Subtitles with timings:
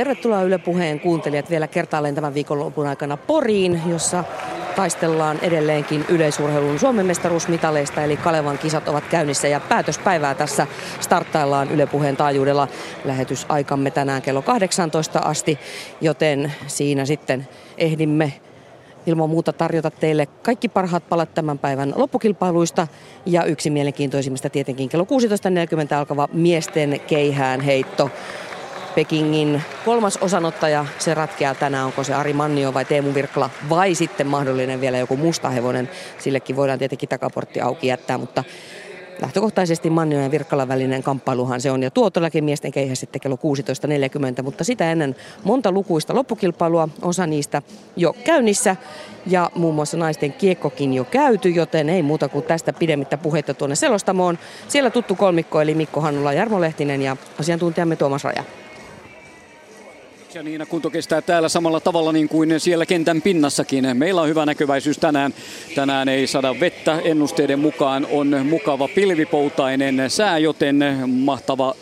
[0.00, 4.24] Tervetuloa Yle Puheen kuuntelijat vielä kertaalleen tämän viikonlopun aikana Poriin, jossa
[4.76, 10.66] taistellaan edelleenkin yleisurheilun Suomen mestaruusmitaleista, eli Kalevan kisat ovat käynnissä ja päätöspäivää tässä
[11.00, 12.68] starttaillaan Yle Puheen taajuudella.
[13.04, 15.58] Lähetysaikamme tänään kello 18 asti,
[16.00, 18.32] joten siinä sitten ehdimme
[19.06, 22.86] ilman muuta tarjota teille kaikki parhaat palat tämän päivän loppukilpailuista.
[23.26, 28.10] Ja yksi mielenkiintoisimmista tietenkin kello 16.40 alkava miesten keihään heitto.
[28.94, 34.26] Pekingin kolmas osanottaja, se ratkeaa tänään, onko se Ari Mannio vai Teemu Virkla vai sitten
[34.26, 35.90] mahdollinen vielä joku musta hevonen.
[36.18, 38.44] Sillekin voidaan tietenkin takaportti auki jättää, mutta
[39.22, 41.82] lähtökohtaisesti Mannio ja Virkkalan välinen kamppailuhan se on.
[41.82, 43.36] Ja tuo todellakin miesten keihä sitten kello
[44.36, 47.62] 16.40, mutta sitä ennen monta lukuista loppukilpailua, osa niistä
[47.96, 48.76] jo käynnissä.
[49.26, 53.76] Ja muun muassa naisten kiekkokin jo käyty, joten ei muuta kuin tästä pidemmittä puhetta tuonne
[53.76, 54.38] selostamoon.
[54.68, 58.44] Siellä tuttu kolmikko eli Mikko Hannula, Jarmo Lehtinen ja asiantuntijamme Tuomas Raja.
[60.34, 63.96] Ja Niina kunto kestää täällä samalla tavalla niin kuin siellä kentän pinnassakin.
[63.96, 65.34] Meillä on hyvä näkyväisyys tänään.
[65.74, 66.98] Tänään ei sada vettä.
[67.04, 71.74] Ennusteiden mukaan on mukava pilvipoutainen sää, joten mahtava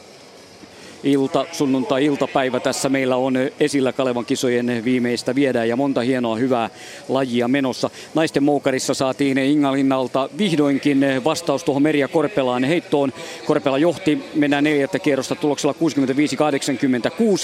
[1.02, 6.70] ilta, sunnuntai-iltapäivä tässä meillä on esillä Kalevan kisojen viimeistä viedään ja monta hienoa hyvää
[7.08, 7.90] lajia menossa.
[8.14, 13.12] Naisten moukarissa saatiin Ingalinnalta vihdoinkin vastaus tuohon Merja Korpelaan heittoon.
[13.46, 15.74] Korpela johti, mennään neljättä kierrosta tuloksella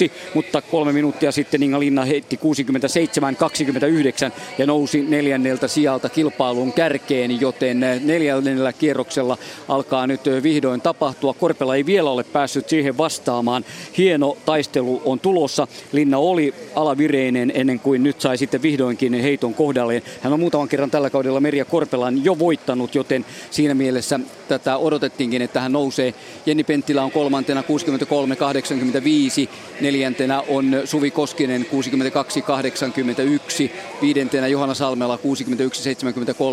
[0.07, 2.39] 65-86, mutta kolme minuuttia sitten Ingalinna heitti
[4.29, 11.33] 67-29 ja nousi neljänneltä sijalta kilpailun kärkeen, joten neljännellä kierroksella alkaa nyt vihdoin tapahtua.
[11.33, 13.65] Korpela ei vielä ole päässyt siihen vastaamaan pelaamaan.
[13.97, 15.67] Hieno taistelu on tulossa.
[15.91, 20.01] Linna oli alavireinen ennen kuin nyt sai sitten vihdoinkin heiton kohdalleen.
[20.21, 25.41] Hän on muutaman kerran tällä kaudella Merja Korpelan jo voittanut, joten siinä mielessä tätä odotettiinkin,
[25.41, 26.13] että hän nousee.
[26.45, 27.65] Jenni Penttilä on kolmantena 63-85,
[29.81, 31.67] neljäntenä on Suvi Koskinen 62-81,
[34.01, 35.19] viidentenä Johanna Salmela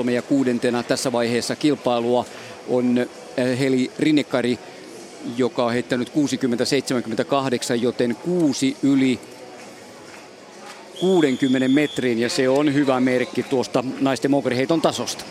[0.07, 2.25] 61-73 ja kuudentena tässä vaiheessa kilpailua
[2.69, 4.59] on eh, Heli Rinnekari
[5.37, 6.13] joka on heittänyt 60-78,
[7.81, 9.21] joten kuusi yli
[11.01, 15.25] 60 metrin ja se on hyvä merkki tuosta naisten mokeriheiton tasosta.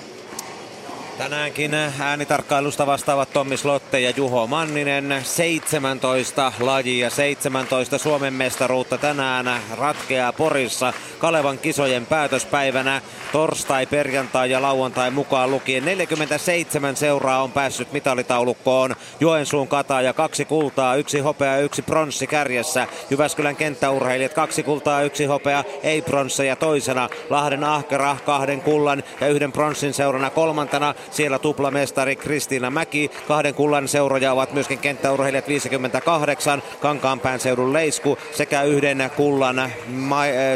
[1.22, 5.22] Tänäänkin äänitarkkailusta vastaavat Tommi Slotte ja Juho Manninen.
[5.24, 13.02] 17 lajia, 17 Suomen mestaruutta tänään ratkeaa Porissa Kalevan kisojen päätöspäivänä.
[13.32, 18.96] Torstai, perjantai ja lauantai mukaan lukien 47 seuraa on päässyt mitalitaulukkoon.
[19.20, 19.68] Joensuun
[20.04, 22.88] ja kaksi kultaa, yksi hopea, yksi pronssi kärjessä.
[23.10, 27.10] Jyväskylän kenttäurheilijat kaksi kultaa, yksi hopea, ei pronsseja toisena.
[27.30, 30.96] Lahden ahkera kahden kullan ja yhden pronssin seurana kolmantena.
[31.12, 33.12] Siellä tuplamestari Kristiina Mäki.
[33.28, 39.72] Kahden kullan seuroja ovat myöskin kenttäurheilijat 58, Kankaanpään seudun Leisku sekä yhden kullan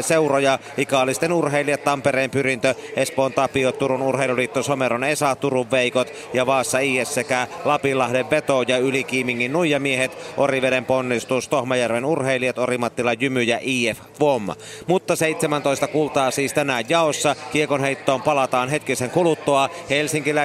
[0.00, 6.78] seuroja ikaalisten urheilijat Tampereen Pyrintö, Espoon Tapio, Turun Urheiluliitto, Someron Esa, Turun Veikot ja Vaassa
[6.78, 13.98] IS sekä Lapinlahden Veto ja Ylikiimingin Nuijamiehet, Oriveden ponnistus, Tohmajärven urheilijat, Orimattila Jymy ja IF
[14.20, 14.48] VOM.
[14.86, 17.36] Mutta 17 kultaa siis tänään jaossa.
[17.52, 19.70] Kiekonheittoon palataan hetkisen kuluttua.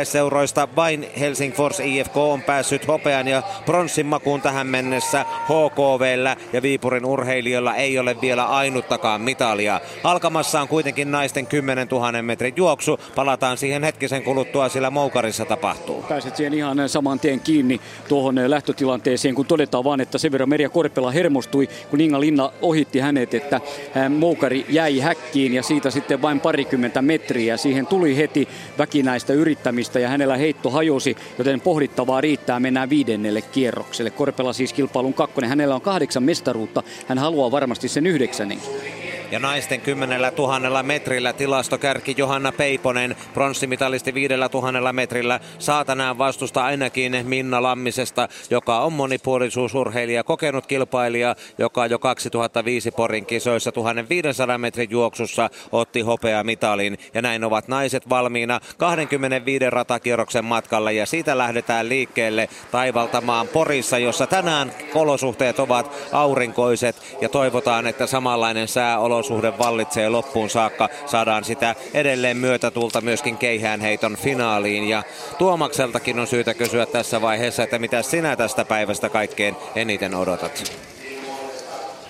[0.02, 5.26] Helsinkiläisseuroista vain Helsingfors IFK on päässyt hopean ja pronssin makuun tähän mennessä.
[5.44, 9.82] HKVllä ja Viipurin urheilijoilla ei ole vielä ainuttakaan mitalia.
[10.04, 13.00] Alkamassa on kuitenkin naisten 10 000 metrin juoksu.
[13.16, 16.06] Palataan siihen hetkisen kuluttua, sillä Moukarissa tapahtuu.
[16.10, 20.70] Pääset siihen ihan saman tien kiinni tuohon lähtötilanteeseen, kun todetaan vaan, että sen verran Merja
[20.70, 23.62] Korpela hermostui, kun Inga Linna ohitti hänet, että
[24.10, 27.58] Moukari jäi häkkiin ja siitä sitten vain parikymmentä metriä.
[27.58, 28.48] Siihen tuli heti
[28.78, 32.60] väkinäistä yrittämistä ja hänellä heitto hajosi, joten pohdittavaa riittää.
[32.60, 34.10] Mennään viidennelle kierrokselle.
[34.10, 35.50] Korpela siis kilpailun kakkonen.
[35.50, 36.84] Hänellä on kahdeksan mestaruutta.
[37.08, 39.01] Hän haluaa varmasti sen yhdeksännenkin.
[39.32, 46.64] Ja naisten 10 000 metrillä tilastokärki Johanna Peiponen, pronssimitalisti 5 000 metrillä, saa tänään vastusta
[46.64, 54.92] ainakin Minna Lammisesta, joka on monipuolisuusurheilija, kokenut kilpailija, joka jo 2005 Porin kisoissa 1500 metrin
[54.92, 56.98] juoksussa otti hopea mitalin.
[57.14, 64.28] Ja näin ovat naiset valmiina 25 ratakierroksen matkalla ja siitä lähdetään liikkeelle taivaltamaan Porissa, jossa
[64.28, 67.18] tänään olosuhteet ovat aurinkoiset.
[67.22, 70.90] Ja toivotaan, että samanlainen sääolo olosuhde vallitsee loppuun saakka.
[71.06, 74.90] Saadaan sitä edelleen myötätulta myöskin keihäänheiton finaaliin.
[74.90, 75.04] Ja
[75.38, 80.74] Tuomakseltakin on syytä kysyä tässä vaiheessa, että mitä sinä tästä päivästä kaikkein eniten odotat?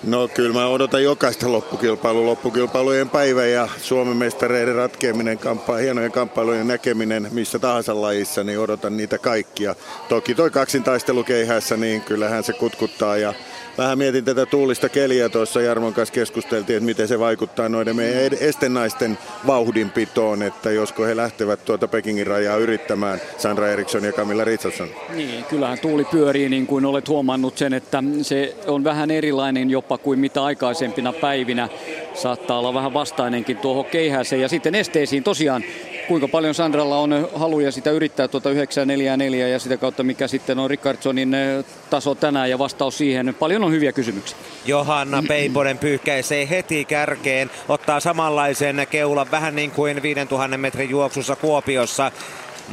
[0.04, 6.68] No kyllä mä odotan jokaista loppukilpailua, loppukilpailujen päivä ja Suomen mestareiden ratkeaminen, kamppa, hienojen kamppailujen
[6.68, 9.74] näkeminen missä tahansa lajissa, niin odotan niitä kaikkia.
[10.08, 13.34] Toki toi kaksintaistelu keihässä, niin kyllähän se kutkuttaa ja
[13.78, 18.38] vähän mietin tätä tuulista keliä tuossa Jarmon kanssa keskusteltiin, että miten se vaikuttaa noiden meidän
[18.40, 24.88] estennaisten vauhdinpitoon, että josko he lähtevät tuota Pekingin rajaa yrittämään Sandra Eriksson ja Camilla Richardson.
[25.14, 29.98] Niin, kyllähän tuuli pyörii niin kuin olet huomannut sen, että se on vähän erilainen jopa
[29.98, 31.68] kuin mitä aikaisempina päivinä.
[32.14, 35.64] Saattaa olla vähän vastainenkin tuohon keihäseen ja sitten esteisiin tosiaan
[36.08, 40.70] kuinka paljon Sandralla on haluja sitä yrittää tuota 944 ja sitä kautta mikä sitten on
[40.70, 43.34] Rickardsonin eh, taso tänään ja vastaus siihen.
[43.38, 44.38] Paljon on hyviä kysymyksiä.
[44.66, 52.12] Johanna Peiponen pyyhkäisee heti kärkeen, ottaa samanlaisen keulan vähän niin kuin 5000 metrin juoksussa Kuopiossa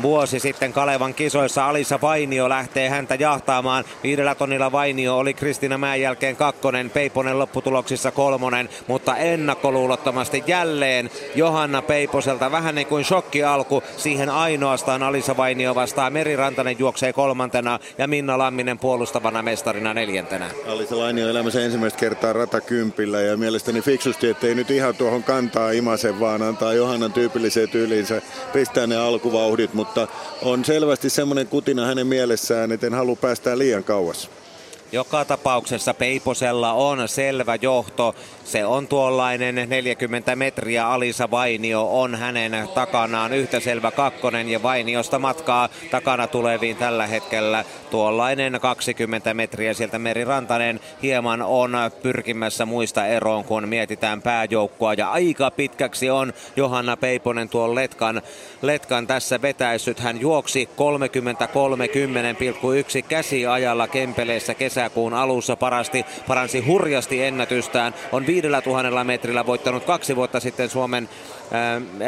[0.01, 1.67] vuosi sitten Kalevan kisoissa.
[1.67, 3.85] Alisa Vainio lähtee häntä jahtaamaan.
[4.03, 11.81] Viidellä tonnilla Vainio oli Kristina Mäen jälkeen kakkonen, Peiponen lopputuloksissa kolmonen, mutta ennakkoluulottomasti jälleen Johanna
[11.81, 13.83] Peiposelta vähän niin kuin shokki alku.
[13.97, 16.09] Siihen ainoastaan Alisa Vainio vastaa.
[16.09, 20.49] Meri Rantanen juoksee kolmantena ja Minna Lamminen puolustavana mestarina neljäntenä.
[20.67, 26.19] Alisa Vainio elämänsä ensimmäistä kertaa ratakympillä ja mielestäni fiksusti, ettei nyt ihan tuohon kantaa imase,
[26.19, 28.21] vaan antaa Johannan tyypilliseen tyyliinsä
[28.53, 30.07] pistää ne alkuvauhdit, mutta
[30.41, 34.29] on selvästi semmoinen kutina hänen mielessään, että en halua päästää liian kauas.
[34.91, 38.15] Joka tapauksessa Peiposella on selvä johto.
[38.49, 40.87] Se on tuollainen 40 metriä.
[40.87, 47.65] Alisa Vainio on hänen takanaan yhtä selvä kakkonen ja Vainiosta matkaa takana tuleviin tällä hetkellä
[47.91, 49.73] tuollainen 20 metriä.
[49.73, 54.93] Sieltä Meri Rantanen hieman on pyrkimässä muista eroon, kun mietitään pääjoukkoa.
[54.93, 58.21] Ja aika pitkäksi on Johanna Peiponen tuon Letkan,
[58.61, 59.99] Letkan tässä vetäissyt.
[59.99, 60.69] Hän juoksi
[63.01, 67.93] 33,10,1 käsiajalla Kempeleessä kesäkuun alussa parasti, paransi hurjasti ennätystään.
[68.11, 71.09] On viidellä tuhannella metrillä voittanut kaksi vuotta sitten Suomen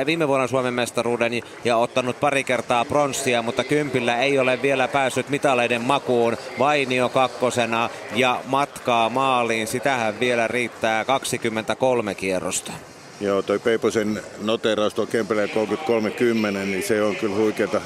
[0.06, 1.32] viime vuonna Suomen mestaruuden
[1.64, 6.38] ja ottanut pari kertaa pronssia, mutta kympillä ei ole vielä päässyt mitaleiden makuun.
[6.60, 9.68] Vainio kakkosena ja matkaa maaliin.
[9.68, 12.72] Sitähän vielä riittää 23 kierrosta.
[13.22, 15.56] Joo, toi Peiposen noteraus tuo Kempeleen 33.10,
[16.66, 17.82] niin se on kyllä huikeata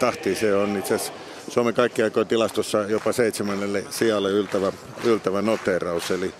[0.00, 0.34] tahtia.
[0.34, 1.12] Se on itse asiassa
[1.48, 4.72] Suomen kaikkien aikojen tilastossa jopa seitsemännelle sijalle yltävä,
[5.04, 6.10] yltävä noteraus.
[6.10, 6.34] Eli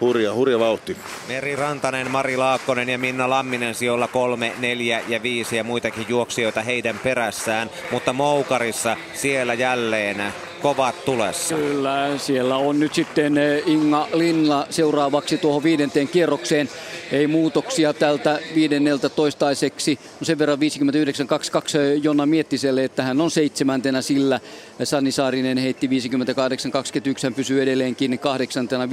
[0.00, 0.96] hurja, hurja vauhti.
[1.28, 6.62] Meri Rantanen, Mari Laakkonen ja Minna Lamminen sijoilla kolme, neljä ja viisi ja muitakin juoksijoita
[6.62, 7.70] heidän perässään.
[7.90, 11.54] Mutta Moukarissa siellä jälleen kovat tulessa.
[11.54, 16.68] Kyllä, siellä on nyt sitten eh, Inga Linla seuraavaksi tuohon viidenteen kierrokseen.
[17.12, 19.98] Ei muutoksia tältä viidenneltä toistaiseksi.
[20.20, 20.60] No sen verran 59-22
[21.78, 24.40] eh, Jonna Miettiselle, että hän on seitsemäntenä sillä.
[24.84, 25.90] Sanni Saarinen heitti 58-21,
[27.22, 28.88] hän pysyy edelleenkin kahdeksantena 58-40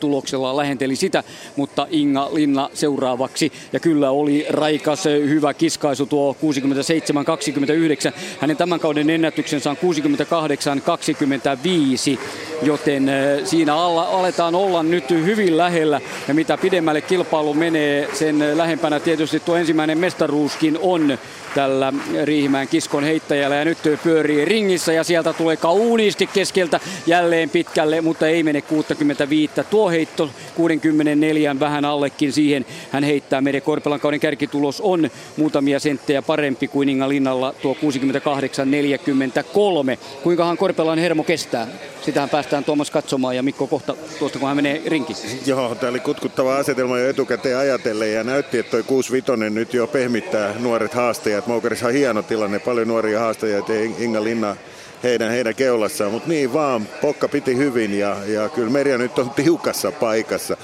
[0.00, 1.24] tuloksella lähenteli sitä,
[1.56, 3.52] mutta Inga Linna seuraavaksi.
[3.72, 6.36] Ja kyllä oli raikas eh, hyvä kiskaisu tuo
[8.10, 8.14] 67-29.
[8.40, 12.18] Hänen tämän kauden ennätyksensä on 60 28-25,
[12.64, 13.10] joten
[13.44, 16.00] siinä alla, aletaan olla nyt hyvin lähellä.
[16.28, 21.18] Ja mitä pidemmälle kilpailu menee, sen lähempänä tietysti tuo ensimmäinen mestaruuskin on
[21.54, 21.92] tällä
[22.24, 23.56] Riihimäen kiskon heittäjällä.
[23.56, 29.52] Ja nyt pyörii ringissä ja sieltä tulee kauniisti keskeltä jälleen pitkälle, mutta ei mene 65.
[29.70, 33.40] Tuo heitto 64 vähän allekin siihen hän heittää.
[33.40, 37.76] Meidän Korpelan kauden kärkitulos on muutamia senttejä parempi kuin Inga Linnalla tuo 68-43.
[40.22, 41.66] Kuinkahan Korpelan hermo kestää?
[42.02, 45.18] Sitähän päästään Tuomas katsomaan ja Mikko kohta tuosta kun hän menee rinkiin.
[45.46, 49.86] Joo, tämä oli kutkuttava asetelma jo etukäteen ajatellen ja näytti, että toi 65 nyt jo
[49.86, 51.46] pehmittää nuoret haastajat.
[51.46, 53.62] Moukarissa on hieno tilanne, paljon nuoria haastajia,
[53.98, 54.56] Inga Linna
[55.04, 56.12] heidän, heidän keulassaan.
[56.12, 60.56] Mutta niin vaan, Pokka piti hyvin ja, ja kyllä Merja nyt on tiukassa paikassa.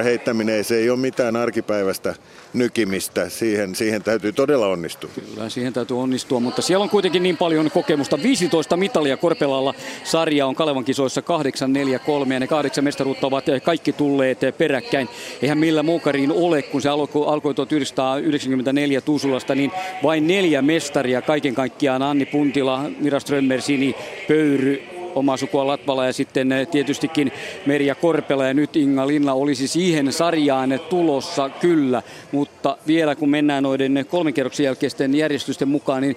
[0.00, 2.14] 6-7 heittäminen se ei ole mitään arkipäivästä
[2.54, 3.28] nykimistä.
[3.28, 5.10] Siihen, siihen täytyy todella onnistua.
[5.14, 8.22] Kyllä, siihen täytyy onnistua, mutta siellä on kuitenkin niin paljon kokemusta.
[8.22, 13.44] 15 mitalia Korpelalla sarja on Kalevan kisoissa 8, 4, 3 ja ne kahdeksan mestaruutta ovat
[13.62, 15.08] kaikki tulleet peräkkäin.
[15.42, 21.54] Eihän millä muukariin ole, kun se alkoi, alkoi 1994 Tuusulasta, niin vain neljä mestaria kaiken
[21.54, 22.02] kaikkiaan.
[22.02, 23.94] Anni Puntila, Mira Strömmersini,
[24.28, 27.32] Pöyry, omaa sukua Latvala ja sitten eh, tietystikin
[27.66, 32.02] Merja Korpela ja nyt Inga Linna olisi siihen sarjaan tulossa kyllä,
[32.32, 36.16] mutta vielä kun mennään noiden kolmen kerroksen jälkeisten järjestysten mukaan, niin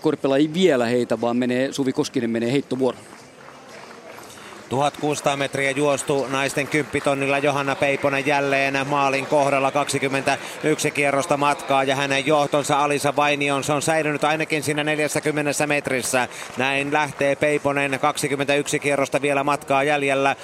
[0.00, 3.15] Korpela ei vielä heitä, vaan menee, Suvi Koskinen menee heittovuoroon.
[4.68, 9.70] 1600 metriä juostu naisten kymppitonnilla Johanna Peiponen jälleen maalin kohdalla.
[9.70, 13.62] 21 kierrosta matkaa ja hänen johtonsa Alisa Vainion.
[13.74, 16.28] On säilynyt ainakin siinä 40 metrissä.
[16.56, 17.98] Näin lähtee Peiponen.
[18.00, 20.36] 21 kierrosta vielä matkaa jäljellä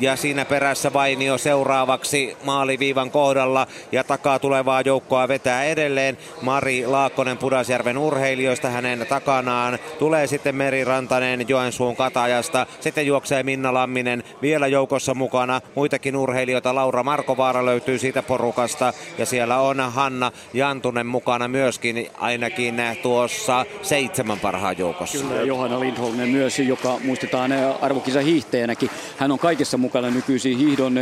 [0.00, 6.18] ja siinä perässä Vainio seuraavaksi maaliviivan kohdalla ja takaa tulevaa joukkoa vetää edelleen.
[6.42, 9.78] Mari Laakkonen Pudasjärven urheilijoista hänen takanaan.
[9.98, 12.66] Tulee sitten Meri Rantanen Joensuun katajasta.
[12.80, 15.60] Sitten juoksee Minna Lamminen vielä joukossa mukana.
[15.74, 16.74] Muitakin urheilijoita.
[16.74, 24.40] Laura Markovaara löytyy siitä porukasta ja siellä on Hanna Jantunen mukana myöskin ainakin tuossa seitsemän
[24.40, 25.18] parhaan joukossa.
[25.18, 28.90] Kyllä, Johanna Lindholmen myös, joka muistetaan arvokisa hiihteenäkin.
[29.18, 30.94] Hän on kaikessa mukana nykyisin hiihdon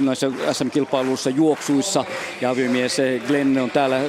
[0.00, 2.04] näissä SM-kilpailuissa, juoksuissa.
[2.40, 4.00] Ja aviomies Glenn on täällä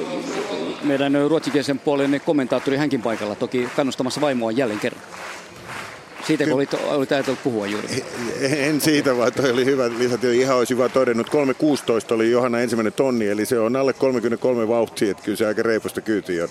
[0.82, 5.02] meidän ruotsikielisen puolen kommentaattori hänkin paikalla, toki kannustamassa vaimoa jälleen kerran.
[6.26, 8.04] Siitä kun olit, olit ajatellut puhua juuri.
[8.40, 10.26] En siitä, vaan toi oli hyvä lisätä.
[10.26, 11.26] Ihan olisi hyvä todennut.
[11.28, 11.34] 3.16
[12.14, 16.00] oli Johanna ensimmäinen tonni, eli se on alle 33 vauhtia, että kyllä se aika reipusta
[16.00, 16.50] kyytiä on.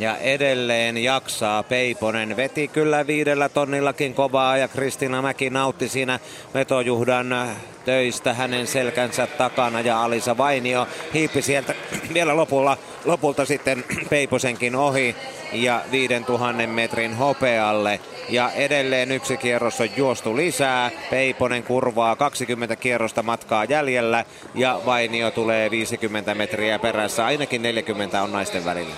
[0.00, 2.36] Ja edelleen jaksaa Peiponen.
[2.36, 6.20] Veti kyllä viidellä tonnillakin kovaa ja Kristina Mäki nautti siinä
[6.54, 7.48] vetojuhdan
[7.84, 11.74] töistä hänen selkänsä takana ja Alisa Vainio hiipi sieltä
[12.14, 15.16] vielä lopulla, lopulta sitten Peiposenkin ohi
[15.52, 18.00] ja 5000 metrin hopealle.
[18.28, 20.90] Ja edelleen yksi kierros on juostu lisää.
[21.10, 27.26] Peiponen kurvaa 20 kierrosta matkaa jäljellä ja Vainio tulee 50 metriä perässä.
[27.26, 28.94] Ainakin 40 on naisten välillä.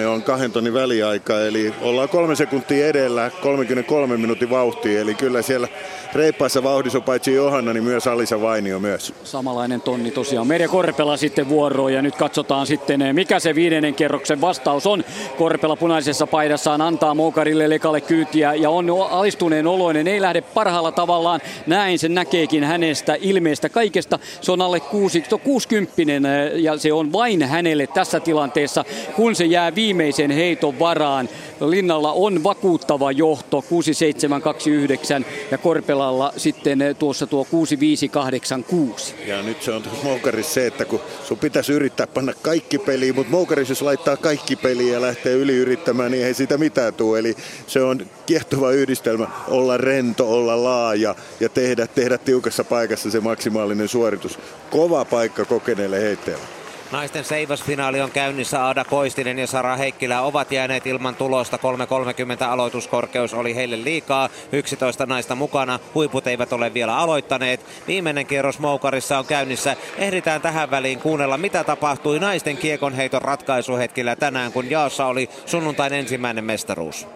[0.00, 5.42] 6.33 on kahden tonnin väliaika, eli ollaan kolme sekuntia edellä, 33 minuutin vauhtia, eli kyllä
[5.42, 5.68] siellä
[6.14, 9.14] reippaassa vauhdissa on paitsi Johanna, niin myös Alisa Vainio myös.
[9.24, 10.46] Samalainen tonni tosiaan.
[10.46, 15.04] Merja Korpela sitten vuoroon ja nyt katsotaan sitten, mikä se viidennen kerroksen vastaus on.
[15.38, 21.40] Korpela punaisessa paidassaan antaa Moukarille lekalle kyytiä ja on alistuneen oloinen, ei lähde parhaalla tavallaan.
[21.66, 24.18] Näin sen näkeekin hänestä ilmeestä kaikesta.
[24.40, 28.84] Se on alle 60 ja se on vain hänelle tässä tilanteessa,
[29.16, 31.28] kun se jää viimeisen heiton varaan.
[31.60, 39.14] Linnalla on vakuuttava johto 6729 ja Korpelalla sitten tuossa tuo 6586.
[39.26, 43.30] Ja nyt se on Moukarissa se, että kun sun pitäisi yrittää panna kaikki peliin, mutta
[43.30, 47.18] Moukarissa jos laittaa kaikki peliin ja lähtee yli yrittämään, niin ei siitä mitään tule.
[47.18, 47.36] Eli
[47.66, 53.88] se on kiehtova yhdistelmä olla rento, olla laaja ja tehdä, tehdä tiukassa paikassa se maksimaalinen
[53.88, 54.38] suoritus.
[54.70, 56.57] Kova paikka kokeneelle heitteelle.
[56.92, 58.64] Naisten seivasfinaali on käynnissä.
[58.64, 61.56] Aada Koistinen ja Sara Heikkilä ovat jääneet ilman tulosta.
[61.56, 64.28] 3.30 aloituskorkeus oli heille liikaa.
[64.52, 65.78] 11 naista mukana.
[65.94, 67.66] Huiput eivät ole vielä aloittaneet.
[67.86, 69.76] Viimeinen kierros Moukarissa on käynnissä.
[69.98, 76.44] Ehditään tähän väliin kuunnella, mitä tapahtui naisten kiekonheiton ratkaisuhetkillä tänään, kun jaossa oli sunnuntain ensimmäinen
[76.44, 77.06] mestaruus.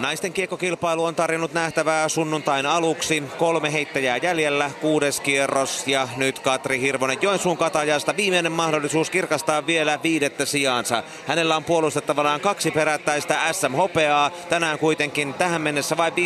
[0.00, 3.22] Naisten kiekkokilpailu on tarjonnut nähtävää sunnuntain aluksi.
[3.38, 8.16] Kolme heittäjää jäljellä, kuudes kierros ja nyt Katri Hirvonen Joensuun katajasta.
[8.16, 11.02] Viimeinen mahdollisuus kirkastaa vielä viidettä sijaansa.
[11.26, 14.30] Hänellä on puolustettavanaan kaksi perättäistä SM-hopeaa.
[14.48, 16.16] Tänään kuitenkin tähän mennessä vain 50-63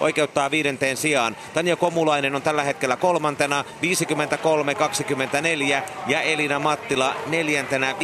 [0.00, 1.36] oikeuttaa viidenteen sijaan.
[1.54, 3.84] Tanja Komulainen on tällä hetkellä kolmantena 53-24
[6.06, 7.96] ja Elina Mattila neljäntenä 50-92.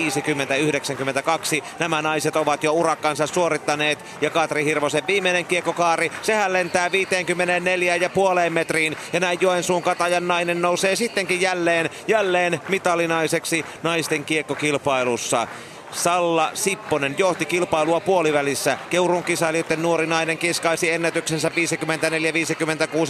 [1.79, 4.05] Nämä naiset ovat jo urakkansa suorittaneet voittaneet.
[4.21, 8.97] Ja Katri Hirvosen viimeinen kiekkokaari, sehän lentää 54 ja puoleen metriin.
[9.13, 15.49] Ja näin Joensuun Katajan nainen nousee sittenkin jälleen, jälleen mitalinaiseksi naisten kiekkokilpailussa.
[15.93, 18.79] Salla Sipponen johti kilpailua puolivälissä.
[18.91, 21.53] Keurun kisailijoiden nuori nainen kiskaisi ennätyksensä 54-56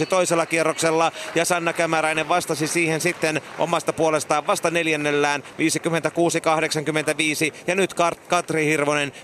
[0.05, 1.11] toisella kierroksella.
[1.35, 5.45] Ja Sanna Kämäräinen vastasi siihen sitten omasta puolestaan vasta neljännellään 56-85
[7.67, 7.93] ja nyt
[8.27, 9.15] Katri Hirvonen 54-30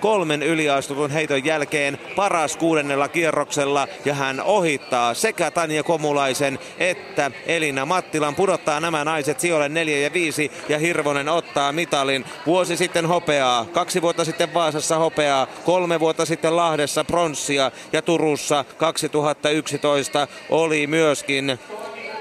[0.00, 3.88] kolmen yliastutun heiton jälkeen paras kuudennella kierroksella.
[4.04, 8.34] Ja hän ohittaa sekä Tanja Komulaisen että Elina Mattilan.
[8.34, 10.89] Pudottaa nämä naiset sijoille 4 ja 5 ja Hirvonen
[11.30, 12.24] ottaa mitalin.
[12.46, 18.64] Vuosi sitten hopeaa, kaksi vuotta sitten Vaasassa hopeaa, kolme vuotta sitten Lahdessa pronssia ja Turussa
[18.78, 21.58] 2011 oli myöskin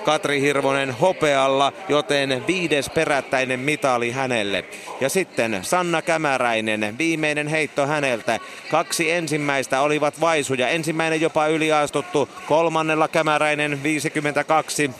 [0.03, 4.65] Katri Hirvonen hopealla, joten viides perättäinen mitali hänelle.
[5.01, 8.39] Ja sitten Sanna Kämäräinen, viimeinen heitto häneltä.
[8.71, 10.67] Kaksi ensimmäistä olivat vaisuja.
[10.69, 14.91] Ensimmäinen jopa yliastuttu, kolmannella Kämäräinen 52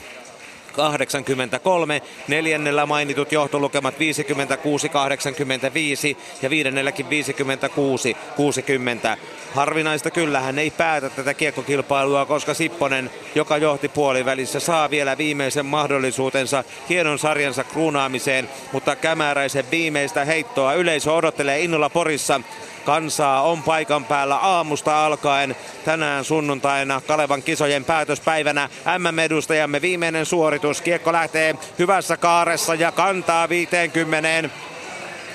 [0.72, 2.02] 83.
[2.28, 3.98] Neljännellä mainitut johtolukemat 56-85
[6.42, 7.10] ja viidennelläkin 56-60.
[9.54, 15.66] Harvinaista kyllä hän ei päätä tätä kiekkokilpailua, koska Sipponen, joka johti puolivälissä, saa vielä viimeisen
[15.66, 22.40] mahdollisuutensa hienon sarjansa kruunaamiseen, mutta Kämäräisen viimeistä heittoa yleisö odottelee innolla Porissa.
[22.84, 28.68] Kansaa on paikan päällä aamusta alkaen tänään sunnuntaina Kalevan kisojen päätöspäivänä.
[28.98, 30.80] MM-edustajamme viimeinen suoritus.
[30.80, 34.50] Kiekko lähtee hyvässä kaaressa ja kantaa 50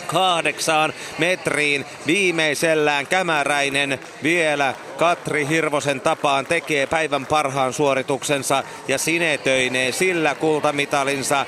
[0.07, 1.85] kahdeksaan metriin.
[2.07, 11.45] Viimeisellään Kämäräinen vielä Katri Hirvosen tapaan tekee päivän parhaan suorituksensa ja sinetöinee sillä kultamitalinsa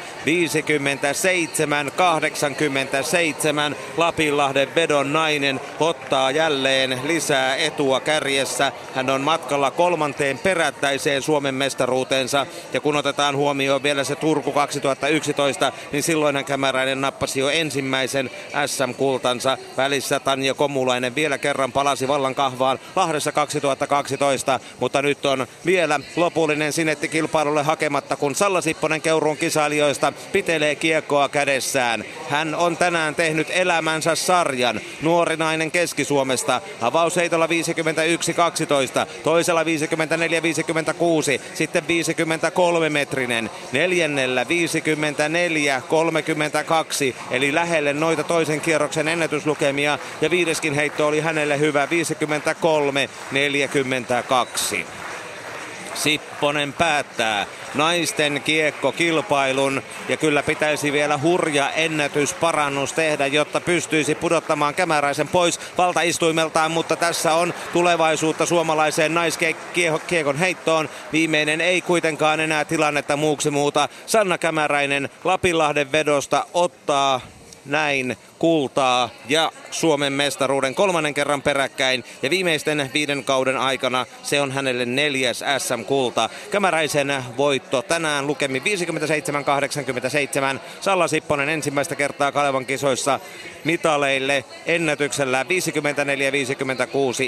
[3.71, 3.75] 57-87.
[3.97, 8.71] Lapinlahden vedon nainen ottaa jälleen lisää etua kärjessä.
[8.95, 15.71] Hän on matkalla kolmanteen perättäiseen Suomen mestaruutensa ja kun otetaan huomioon vielä se Turku 2011,
[15.91, 18.29] niin silloin Kämäräinen nappasi jo ensimmäisen
[18.65, 19.57] SM-kultansa.
[19.77, 26.73] Välissä Tanja Komulainen vielä kerran palasi vallan kahvaan Lahdessa 2012, mutta nyt on vielä lopullinen
[26.73, 32.03] sinetti kilpailulle hakematta, kun Salla Sipponen Keuruun kisailijoista pitelee kiekkoa kädessään.
[32.29, 34.81] Hän on tänään tehnyt elämänsä sarjan.
[35.01, 36.61] Nuori nainen Keski-Suomesta.
[36.81, 37.49] Avausheitolla 51-12,
[39.23, 39.67] toisella 54-56,
[41.53, 44.47] sitten 53 metrinen, neljännellä 54-32,
[47.31, 54.85] eli lähelle noita toisen kierroksen ennätyslukemia, ja viideskin heitto oli hänelle hyvä 53 42.
[55.93, 65.27] Sipponen päättää naisten kiekkokilpailun ja kyllä pitäisi vielä hurja ennätysparannus tehdä, jotta pystyisi pudottamaan Kämäräisen
[65.27, 70.89] pois valtaistuimeltaan, mutta tässä on tulevaisuutta suomalaiseen naiskiekon heittoon.
[71.11, 73.89] Viimeinen ei kuitenkaan enää tilannetta muuksi muuta.
[74.05, 77.21] Sanna Kämäräinen Lapinlahden vedosta ottaa
[77.67, 82.03] näin kultaa ja Suomen mestaruuden kolmannen kerran peräkkäin.
[82.21, 86.29] Ja viimeisten viiden kauden aikana se on hänelle neljäs SM-kulta.
[86.51, 88.59] Kämäräisen voitto tänään lukemi
[90.55, 90.59] 57-87.
[90.81, 93.19] Salla Sipponen ensimmäistä kertaa Kalevan kisoissa
[93.63, 95.47] mitaleille ennätyksellä 54-56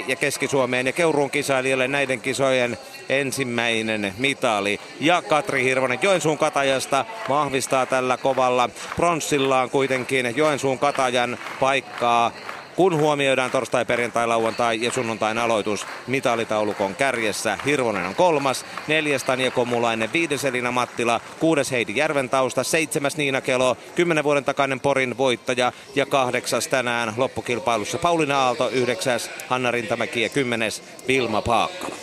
[0.08, 2.78] ja Keski-Suomeen ja Keuruun kisailijoille näiden kisojen
[3.08, 4.80] ensimmäinen mitali.
[5.00, 12.32] Ja Katri Hirvonen Joensuun katajasta vahvistaa tällä kovalla pronssillaan kuitenkin Joensuun katajan paikkaa
[12.76, 17.58] kun huomioidaan torstai, perjantai, lauantai ja sunnuntain aloitus mitalitaulukon kärjessä.
[17.66, 23.76] Hirvonen on kolmas, neljäs Tanja Komulainen, viides Elina Mattila, kuudes Heidi Järventausta, seitsemäs Niina Kelo,
[23.94, 30.28] kymmenen vuoden takainen Porin voittaja ja kahdeksas tänään loppukilpailussa Pauliina Aalto, yhdeksäs Hanna Rintamäki ja
[30.28, 31.94] kymmenes Vilma Paakkala.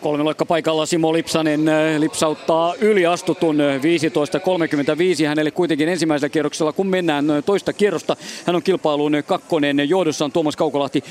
[0.00, 6.86] Kolme loikka paikalla Simo Lipsanen äh, lipsauttaa yliastutun 15.35 äh, hänelle kuitenkin ensimmäisellä kierroksella, kun
[6.86, 8.16] mennään äh, toista kierrosta.
[8.46, 11.04] Hän on kilpailuun kakkonen, johdossa on Tuomas Kaukolahti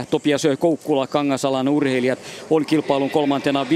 [0.00, 2.18] 15.64, Topias Koukkula, Kangasalan urheilijat
[2.50, 3.66] on kilpailun kolmantena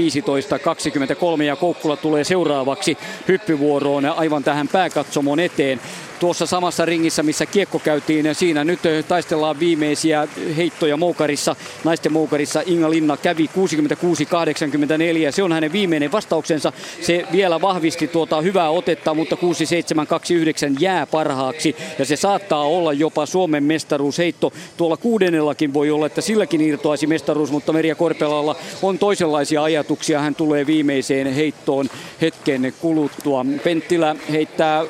[1.37, 5.79] 15.23 ja Koukkula tulee seuraavaksi hyppyvuoroon aivan tähän pääkatsomon eteen
[6.19, 8.35] tuossa samassa ringissä, missä kiekko käytiin.
[8.35, 12.63] Siinä nyt taistellaan viimeisiä heittoja Moukarissa, naisten Moukarissa.
[12.65, 13.49] Inga Linna kävi
[15.29, 15.31] 66-84.
[15.31, 16.73] Se on hänen viimeinen vastauksensa.
[17.01, 21.75] Se vielä vahvisti tuota hyvää otetta, mutta 6729 jää parhaaksi.
[21.99, 24.53] Ja se saattaa olla jopa Suomen mestaruusheitto.
[24.77, 30.19] Tuolla kuudennellakin voi olla, että silläkin irtoaisi mestaruus, mutta Merja Korpelalla on toisenlaisia ajatuksia.
[30.19, 31.89] Hän tulee viimeiseen heittoon
[32.21, 33.45] hetken kuluttua.
[33.63, 34.85] Penttilä heittää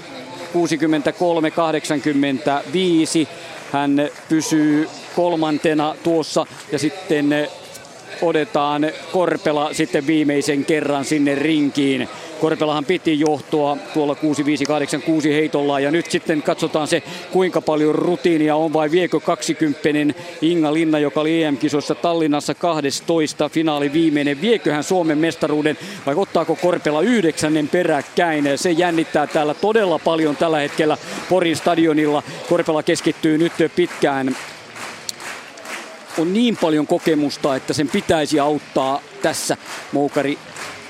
[0.54, 3.28] 63-85.
[3.72, 7.48] Hän pysyy kolmantena tuossa ja sitten
[8.22, 12.10] odetaan Korpela sitten viimeisen kerran sinne rinkiin.
[12.44, 18.74] Korpelahan piti johtoa tuolla 6586 heitolla ja nyt sitten katsotaan se kuinka paljon rutiinia on
[18.74, 19.90] vai viekö 20
[20.42, 24.42] Inga Linna, joka oli EM-kisoissa Tallinnassa 12 finaali viimeinen.
[24.42, 28.50] Vieköhän Suomen mestaruuden vai ottaako Korpela yhdeksännen peräkkäin?
[28.56, 30.98] Se jännittää täällä todella paljon tällä hetkellä
[31.30, 32.24] Porin stadionilla.
[32.50, 34.36] Korpela keskittyy nyt pitkään
[36.18, 39.58] on niin paljon kokemusta, että sen pitäisi auttaa tässä.
[39.92, 40.38] Moukari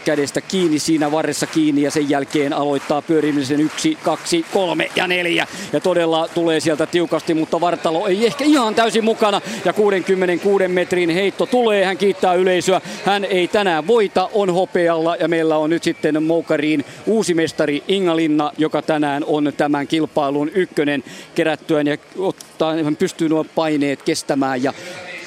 [0.06, 5.48] kädestä kiinni, siinä varressa kiinni ja sen jälkeen aloittaa pyörimisen yksi, kaksi, kolme ja neljä.
[5.74, 9.42] Ja todella tulee sieltä tiukasti, mutta Vartalo ei ehkä ihan täysin mukana.
[9.66, 12.82] Ja 66 metrin heitto tulee, hän kiittää yleisöä.
[13.06, 18.16] Hän ei tänään voita, on hopealla ja meillä on nyt sitten Moukariin uusi mestari Inga
[18.16, 21.04] Linna, joka tänään on tämän kilpailun ykkönen
[21.36, 24.74] kerättyään ja ottaa, hän pystyy nuo paineet kestämään ja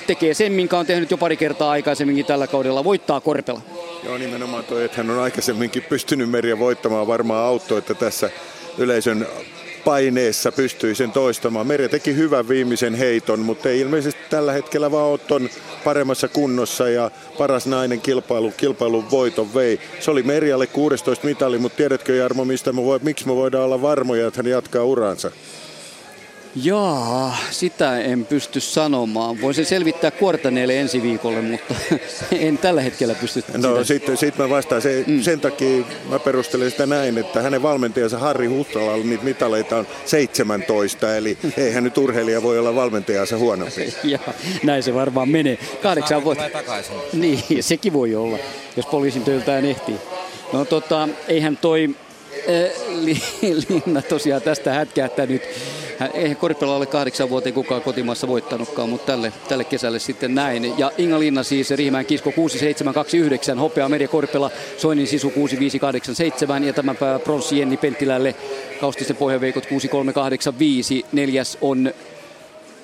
[0.07, 3.61] tekee sen, minkä on tehnyt jo pari kertaa aikaisemminkin tällä kaudella, voittaa Korpela.
[4.07, 8.31] Joo, nimenomaan toi, että hän on aikaisemminkin pystynyt Meriä voittamaan varmaan auttoi, että tässä
[8.79, 9.27] yleisön
[9.85, 11.67] paineessa pystyi sen toistamaan.
[11.67, 15.51] Merja teki hyvän viimeisen heiton, mutta ei ilmeisesti tällä hetkellä vaan ole
[15.85, 19.81] paremmassa kunnossa ja paras nainen kilpailu, kilpailun voiton vei.
[20.01, 23.83] Se oli Merjalle 16 mitali, mutta tiedätkö Jarmo, mistä me voi, miksi me voidaan olla
[23.83, 25.31] varmoja, että hän jatkaa uransa?
[26.63, 29.41] Jaa, sitä en pysty sanomaan.
[29.41, 31.75] Voisin selvittää Kuortaneelle ensi viikolle, mutta
[32.33, 34.83] en tällä hetkellä pysty No sitten sit mä vastaan.
[34.83, 35.23] Se, mm.
[35.23, 41.17] Sen takia mä perustelen sitä näin, että hänen valmentajansa Harri Huttalalla niitä mitaleita on 17,
[41.17, 43.95] eli eihän nyt urheilija voi olla valmentajansa huonompi.
[44.05, 44.19] ja
[44.63, 45.59] näin se varmaan menee.
[45.83, 46.45] Kahdeksan vuotta.
[47.13, 48.39] Niin, sekin voi olla,
[48.77, 49.97] jos poliisin töiltään ehtii.
[50.53, 51.97] No tota, eihän toi
[53.69, 55.43] Linna tosiaan tästä hätkähtää nyt.
[56.15, 60.79] Eihän koripallolla ole kahdeksan vuoteen kukaan kotimaassa voittanutkaan, mutta tälle, tälle kesälle sitten näin.
[60.79, 66.97] Ja Inga Linna siis Riihimäen kisko 6729, hopea Media Koripela, Soinin sisu 6587 ja tämän
[66.97, 68.35] päivän pronssi Jenni Penttilälle
[68.81, 71.07] Kaustisten pohjaveikot 6385.
[71.13, 71.93] Neljäs on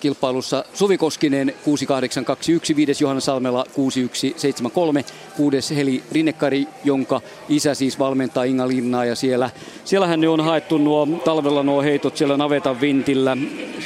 [0.02, 5.04] kilpailussa Suvi Koskinen 6821, viides Johanna Salmela 6173,
[5.36, 9.50] kuudes Heli Rinnekari, jonka isä siis valmentaa Inga Linnaa ja siellä,
[9.84, 13.36] siellähän ne on haettu nuo talvella nuo heitot siellä navetan vintillä.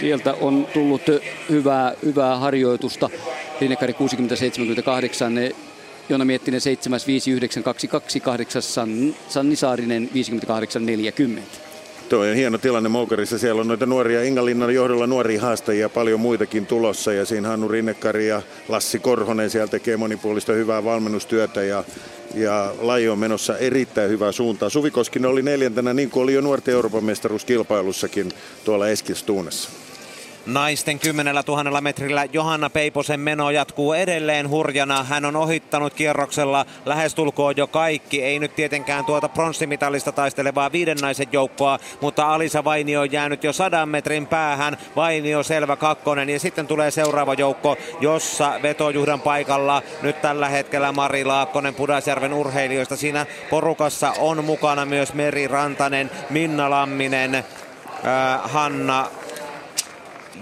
[0.01, 1.03] Sieltä on tullut
[1.51, 3.11] hyvää, hyvää harjoitusta.
[3.61, 5.35] Rinnekari 6078,
[6.09, 8.63] Jona Miettinen 75922, 8
[9.29, 11.66] Sanni Saarinen 5840.
[12.09, 13.39] Tuo on hieno tilanne Moukarissa.
[13.39, 17.13] Siellä on noita nuoria Ingalinnan johdolla nuoria haastajia, paljon muitakin tulossa.
[17.13, 21.63] Ja siinä Hannu Rinnekari ja Lassi Korhonen siellä tekee monipuolista hyvää valmennustyötä.
[21.63, 21.85] Ja,
[22.35, 24.71] ja laji on menossa erittäin hyvää suuntaan.
[24.71, 28.33] Suvi Koskinen oli neljäntenä, niin kuin oli jo nuorten Euroopan mestaruuskilpailussakin
[28.65, 29.86] tuolla Eskilstuunassa.
[30.47, 35.05] Naisten 10 000 metrillä Johanna Peiposen meno jatkuu edelleen hurjana.
[35.05, 38.23] Hän on ohittanut kierroksella lähestulkoon jo kaikki.
[38.23, 43.53] Ei nyt tietenkään tuota pronssimitalista taistelevaa viiden naisen joukkoa, mutta Alisa Vainio on jäänyt jo
[43.53, 44.77] sadan metrin päähän.
[44.97, 51.25] Vainio selvä kakkonen ja sitten tulee seuraava joukko, jossa vetojuhdan paikalla nyt tällä hetkellä Mari
[51.25, 52.97] Laakkonen Pudasjärven urheilijoista.
[52.97, 57.45] Siinä porukassa on mukana myös Meri Rantanen, Minna Lamminen,
[58.43, 59.07] Hanna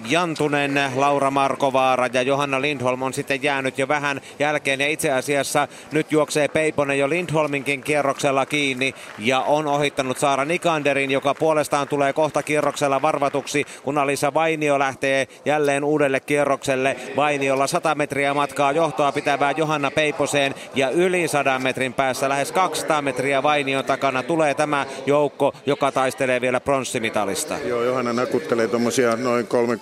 [0.09, 5.69] Jantunen, Laura Markovaara ja Johanna Lindholm on sitten jäänyt jo vähän jälkeen ja itse asiassa
[5.93, 12.13] nyt juoksee Peiponen jo Lindholminkin kierroksella kiinni ja on ohittanut Saara Nikanderin, joka puolestaan tulee
[12.13, 16.97] kohta kierroksella varvatuksi, kun Alisa Vainio lähtee jälleen uudelle kierrokselle.
[17.17, 23.03] Vainiolla 100 metriä matkaa johtoa pitävää Johanna Peiposeen ja yli 100 metrin päässä lähes 200
[23.03, 27.59] metriä Vainion takana tulee tämä joukko, joka taistelee vielä pronssimitalista.
[27.65, 29.77] Joo, Johanna nakuttelee tuommoisia noin 3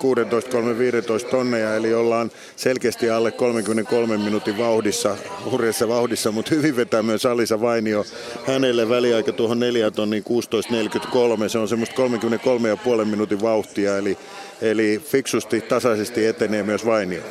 [1.26, 5.16] 16-15 tonneja, eli ollaan selkeästi alle 33 minuutin vauhdissa,
[5.50, 8.04] hurjassa vauhdissa, mutta hyvin vetää myös Alisa Vainio.
[8.46, 10.24] Hänelle väliaika tuohon 4 tonniin
[11.42, 12.02] 16.43, se on semmoista
[12.98, 14.18] 33,5 minuutin vauhtia, eli,
[14.62, 17.22] eli fiksusti, tasaisesti etenee myös Vainio.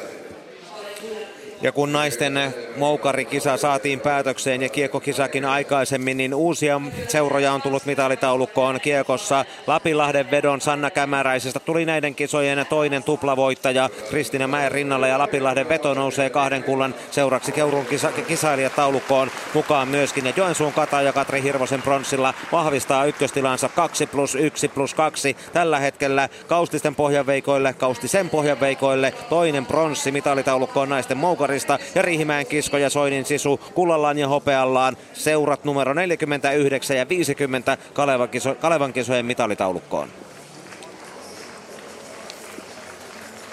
[1.62, 8.80] Ja kun naisten moukarikisa saatiin päätökseen ja kiekokisakin aikaisemmin, niin uusia seuroja on tullut mitalitaulukkoon
[8.82, 9.46] kiekossa.
[9.68, 15.94] Lapinlahden vedon Sanna Kämäräisestä tuli näiden kisojen toinen tuplavoittaja Kristina Mäen rinnalla ja Lapinlahden veto
[15.94, 20.26] nousee kahden kullan seuraksi Keurun kisa- kisailijataulukkoon mukaan myöskin.
[20.26, 25.38] Ja Joensuun Kata ja Katri Hirvosen pronssilla vahvistaa ykköstilansa 2 plus 1 plus 2.
[25.54, 32.78] Tällä hetkellä Kaustisten pohjaveikoille, Kaustisen pohjaveikoille toinen pronssi mitalitaulukkoon naisten moukari Kalkarista ja Riihimäen kisko
[32.78, 34.98] ja Soinin sisu kullallaan ja hopeallaan.
[35.14, 40.10] Seurat numero 49 ja 50 Kalevan, kiso, Kalevan kisojen mitalitaulukkoon.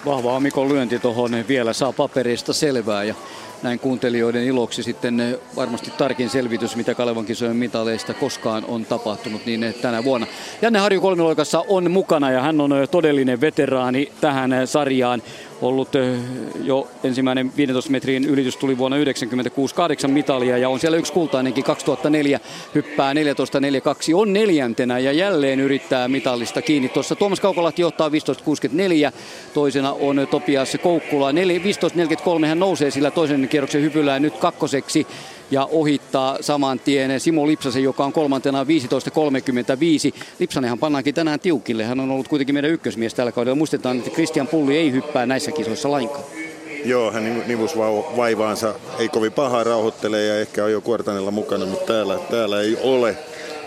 [0.05, 3.15] Vahva Mikon lyönti tuohon vielä saa paperista selvää ja
[3.63, 9.47] näin kuuntelijoiden iloksi sitten eh, varmasti tarkin selvitys, mitä Kalevan kisojen mitaleista koskaan on tapahtunut
[9.47, 10.27] niin eh, tänä vuonna.
[10.63, 15.23] Janne Harju kolmiloikassa on mukana ja hän on eh, todellinen veteraani tähän sarjaan
[15.63, 15.89] ollut
[16.63, 21.65] jo ensimmäinen 15 metrin ylitys tuli vuonna 1996 kahdeksan mitalia ja on siellä yksi kultainenkin.
[21.65, 22.41] 2004
[22.75, 23.19] hyppää 14.42
[24.15, 26.89] on neljäntenä ja jälleen yrittää mitallista kiinni.
[26.89, 28.13] Tuossa Tuomas Kaukolahti johtaa 15.64,
[29.55, 31.33] toisena on Topias Koukkula.
[31.33, 35.07] 15.43 hän nousee sillä toisen kierroksen hypylään nyt kakkoseksi
[35.51, 38.69] ja ohittaa saman tien Simo Lipsasen, joka on kolmantena 15.35.
[40.39, 41.85] Lipsanenhan pannaankin tänään tiukille.
[41.85, 43.57] Hän on ollut kuitenkin meidän ykkösmies tällä kaudella.
[43.57, 46.25] Muistetaan, että Christian Pulli ei hyppää näissä kisoissa lainkaan.
[46.85, 47.77] Joo, hän nivus
[48.17, 52.79] vaivaansa ei kovin pahaa rauhoittelee ja ehkä on jo kuortanella mukana, mutta täällä, täällä ei
[52.83, 53.17] ole.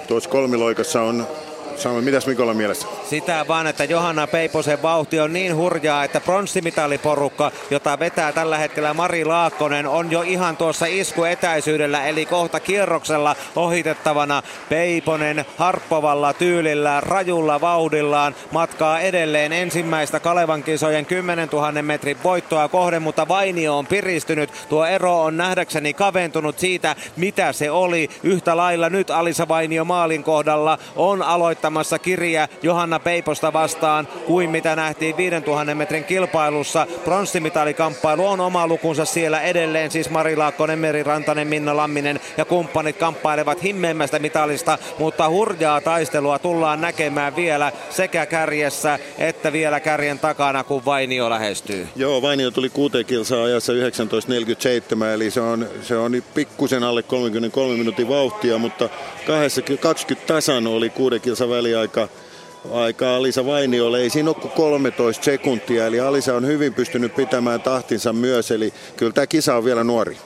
[0.08, 1.28] Tuossa kolmiloikassa on
[1.76, 2.88] Saamme, mitäs Mikolla mielessä?
[3.10, 8.94] Sitä vaan, että Johanna Peiposen vauhti on niin hurjaa, että pronssimitaliporukka, jota vetää tällä hetkellä
[8.94, 14.44] Mari Laakkonen, on jo ihan tuossa iskuetäisyydellä, eli kohta kierroksella ohitettavana.
[14.70, 23.02] Peiponen harppovalla tyylillä, rajulla vauhdillaan matkaa edelleen ensimmäistä Kalevan kisojen 10 000 metrin voittoa kohden,
[23.02, 24.50] mutta Vainio on piristynyt.
[24.70, 28.10] Tuo ero on nähdäkseni kaventunut siitä, mitä se oli.
[28.24, 34.50] Yhtä lailla nyt Alisa Vainio maalin kohdalla on aloittanut ottamassa kirja Johanna Peiposta vastaan kuin
[34.50, 36.88] mitä nähtiin 5000 metrin kilpailussa.
[37.04, 42.98] Pronssimitalikamppailu on oma lukunsa siellä edelleen, siis Mari Laakkonen, Meri Rantanen, Minna Lamminen ja kumppanit
[42.98, 50.64] kamppailevat himmeimmästä mitalista, mutta hurjaa taistelua tullaan näkemään vielä sekä kärjessä että vielä kärjen takana,
[50.64, 51.88] kun Vainio lähestyy.
[51.96, 57.78] Joo, Vainio tuli kuuteen kilsaa ajassa 19.47, eli se on, se on pikkusen alle 33
[57.78, 58.90] minuutin vauhtia, mutta
[59.82, 61.22] 20 tasan oli kuuden
[61.52, 62.08] väliaika
[62.74, 64.00] aikaa Alisa Vainiolle.
[64.00, 69.12] Ei siinä ole 13 sekuntia, eli Alisa on hyvin pystynyt pitämään tahtinsa myös, eli kyllä
[69.12, 70.18] tämä kisa on vielä nuori.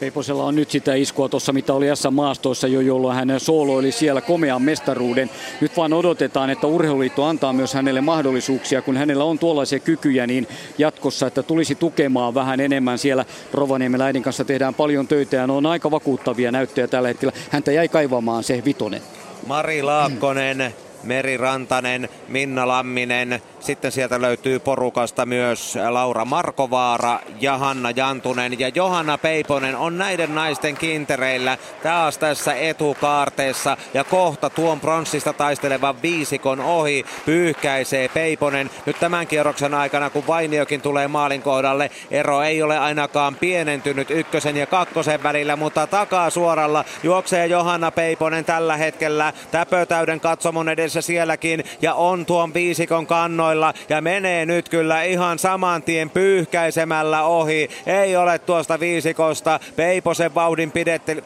[0.00, 4.62] Peiposella on nyt sitä iskua tuossa, mitä oli S-maastoissa jo, jolloin hän sooloili siellä komean
[4.62, 5.30] mestaruuden.
[5.60, 10.48] Nyt vaan odotetaan, että urheiluliitto antaa myös hänelle mahdollisuuksia, kun hänellä on tuollaisia kykyjä, niin
[10.78, 15.52] jatkossa, että tulisi tukemaan vähän enemmän siellä Rovaniemellä äidin kanssa tehdään paljon töitä ja ne
[15.52, 17.32] on aika vakuuttavia näyttöjä tällä hetkellä.
[17.50, 19.02] Häntä jäi kaivamaan se vitonen.
[19.46, 20.74] Mari Laakkonen,
[21.04, 28.60] Meri Rantanen, Minna Lamminen, sitten sieltä löytyy porukasta myös Laura Markovaara ja Hanna Jantunen.
[28.60, 33.76] Ja Johanna Peiponen on näiden naisten kintereillä taas tässä etukaarteessa.
[33.94, 38.70] Ja kohta tuon pronssista taistelevan viisikon ohi pyyhkäisee Peiponen.
[38.86, 44.56] Nyt tämän kierroksen aikana kun Vainiokin tulee maalin kohdalle ero ei ole ainakaan pienentynyt ykkösen
[44.56, 49.32] ja kakkosen välillä, mutta takaa suoralla juoksee Johanna Peiponen tällä hetkellä.
[49.50, 55.38] Täpötäyden katsomon edessä sielläkin ja on tuon viisikon kannoilla linjoilla ja menee nyt kyllä ihan
[55.38, 57.70] saman tien pyyhkäisemällä ohi.
[57.86, 60.72] Ei ole tuosta viisikosta Peiposen vauhdin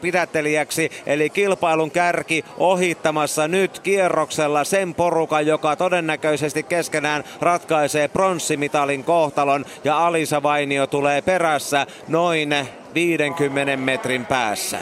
[0.01, 9.65] pidättelijäksi, eli kilpailun kärki ohittamassa nyt kierroksella sen porukan, joka todennäköisesti keskenään ratkaisee pronssimitalin kohtalon
[9.83, 12.55] ja Alisa Vainio tulee perässä noin
[12.93, 14.79] 50 metrin päässä.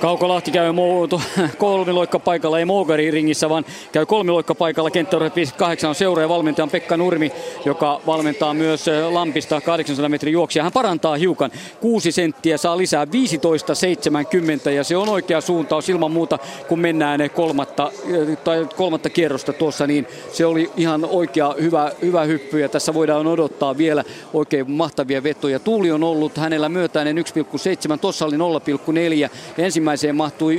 [0.00, 0.72] Kaukolahti käy
[1.58, 4.90] kolmiloikkapaikalla, ei Moogari ringissä, vaan käy kolmiloikkapaikalla.
[4.90, 7.32] Kenttäurheilut 58 on seuraaja valmentaja Pekka Nurmi,
[7.64, 10.62] joka valmentaa myös eh, Lampista 800 metrin juoksia.
[10.62, 16.38] Hän parantaa hiukan 6 senttiä, saa lisää 15-70 ja se on oikea suuntaus ilman muuta,
[16.68, 22.24] kun mennään kolmatta, eh, tai kolmatta kierrosta tuossa, niin se oli ihan oikea hyvä, hyvä
[22.24, 24.04] hyppy ja tässä voidaan odottaa vielä
[24.34, 25.58] oikein mahtavia vetoja.
[25.58, 30.56] Tuuli on ollut hänellä myötäinen 1,7, tuossa oli 0,4 ensimmäinen ensimmäiseen mahtui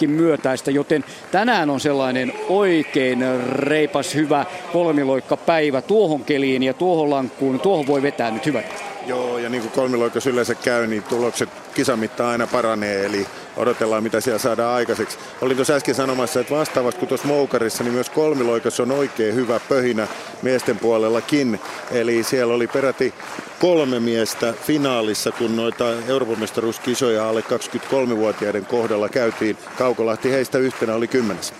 [0.00, 7.60] 1,6 myötäistä, joten tänään on sellainen oikein reipas hyvä kolmiloikkapäivä tuohon keliin ja tuohon lankkuun.
[7.60, 8.89] Tuohon voi vetää nyt hyvät.
[9.06, 14.20] Joo, ja niin kuin kolmiloikas yleensä käy, niin tulokset kisamitta aina paranee, eli odotellaan mitä
[14.20, 15.18] siellä saadaan aikaiseksi.
[15.40, 19.60] Olin tuossa äsken sanomassa, että vastaavasti kuin tuossa Moukarissa, niin myös kolmiloikas on oikein hyvä
[19.68, 20.08] pöhinä
[20.42, 21.60] miesten puolellakin.
[21.90, 23.14] Eli siellä oli peräti
[23.60, 29.58] kolme miestä finaalissa, kun noita Euroopan mestaruuskisoja alle 23-vuotiaiden kohdalla käytiin.
[29.78, 31.54] Kaukolahti heistä yhtenä oli kymmenes.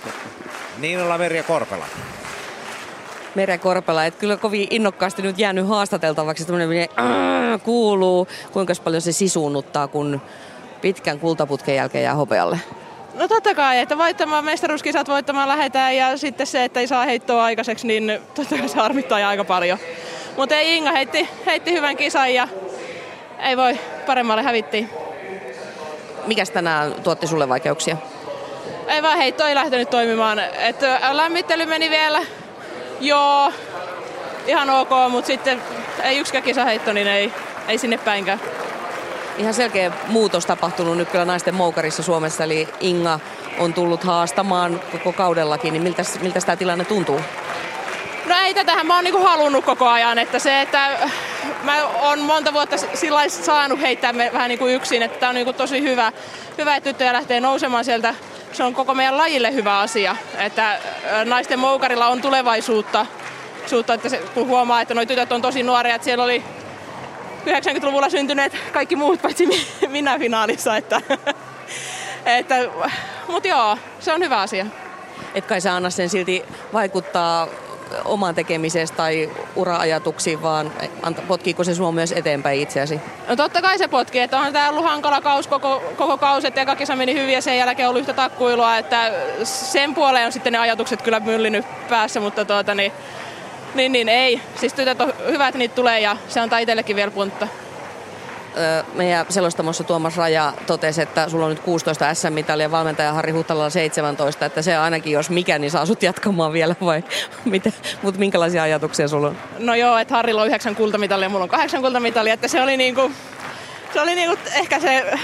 [0.79, 1.87] Niinola Merja Korpela.
[3.35, 6.89] Merja Korpela, että kyllä kovin innokkaasti nyt jäänyt haastateltavaksi, tämmöinen
[7.63, 10.21] kuuluu, kuinka paljon se sisuunnuttaa, kun
[10.81, 12.59] pitkän kultaputken jälkeen jää hopealle.
[13.15, 17.45] No totta kai, että voittamaan mestaruuskisat voittamaan lähetään ja sitten se, että ei saa heittoa
[17.45, 19.79] aikaiseksi, niin totta kai se harmittaa aika paljon.
[20.37, 22.49] Mutta ei Inga heitti, heitti hyvän kisan ja
[23.39, 24.91] ei voi paremmalle hävittiin.
[26.27, 27.97] Mikäs tänään tuotti sulle vaikeuksia?
[28.89, 30.39] Ei vaan heitto ei lähtenyt toimimaan.
[30.39, 30.77] Et
[31.13, 32.23] lämmittely meni vielä,
[33.01, 33.53] joo,
[34.47, 35.63] ihan ok, mutta sitten
[36.03, 37.33] ei yksikään kisaheitto, niin ei,
[37.69, 38.41] ei sinne päinkään.
[39.39, 43.21] Ihan selkeä muutos tapahtunut nyt kyllä naisten moukarissa Suomessa, eli Inga
[43.59, 47.21] on tullut haastamaan koko kaudellakin, niin miltä, miltä tämä tilanne tuntuu?
[48.27, 51.09] No ei tätähän mä oon niinku halunnut koko ajan, että se, että
[51.63, 55.53] mä oon monta vuotta sillä saanut heittää me vähän niinku yksin, että tää on niinku
[55.53, 56.13] tosi hyvä,
[56.59, 58.15] hyvä, että tyttöjä lähtee nousemaan sieltä.
[58.53, 60.79] Se on koko meidän lajille hyvä asia, että
[61.25, 63.07] naisten moukarilla on tulevaisuutta,
[63.67, 66.45] suutta, että se, kun huomaa, että nuo tytöt on tosi nuoria, että siellä oli
[67.47, 69.49] 90-luvulla syntyneet kaikki muut paitsi
[69.89, 71.01] minä finaalissa, että,
[72.39, 72.57] että
[73.29, 74.67] mutta joo, se on hyvä asia.
[75.35, 77.49] Et kai sä anna sen silti vaikuttaa
[78.05, 80.73] oman tekemisestä tai ura-ajatuksiin, vaan
[81.29, 83.01] potkiiko se sinua myös eteenpäin itseäsi?
[83.29, 86.61] No totta kai se potkii, että onhan tämä ollut hankala kaus koko, koko kausi, että
[86.61, 89.13] eka kesä meni hyvin ja sen jälkeen ollut yhtä takkuilua, että
[89.45, 92.93] sen puoleen on sitten ne ajatukset kyllä myllinyt päässä, mutta tuota niin,
[93.75, 94.41] niin, niin ei.
[94.57, 97.49] Siis tytöt on hyvä, että niitä tulee ja se antaa itsellekin vielä puntta
[98.95, 104.47] meidän selostamossa Tuomas Raja totesi, että sulla on nyt 16 SM-mitalia, valmentaja Harri Huttalalla 17,
[104.47, 107.05] että se ainakin jos mikä, niin saa sut jatkamaan vielä vai
[107.45, 107.73] mitä?
[108.03, 109.37] Mutta minkälaisia ajatuksia sulla on?
[109.59, 112.77] No joo, että Harrilla on 9 kultamitalia ja mulla on 8 kultamitalia, että se oli
[112.77, 113.13] niinku,
[113.93, 115.19] se oli niinku ehkä se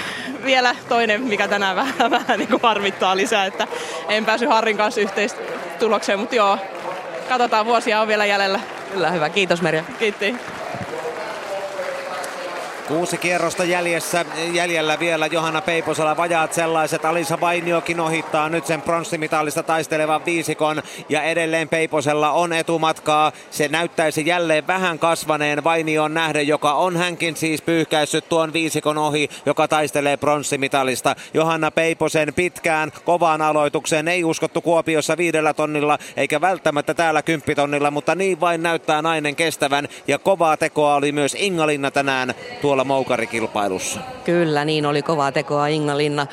[0.45, 3.67] vielä toinen, mikä tänään vähän, vähän niin kuin harmittaa lisää, että
[4.09, 6.59] en päässyt Harrin kanssa yhteistulokseen, mutta joo,
[7.29, 8.61] katsotaan, vuosia on vielä jäljellä.
[8.93, 9.29] Kyllä, hyvä.
[9.29, 9.85] Kiitos Merja.
[9.99, 10.37] Kiitti.
[12.89, 17.05] Kuusi kierrosta jäljessä, jäljellä vielä Johanna Peiposella vajaat sellaiset.
[17.05, 23.33] Alisa Vainiokin ohittaa nyt sen pronssimitalista taistelevan viisikon ja edelleen Peiposella on etumatkaa.
[23.51, 29.29] Se näyttäisi jälleen vähän kasvaneen Vainion nähden, joka on hänkin siis pyyhkäissyt tuon viisikon ohi,
[29.47, 31.17] joka taistelee pronssimitalista.
[31.35, 38.15] Johanna Peiposen pitkään kovaan aloitukseen ei uskottu Kuopiossa viidellä tonnilla eikä välttämättä täällä kymppitonnilla, mutta
[38.15, 44.01] niin vain näyttää nainen kestävän ja kovaa tekoa oli myös Ingalinna tänään tuolla tuolla moukarikilpailussa.
[44.25, 46.27] Kyllä, niin oli kovaa tekoa Inga Linna.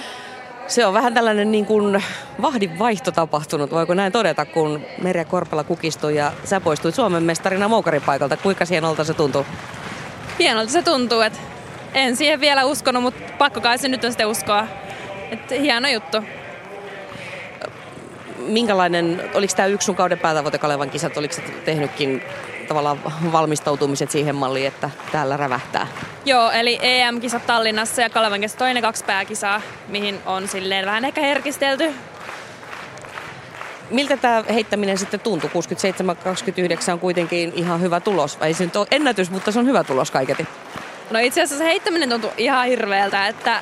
[0.68, 2.04] Se on vähän tällainen niin kuin
[2.42, 7.68] vahdin vaihto tapahtunut, voiko näin todeta, kun Merja Korpela kukistui ja sä poistuit Suomen mestarina
[7.68, 8.38] moukaripaikalta.
[8.38, 9.46] Kuinka hienolta se tuntuu?
[10.40, 11.40] Hienolta se tuntuu, että
[11.94, 14.68] en siihen vielä uskonut, mutta pakko kai se nyt on sitten uskoa.
[15.32, 16.18] Että hieno juttu.
[18.38, 22.22] Minkälainen, oliko tämä yksi sun kauden päätavoite Kalevan kisat, oliko tehnytkin
[22.74, 25.88] tavallaan valmistautumiset siihen malliin, että täällä rävähtää?
[26.26, 31.22] Joo, eli EM-kisat Tallinnassa ja Kalevan kesä toinen kaksi pääkisaa, mihin on silleen vähän ehkä
[31.22, 31.94] herkistelty.
[33.90, 35.50] Miltä tämä heittäminen sitten tuntuu?
[35.50, 38.38] 67-29 on kuitenkin ihan hyvä tulos.
[38.42, 40.48] Ei se nyt ole ennätys, mutta se on hyvä tulos kaiketi.
[41.12, 43.62] No itse asiassa se heittäminen tuntuu ihan hirveältä, että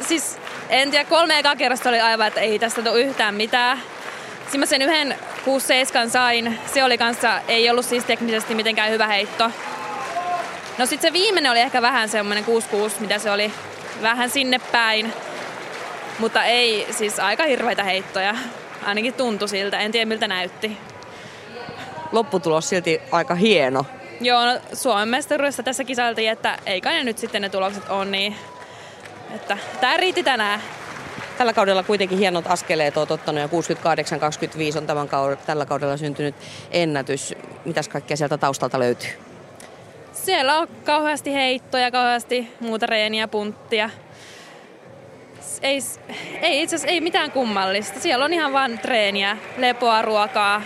[0.00, 3.78] siis en tiedä, kolme eka kerrasta oli aivan, että ei tästä tule yhtään mitään.
[4.50, 5.16] Sitten mä sen yhden
[6.06, 6.58] 6-7 sain.
[6.74, 9.50] Se oli kanssa, ei ollut siis teknisesti mitenkään hyvä heitto.
[10.78, 12.48] No sitten se viimeinen oli ehkä vähän semmoinen 6-6,
[13.00, 13.52] mitä se oli
[14.02, 15.12] vähän sinne päin.
[16.18, 18.34] Mutta ei, siis aika hirveitä heittoja.
[18.84, 20.76] Ainakin tuntui siltä, en tiedä miltä näytti.
[22.12, 23.86] Lopputulos silti aika hieno.
[24.20, 28.10] Joo, no Suomen mestaruudessa tässä kisailtiin, että ei kai ne nyt sitten ne tulokset on
[28.10, 28.36] niin.
[29.34, 30.62] Että tää riitti tänään.
[31.40, 33.46] Tällä kaudella kuitenkin hienot askeleet olet ottanut ja
[34.74, 36.34] 68-25 on tämän kaudella, tällä kaudella syntynyt
[36.70, 37.34] ennätys.
[37.64, 39.10] Mitäs kaikkea sieltä taustalta löytyy?
[40.12, 43.90] Siellä on kauheasti heittoja, kauheasti muuta reeniä, punttia.
[45.62, 45.78] Ei,
[46.40, 48.00] ei itse asiassa ei mitään kummallista.
[48.00, 50.62] Siellä on ihan vain treeniä, lepoa, ruokaa.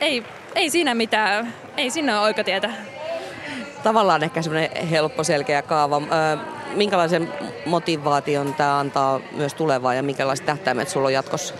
[0.00, 2.70] Ei, ei siinä mitään, ei siinä ole oikotietä.
[3.82, 6.00] Tavallaan ehkä semmoinen helppo, selkeä kaava
[6.74, 7.32] minkälaisen
[7.66, 11.54] motivaation tämä antaa myös tulevaan ja minkälaiset tähtäimet sulla on jatkossa?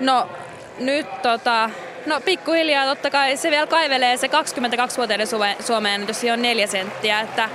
[0.00, 0.28] No
[0.78, 1.70] nyt tota,
[2.06, 5.26] no pikkuhiljaa totta kai se vielä kaivelee se 22-vuotiaiden
[5.60, 7.48] Suomeen, jos on neljä senttiä, että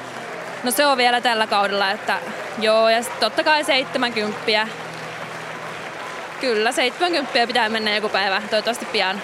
[0.64, 2.18] no se on vielä tällä kaudella, että
[2.60, 4.68] joo ja totta kai 70.
[6.42, 9.22] Kyllä, 70 pitää mennä joku päivä, toivottavasti pian.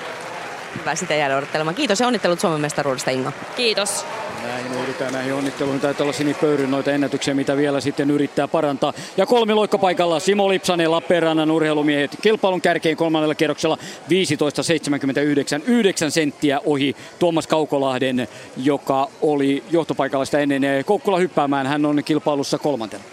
[0.79, 1.75] Hyvä, sitä jäädä odottelemaan.
[1.75, 3.31] Kiitos ja onnittelut Suomen mestaruudesta Inga.
[3.55, 4.05] Kiitos.
[4.43, 5.81] Näihin yritetään näihin onnitteluihin.
[5.81, 8.93] Taitaa olla sinipöyryn noita ennätyksiä, mitä vielä sitten yrittää parantaa.
[9.17, 13.77] Ja kolmi loikkapaikalla Simo Lipsanen, Lappeenrannan urheilumiehet kilpailun kärkeen kolmannella kierroksella
[15.61, 18.27] 15.79, 9 senttiä ohi Tuomas Kaukolahden,
[18.57, 21.67] joka oli johtopaikalla sitä ennen Kokkola hyppäämään.
[21.67, 23.03] Hän on kilpailussa kolmantena.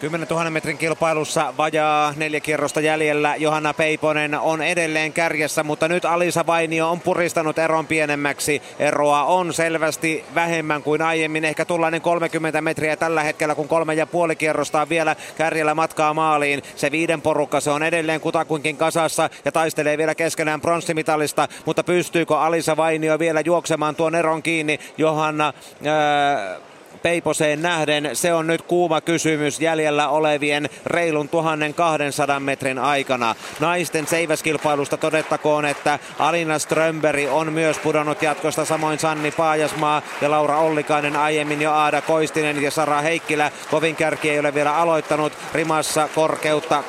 [0.00, 3.36] 10 000 metrin kilpailussa vajaa neljä kierrosta jäljellä.
[3.36, 8.62] Johanna Peiponen on edelleen kärjessä, mutta nyt Alisa Vainio on puristanut eron pienemmäksi.
[8.78, 11.44] Eroa on selvästi vähemmän kuin aiemmin.
[11.44, 16.14] Ehkä tullainen 30 metriä tällä hetkellä, kun kolme ja puoli kierrosta on vielä kärjellä matkaa
[16.14, 16.62] maaliin.
[16.76, 21.48] Se viiden porukka, se on edelleen kutakuinkin kasassa ja taistelee vielä keskenään pronssimitalista.
[21.64, 24.80] Mutta pystyykö Alisa Vainio vielä juoksemaan tuon eron kiinni?
[24.98, 25.52] Johanna...
[25.86, 26.75] Ää,
[27.06, 28.10] Peiposeen nähden.
[28.12, 33.34] Se on nyt kuuma kysymys jäljellä olevien reilun 1200 metrin aikana.
[33.60, 40.58] Naisten seiväskilpailusta todettakoon, että Alina Strömberi on myös pudonnut jatkosta, samoin Sanni Paajasmaa ja Laura
[40.58, 43.50] Ollikainen aiemmin jo Aada Koistinen ja Sara Heikkilä.
[43.70, 45.32] Kovin kärki ei ole vielä aloittanut.
[45.54, 46.82] Rimassa korkeutta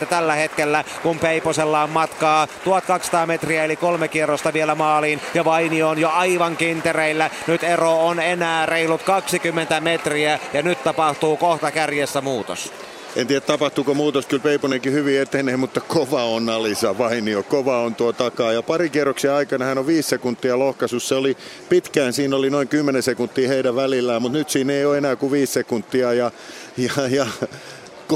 [0.00, 5.44] 3,90 tällä hetkellä, kun Peiposella on matkaa 1200 metriä eli kolme kierrosta vielä maaliin ja
[5.44, 7.30] Vaini on jo aivan kintereillä.
[7.46, 12.72] Nyt ero on enää reilu reilut 20 metriä ja nyt tapahtuu kohta kärjessä muutos.
[13.16, 17.94] En tiedä tapahtuuko muutos, kyllä Peiponenkin hyvin etenee, mutta kova on Alisa Vainio, kova on
[17.94, 18.52] tuo takaa.
[18.52, 21.36] Ja pari kierroksia aikana hän on viisi sekuntia lohkaisussa, se oli
[21.68, 25.32] pitkään, siinä oli noin 10 sekuntia heidän välillään, mutta nyt siinä ei ole enää kuin
[25.32, 26.12] viisi sekuntia.
[26.12, 26.30] Ja,
[26.76, 27.26] ja, ja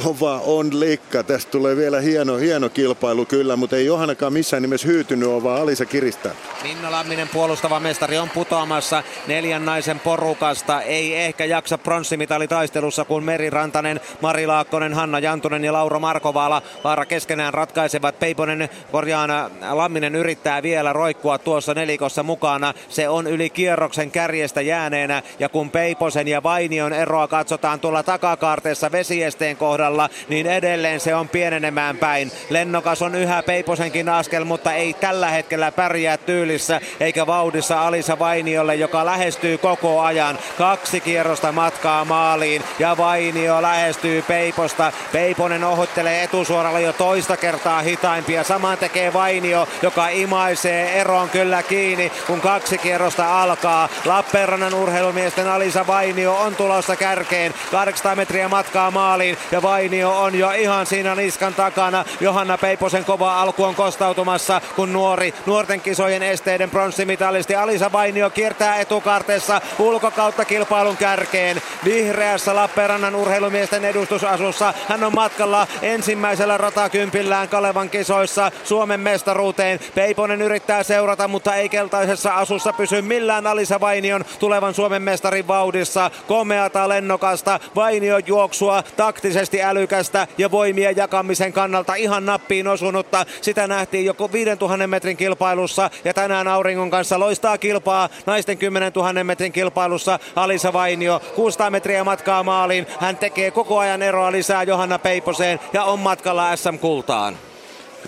[0.02, 1.22] kova on likka.
[1.22, 5.62] Tästä tulee vielä hieno, hieno kilpailu kyllä, mutta ei Johannakaan missään nimessä hyytynyt ole, vaan
[5.62, 6.32] Alisa kiristää.
[6.62, 10.82] Minna Lamminen puolustava mestari on putoamassa neljän naisen porukasta.
[10.82, 17.06] Ei ehkä jaksa pronssimitalintaistelussa, kun Meri Rantanen, Mari Laakkonen, Hanna Jantunen ja Laura Markovaala vaara
[17.06, 18.18] keskenään ratkaisevat.
[18.18, 22.74] Peiponen korjaana Lamminen yrittää vielä roikkua tuossa nelikossa mukana.
[22.88, 28.92] Se on yli kierroksen kärjestä jääneenä ja kun Peiposen ja Vainion eroa katsotaan tuolla takakaarteessa
[28.92, 29.83] vesiesteen kohdalla,
[30.28, 32.32] niin edelleen se on pienenemään päin.
[32.50, 38.74] Lennokas on yhä Peiposenkin askel, mutta ei tällä hetkellä pärjää tyylissä eikä vauhdissa Alisa Vainiolle,
[38.74, 40.38] joka lähestyy koko ajan.
[40.58, 44.92] Kaksi kierrosta matkaa maaliin ja Vainio lähestyy Peiposta.
[45.12, 48.44] Peiponen ohuttelee etusuoralla jo toista kertaa hitaimpia.
[48.44, 53.88] Saman tekee Vainio, joka imaisee eron kyllä kiinni, kun kaksi kierrosta alkaa.
[54.04, 57.54] Lappeenrannan urheilumiesten Alisa Vainio on tulossa kärkeen.
[57.70, 59.73] 800 metriä matkaa maaliin ja Vainio
[60.04, 62.04] on jo ihan siinä niskan takana.
[62.20, 68.76] Johanna Peiposen kova alku on kostautumassa, kun nuori nuorten kisojen esteiden pronssimitalisti Alisa Vainio kiertää
[68.76, 71.62] etukarteessa ulkokautta kilpailun kärkeen.
[71.84, 79.80] Vihreässä Lappeenrannan urheilumiesten edustusasussa hän on matkalla ensimmäisellä ratakympillään Kalevan kisoissa Suomen mestaruuteen.
[79.94, 86.10] Peiponen yrittää seurata, mutta ei keltaisessa asussa pysy millään Alisa Vainion tulevan Suomen mestarin vauhdissa.
[86.28, 93.26] Komeata lennokasta, Vainio juoksua, taktisesti älykästä ja voimien jakamisen kannalta ihan nappiin osunutta.
[93.40, 99.24] Sitä nähtiin joko 5000 metrin kilpailussa ja tänään Auringon kanssa loistaa kilpaa naisten 10 000
[99.24, 101.20] metrin kilpailussa Alisa Vainio.
[101.34, 102.86] 600 metriä matkaa maaliin.
[103.00, 107.36] Hän tekee koko ajan eroa lisää Johanna Peiposeen ja on matkalla SM-kultaan.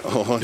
[0.05, 0.40] On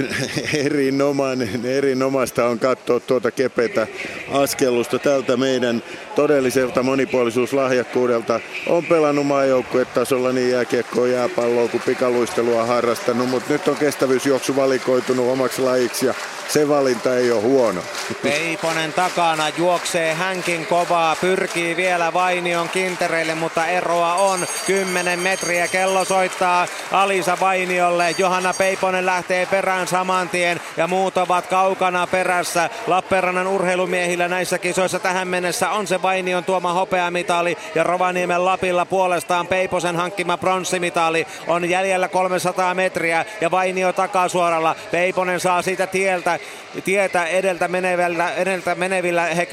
[0.55, 3.87] erinomainen, erinomaista on katsoa tuota kepetä
[4.33, 5.83] askellusta tältä meidän
[6.15, 8.41] todelliselta monipuolisuuslahjakkuudelta.
[8.67, 15.63] On pelannut maajoukkuetasolla niin jääkiekkoa, jääpalloa kuin pikaluistelua harrastanut, mutta nyt on kestävyysjuoksu valikoitunut omaksi
[15.63, 16.15] lajiksi ja
[16.49, 17.83] se valinta ei ole huono.
[18.23, 25.69] Peiponen takana juoksee hänkin kovaa, pyrkii vielä Vainion kintereille, mutta eroa on 10 metriä.
[25.69, 28.15] Kello soittaa Alisa Vainiolle.
[28.19, 32.71] Johanna Peiponen lähtee perään saman tien ja muut ovat kaukana perässä.
[32.87, 39.47] Lappeenrannan urheilumiehillä näissä kisoissa tähän mennessä on se Vainion tuoma hopeamitali ja Rovaniemen Lapilla puolestaan
[39.47, 44.77] Peiposen hankkima pronssimitali on jäljellä 300 metriä ja Vainio takasuoralla.
[44.91, 46.39] Peiponen saa siitä tieltä
[46.85, 49.49] tietä edeltä menevillä, edeltä menevillä he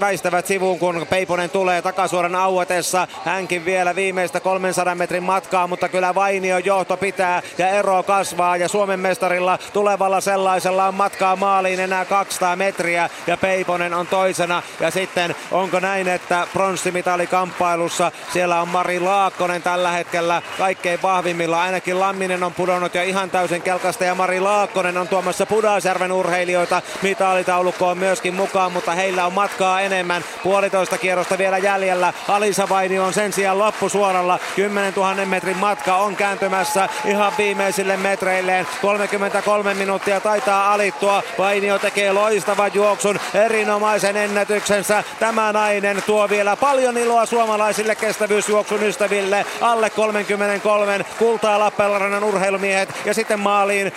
[0.00, 3.08] väistävät sivuun, kun Peiponen tulee takasuoran auetessa.
[3.24, 8.68] Hänkin vielä viimeistä 300 metrin matkaa, mutta kyllä Vainio johto pitää ja ero kasvaa ja
[8.68, 14.90] Suomen mestarilla tulevalla sellaisella on matkaa maaliin enää 200 metriä ja Peiponen on toisena ja
[14.90, 22.42] sitten onko näin, että pronssimitalikamppailussa siellä on Mari Laakkonen tällä hetkellä kaikkein vahvimmilla, ainakin Lamminen
[22.42, 28.34] on pudonnut jo ihan täysin kelkasta ja Mari Laakkonen on tuomassa Pudasjärven urheilijoita mitaalitaulukkoon myöskin
[28.34, 30.24] mukaan, mutta heillä on matkaa enemmän.
[30.42, 32.12] Puolitoista kierrosta vielä jäljellä.
[32.28, 34.38] Alisa Vainio on sen sijaan loppusuoralla.
[34.56, 38.66] 10 000 metrin matka on kääntymässä ihan viimeisille metreilleen.
[38.88, 41.22] 33 minuuttia taitaa alittua.
[41.38, 45.04] Vainio tekee loistavan juoksun, erinomaisen ennätyksensä.
[45.20, 49.46] Tämä nainen tuo vielä paljon iloa suomalaisille kestävyysjuoksun ystäville.
[49.60, 53.92] Alle 33 kultaa Lappeenrannan urheilumiehet ja sitten maaliin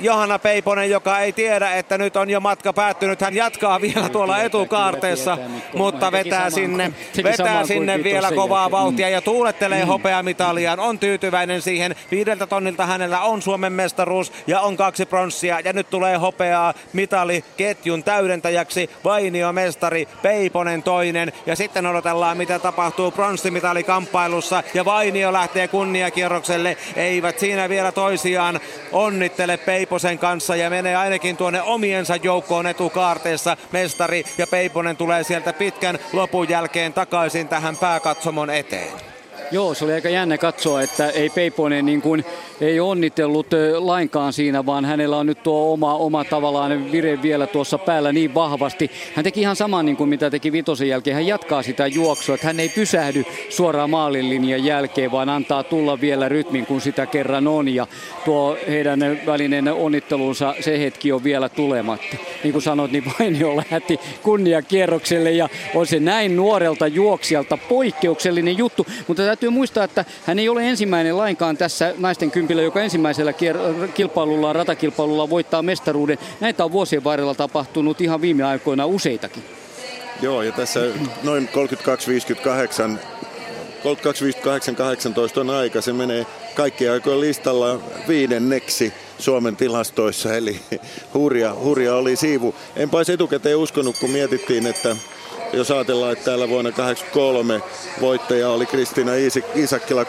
[0.00, 3.20] Johanna Peiponen, joka ei tiedä, että nyt on jo matka päättynyt.
[3.20, 5.38] Hän jatkaa vielä tuolla etukaarteessa,
[5.74, 6.92] mutta vetää sinne,
[7.24, 9.88] vetää sinne vielä kovaa vauhtia ja tuulettelee mm.
[9.88, 10.80] hopeamitaliaan.
[10.80, 11.96] On tyytyväinen siihen.
[12.10, 15.60] Viideltä tonnilta hänellä on Suomen mestaruus ja on kaksi pronssia.
[15.60, 18.90] Ja nyt tulee hopeaa mitali ketjun täydentäjäksi.
[19.04, 21.32] Vainio mestari, Peiponen toinen.
[21.46, 24.62] Ja sitten odotellaan, mitä tapahtuu pronssimitalikamppailussa.
[24.74, 26.76] Ja Vainio lähtee kunniakierrokselle.
[26.96, 28.60] Eivät siinä vielä toisiaan
[28.92, 33.56] onnittele Peiposen kanssa ja menee ainakin tuonne omiensa joukkoon etukaarteessa.
[33.72, 39.09] Mestari ja Peiponen tulee sieltä pitkän lopun jälkeen takaisin tähän pääkatsomon eteen.
[39.52, 42.24] Joo, se oli aika jännä katsoa, että ei Peiponen niin kuin,
[42.60, 43.46] ei onnitellut
[43.78, 48.34] lainkaan siinä, vaan hänellä on nyt tuo oma, oma tavallaan vire vielä tuossa päällä niin
[48.34, 48.90] vahvasti.
[49.14, 51.14] Hän teki ihan saman niin kuin mitä teki Vitosen jälkeen.
[51.14, 56.28] Hän jatkaa sitä juoksua, että hän ei pysähdy suoraan maalinlinjan jälkeen, vaan antaa tulla vielä
[56.28, 57.68] rytmin, kun sitä kerran on.
[57.68, 57.86] Ja
[58.24, 62.16] tuo heidän välinen onnittelunsa, se hetki on vielä tulematta.
[62.44, 68.86] Niin kuin sanoit, niin Vainio lähti kunniakierrokselle ja on se näin nuorelta juoksijalta poikkeuksellinen juttu.
[69.06, 73.32] Mutta täytyy muistaa, että hän ei ole ensimmäinen lainkaan tässä naisten kympillä, joka ensimmäisellä
[73.94, 76.18] kilpailulla, ratakilpailulla voittaa mestaruuden.
[76.40, 79.42] Näitä on vuosien varrella tapahtunut ihan viime aikoina useitakin.
[80.22, 80.80] Joo, ja tässä
[81.22, 82.98] noin 32-58
[85.34, 85.80] 32.58.18 on aika.
[85.80, 90.60] Se menee kaikkien aikojen listalla viidenneksi Suomen tilastoissa, eli
[91.14, 92.54] hurja, hurja oli siivu.
[92.76, 94.96] Enpä etukäteen uskonut, kun mietittiin, että
[95.52, 97.60] jos ajatellaan, että täällä vuonna 1983
[98.00, 99.12] voittaja oli Kristiina
[99.56, 100.06] Iisakkila 33-21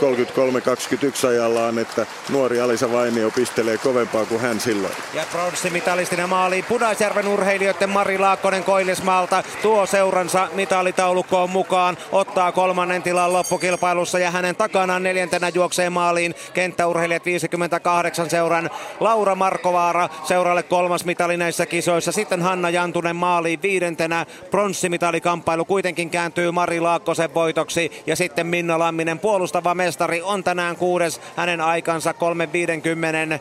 [1.27, 4.93] ajallaan, että nuori Alisa Vainio pistelee kovempaa kuin hän silloin.
[5.13, 13.33] Ja pronssimitalistinen maali Pudasjärven urheilijoiden Mari Laakkonen Koillismaalta tuo seuransa mitalitaulukkoon mukaan, ottaa kolmannen tilan
[13.33, 18.69] loppukilpailussa ja hänen takanaan neljäntenä juoksee maaliin kenttäurheilijat 58 seuran
[18.99, 22.11] Laura Markovaara seuralle kolmas mitali näissä kisoissa.
[22.11, 28.79] Sitten Hanna Jantunen maaliin viidentenä pronssimitali kamppailu kuitenkin kääntyy Mari Laakkosen voitoksi ja sitten Minna
[28.79, 33.39] Lamminen puolustava mestari on tänään kuudes hänen aikansa 350,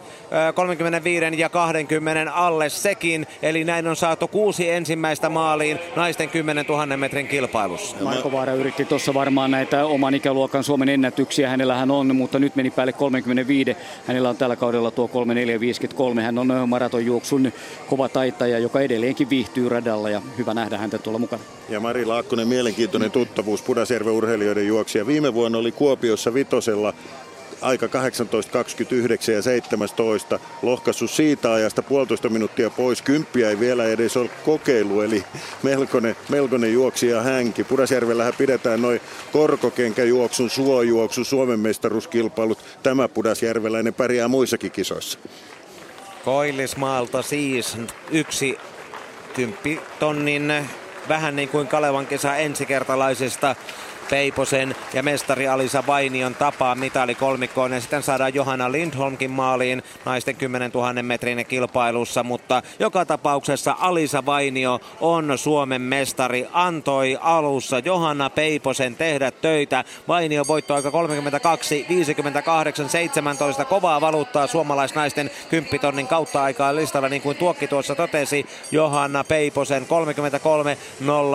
[0.55, 3.27] 35 ja 20 alle sekin.
[3.43, 7.97] Eli näin on saatu kuusi ensimmäistä maaliin naisten 10 000 metrin kilpailussa.
[8.01, 11.49] Marko Vaara yritti tuossa varmaan näitä oman ikäluokan Suomen ennätyksiä.
[11.49, 13.77] Hänellähän on, mutta nyt meni päälle 35.
[14.07, 16.23] Hänellä on tällä kaudella tuo 3453.
[16.23, 17.53] Hän on maratonjuoksun
[17.89, 21.43] kova taitaja, joka edelleenkin viihtyy radalla ja hyvä nähdä häntä tuolla mukana.
[21.69, 25.07] Ja Mari Laakkonen, mielenkiintoinen tuttavuus Pudasjärven urheilijoiden juoksija.
[25.07, 26.95] Viime vuonna oli Kuopiossa vitosella
[27.61, 30.41] aika 18.29 ja 17.
[30.63, 33.03] Lohkassu siitä ajasta puolitoista minuuttia pois.
[33.03, 35.25] Kymppiä ei vielä edes ole kokeilu, eli
[35.63, 37.65] melkoinen, melkoinen juoksija hänki.
[37.65, 39.01] Pudasjärvellähän pidetään noin
[39.33, 42.59] korkokenkäjuoksun, suojuoksun, Suomen mestaruuskilpailut.
[42.83, 45.19] Tämä Pudasjärveläinen pärjää muissakin kisoissa.
[46.25, 47.77] Koillismaalta siis
[48.11, 48.59] yksi
[49.35, 50.53] kymppitonnin
[51.11, 53.57] vähän niin kuin Kalevan kesä ensikertalaisesta
[54.11, 60.37] Peiposen ja mestari Alisa Vainion tapaa mitali kolmikkoon ja sitten saadaan Johanna Lindholmkin maaliin naisten
[60.37, 66.47] 10 000 metrin kilpailussa, mutta joka tapauksessa Alisa Vainio on Suomen mestari.
[66.53, 69.85] Antoi alussa Johanna Peiposen tehdä töitä.
[70.09, 73.65] Vainio voitto aika 32, 58, 17.
[73.65, 78.47] Kovaa valuuttaa suomalaisnaisten 10 tonnin kautta aikaa listalla, niin kuin Tuokki tuossa totesi.
[78.71, 80.79] Johanna Peiposen 33,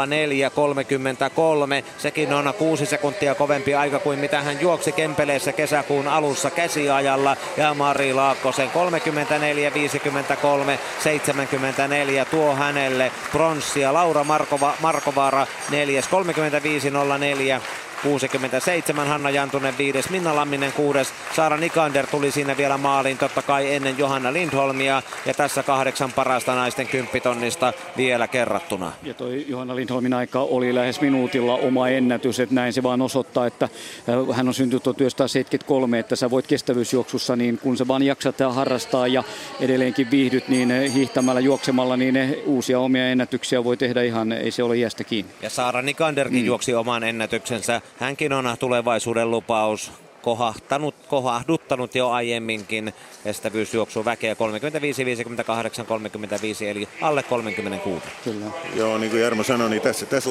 [0.08, 1.84] 04, 33.
[1.98, 7.38] Sekin on kuusi sekuntia kovempi aika kuin mitä hän juoksi Kempeleessä kesäkuun alussa käsiajalla.
[7.58, 13.94] Ja Mari Laakkosen 34, 53, 74 tuo hänelle pronssia.
[13.94, 17.62] Laura Markova, Markovaara neljäs 35, 04.
[18.04, 23.76] 67 Hanna Jantunen viides, Minna Lamminen kuudes, Saara Nikander tuli siinä vielä maaliin totta kai
[23.76, 28.92] ennen Johanna Lindholmia ja tässä kahdeksan parasta naisten kymppitonnista vielä kerrattuna.
[29.04, 33.48] Ja toi Johanna Lindholmin aika oli lähes minuutilla oma ennätys, että näin se vaan osoittaa,
[33.48, 38.36] että äh, hän on syntynyt 1973, että sä voit kestävyysjuoksussa, niin kun sä vaan jaksat
[38.50, 39.24] harrastaa ja
[39.60, 44.52] edelleenkin viihdyt, niin äh, hiihtämällä, juoksemalla, niin äh, uusia omia ennätyksiä voi tehdä ihan, ei
[44.52, 45.32] se ole iästä kiinni.
[45.42, 46.46] Ja Saara Nikanderkin mm.
[46.46, 49.92] juoksi oman ennätyksensä Hänkin on tulevaisuuden lupaus
[50.26, 58.06] kohahtanut, kohahduttanut jo aiemminkin kestävyysjuoksu väkeä 35, 58, 35 eli alle 36.
[58.24, 58.46] Kyllä.
[58.76, 60.30] Joo, niin kuin Jarmo sanoi, niin tässä, tässä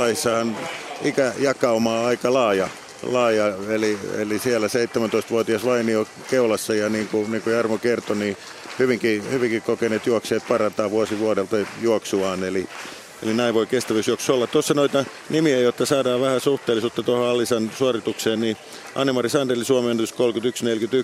[1.03, 2.69] ikäjakauma on aika laaja.
[3.03, 8.37] laaja eli, eli siellä 17-vuotias Vainio keulassa ja niin kuin, niin kuin Jarmo kertoi, niin
[8.79, 12.45] hyvinkin, hyvinkin kokeneet juoksijat parantaa vuosi vuodelta juoksuaan.
[12.45, 12.69] Eli
[13.25, 14.47] Eli näin voi kestävyysjuoksu olla.
[14.47, 18.57] Tuossa noita nimiä, jotta saadaan vähän suhteellisuutta tuohon Allisan suoritukseen, niin
[18.95, 20.17] Annemari Sandeli Suomen ennätys 31.41.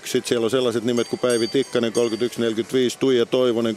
[0.05, 1.97] Sitten siellä on sellaiset nimet kuin Päivi Tikkanen 31.45,
[2.99, 3.75] Tuija Toivonen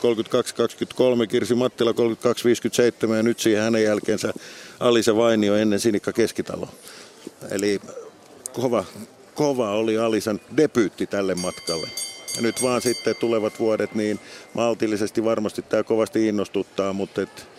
[1.23, 1.91] 32.23, Kirsi Mattila
[3.11, 4.33] 32.57 ja nyt siihen hänen jälkeensä
[4.81, 6.69] Alisa Vainio ennen Sinikka Keskitalo.
[7.51, 7.81] Eli
[8.53, 8.85] kova,
[9.35, 11.89] kova oli Alisan debyytti tälle matkalle.
[12.37, 14.21] Ja nyt vaan sitten tulevat vuodet, niin
[14.55, 17.54] maltillisesti varmasti tämä kovasti innostuttaa, mutta et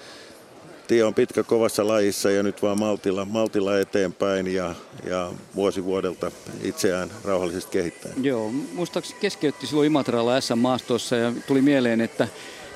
[0.87, 4.75] tie on pitkä kovassa lajissa ja nyt vaan maltilla, maltilla eteenpäin ja,
[5.09, 6.31] ja vuosi vuodelta
[6.63, 8.11] itseään rauhallisesti kehittää.
[8.21, 12.27] Joo, muistaakseni keskeytti silloin Imatralla S-maastossa ja tuli mieleen, että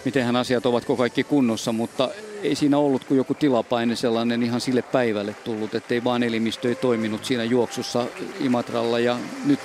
[0.06, 2.10] mitenhän asiat ovatko kaikki kunnossa, mutta
[2.44, 6.76] ei siinä ollut kuin joku tilapaine sellainen ihan sille päivälle tullut, ettei vaan elimistö ei
[6.76, 8.06] toiminut siinä juoksussa
[8.40, 9.60] Imatralla ja nyt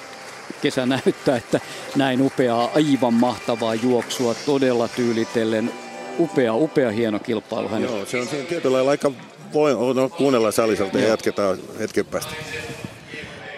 [0.63, 1.61] kesä näyttää, että
[1.97, 5.73] näin upeaa, aivan mahtavaa juoksua, todella tyylitellen
[6.19, 7.97] upea, upea hieno kilpailu hänellä.
[7.97, 9.13] Joo, se on siinä tietyllä lailla aika
[9.53, 12.33] voi, no, kuunnellaan Salisalta ja jatketaan hetken päästä.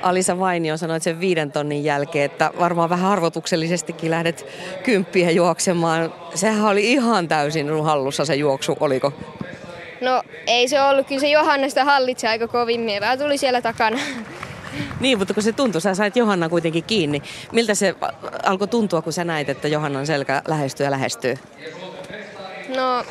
[0.03, 4.47] Alisa Vainio sanoi sen viiden tonnin jälkeen, että varmaan vähän arvotuksellisestikin lähdet
[4.83, 6.15] kymppiä juoksemaan.
[6.35, 9.13] Sehän oli ihan täysin hallussa se juoksu, oliko?
[10.01, 13.99] No ei se ollut, kyllä se Johanna sitä hallitsi aika kovin, vähän tuli siellä takana.
[15.01, 17.23] Niin, mutta kun se tuntui, sä sait Johanna kuitenkin kiinni.
[17.53, 17.95] Miltä se
[18.43, 21.37] alkoi tuntua, kun sä näit, että Johannan selkä lähestyy ja lähestyy?
[22.69, 23.05] No,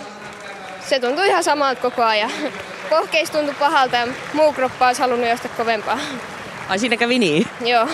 [0.89, 2.31] se tuntui ihan samalta koko ajan.
[2.89, 5.99] Pohkeis tuntui pahalta ja muu kroppa olisi halunnut josta kovempaa.
[6.69, 7.47] Ai siinä kävi niin?
[7.65, 7.87] Joo.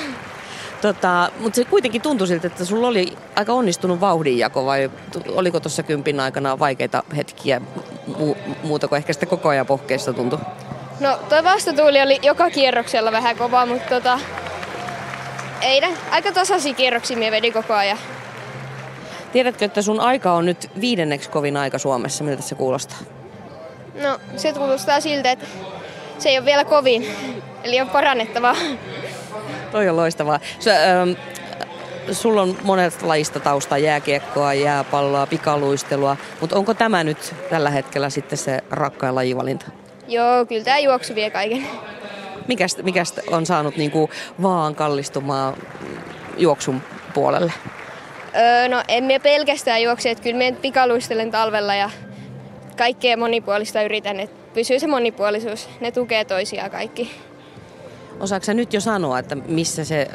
[0.82, 4.91] Tota, mutta se kuitenkin tuntui siltä, että sulla oli aika onnistunut vauhdinjako vai
[5.28, 7.62] oliko tuossa kympin aikana vaikeita hetkiä
[8.12, 10.39] mu- muuta kuin ehkä sitä koko ajan pohkeista tuntui?
[10.99, 14.20] No toi vastatuuli oli joka kierroksella vähän kova, mutta tota,
[15.62, 17.97] ei ne, aika tasaisia kierroksia me vedin koko ajan.
[19.32, 22.24] Tiedätkö, että sun aika on nyt viidenneksi kovin aika Suomessa?
[22.24, 22.98] Miltä se kuulostaa?
[24.02, 25.46] No se kuulostaa siltä, että
[26.18, 27.08] se ei ole vielä kovin,
[27.64, 28.56] eli on parannettavaa.
[29.72, 30.40] Toi on loistavaa.
[30.60, 31.10] Sä, ähm,
[32.12, 38.38] sulla on monet lajista tausta, jääkiekkoa, jääpalloa, pikaluistelua, mutta onko tämä nyt tällä hetkellä sitten
[38.38, 39.66] se rakkain lajivalinta?
[40.08, 41.68] Joo, kyllä tämä juoksu vie kaiken.
[42.48, 44.10] Mikästä, mikästä on saanut niinku
[44.42, 45.54] vaan kallistumaan
[46.38, 46.82] juoksun
[47.14, 47.54] puolelle?
[48.36, 51.90] Öö, no en minä pelkästään juokse, että kyllä minä pikaluistelen talvella ja
[52.78, 55.70] kaikkea monipuolista yritän, että pysyy se monipuolisuus.
[55.80, 57.12] Ne tukee toisiaan kaikki.
[58.20, 60.08] Osaatko sä nyt jo sanoa, että missä se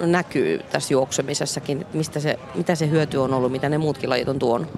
[0.00, 4.38] näkyy tässä juoksemisessakin, mistä se, mitä se hyöty on ollut, mitä ne muutkin lajit on
[4.38, 4.68] tuonut?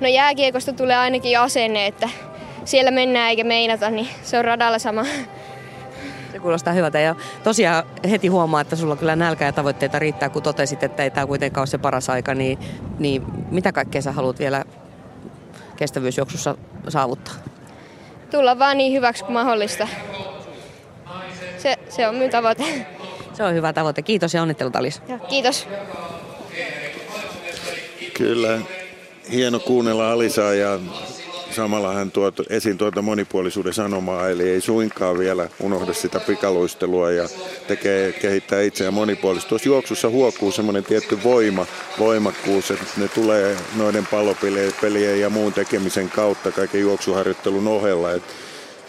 [0.00, 2.08] No jääkiekosta tulee ainakin asenne, että
[2.64, 5.04] siellä mennään eikä meinata, niin se on radalla sama.
[6.32, 7.14] Se kuulostaa hyvältä ja
[7.44, 11.26] tosiaan heti huomaa, että sulla kyllä nälkä ja tavoitteita riittää, kun totesit, että ei tämä
[11.26, 12.58] kuitenkaan ole se paras aika, niin,
[12.98, 14.64] niin mitä kaikkea sä haluat vielä
[15.76, 16.56] kestävyysjuoksussa
[16.88, 17.34] saavuttaa?
[18.30, 19.88] Tulla vaan niin hyväksi kuin mahdollista.
[21.58, 22.86] Se, se on minun tavoite.
[23.32, 24.02] Se on hyvä tavoite.
[24.02, 25.02] Kiitos ja onnittelut Alis.
[25.28, 25.68] Kiitos.
[28.14, 28.58] Kyllä,
[29.32, 30.78] hieno kuunnella Alisaa ja
[31.52, 37.28] samalla hän tuo esiin tuota monipuolisuuden sanomaa, eli ei suinkaan vielä unohda sitä pikaluistelua ja
[37.68, 39.48] tekee, kehittää itseään monipuolisesti.
[39.48, 41.66] Tuossa juoksussa huokuu semmoinen tietty voima,
[41.98, 48.12] voimakkuus, että ne tulee noiden pallopelien ja muun tekemisen kautta kaiken juoksuharjoittelun ohella.
[48.12, 48.22] Et,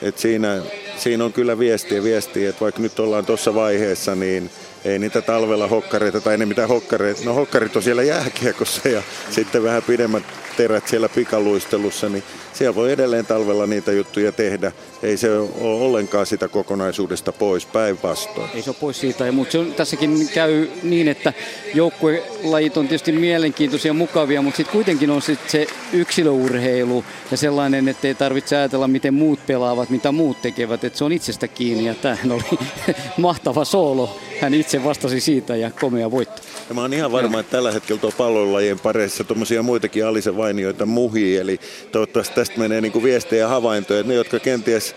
[0.01, 0.61] et siinä,
[0.97, 4.49] siinä on kyllä viestiä, viestiä, että vaikka nyt ollaan tuossa vaiheessa, niin
[4.85, 7.21] ei niitä talvella hokkareita tai ne mitä hokkareita.
[7.25, 10.23] No hokkarit on siellä jääkiekossa ja sitten vähän pidemmät
[10.57, 12.23] terät siellä pikaluistelussa, niin
[12.53, 14.71] siellä voi edelleen talvella niitä juttuja tehdä.
[15.03, 18.49] Ei se ole ollenkaan sitä kokonaisuudesta pois, päinvastoin.
[18.53, 21.33] Ei se ole pois siitä, mutta se on, tässäkin käy niin, että
[21.73, 27.87] joukkuelajit on tietysti mielenkiintoisia ja mukavia, mutta sitten kuitenkin on sit se yksilöurheilu ja sellainen,
[27.87, 31.85] että ei tarvitse ajatella, miten muut pelaavat, mitä muut tekevät, että se on itsestä kiinni
[31.85, 32.59] ja tämähän oli
[33.17, 34.19] mahtava soolo.
[34.41, 36.41] Hän itse vastasi siitä ja komea voitto.
[36.69, 40.85] Ja mä oon ihan varma, että tällä hetkellä tuo pallolajien pareissa tuommoisia muitakin Alisen vainioita
[40.85, 41.59] muhii, eli
[41.91, 44.95] toivottavasti tästä menee niin kuin viestejä ja havaintoja, ne, jotka kenties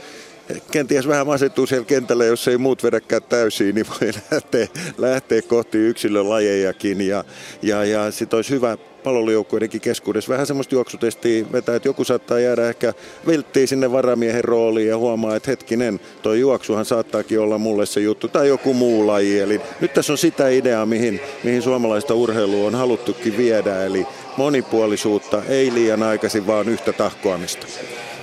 [0.70, 5.78] kenties vähän masettuu siellä kentällä, jos ei muut vedäkään täysiin, niin voi lähteä, lähteä kohti
[5.78, 7.00] yksilölajejakin.
[7.00, 7.24] Ja,
[7.62, 12.68] ja, ja sitten olisi hyvä palloilijoukkueidenkin keskuudessa vähän semmoista juoksutestiä vetää, että joku saattaa jäädä
[12.68, 12.92] ehkä
[13.26, 18.28] vilttiin sinne varamiehen rooliin ja huomaa, että hetkinen, toi juoksuhan saattaakin olla mulle se juttu
[18.28, 19.40] tai joku muu laji.
[19.40, 25.42] Eli nyt tässä on sitä ideaa, mihin, mihin suomalaista urheilua on haluttukin viedä, eli monipuolisuutta,
[25.48, 27.66] ei liian aikaisin, vaan yhtä tahkoamista.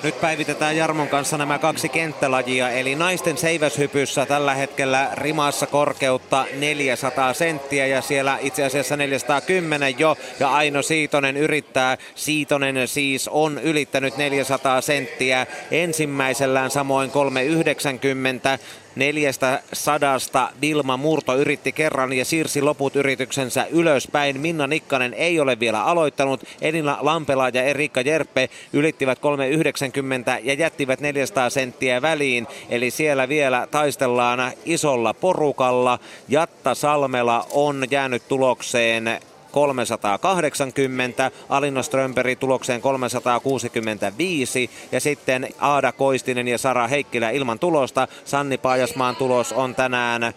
[0.03, 7.33] Nyt päivitetään Jarmon kanssa nämä kaksi kenttälajia, eli naisten seiväshypyssä tällä hetkellä rimassa korkeutta 400
[7.33, 10.17] senttiä ja siellä itse asiassa 410 jo.
[10.39, 18.59] Ja Aino Siitonen yrittää, Siitonen siis on ylittänyt 400 senttiä ensimmäisellään samoin 390
[18.95, 24.39] neljästä sadasta Vilma Murto yritti kerran ja siirsi loput yrityksensä ylöspäin.
[24.39, 26.43] Minna Nikkanen ei ole vielä aloittanut.
[26.61, 32.47] Elina Lampela ja Erikka Jerppe ylittivät 390 ja jättivät 400 senttiä väliin.
[32.69, 35.99] Eli siellä vielä taistellaan isolla porukalla.
[36.29, 39.19] Jatta Salmela on jäänyt tulokseen
[39.53, 48.07] 380, Alina Strömberi tulokseen 365 ja sitten Aada Koistinen ja Sara Heikkilä ilman tulosta.
[48.25, 50.33] Sanni Paajasmaan tulos on tänään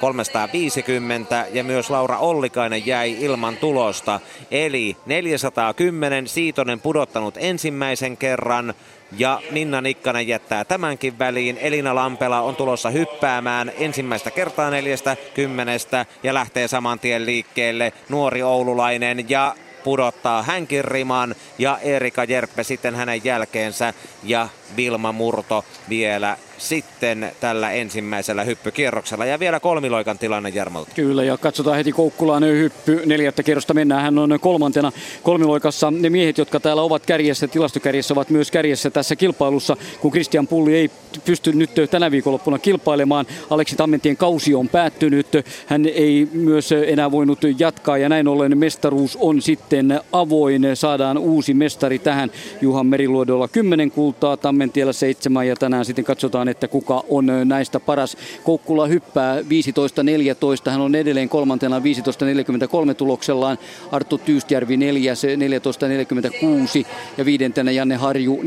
[0.00, 4.20] 350 ja myös Laura Ollikainen jäi ilman tulosta.
[4.50, 8.74] Eli 410 Siitonen pudottanut ensimmäisen kerran,
[9.12, 11.58] ja Minna Nikkanen jättää tämänkin väliin.
[11.58, 17.92] Elina Lampela on tulossa hyppäämään ensimmäistä kertaa neljästä kymmenestä ja lähtee saman tien liikkeelle.
[18.08, 19.54] Nuori oululainen ja
[19.84, 23.94] pudottaa hänkin riman ja Erika Jerppe sitten hänen jälkeensä
[24.24, 29.26] ja Vilma Murto vielä sitten tällä ensimmäisellä hyppykierroksella.
[29.26, 30.90] Ja vielä kolmiloikan tilanne Jarmolta.
[30.94, 33.02] Kyllä, ja katsotaan heti Koukkulaan hyppy.
[33.06, 34.02] Neljättä kierrosta mennään.
[34.02, 34.92] Hän on kolmantena
[35.22, 35.90] kolmiloikassa.
[35.90, 40.74] Ne miehet, jotka täällä ovat kärjessä, tilastokärjessä, ovat myös kärjessä tässä kilpailussa, kun Christian Pulli
[40.74, 40.90] ei
[41.24, 43.26] pysty nyt tänä viikonloppuna kilpailemaan.
[43.50, 45.26] Aleksi Tammentien kausi on päättynyt.
[45.66, 50.62] Hän ei myös enää voinut jatkaa, ja näin ollen mestaruus on sitten avoin.
[50.74, 52.30] Saadaan uusi mestari tähän.
[52.60, 57.80] Juhan Meriluodolla 10 kultaa, Tammentiellä 7, ja tänään sitten katsotaan katsotaan, että kuka on näistä
[57.80, 58.16] paras.
[58.44, 63.58] Koukkula hyppää 15-14, hän on edelleen kolmantena 15-43 tuloksellaan.
[63.92, 66.86] Arttu Tyystjärvi neljäs 14-46
[67.18, 68.40] ja viidentenä Janne Harju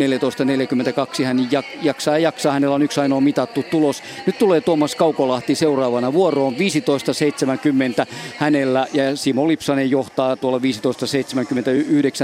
[1.21, 1.23] 14-42.
[1.25, 1.47] Hän
[1.81, 4.03] jaksaa ja jaksaa, hänellä on yksi ainoa mitattu tulos.
[4.25, 6.57] Nyt tulee Tuomas Kaukolahti seuraavana vuoroon 15-70
[8.37, 10.61] hänellä ja Simo Lipsanen johtaa tuolla 15-79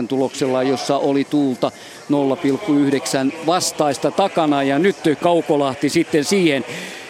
[0.07, 1.71] tuloksella, jossa oli tuulta
[2.11, 4.95] 0,9 vastaista takana ja nyt
[5.65, 6.65] Kaukolahti sitten siihen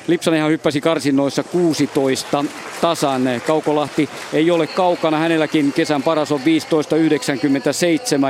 [0.08, 2.46] Lipsanenhan hyppäsi karsinnoissa 16
[2.82, 3.22] tasan.
[3.48, 5.18] Kaukolahti ei ole kaukana.
[5.18, 6.46] Hänelläkin kesän paras on 15.97,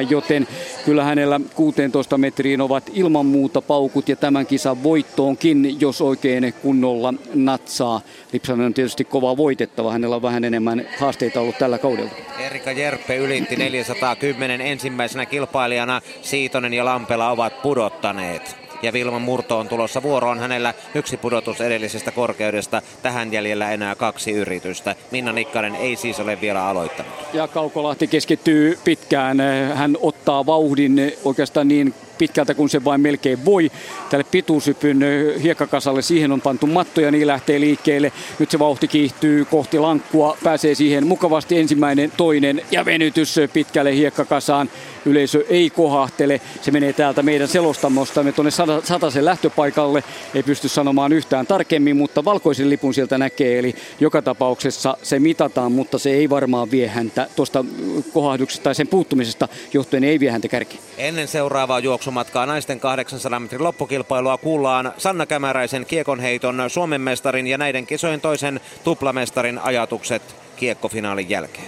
[0.10, 0.48] joten
[0.86, 7.14] kyllä hänellä 16 metriin ovat ilman muuta paukut ja tämän kisan voittoonkin, jos oikein kunnolla
[7.34, 8.02] natsaa.
[8.34, 9.92] Lipsanen on tietysti kova voitettava.
[9.92, 12.12] Hänellä on vähän enemmän haasteita ollut tällä kaudella.
[12.40, 16.02] Erika Jerppe ylitti 410 ensimmäisenä kilpailijana.
[16.22, 20.40] Siitonen ja Lampela ovat pudottaneet ja Vilman Murto on tulossa vuoroon.
[20.40, 22.82] Hänellä yksi pudotus edellisestä korkeudesta.
[23.02, 24.96] Tähän jäljellä enää kaksi yritystä.
[25.12, 27.14] Minna Nikkanen ei siis ole vielä aloittanut.
[27.34, 29.38] Ja Kaukolahti keskittyy pitkään.
[29.74, 33.72] Hän ottaa vauhdin oikeastaan niin pitkältä kuin se vain melkein voi.
[34.10, 35.00] Tälle pituusypyn
[35.44, 38.12] hiekkakasalle siihen on pantu matto ja niin lähtee liikkeelle.
[38.40, 44.70] Nyt se vauhti kiihtyy kohti lankkua, pääsee siihen mukavasti ensimmäinen, toinen ja venytys pitkälle hiekkakasaan.
[45.06, 46.42] Yleisö ei kohahtele.
[46.62, 48.52] Se menee täältä meidän selostamostamme tuonne
[48.84, 50.04] Satasen lähtöpaikalle.
[50.34, 53.60] Ei pysty sanomaan yhtään tarkemmin, mutta valkoisen lipun sieltä näkee.
[53.60, 57.66] Eli joka tapauksessa se mitataan, mutta se ei varmaan vie häntä tuosta
[58.14, 60.80] kohahduksesta tai sen puuttumisesta johtuen ei vie häntä kärki.
[60.98, 67.86] Ennen seuraavaa juoksumatkaa naisten 800 metrin loppukilpailua kuullaan Sanna Kämäräisen kiekonheiton Suomen mestarin ja näiden
[67.86, 71.68] kisojen toisen tuplamestarin ajatukset kiekkofinaalin jälkeen.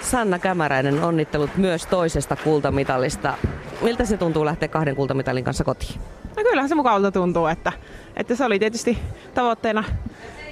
[0.00, 3.34] Sanna Kämäräinen, onnittelut myös toisesta kultamitalista.
[3.80, 6.00] Miltä se tuntuu lähteä kahden kultamitalin kanssa kotiin?
[6.36, 7.72] No kyllähän se mukavalta tuntuu, että,
[8.16, 8.98] että se oli tietysti
[9.34, 9.84] tavoitteena,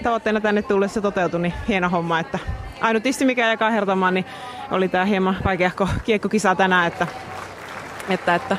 [0.03, 2.39] tavoitteena tänne tullessa toteutui, niin hieno homma, että
[2.81, 4.25] ainut tietysti mikä jäi hertamaan, niin
[4.71, 7.07] oli tämä hieman vaikeahko kiekkokisa tänään, että,
[8.11, 8.57] että, että,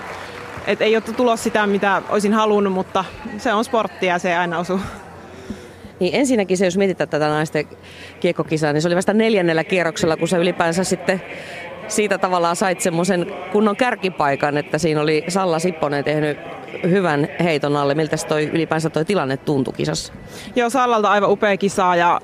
[0.68, 3.06] että ei ole tulos sitä, mitä olisin halunnut, mutta
[3.38, 4.80] se on sporttia ja se aina osuu.
[6.00, 7.68] Niin ensinnäkin se, jos mietitään tätä naisten
[8.20, 11.22] kiekkokisaa, niin se oli vasta neljännellä kierroksella, kun se ylipäänsä sitten
[11.88, 16.38] siitä tavallaan sait semmoisen kunnon kärkipaikan, että siinä oli Salla Sipponen tehnyt
[16.84, 17.96] hyvän heiton alle.
[17.96, 20.14] Miltä toi ylipäänsä toi tilanne tuntui kisassa?
[20.56, 22.22] Joo, Sallalta aivan upea kisa ja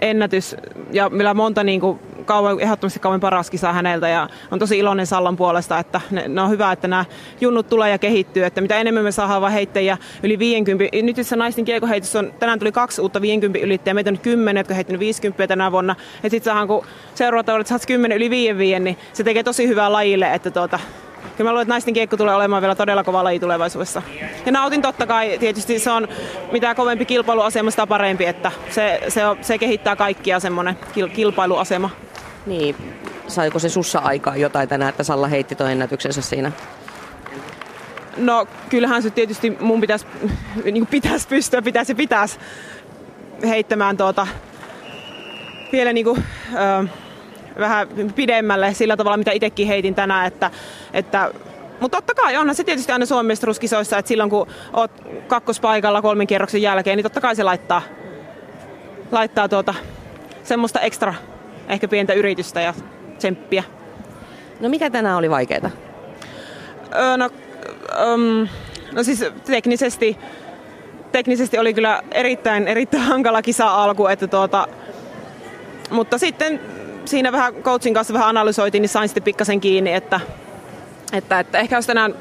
[0.00, 0.56] ennätys
[0.92, 5.06] ja millä monta niin kuin kauan, ehdottomasti kauan paras kisa häneltä ja on tosi iloinen
[5.06, 7.04] Sallan puolesta, että ne, ne on hyvä, että nämä
[7.40, 10.96] junnut tulee ja kehittyy, että mitä enemmän me saadaan vaan heittäjiä yli 50.
[11.02, 14.60] Nyt tässä naisten kiekoheitossa on, tänään tuli kaksi uutta 50 ylittäjää, meitä on nyt 10,
[14.60, 15.96] jotka heittänyt 50 tänä vuonna.
[16.22, 19.92] Ja sitten saadaan, kun seuraavatta että saat 10 yli 5 niin se tekee tosi hyvää
[19.92, 20.78] lajille, että tuota,
[21.36, 24.02] Kyllä mä luulen, että naisten kiekko tulee olemaan vielä todella kova laji tulevaisuudessa.
[24.46, 26.08] Ja nautin totta kai, tietysti se on
[26.52, 30.78] mitä kovempi kilpailuasema, sitä parempi, että se, se, on, se kehittää kaikkia semmoinen
[31.14, 31.90] kilpailuasema.
[32.46, 32.76] Niin,
[33.28, 36.52] saiko se sussa aikaa jotain tänään, että Salla heitti tuon ennätyksensä siinä?
[38.16, 40.06] No kyllähän se tietysti mun pitäisi,
[40.64, 42.38] niin pitäisi pystyä, pitäisi pitäisi
[43.48, 44.26] heittämään tuota
[45.72, 46.24] vielä niin kuin,
[46.82, 46.88] ö,
[47.58, 50.50] vähän pidemmälle sillä tavalla, mitä itsekin heitin tänään, että,
[50.92, 51.30] että
[51.80, 54.90] mutta totta kai onhan se tietysti aina Suomen mestaruuskisoissa, että silloin kun oot
[55.26, 57.82] kakkospaikalla kolmen kierroksen jälkeen, niin totta kai se laittaa,
[59.12, 59.74] laittaa tuota,
[60.42, 61.14] semmoista ekstra
[61.68, 62.74] ehkä pientä yritystä ja
[63.18, 63.64] tsemppiä.
[64.60, 65.70] No mikä tänään oli vaikeaa?
[66.94, 67.30] Öö, no,
[68.14, 68.48] um,
[68.92, 70.18] no siis teknisesti,
[71.12, 74.68] teknisesti oli kyllä erittäin, erittäin hankala kisa alku, että tuota,
[75.90, 76.60] mutta sitten
[77.04, 80.20] siinä vähän coachin kanssa vähän analysoitiin, niin sain sitten pikkasen kiinni, että,
[81.12, 82.14] että, että ehkä jos tänään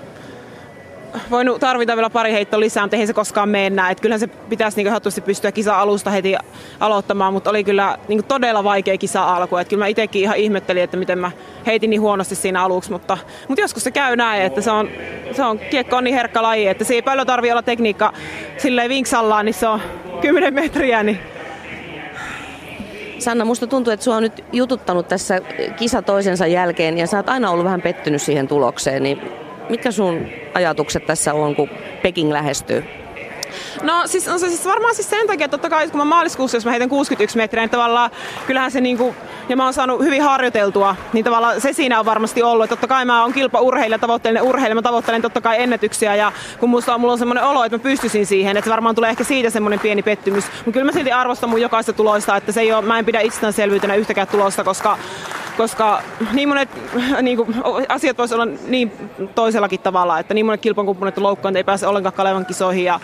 [1.31, 3.89] voinut tarvita vielä pari heittoa lisää, mutta eihän se koskaan mennä.
[3.89, 6.35] Että kyllähän se pitäisi niin ehdottomasti pystyä kisa alusta heti
[6.79, 9.57] aloittamaan, mutta oli kyllä niin todella vaikea kisa alku.
[9.57, 11.31] Että kyllä mä itsekin ihan ihmettelin, että miten mä
[11.65, 14.89] heitin niin huonosti siinä aluksi, mutta, mutta joskus se käy näin, että se on,
[15.31, 18.13] se on kiekko on niin herkkä laji, että se ei paljon tarvitse olla tekniikka
[18.57, 19.81] silleen vinksallaan, niin se on
[20.21, 21.19] 10 metriä, niin
[23.19, 25.41] Sanna, musta tuntuu, että sua on nyt jututtanut tässä
[25.77, 30.27] kisa toisensa jälkeen ja sä oot aina ollut vähän pettynyt siihen tulokseen, niin mitkä sun
[30.53, 31.69] ajatukset tässä on, kun
[32.01, 32.83] Peking lähestyy?
[33.83, 36.57] No siis, on se siis varmaan siis sen takia, että totta kai kun mä maaliskuussa,
[36.57, 38.11] jos mä heitän 61 metriä, niin tavallaan
[38.47, 39.15] kyllähän se niinku,
[39.49, 42.63] ja mä oon saanut hyvin harjoiteltua, niin tavallaan se siinä on varmasti ollut.
[42.63, 46.69] Että totta kai mä oon kilpaurheilija, tavoittelen urheilija, mä tavoittelen totta kai ennätyksiä ja kun
[46.69, 49.23] musta on, mulla on semmoinen olo, että mä pystyisin siihen, että se varmaan tulee ehkä
[49.23, 50.45] siitä semmoinen pieni pettymys.
[50.45, 53.19] Mutta kyllä mä silti arvostan mun jokaista tuloista, että se ei ole, mä en pidä
[53.19, 54.97] itsestäänselvyytenä yhtäkään tulosta, koska
[55.57, 56.01] koska
[56.33, 56.69] niin monet
[57.21, 57.55] niin kuin,
[57.89, 58.91] asiat voisi olla niin
[59.35, 62.99] toisellakin tavalla, että niin monet kilpakumppanit loukkaan, ei pääse ollenkaan Kalevan kisoihin ja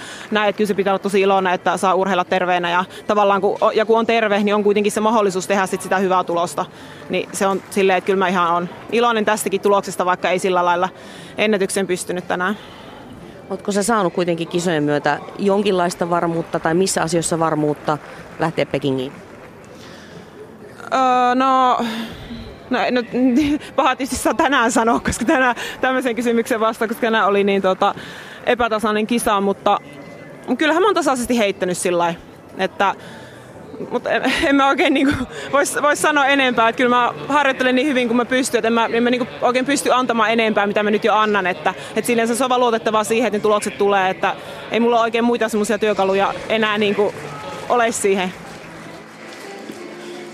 [0.48, 3.86] että kyllä se pitää olla tosi iloinen, että saa urheilla terveenä ja tavallaan kun, ja
[3.86, 6.66] kun on terve, niin on kuitenkin se mahdollisuus tehdä sit sitä hyvää tulosta.
[7.10, 10.66] Niin se on silleen, että kyllä mä ihan on iloinen tästäkin tuloksesta, vaikka ei sillä
[10.66, 10.89] lailla
[11.38, 12.58] ennätyksen pystynyt tänään.
[13.50, 17.98] Oletko se saanut kuitenkin kisojen myötä jonkinlaista varmuutta tai missä asioissa varmuutta
[18.39, 19.12] lähteä Pekingiin?
[20.94, 21.78] Öö, no,
[22.70, 23.04] no, no
[23.76, 27.96] paha tietysti saa tänään sanoa, koska tänään tämmöisen kysymyksen vasta, koska tänään oli niin tota,
[28.46, 29.80] epätasainen kisa, mutta
[30.58, 32.14] kyllähän mä oon tasaisesti heittänyt sillä
[32.58, 32.95] että
[33.89, 35.16] mutta en, en mä oikein niin
[35.52, 36.70] voisi vois sanoa enempää.
[36.70, 39.28] Että kyllä mä harjoittelen niin hyvin kuin mä pystyn, että en mä, en mä niin
[39.41, 41.47] oikein pysty antamaan enempää, mitä mä nyt jo annan.
[41.47, 44.10] Että, että silleen se on vaan luotettavaa siihen, että ne tulokset tulee.
[44.10, 44.36] Että
[44.72, 46.95] ei mulla oikein muita semmoisia työkaluja enää niin
[47.70, 48.34] ole siihen.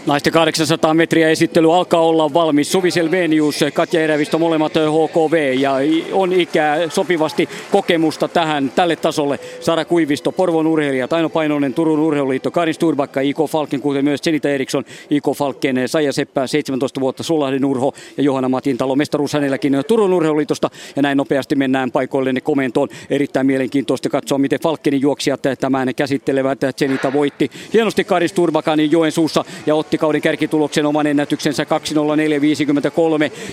[0.08, 2.72] Naisten 800 metriä esittely alkaa olla valmis.
[2.72, 5.74] Suvi Selvenius, Katja Erävistö, molemmat HKV ja
[6.12, 9.39] on ikää sopivasti kokemusta tähän tälle tasolle.
[9.60, 14.49] Sara Kuivisto, Porvon urheilija, Taino Painonen, Turun urheiluliitto, Karin Sturbakka, Iko Falken, kuten myös Senita
[14.49, 20.14] Eriksson, Iko Falken, Saija Seppä, 17 vuotta, Sulahden Urho ja Johanna Matintalo, mestaruus hänelläkin Turun
[20.14, 20.70] urheiluliitosta.
[20.95, 22.89] Ja näin nopeasti mennään paikoillenne komentoon.
[23.10, 26.60] Erittäin mielenkiintoista katsoa, miten Falkenin juoksijat tämän käsittelevät.
[26.76, 31.70] Senita voitti hienosti Karin Sturbakan Joensuussa ja otti kauden kärkituloksen oman ennätyksensä 2.04.53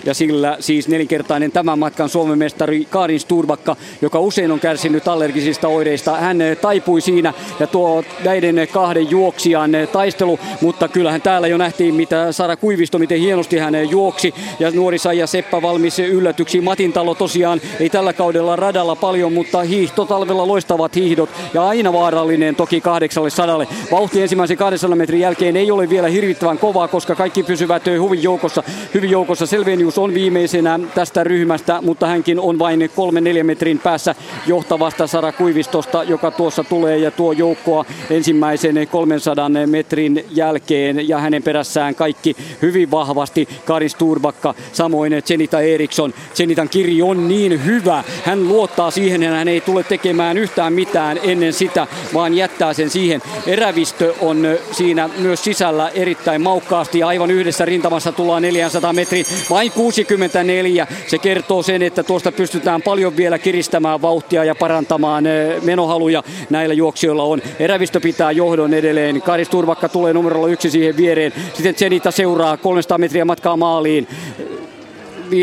[0.05, 5.69] ja sillä siis nelinkertainen tämän matkan Suomen mestari Karin Sturbakka, joka usein on kärsinyt allergisista
[5.69, 6.17] oireista.
[6.17, 12.33] Hän taipui siinä ja tuo näiden kahden juoksijan taistelu, mutta kyllähän täällä jo nähtiin, mitä
[12.33, 16.65] Sara Kuivisto, miten hienosti hän juoksi ja nuori Saija Seppä valmis yllätyksiin.
[16.65, 22.57] Matintalo tosiaan ei tällä kaudella radalla paljon, mutta hiihto talvella loistavat hiihdot ja aina vaarallinen
[22.57, 23.69] toki kahdeksalle sadalle.
[23.93, 28.23] Vauhti ensimmäisen 200 metrin jälkeen ei ole vielä hirvittävän riittävän kovaa, koska kaikki pysyvät hyvin
[28.23, 28.63] joukossa.
[28.95, 34.15] Hyvin joukossa Selvenius on viimeisenä tästä ryhmästä, mutta hänkin on vain kolme neljä metrin päässä
[34.47, 41.43] johtavasta Sara Kuivistosta, joka tuossa tulee ja tuo joukkoa ensimmäisen 300 metrin jälkeen ja hänen
[41.43, 43.49] perässään kaikki hyvin vahvasti.
[43.65, 46.15] Karin Sturbakka, samoin Zenita Eriksson.
[46.35, 48.05] Zenitan kirji on niin hyvä.
[48.25, 52.91] Hän luottaa siihen ja hän ei tule tekemään yhtään mitään ennen sitä, vaan jättää sen
[52.91, 53.23] siihen.
[53.47, 59.25] Erävistö on siinä myös sisällä erittäin erittäin maukkaasti ja aivan yhdessä rintamassa tullaan 400 metri,
[59.51, 60.87] vain 64.
[61.07, 66.75] Se kertoo sen, että tuosta pystytään paljon vielä kiristämään vauhtia ja parantamaan eh, menohaluja näillä
[66.75, 67.43] juoksijoilla on.
[67.59, 69.23] Erävistö pitää johdon edelleen.
[69.23, 71.33] Karis Turvakka tulee numerolla yksi siihen viereen.
[71.55, 74.09] Sitten Zenita seuraa 300 metriä matkaa maaliin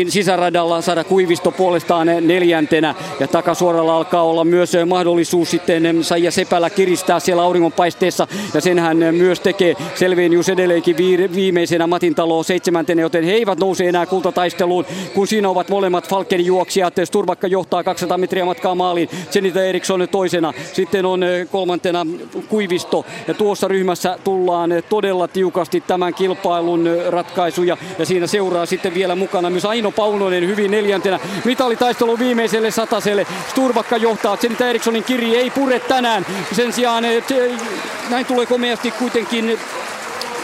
[0.08, 2.94] sisäradalla Sara Kuivisto puolestaan neljäntenä.
[3.20, 8.26] Ja takasuoralla alkaa olla myös mahdollisuus sitten Saija Sepälä kiristää siellä auringonpaisteessa.
[8.54, 9.74] Ja sen hän myös tekee.
[9.94, 10.96] Selvenius edelleenkin
[11.34, 16.94] viimeisenä Matintalo seitsemäntenä, joten he eivät nouse enää kultataisteluun, kun siinä ovat molemmat Falkenin juoksijat.
[17.04, 21.20] Sturbakka johtaa 200 metriä matkaa maaliin, Zenita Eriksson toisena, sitten on
[21.50, 22.06] kolmantena
[22.48, 23.06] Kuivisto.
[23.28, 27.76] Ja tuossa ryhmässä tullaan todella tiukasti tämän kilpailun ratkaisuja.
[27.98, 31.20] Ja siinä seuraa sitten vielä mukana myös Aino Paunonen hyvin neljäntenä.
[31.44, 33.26] Mitalitaistelu viimeiselle sataselle.
[33.50, 34.36] Sturvakka johtaa.
[34.36, 36.26] Zenita Erikssonin kiri ei pure tänään.
[36.52, 37.04] Sen sijaan
[38.10, 39.58] näin tulee komeasti kuitenkin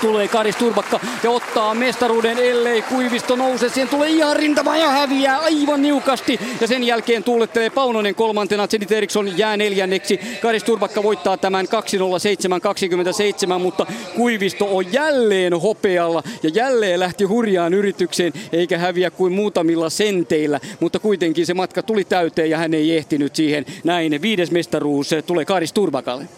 [0.01, 3.69] tulee Karis Turbakka ja ottaa mestaruuden, ellei Kuivisto nouse.
[3.69, 6.41] Siihen tulee ihan rintama ja häviää aivan niukasti.
[6.61, 8.69] Ja sen jälkeen tuulettelee Paunonen kolmantena.
[8.69, 10.21] Zenit Eriksson jää neljänneksi.
[10.43, 13.87] Karis Turbakka voittaa tämän 2.07.27, mutta
[14.17, 20.61] Kuivisto on jälleen hopealla ja jälleen lähti hurjaan yritykseen, eikä häviä kuin muutamilla senteillä.
[20.81, 23.67] Mutta kuitenkin se matka tuli täyteen ja hän ei ehtinyt siihen.
[23.85, 26.29] Näin viides mestaruus tulee Karis Turbakalle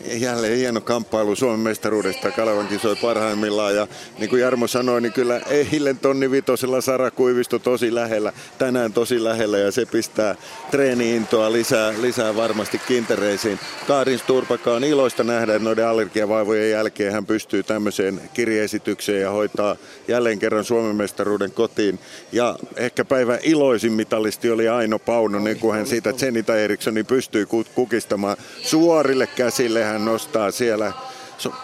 [0.00, 2.30] jälleen hieno kamppailu Suomen mestaruudesta.
[2.30, 3.88] Kalevan kisoi parhaimmillaan ja
[4.18, 5.40] niin kuin Jarmo sanoi, niin kyllä
[5.72, 10.34] eilen tonni vitosella Sara Kuivisto tosi lähellä, tänään tosi lähellä ja se pistää
[10.70, 13.58] treeniintoa lisää, lisää varmasti kintereisiin.
[13.86, 19.76] Kaarin Sturpaka on iloista nähdä, että noiden allergiavaivojen jälkeen hän pystyy tämmöiseen kirjeesitykseen ja hoitaa
[20.08, 21.98] jälleen kerran Suomen mestaruuden kotiin.
[22.32, 28.36] Ja ehkä päivän iloisin mitalisti oli Aino Paunonen, kun hän siitä Zenita Erikssoni pystyy kukistamaan
[28.62, 30.92] suorille käsille hän nostaa siellä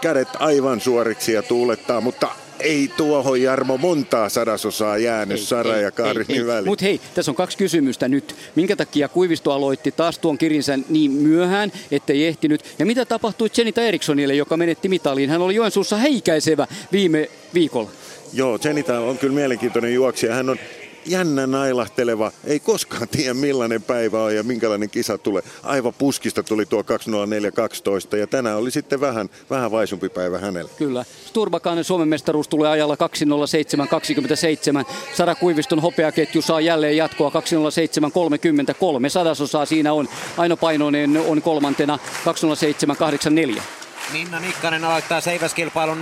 [0.00, 2.28] kädet aivan suoriksi ja tuulettaa, mutta
[2.60, 6.68] ei tuohon Jarmo montaa sadasosaa jäänyt ei, Sara ei, ja Karinin väliin.
[6.68, 8.36] Mutta hei, tässä on kaksi kysymystä nyt.
[8.54, 12.64] Minkä takia Kuivisto aloitti taas tuon kirinsä niin myöhään, ettei ehtinyt?
[12.78, 15.30] Ja mitä tapahtui Jenita Erikssonille, joka menetti mitaliin?
[15.30, 17.90] Hän oli Joensuussa heikäisevä viime viikolla.
[18.32, 20.34] Joo, Jenita on kyllä mielenkiintoinen juoksija.
[20.34, 20.58] Hän on
[21.06, 25.42] jännä nailahteleva, ei koskaan tiedä millainen päivä on ja minkälainen kisa tulee.
[25.62, 30.70] Aivan puskista tuli tuo 20412 ja tänään oli sitten vähän, vähän vaisumpi päivä hänellä.
[30.78, 31.04] Kyllä.
[31.26, 32.96] Sturbakan Suomen mestaruus tulee ajalla
[34.84, 34.92] 207.27.
[35.14, 39.08] Sara Kuiviston hopeaketju saa jälleen jatkoa 207.33.
[39.08, 40.08] Sadasosaa siinä on.
[40.36, 41.98] Aino Painonen on kolmantena
[43.56, 43.79] 207.84.
[44.12, 45.98] Minna Nikkanen aloittaa seiväskilpailun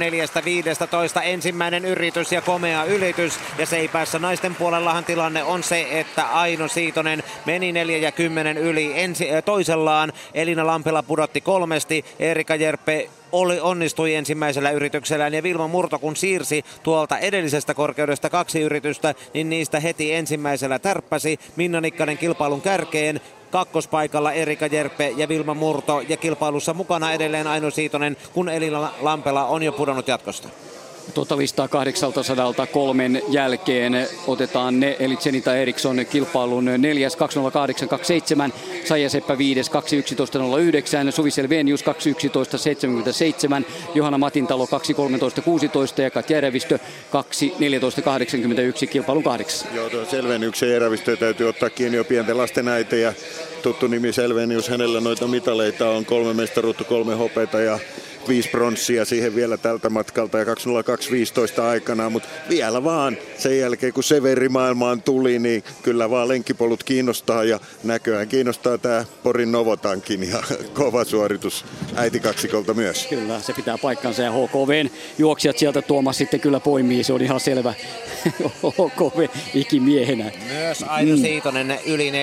[1.19, 1.23] 4-15.
[1.23, 3.39] Ensimmäinen yritys ja komea ylitys.
[3.59, 9.01] Ja seipäässä naisten puolellahan tilanne on se, että Aino Siitonen meni 4 ja 10 yli
[9.01, 10.13] ensi, toisellaan.
[10.35, 12.05] Elina Lampela pudotti kolmesti.
[12.19, 18.61] Erika Jerppe oli, onnistui ensimmäisellä yrityksellään ja Vilma Murto kun siirsi tuolta edellisestä korkeudesta kaksi
[18.61, 23.21] yritystä, niin niistä heti ensimmäisellä tärppäsi Minna Nikkanen kilpailun kärkeen
[23.51, 29.47] kakkospaikalla Erika Jerpe ja Vilma Murto ja kilpailussa mukana edelleen Aino Siitonen, kun Elina Lampela
[29.47, 30.49] on jo pudonnut jatkosta.
[31.15, 34.09] Tuota listaa 800 kolmen jälkeen.
[34.27, 38.53] Otetaan ne, eli Zenita Eriksson kilpailun neljäs 20827,
[38.85, 46.79] Saija Seppä viides 21109, Suvi Selvenius 21177, Johanna Matintalo 21316 ja Katja Erevistö
[47.11, 49.67] 21481 kilpailun kahdeksas.
[49.75, 53.13] Joo, tuo Selveniuksen Erevistö täytyy ottaa kiinni jo pienten lasten äiti ja
[53.63, 57.79] tuttu nimi Selvenius, hänellä noita mitaleita on kolme mestaruutta, kolme hopeita ja
[58.29, 64.05] viisi pronssia siihen vielä tältä matkalta ja 20215 aikana, mutta vielä vaan sen jälkeen kun
[64.05, 70.43] Severi maailmaan tuli, niin kyllä vaan lenkkipolut kiinnostaa ja näköään kiinnostaa tämä Porin Novotankin ja
[70.75, 71.65] kova suoritus
[71.97, 73.07] äitikaksikolta myös.
[73.07, 77.41] Kyllä, se pitää paikkansa ja HKVn juoksijat sieltä Tuomas sitten kyllä poimii, se on ihan
[77.41, 77.75] selvä
[78.79, 80.31] HKV ikimiehenä.
[80.49, 81.23] Myös Aino mm.
[81.23, 82.15] Siitonen yli 4-15,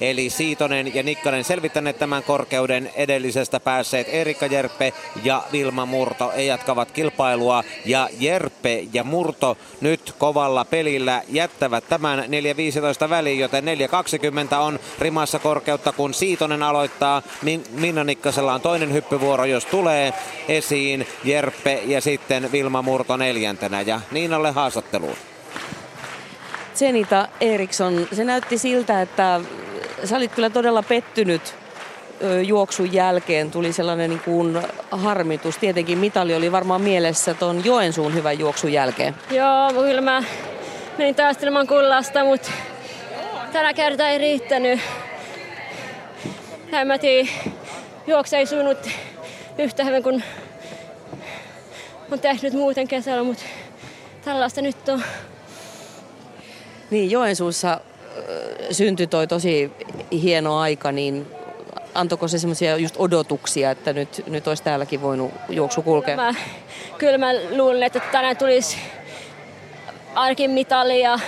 [0.00, 4.92] eli Siitonen ja Nikkanen selvittäneet tämän korkeuden edellisestä Tästä päässeet Erika Jerppe
[5.24, 12.18] ja Vilma Murto ei jatkavat kilpailua ja Jerppe ja Murto nyt kovalla pelillä jättävät tämän
[13.04, 17.22] 4.15 väliin, joten 4.20 on rimassa korkeutta, kun Siitonen aloittaa.
[17.70, 20.12] Minna Nikkasella on toinen hyppyvuoro, jos tulee
[20.48, 25.16] esiin Jerppe ja sitten Vilma Murto neljäntenä ja Niinalle haastatteluun.
[26.74, 29.40] Zenita Eriksson, se näytti siltä, että
[30.04, 31.63] sä olit kyllä todella pettynyt
[32.42, 34.58] juoksun jälkeen tuli sellainen niin kuin
[34.90, 35.58] harmitus.
[35.58, 39.14] Tietenkin mitali oli varmaan mielessä tuon Joensuun hyvän juoksun jälkeen.
[39.30, 40.22] Joo, kyllä mä
[40.98, 42.50] menin taistelemaan kullasta, mutta
[43.52, 44.80] tänä kertaa ei riittänyt.
[46.72, 47.28] En mä tiedä,
[48.06, 48.78] juoksu ei sujunut
[49.58, 50.24] yhtä hyvin kuin
[52.12, 53.42] on tehnyt muuten kesällä, mutta
[54.24, 55.02] tällaista nyt on.
[56.90, 57.80] Niin, Joensuussa
[58.70, 59.72] syntyi toi tosi
[60.12, 61.26] hieno aika, niin
[61.94, 66.16] antoiko se semmoisia just odotuksia, että nyt, nyt olisi täälläkin voinut juoksu kulkea?
[66.16, 66.34] Mä,
[66.98, 68.76] kyllä mä luulen, että tänään tulisi
[70.14, 71.18] arkin mitali ja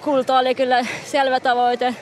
[0.00, 1.94] kulta oli kyllä selvä tavoite.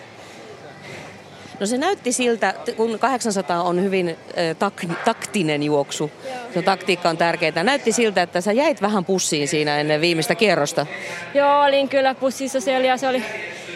[1.61, 6.11] No se näytti siltä, kun 800 on hyvin tak- taktinen juoksu,
[6.54, 7.64] se taktiikka on tärkeää.
[7.64, 10.86] Näytti siltä, että sä jäit vähän pussiin siinä ennen viimeistä kierrosta.
[11.34, 13.24] Joo, olin kyllä pussissa siellä ja se oli,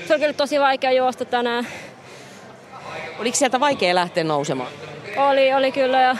[0.09, 1.67] se oli kyllä tosi vaikea juosta tänään.
[3.19, 4.71] Oliko sieltä vaikea lähteä nousemaan?
[5.17, 6.17] Oli, oli kyllä ja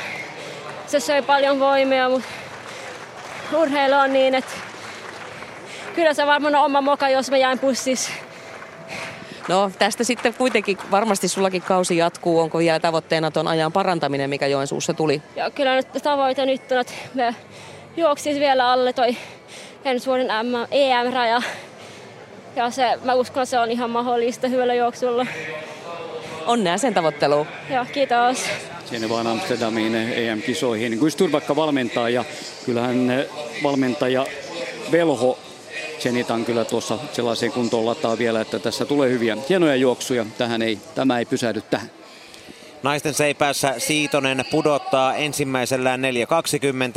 [0.87, 2.29] se söi paljon voimia, mutta
[3.57, 4.51] urheilu on niin, että
[5.95, 8.13] kyllä se varmaan on oma moka, jos mä jäin pussissa.
[9.49, 12.41] No tästä sitten kuitenkin varmasti sullakin kausi jatkuu.
[12.41, 15.23] Onko vielä tavoitteena tuon ajan parantaminen, mikä Joensuussa tuli?
[15.37, 17.35] Joo, kyllä nyt tavoite nyt on, että me
[17.97, 19.17] juoksis vielä alle toi
[19.85, 20.29] ensi vuoden
[20.71, 21.43] EM-raja.
[22.57, 25.27] Ja se, mä uskon, että se on ihan mahdollista hyvällä juoksulla.
[26.47, 27.47] Onnea sen tavoitteluun.
[27.71, 28.45] Joo, kiitos.
[28.85, 30.99] Sinne vaan Amsterdamiin EM-kisoihin.
[30.99, 32.25] Kun Sturbakka valmentaa ja
[32.67, 33.25] kyllähän
[33.63, 34.27] valmentaja
[34.93, 35.39] Velho
[35.99, 40.27] Zenitan kyllä tuossa sellaiseen kuntoon lataa vielä, että tässä tulee hyviä hienoja juoksuja.
[40.39, 41.91] Tähän ei, tämä ei pysähdy tähän.
[42.85, 46.01] Naisten seipäässä Siitonen pudottaa ensimmäisellään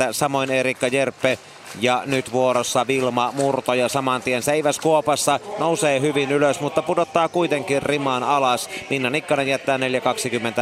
[0.08, 1.38] 4.20, samoin Erikka Jerppe
[1.80, 7.28] ja nyt vuorossa Vilma Murto ja saman tien Seiväs Kuopassa nousee hyvin ylös, mutta pudottaa
[7.28, 8.70] kuitenkin rimaan alas.
[8.90, 9.78] Minna Nikkanen jättää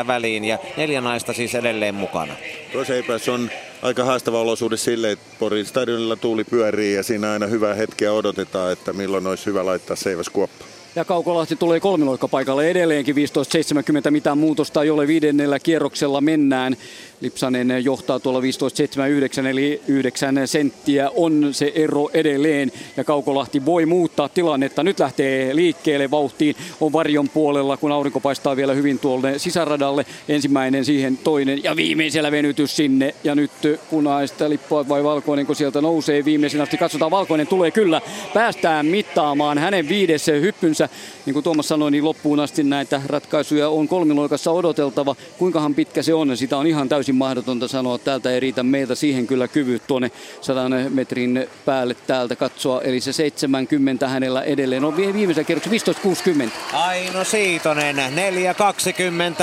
[0.00, 2.34] 4.20 väliin ja neljä naista siis edelleen mukana.
[2.72, 3.50] Tuo Seipäs on
[3.82, 8.72] aika haastava olosuhde sille, että Porin stadionilla tuuli pyörii ja siinä aina hyvää hetkeä odotetaan,
[8.72, 10.75] että milloin olisi hyvä laittaa Seiväs Kuoppa.
[10.96, 14.10] Ja Kaukolahti tulee kolmiloikkapaikalle edelleenkin 15.70.
[14.10, 16.76] Mitään muutosta ei ole viidennellä kierroksella mennään.
[17.20, 24.28] Lipsanen johtaa tuolla 15.79 eli 9 senttiä on se ero edelleen ja Kaukolahti voi muuttaa
[24.28, 24.82] tilannetta.
[24.82, 30.06] Nyt lähtee liikkeelle vauhtiin, on varjon puolella kun aurinko paistaa vielä hyvin tuolle sisäradalle.
[30.28, 33.50] Ensimmäinen siihen toinen ja viimeisellä venytys sinne ja nyt
[33.90, 36.76] punaista lippua vai valkoinen kun sieltä nousee viimeisen asti.
[36.76, 38.00] Katsotaan valkoinen tulee kyllä.
[38.34, 40.88] Päästään mittaamaan hänen viides hyppynsä.
[41.26, 45.16] Niin kuin Tuomas sanoi, niin loppuun asti näitä ratkaisuja on kolmiloikassa odoteltava.
[45.38, 47.98] Kuinkahan pitkä se on, sitä on ihan täysin täysin mahdotonta sanoa.
[47.98, 52.82] Täältä ei riitä meiltä siihen kyllä kyvyt tuonne 100 metrin päälle täältä katsoa.
[52.82, 56.50] Eli se 70 hänellä edelleen on viimeisen kerroksen 15.60.
[56.72, 58.02] Aino Siitonen 4.20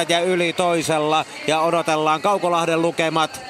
[0.09, 3.41] ja yli toisella ja odotellaan Kaukolahden lukemat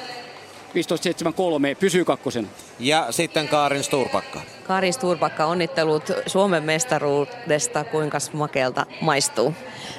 [0.73, 2.49] 15.73 pysyy kakkosen.
[2.79, 4.41] Ja sitten Kaarin Sturpakka.
[4.67, 7.83] Kaarin Sturpakka, onnittelut Suomen mestaruudesta.
[7.83, 9.53] Kuinka makeelta maistuu?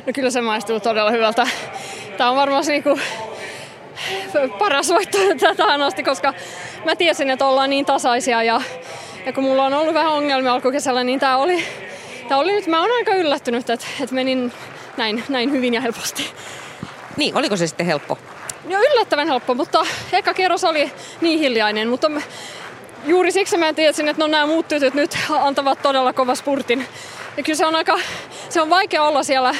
[0.06, 1.46] No kyllä se maistuu todella hyvältä.
[2.16, 2.98] Tämä on varmaan niinku
[4.58, 5.18] paras voitto
[5.56, 6.34] tähän asti, koska
[6.84, 8.60] mä tiesin, että ollaan niin tasaisia ja,
[9.26, 11.64] ja kun mulla on ollut vähän ongelmia alkukesällä, niin tämä oli,
[12.28, 14.52] tää oli nyt, mä oon aika yllättynyt, että, että menin
[14.96, 16.30] näin, näin hyvin ja helposti.
[17.16, 18.18] Niin, oliko se sitten helppo?
[18.68, 22.10] Joo, yllättävän helppo, mutta eka kerros oli niin hiljainen, mutta
[23.06, 26.86] juuri siksi mä tiesin, että no nämä muut tytöt nyt antavat todella kova spurtin.
[27.36, 27.98] Ja kyllä se on aika,
[28.48, 29.54] se on vaikea olla siellä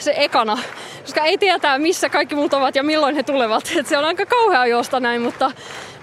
[0.00, 0.58] se ekana
[1.04, 3.70] koska ei tietää missä kaikki muut ovat ja milloin he tulevat.
[3.76, 5.50] Et se on aika kauhea juosta näin, mutta,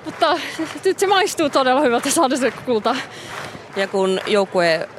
[0.06, 0.40] mutta
[0.86, 2.96] nyt se maistuu todella hyvältä saada se kulta.
[3.76, 4.90] Ja kun joukkue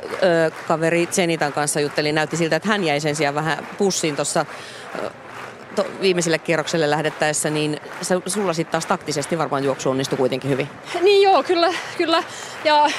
[0.69, 4.47] kaveri Zenitan kanssa jutteli, näytti siltä, että hän jäi sen sijaan vähän pussiin tuossa
[5.77, 10.69] to, viimeiselle kierrokselle lähdettäessä, niin se, sulla sitten taas taktisesti varmaan juoksu onnistui kuitenkin hyvin.
[11.01, 12.23] Niin joo, kyllä, kyllä.
[12.65, 12.91] Ja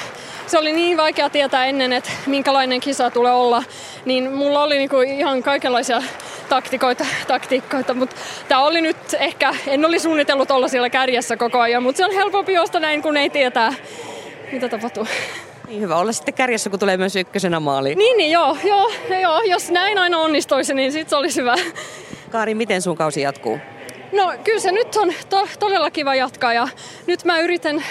[0.48, 3.64] se oli niin vaikea tietää ennen, että minkälainen kisa tulee olla,
[4.06, 6.04] niin mulla oli niinku ihan kaikenlaisia
[6.50, 8.16] taktikoita, taktiikkoita, mutta
[8.48, 12.14] tämä oli nyt ehkä, en oli suunnitellut olla siellä kärjessä koko ajan, mutta se on
[12.14, 13.74] helpompi juosta näin, kun ei tietää,
[14.52, 15.08] mitä tapahtuu.
[15.68, 17.98] Niin hyvä olla sitten kärjessä, kun tulee myös ykkösenä maaliin.
[17.98, 18.91] Niin, niin joo, joo,
[19.22, 21.56] joo, jos näin aina onnistuisi, niin sitten se olisi hyvä.
[22.30, 23.60] Kaari, miten sun kausi jatkuu?
[24.12, 26.68] No kyllä se nyt on to- todella kiva jatkaa ja
[27.08, 27.84] nyt mä yritän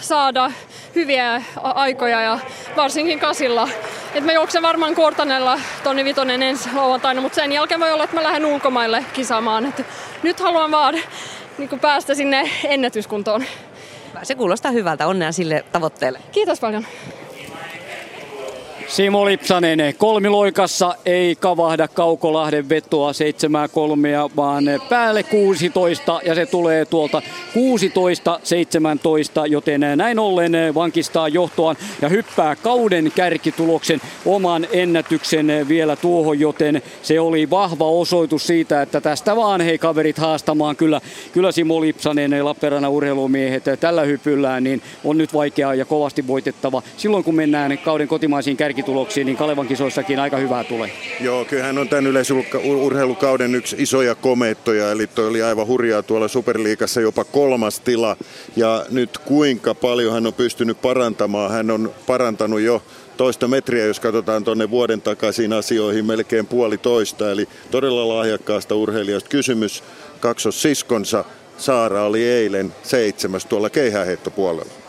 [0.00, 0.52] saada
[0.94, 2.38] hyviä aikoja ja
[2.76, 3.68] varsinkin kasilla.
[4.14, 8.16] Et mä juoksen varmaan Kortanella tonni vitonen ensi lauantaina, mutta sen jälkeen voi olla, että
[8.16, 9.66] mä lähden ulkomaille kisaamaan.
[9.66, 9.86] Et
[10.22, 10.94] nyt haluan vaan
[11.58, 13.44] niin päästä sinne ennätyskuntoon.
[14.22, 15.06] Se kuulostaa hyvältä.
[15.06, 16.20] Onnea sille tavoitteelle.
[16.32, 16.86] Kiitos paljon.
[18.92, 26.84] Simo Lipsanen kolmiloikassa ei kavahda Kaukolahden vetoa 7 kolmea, vaan päälle 16 ja se tulee
[26.84, 27.22] tuolta 16-17,
[29.46, 37.20] joten näin ollen vankistaa johtoaan ja hyppää kauden kärkituloksen oman ennätyksen vielä tuohon, joten se
[37.20, 41.00] oli vahva osoitus siitä, että tästä vaan hei kaverit haastamaan kyllä,
[41.32, 46.82] kyllä Simo Lipsanen, Lappeenrannan urheilumiehet tällä hypyllään, niin on nyt vaikea ja kovasti voitettava.
[46.96, 50.90] Silloin kun mennään kauden kotimaisiin kärkituloksen kärkituloksiin, niin Kalevan kisoissakin aika hyvää tulee.
[51.20, 57.00] Joo, kyllähän on tämän yleisurheilukauden yksi isoja komeettoja, eli toi oli aivan hurjaa tuolla Superliigassa
[57.00, 58.16] jopa kolmas tila.
[58.56, 62.82] Ja nyt kuinka paljon hän on pystynyt parantamaan, hän on parantanut jo
[63.16, 67.30] toista metriä, jos katsotaan tuonne vuoden takaisiin asioihin, melkein puolitoista.
[67.30, 69.84] Eli todella lahjakkaasta urheilijasta kysymys.
[70.20, 71.24] Kaksos siskonsa
[71.58, 74.81] Saara oli eilen seitsemäs tuolla keihäheittopuolella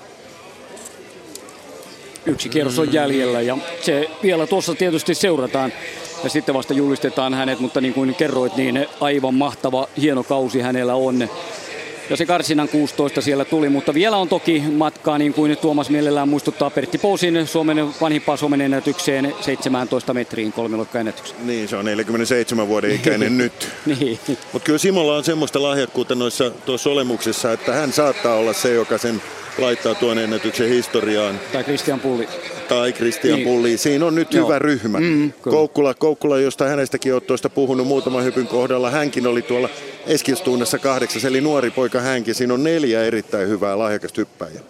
[2.26, 5.74] yksi kierros on jäljellä ja se vielä tuossa tietysti seurataan
[6.24, 10.96] ja sitten vasta julistetaan hänet, mutta niin kuin kerroit, niin aivan mahtava, hieno kausi hänellä
[10.96, 11.30] on.
[12.10, 16.30] Ja se karsinan 16 siellä tuli, mutta vielä on toki matkaa, niin kuin Tuomas mielellään
[16.30, 20.54] muistuttaa Pertti Pousin Suomen vanhimpaan Suomen ennätykseen 17 metriin
[21.00, 21.48] ennätykseen.
[21.48, 23.70] Niin, se on 47 vuoden ikäinen nyt.
[23.86, 24.20] niin.
[24.54, 28.98] Mutta kyllä Simolla on semmoista lahjakkuutta noissa tuossa olemuksessa, että hän saattaa olla se, joka
[28.98, 29.22] sen
[29.58, 31.40] laittaa tuon ennätyksen historiaan.
[31.54, 32.28] Tai Christian Pulli.
[32.74, 33.48] Tai Christian niin.
[33.48, 33.78] Pulli.
[33.78, 34.46] Siinä on nyt Joo.
[34.48, 35.00] hyvä ryhmä.
[35.00, 38.90] Mm, Koukkula, Koukkula, josta hänestäkin olet tuosta puhunut muutaman hypyn kohdalla.
[38.90, 39.70] Hänkin oli tuolla
[40.08, 42.36] Eskilstunnassa kahdeksas, eli nuori poika hänkin.
[42.36, 44.64] Siinä on neljä erittäin hyvää lahjakasta hyppäjää.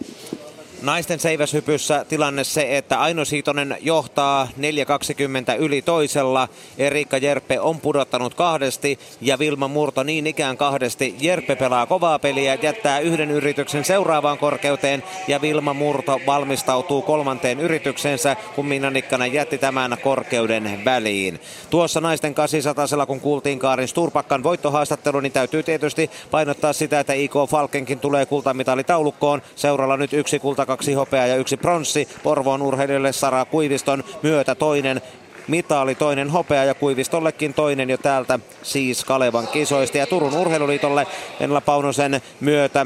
[0.83, 4.47] Naisten seiväshypyssä tilanne se, että Aino Siitonen johtaa
[5.55, 6.47] 4.20 yli toisella.
[6.77, 11.15] Erikka Jerppe on pudottanut kahdesti ja Vilma Murto niin ikään kahdesti.
[11.19, 18.35] Jerppe pelaa kovaa peliä, jättää yhden yrityksen seuraavaan korkeuteen ja Vilma Murto valmistautuu kolmanteen yrityksensä,
[18.55, 21.39] kun Minna Nikkanen jätti tämän korkeuden väliin.
[21.69, 27.33] Tuossa naisten 800 kun kuultiin Kaarin Sturpakkan voittohaastattelu, niin täytyy tietysti painottaa sitä, että IK
[27.49, 29.41] Falkenkin tulee kultamitali taulukkoon.
[29.55, 32.07] Seuralla nyt yksi kulta kaksi hopeaa ja yksi pronssi.
[32.23, 35.01] Porvoon urheilijoille Sara Kuiviston myötä toinen
[35.47, 39.97] mitali, toinen hopea ja Kuivistollekin toinen jo täältä siis Kalevan kisoista.
[39.97, 41.07] Ja Turun urheiluliitolle
[41.39, 42.85] Enla Paunosen myötä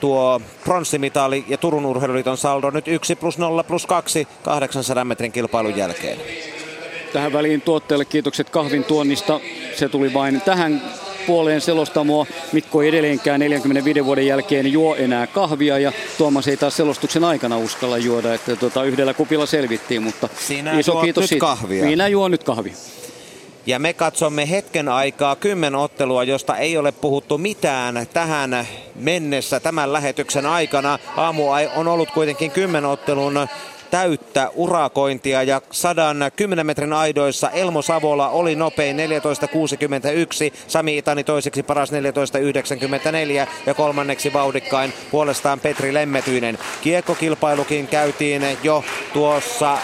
[0.00, 5.76] tuo pronssimitali ja Turun urheiluliiton saldo nyt 1 plus 0 plus 2 800 metrin kilpailun
[5.76, 6.18] jälkeen.
[7.12, 9.40] Tähän väliin tuotteelle kiitokset kahvin tuonnista.
[9.76, 10.82] Se tuli vain tähän
[11.26, 12.26] puoleen selostamoa.
[12.52, 17.58] Mikko ei edelleenkään 45 vuoden jälkeen juo enää kahvia ja Tuomas ei taas selostuksen aikana
[17.58, 21.46] uskalla juoda, että tuota, yhdellä kupilla selvittiin, mutta Sinä iso kiitos nyt siitä.
[21.46, 21.84] kahvia.
[21.84, 22.74] Minä juon nyt kahvia.
[23.66, 30.46] Ja me katsomme hetken aikaa kymmenottelua, josta ei ole puhuttu mitään tähän mennessä tämän lähetyksen
[30.46, 30.98] aikana.
[31.16, 31.42] Aamu
[31.76, 33.48] on ollut kuitenkin kymmenottelun
[33.96, 39.02] täyttä urakointia ja 110 metrin aidoissa Elmo Savola oli nopein 14.61,
[40.68, 46.58] Sami Itani toiseksi paras 14.94 ja kolmanneksi vauhdikkain puolestaan Petri Lemmetyinen.
[46.80, 49.78] Kiekkokilpailukin käytiin jo tuossa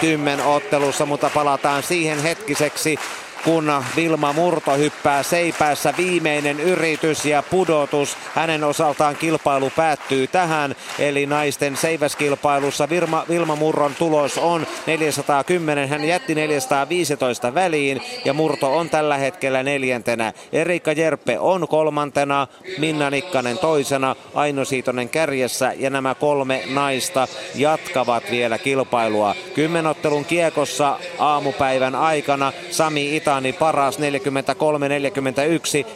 [0.00, 2.98] kymmenottelussa, mutta palataan siihen hetkiseksi
[3.44, 8.16] kun Vilma Murto hyppää seipäässä viimeinen yritys ja pudotus.
[8.34, 15.88] Hänen osaltaan kilpailu päättyy tähän, eli naisten seiväskilpailussa Vilma, Vilma Murron tulos on 410.
[15.88, 20.32] Hän jätti 415 väliin ja Murto on tällä hetkellä neljäntenä.
[20.52, 22.46] Erika Jerppe on kolmantena,
[22.78, 29.34] Minna Nikkanen toisena, Aino Siitonen kärjessä ja nämä kolme naista jatkavat vielä kilpailua.
[29.54, 34.02] Kymmenottelun kiekossa aamupäivän aikana Sami Ita Iraani paras 43-41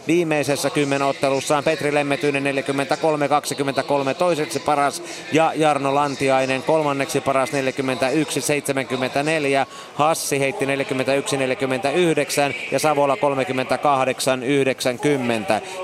[0.06, 1.64] viimeisessä kymmenottelussaan.
[1.64, 2.48] Petri Lemmetyinen 43-23
[4.18, 5.02] toiseksi paras
[5.32, 7.54] ja Jarno Lantiainen kolmanneksi paras 41-74.
[9.94, 10.68] Hassi heitti 41-49
[12.72, 13.18] ja Savola 38-90.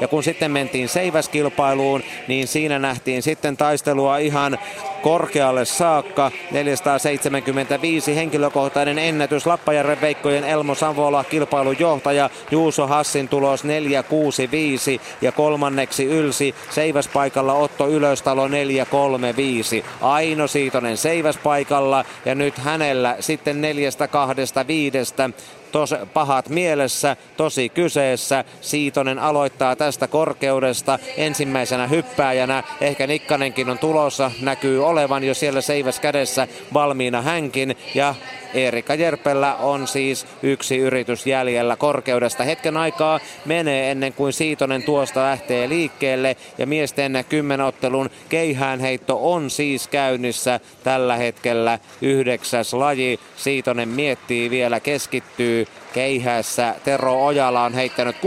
[0.00, 4.58] Ja kun sitten mentiin seiväskilpailuun, niin siinä nähtiin sitten taistelua ihan
[5.02, 6.30] korkealle saakka.
[6.50, 16.04] 475 henkilökohtainen ennätys Lappajärven Veikkojen Elmo Savola kilpailun johtaja Juuso Hassin tulos 465 ja kolmanneksi
[16.04, 19.84] ylsi seiväspaikalla Otto Ylöstalo 435.
[20.00, 25.30] Aino Siitonen seiväspaikalla ja nyt hänellä sitten neljästä kahdesta viidestä
[25.72, 28.44] tos, pahat mielessä, tosi kyseessä.
[28.60, 32.62] Siitonen aloittaa tästä korkeudesta ensimmäisenä hyppääjänä.
[32.80, 37.76] Ehkä Nikkanenkin on tulossa, näkyy olevan jo siellä seiväs kädessä valmiina hänkin.
[37.94, 38.14] Ja
[38.54, 42.44] Erika Jerpellä on siis yksi yritys jäljellä korkeudesta.
[42.44, 49.88] Hetken aikaa menee ennen kuin Siitonen tuosta lähtee liikkeelle ja miesten kymmenottelun keihäänheitto on siis
[49.88, 53.20] käynnissä tällä hetkellä yhdeksäs laji.
[53.36, 56.74] Siitonen miettii vielä, keskittyy keihässä.
[56.84, 58.20] Tero Ojala on heittänyt 61-46,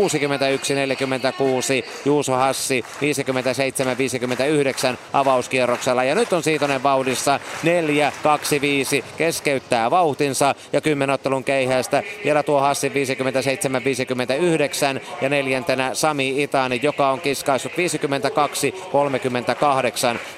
[2.05, 2.85] Juuso Hassi
[4.93, 6.03] 57-59 avauskierroksella.
[6.03, 12.03] Ja nyt on Siitonen vauhdissa 4-2-5, keskeyttää vauhtinsa ja kymmenottelun keihästä.
[12.25, 12.91] Vielä tuo Hassi 57-59
[15.21, 17.75] ja neljäntenä Sami Itani, joka on kiskaissut 52-38.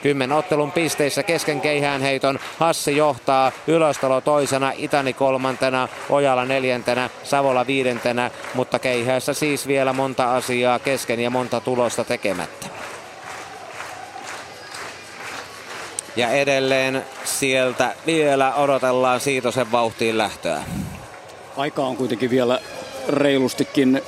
[0.04, 8.32] Kymmenottelun pisteissä kesken keihään heiton Hassi johtaa, Ylöstalo toisena, Itani kolmantena, Ojala neljäntenä, Savola viidentenä,
[8.54, 12.68] mutta keihässä siis vielä monta asiaa kesken ja monta tulosta tekemättä.
[16.16, 20.64] Ja edelleen sieltä vielä odotellaan Siitosen vauhtiin lähtöä.
[21.58, 22.60] Aika on kuitenkin vielä
[23.10, 24.02] reilustikin.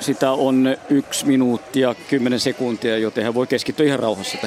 [0.00, 4.38] Sitä on yksi minuuttia, kymmenen sekuntia, joten hän voi keskittyä ihan rauhassa.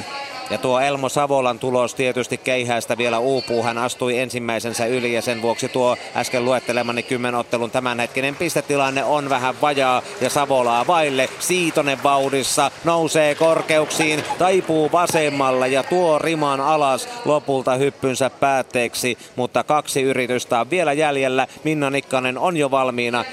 [0.52, 3.64] Ja tuo Elmo Savolan tulos tietysti keihäistä vielä uupuu.
[3.64, 9.61] Hän astui ensimmäisensä yli ja sen vuoksi tuo äsken luettelemani kymmenottelun tämänhetkinen pistetilanne on vähän
[9.61, 11.30] vajaa ja Savolaa vaille.
[11.40, 19.18] Siitonen vauhdissa nousee korkeuksiin, taipuu vasemmalla ja tuo riman alas lopulta hyppynsä päätteeksi.
[19.36, 21.48] Mutta kaksi yritystä on vielä jäljellä.
[21.64, 23.26] Minna Nikkanen on jo valmiina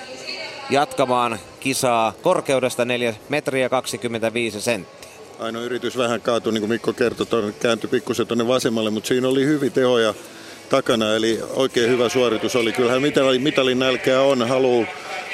[0.71, 4.98] jatkamaan kisaa korkeudesta 4 metriä 25 senttiä.
[5.39, 9.29] Ainoa yritys vähän kaatui, niin kuin Mikko kertoi, tuonne, kääntyi pikkusen tuonne vasemmalle, mutta siinä
[9.29, 10.15] oli hyvin tehoja
[10.69, 12.73] takana, eli oikein hyvä suoritus oli.
[12.73, 13.79] Kyllähän mitalin, mitalin
[14.23, 14.87] on, haluaa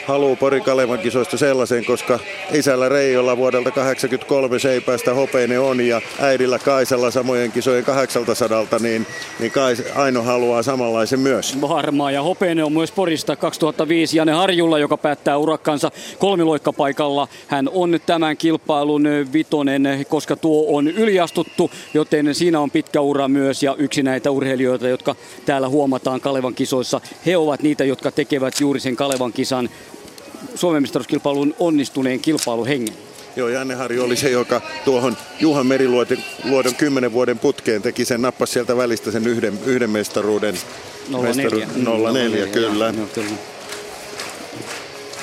[0.07, 2.19] haluu Pori Kalevan kisoista sellaisen, koska
[2.53, 9.07] isällä Reijolla vuodelta 83 seipäistä hopeinen on ja äidillä Kaisalla samojen kisojen 800, niin,
[9.41, 11.61] niin Kais, Aino haluaa samanlaisen myös.
[11.61, 17.29] Varmaa ja hopeinen on myös Porista 2005 Jane Harjulla, joka päättää urakkansa kolmiloikkapaikalla.
[17.47, 23.63] Hän on tämän kilpailun vitonen, koska tuo on yliastuttu, joten siinä on pitkä ura myös
[23.63, 25.17] ja yksi näitä urheilijoita, jotka
[25.47, 27.01] täällä huomataan Kalevan kisoissa.
[27.27, 29.69] He ovat niitä, jotka tekevät juuri sen Kalevan kisan
[30.55, 32.95] Suomen mestaruuskilpailun onnistuneen kilpailuhengen.
[33.37, 38.23] Joo, Janne Harju oli se, joka tuohon Juhan Meriluodon luodon kymmenen vuoden putkeen teki sen,
[38.23, 40.55] nappasi sieltä välistä sen yhden, yhden mestaruuden.
[41.23, 41.67] 04.
[41.67, 42.93] Mestaru, 04, kyllä.
[42.97, 43.37] Joo, kyllä.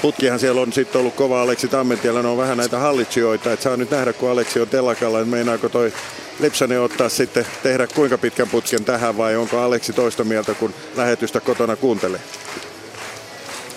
[0.02, 3.78] Putkihan siellä on sitten ollut kova Aleksi Tammentiellä, ne on vähän näitä hallitsijoita, että saa
[3.78, 5.94] nyt nähdä kun Aleksi on telakalla, että meinaako toi
[6.40, 11.40] Lipsanen ottaa sitten tehdä kuinka pitkän putken tähän vai onko Aleksi toista mieltä kun lähetystä
[11.40, 12.20] kotona kuuntelee?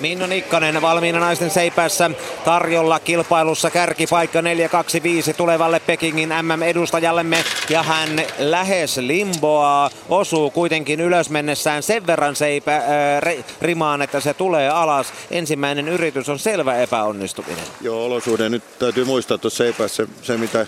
[0.00, 2.10] Minno Nikkanen valmiina naisten seipässä
[2.44, 8.08] tarjolla kilpailussa kärkipaikka 425 tulevalle Pekingin MM-edustajallemme ja hän
[8.38, 15.12] lähes limboaa, osuu kuitenkin ylös mennessään sen verran seipä, äh, rimaan, että se tulee alas.
[15.30, 17.64] Ensimmäinen yritys on selvä epäonnistuminen.
[17.80, 20.66] Joo, olosuhde nyt täytyy muistaa tuossa seipässä se mitä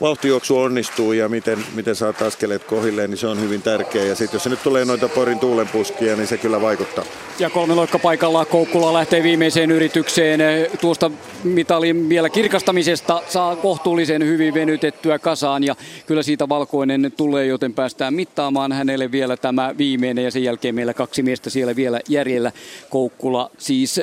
[0.00, 4.04] vauhtijuoksu onnistuu ja miten, miten saat askeleet kohilleen, niin se on hyvin tärkeää.
[4.04, 7.04] Ja sitten jos se nyt tulee noita porin tuulenpuskia, niin se kyllä vaikuttaa.
[7.38, 10.40] Ja kolme loikka paikalla Koukkula lähtee viimeiseen yritykseen.
[10.80, 11.10] Tuosta
[11.44, 18.14] mitalin vielä kirkastamisesta saa kohtuullisen hyvin venytettyä kasaan ja kyllä siitä valkoinen tulee, joten päästään
[18.14, 22.52] mittaamaan hänelle vielä tämä viimeinen ja sen jälkeen meillä kaksi miestä siellä vielä järjellä.
[22.90, 24.00] Koukkula siis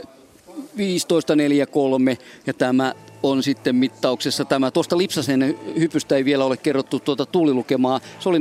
[0.78, 2.18] 15.43
[2.48, 2.94] ja tämä
[3.30, 4.72] on sitten mittauksessa tämä.
[4.72, 8.00] Tuosta Lipsasen hypystä ei vielä ole kerrottu tuota tuulilukemaa.
[8.20, 8.38] Se oli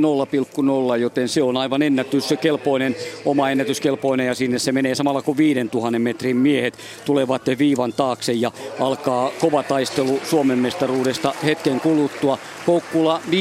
[0.95, 2.95] 0,0, joten se on aivan ennätyskelpoinen,
[3.25, 8.51] oma ennätyskelpoinen ja sinne se menee samalla kuin 5000 metrin miehet tulevat viivan taakse ja
[8.79, 12.37] alkaa kova taistelu Suomen mestaruudesta hetken kuluttua.
[12.67, 13.31] Koukkula 15.08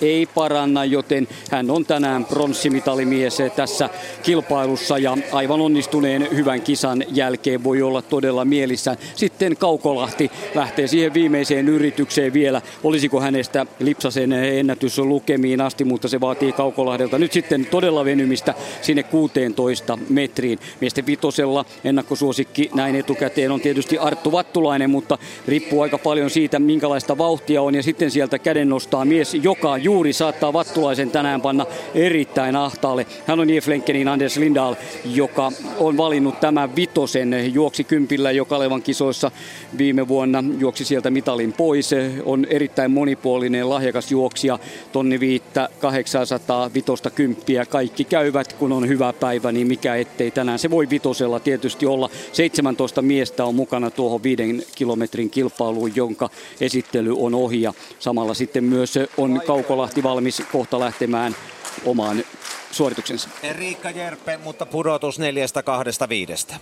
[0.00, 3.90] ei paranna, joten hän on tänään pronssimitalimies tässä
[4.22, 8.96] kilpailussa ja aivan onnistuneen hyvän kisan jälkeen voi olla todella mielissä.
[9.14, 12.62] Sitten Kaukolahti lähtee siihen viimeiseen yritykseen vielä.
[12.84, 19.02] Olisiko hänestä Lipsasen ennätys lukemiin asti, mutta se vaatii Kaukolahdelta nyt sitten todella venymistä sinne
[19.02, 20.58] 16 metriin.
[20.80, 25.18] Miesten vitosella ennakkosuosikki näin etukäteen on tietysti Arttu Vattulainen, mutta
[25.48, 27.74] riippuu aika paljon siitä, minkälaista vauhtia on.
[27.74, 33.06] Ja sitten sieltä käden nostaa mies, joka juuri saattaa Vattulaisen tänään panna erittäin ahtaalle.
[33.26, 34.74] Hän on Jeflenkenin Anders Lindahl,
[35.04, 37.54] joka on valinnut tämän vitosen.
[37.54, 39.30] Juoksi kympillä jo Kalevan kisoissa
[39.78, 40.44] viime vuonna.
[40.58, 41.90] Juoksi sieltä mitalin pois.
[42.24, 44.58] On erittäin monipuolinen, lahjakas juoksija.
[44.92, 47.66] Tonni viittä, 800, vitosta kymppiä.
[47.66, 50.58] Kaikki käyvät, kun on hyvä päivä, niin mikä ettei tänään.
[50.58, 52.10] Se voi vitosella tietysti olla.
[52.32, 56.30] 17 miestä on mukana tuohon viiden kilometrin kilpailuun, jonka
[56.66, 57.62] esittely on ohi.
[57.62, 61.36] Ja samalla sitten myös on Kaukolahti valmis kohta lähtemään
[61.84, 62.24] omaan
[62.70, 63.28] suorituksensa.
[63.52, 66.56] Riikka Jerpe, mutta pudotus neljästä kahdesta viidestä.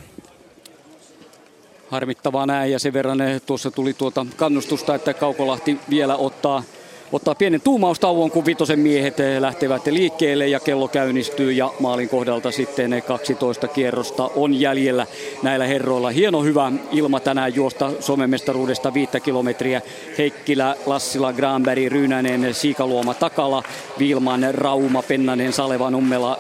[1.88, 6.62] Harmittavaa näin ja sen verran eh, tuossa tuli tuota kannustusta, että Kaukolahti vielä ottaa
[7.12, 12.50] ottaa pienen tuumaustauon, kun vitosen miehet eh, lähtevät liikkeelle ja kello käynnistyy ja maalin kohdalta
[12.50, 15.06] sitten 12 kierrosta on jäljellä
[15.42, 16.10] näillä herroilla.
[16.10, 18.92] Hieno hyvä ilma tänään juosta Suomen mestaruudesta
[19.24, 19.82] kilometriä.
[20.18, 23.62] Heikkilä, Lassila, Granberg, Ryynänen, Siikaluoma, Takala,
[23.98, 26.38] Vilman, Rauma, Pennanen, Saleva, Nummela,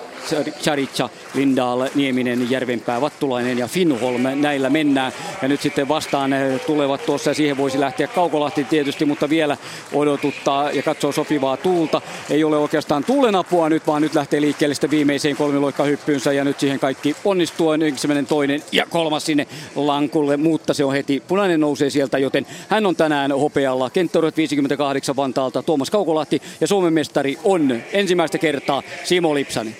[0.62, 4.22] Charicha, Lindaal, Nieminen, Järvenpää, Vattulainen ja Finholm.
[4.34, 5.12] Näillä mennään.
[5.42, 6.30] Ja nyt sitten vastaan
[6.66, 9.56] tulevat tuossa ja siihen voisi lähteä Kaukolahti tietysti, mutta vielä
[9.92, 12.02] odotuttaa ja katsoo sopivaa tuulta.
[12.30, 16.80] Ei ole oikeastaan tuulenapua nyt, vaan nyt lähtee liikkeelle sitten viimeiseen kolmiloikkahyppyynsä ja nyt siihen
[16.80, 17.72] kaikki onnistuu.
[17.72, 19.46] Ensimmäinen, toinen ja kolmas sinne
[19.76, 23.90] lankulle, mutta se on heti punainen nousee sieltä, joten hän on tänään hopealla.
[23.90, 29.76] Kenttaudet 58 Vantaalta, Tuomas Kaukolahti ja Suomen mestari on ensimmäistä kertaa Simo Lipsanen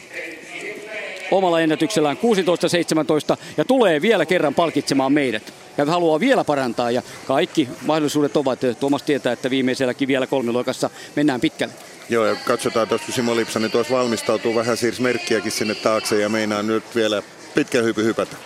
[1.30, 2.16] omalla ennätyksellään
[3.34, 5.52] 16-17 ja tulee vielä kerran palkitsemaan meidät.
[5.78, 8.58] Ja haluaa vielä parantaa ja kaikki mahdollisuudet ovat.
[8.80, 11.74] Tuomas tietää, että viimeiselläkin vielä kolmiloikassa mennään pitkälle.
[12.08, 16.62] Joo, ja katsotaan tuossa, Simo Lipsanen tuossa valmistautuu vähän siirsi merkkiäkin sinne taakse ja meinaa
[16.62, 17.22] nyt vielä
[17.54, 18.36] pitkän hypy hypätä.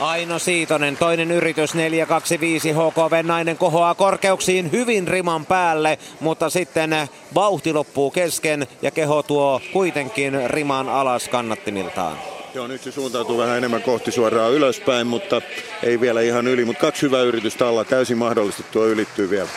[0.00, 6.90] Aino Siitonen, toinen yritys 425 HK nainen kohoaa korkeuksiin hyvin riman päälle, mutta sitten
[7.34, 12.18] vauhti loppuu kesken ja keho tuo kuitenkin riman alas kannattimiltaan.
[12.54, 15.42] Joo, nyt se suuntautuu vähän enemmän kohti suoraan ylöspäin, mutta
[15.82, 16.64] ei vielä ihan yli.
[16.64, 19.48] Mutta kaksi hyvää yritystä alla, täysin mahdollisesti tuo ylittyy vielä.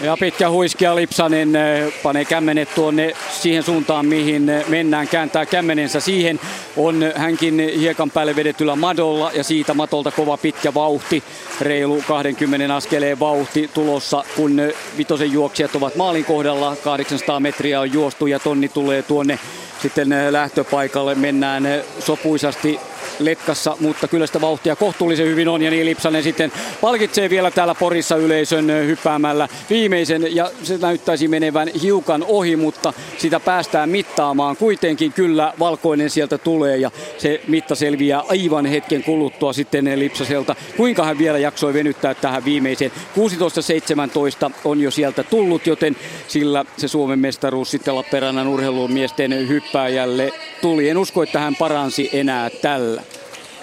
[0.00, 6.00] Ja pitkä huiskia Lipsanen eh, panee kämmenet tuonne siihen suuntaan, mihin eh, mennään, kääntää kämmenensä
[6.00, 6.40] siihen.
[6.76, 11.22] On hänkin hiekan päälle vedetyllä madolla ja siitä matolta kova pitkä vauhti.
[11.60, 16.76] Reilu 20 askeleen vauhti tulossa, kun eh, vitosen juoksijat ovat maalin kohdalla.
[16.84, 19.38] 800 metriä on juostu ja tonni tulee tuonne
[19.82, 21.14] sitten lähtöpaikalle.
[21.14, 21.68] Mennään
[21.98, 22.80] sopuisasti
[23.18, 27.74] letkassa, mutta kyllä sitä vauhtia kohtuullisen hyvin on ja niin Lipsanen sitten palkitsee vielä täällä
[27.74, 34.56] Porissa yleisön hyppäämällä viimeisen ja se näyttäisi menevän hiukan ohi, mutta sitä päästään mittaamaan.
[34.56, 40.56] Kuitenkin kyllä valkoinen sieltä tulee ja se mitta selviää aivan hetken kuluttua sitten Lipsaselta.
[40.76, 42.92] Kuinka hän vielä jaksoi venyttää tähän viimeiseen.
[44.48, 45.96] 16-17 on jo sieltä tullut, joten
[46.28, 50.32] sillä se Suomen mestaruus sitten Lappeenrannan urheilumiesten hyppääjälle
[50.62, 50.88] tuli.
[50.88, 53.02] En usko, että hän paransi enää tällä.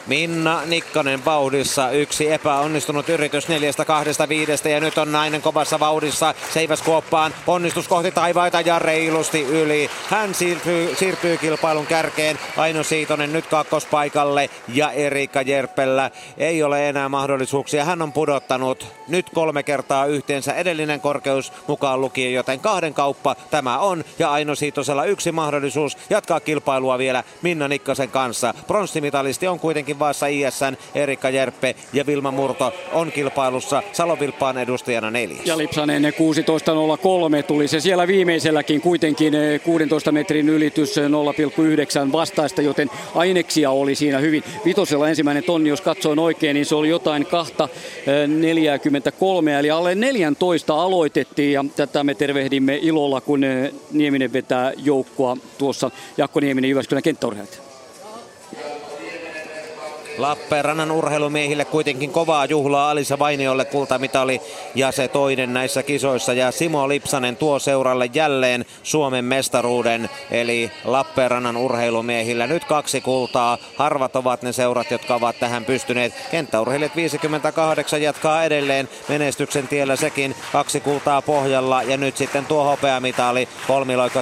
[0.07, 1.91] Minna Nikkanen vauhdissa.
[1.91, 6.33] Yksi epäonnistunut yritys neljästä kahdesta viidestä ja nyt on nainen kovassa vauhdissa.
[6.53, 7.33] Seiväs kuoppaan.
[7.47, 9.89] Onnistus kohti taivaita ja reilusti yli.
[10.09, 12.39] Hän siirtyy, siirtyy kilpailun kärkeen.
[12.57, 17.85] Aino Siitonen nyt kakkospaikalle ja Erika Jerpellä ei ole enää mahdollisuuksia.
[17.85, 23.79] Hän on pudottanut nyt kolme kertaa yhteensä edellinen korkeus mukaan lukien, joten kahden kauppa tämä
[23.79, 24.03] on.
[24.19, 28.53] Ja Aino Siitosella yksi mahdollisuus jatkaa kilpailua vielä Minna Nikkasen kanssa.
[28.67, 35.11] Pronssimitalisti on kuitenkin kuitenkin vaassa ISN Erikka Järppe ja Vilma Murto on kilpailussa Salovilppaan edustajana
[35.11, 35.45] neljäs.
[35.45, 39.33] Ja Lipsanen 16.03 tuli se siellä viimeiselläkin kuitenkin
[39.63, 44.43] 16 eh, metrin ylitys 0,9 vastaista, joten aineksia oli siinä hyvin.
[44.65, 47.69] Vitosella ensimmäinen tonni, jos katsoin oikein, niin se oli jotain kahta
[48.27, 54.73] 43, eh, eli alle 14 aloitettiin ja tätä me tervehdimme ilolla, kun eh, Nieminen vetää
[54.77, 57.72] joukkoa tuossa Jakko Nieminen Jyväskylän kenttäurheilijat.
[60.17, 64.41] Lappeenrannan urheilumiehille kuitenkin kovaa juhlaa Alisa Vainiolle kultamitali
[64.75, 66.33] ja se toinen näissä kisoissa.
[66.33, 72.47] Ja Simo Lipsanen tuo seuralle jälleen Suomen mestaruuden, eli Lappeenrannan urheilumiehillä.
[72.47, 73.57] Nyt kaksi kultaa.
[73.77, 76.13] Harvat ovat ne seurat, jotka ovat tähän pystyneet.
[76.31, 80.35] Kenttäurheilijat 58 jatkaa edelleen menestyksen tiellä sekin.
[80.51, 83.47] Kaksi kultaa pohjalla ja nyt sitten tuo hopeamitali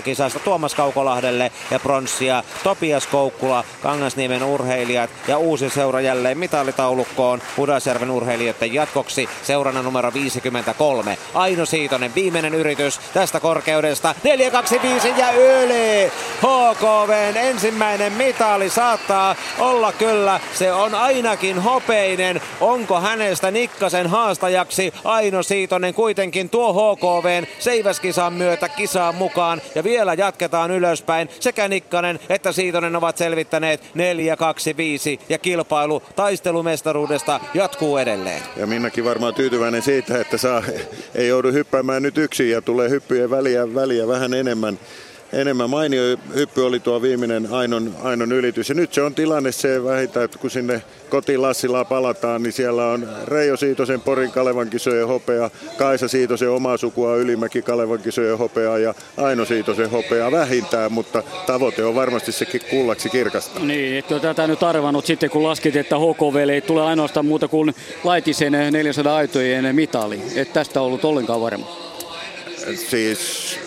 [0.04, 8.12] kisasta Tuomas Kaukolahdelle ja pronssia Topias Koukkula, Kangasniemen urheilijat ja uusi seura jälleen mitallitaulukkoon Pudasjärven
[8.12, 11.18] urheilijoiden jatkoksi seurana numero 53.
[11.34, 16.12] Aino Siitonen viimeinen yritys tästä korkeudesta 425 ja yli.
[16.38, 20.40] HKVn ensimmäinen mitali saattaa olla kyllä.
[20.54, 22.42] Se on ainakin hopeinen.
[22.60, 29.62] Onko hänestä Nikkasen haastajaksi Aino Siitonen kuitenkin tuo HKVn seiväskisan myötä kisaan mukaan.
[29.76, 31.30] Ja vielä jatketaan ylöspäin.
[31.40, 33.86] Sekä Nikkanen että Siitonen ovat selvittäneet 4-2-5
[35.30, 38.42] ja kilpailu kilpailu taistelumestaruudesta jatkuu edelleen.
[38.58, 40.64] Ja Minnakin varmaan tyytyväinen siitä, että saa,
[41.16, 44.80] ei joudu hyppäämään nyt yksin ja tulee hyppyjen väliä, väliä vähän enemmän
[45.34, 45.70] enemmän.
[45.70, 46.02] Mainio
[46.36, 48.70] hyppy oli tuo viimeinen Ainon, Ainon ylitys.
[48.70, 52.86] Ja nyt se on tilanne se vähintään, että kun sinne kotiin Lassilaa palataan, niin siellä
[52.86, 58.78] on Reijo Siitosen Porin Kalevan kisojen hopea, Kaisa Siitosen omaa sukua Ylimäki Kalevan kisojen hopea
[58.78, 63.60] ja Aino Siitosen hopea vähintään, mutta tavoite on varmasti sekin kullaksi kirkasta.
[63.60, 67.76] Niin, että tätä nyt arvannut sitten kun laskit, että HKV ei tule ainoastaan muuta kuin
[68.04, 70.22] Laitisen 400 aitojen mitali.
[70.36, 71.78] Että tästä on ollut ollenkaan varma.
[72.90, 73.60] Siis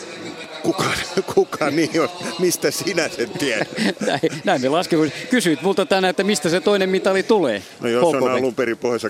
[0.64, 0.84] kuka,
[1.34, 2.08] kuka niin on,
[2.38, 3.68] mistä sinä sen tiedät?
[4.06, 5.12] näin, näin me laskemme.
[5.30, 7.62] Kysyit multa tänään, että mistä se toinen mitali tulee.
[7.80, 8.22] No jos HKV.
[8.22, 9.06] on alun perin pohjois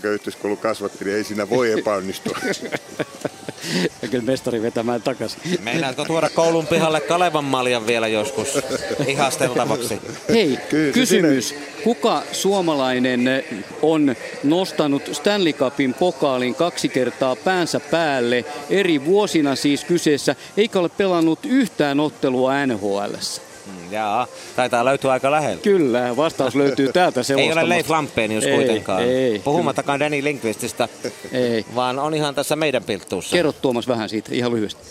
[0.60, 2.39] kasvatti, niin ei siinä voi epäonnistua.
[4.02, 5.40] ja kyllä mestari vetämään takaisin.
[5.60, 8.59] Meinaatko tuoda koulun pihalle Kalevan maljan vielä joskus
[9.06, 9.98] ihasteltavaksi?
[10.28, 11.48] Hei, kyllä, kysymys.
[11.48, 11.64] Sinne...
[11.85, 13.44] Kuka suomalainen
[13.82, 20.89] on nostanut Stanley Cupin pokaalin kaksi kertaa päänsä päälle eri vuosina siis kyseessä, eikä ole
[20.89, 23.43] pelannut yhtään ottelua NHLssä?
[23.66, 24.27] Mm, jaa,
[24.57, 25.62] taitaa löytyä aika lähellä.
[25.62, 29.03] Kyllä, vastaus löytyy täältä Ei ole Leif Lampenius kuitenkaan.
[29.03, 30.89] Ei, Puhumattakaan Danny Linkvististä,
[31.33, 31.65] ei.
[31.75, 33.37] vaan on ihan tässä meidän pilttuussa.
[33.37, 34.83] Kerro Tuomas vähän siitä, ihan lyhyesti.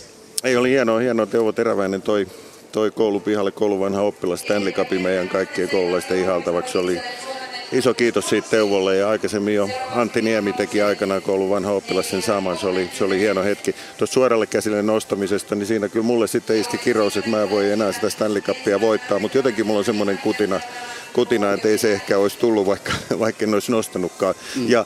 [0.43, 1.25] Ei oli hienoa, hienoa.
[1.25, 2.27] Teuvo Teräväinen toi,
[2.71, 6.77] toi koulupihalle kouluvanha oppilas Stanley Cupin meidän kaikkien koululaisten ihaltavaksi.
[6.77, 7.01] Oli
[7.73, 12.21] iso kiitos siitä Teuvolle ja aikaisemmin jo Antti Niemi teki aikanaan koulun vanha oppilas sen
[12.21, 12.57] saman.
[12.57, 13.75] Se oli, se oli hieno hetki.
[13.97, 17.71] Tuossa suoralle käsille nostamisesta, niin siinä kyllä mulle sitten iski kirous, että mä en voi
[17.71, 20.61] enää sitä Stanley Cupia voittaa, mutta jotenkin mulla on semmoinen kutina,
[21.13, 24.35] kutina, että ei se ehkä olisi tullut, vaikka, vaikka en olisi nostanutkaan.
[24.55, 24.69] Mm.
[24.69, 24.85] Ja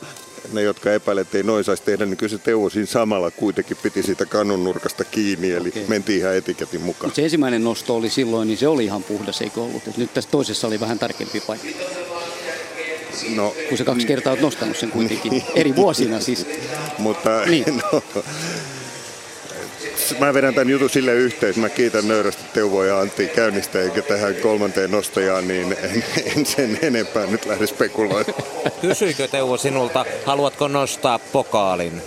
[0.52, 3.76] ne, jotka epäilevät, että ei noin saisi tehdä, niin kyllä se Teuvo siinä samalla kuitenkin
[3.82, 5.84] piti siitä kannun nurkasta kiinni, eli okay.
[5.88, 7.08] mentiin ihan etiketin mukaan.
[7.08, 9.88] Mut se ensimmäinen nosto oli silloin, niin se oli ihan puhdas, eikö ollut?
[9.88, 11.68] Et nyt tässä toisessa oli vähän tarkempi paikka.
[13.34, 15.44] No, kun se kaksi kertaa olet nostanut sen kuitenkin, niin.
[15.54, 16.46] eri vuosina siis.
[16.98, 17.76] Mutta niin.
[17.92, 18.02] no,
[20.18, 24.34] mä vedän tämän jutun sille yhteen, mä kiitän nöyrästi Teuvo ja Antti käynnistä, eikä tähän
[24.34, 26.04] kolmanteen nostajaan, niin en,
[26.36, 28.24] en sen enempää nyt lähde spekuloimaan.
[28.80, 32.02] Kysyikö Teuvo sinulta, haluatko nostaa pokaalin?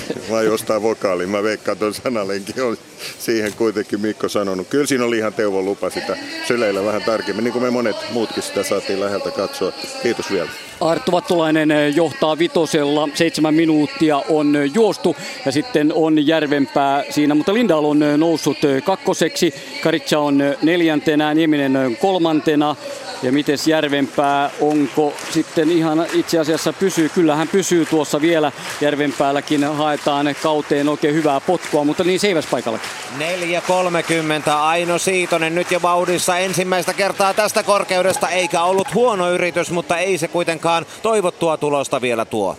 [0.30, 1.28] Vai ostaa vokaalin?
[1.28, 2.76] Mä veikkaan tuon sanalenkin on
[3.18, 4.68] siihen kuitenkin Mikko sanonut.
[4.68, 6.16] Kyllä siinä oli ihan Teuvon lupa sitä
[6.46, 9.72] syleillä vähän tarkemmin, niin kuin me monet muutkin sitä saatiin läheltä katsoa.
[10.02, 10.48] Kiitos vielä.
[10.80, 15.16] Arttu Vattulainen johtaa vitosella, seitsemän minuuttia on juostu
[15.46, 22.76] ja sitten on Järvenpää siinä, mutta Lindahl on noussut kakkoseksi, Karitsa on neljäntenä, Nieminen kolmantena
[23.22, 30.34] ja miten Järvenpää, onko sitten ihan itse asiassa pysyy, kyllähän pysyy tuossa vielä Järvenpäälläkin, haetaan
[30.42, 32.88] kauteen oikein hyvää potkua, mutta niin seiväspaikallakin.
[33.18, 39.98] 4.30 Aino Siitonen nyt jo vauhdissa ensimmäistä kertaa tästä korkeudesta, eikä ollut huono yritys, mutta
[39.98, 42.56] ei se kuitenkaan toivottua tulosta vielä tuo.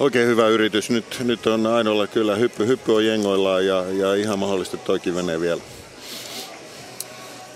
[0.00, 0.90] Oikein hyvä yritys.
[0.90, 5.40] Nyt, nyt on Ainolla kyllä hyppy, hyppy on jengoillaan ja, ja ihan mahdollisesti toikin menee
[5.40, 5.60] vielä.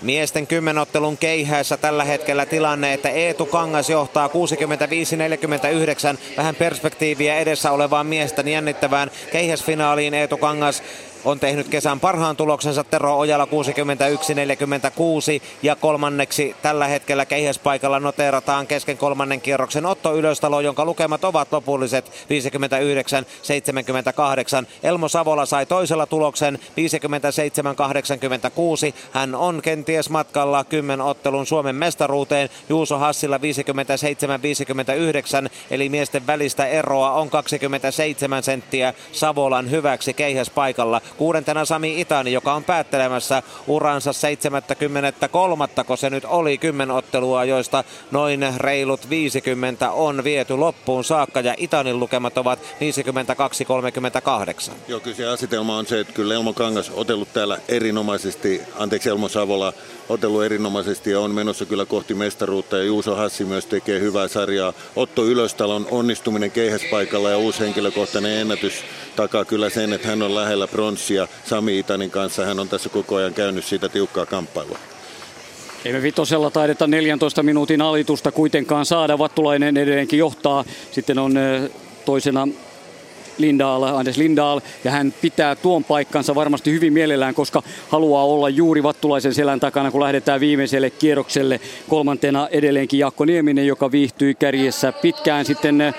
[0.01, 4.31] Miesten kymmenottelun keihäessä tällä hetkellä tilanne, että Eetu Kangas johtaa 65-49.
[6.37, 10.13] Vähän perspektiiviä edessä olevaan miesten jännittävään keihäsfinaaliin.
[10.13, 10.83] Eetu Kangas
[11.25, 13.47] on tehnyt kesän parhaan tuloksensa Tero Ojala 61-46
[15.63, 22.11] ja kolmanneksi tällä hetkellä keihäspaikalla noteerataan kesken kolmannen kierroksen Otto Ylöstalo, jonka lukemat ovat lopulliset
[22.11, 22.11] 59-78.
[24.83, 26.61] Elmo Savola sai toisella tuloksen 57-86.
[29.11, 32.49] Hän on kenties matkalla kymmenottelun Suomen mestaruuteen.
[32.69, 33.41] Juuso Hassilla 57-59
[35.71, 41.01] eli miesten välistä eroa on 27 senttiä Savolan hyväksi keihäspaikalla.
[41.17, 48.53] Kuudentena Sami Itani, joka on päättelemässä uransa 73, kun se nyt oli kymmenottelua, joista noin
[48.57, 52.63] reilut 50 on viety loppuun saakka ja Itanin lukemat ovat 52-38.
[54.87, 59.29] Joo, kyllä se asetelma on se, että kyllä Elmo Kangas otellut täällä erinomaisesti, anteeksi Elmo
[59.29, 59.73] Savola
[60.11, 64.73] otellut erinomaisesti ja on menossa kyllä kohti mestaruutta ja Juuso Hassi myös tekee hyvää sarjaa.
[64.95, 68.73] Otto Ylöstalon onnistuminen keihäspaikalla ja uusi henkilökohtainen ennätys
[69.15, 72.45] takaa kyllä sen, että hän on lähellä pronssia Sami Itanin kanssa.
[72.45, 74.79] Hän on tässä koko ajan käynyt siitä tiukkaa kamppailua.
[75.85, 79.17] Ei me vitosella taideta 14 minuutin alitusta kuitenkaan saada.
[79.17, 80.65] Vattulainen edelleenkin johtaa.
[80.91, 81.33] Sitten on
[82.05, 82.47] toisena
[83.41, 88.83] Lindaal, Anders Lindaal, ja hän pitää tuon paikkansa varmasti hyvin mielellään, koska haluaa olla juuri
[88.83, 91.59] Vattulaisen selän takana, kun lähdetään viimeiselle kierrokselle.
[91.89, 95.93] Kolmantena edelleenkin Jaakko Nieminen, joka viihtyi kärjessä pitkään sitten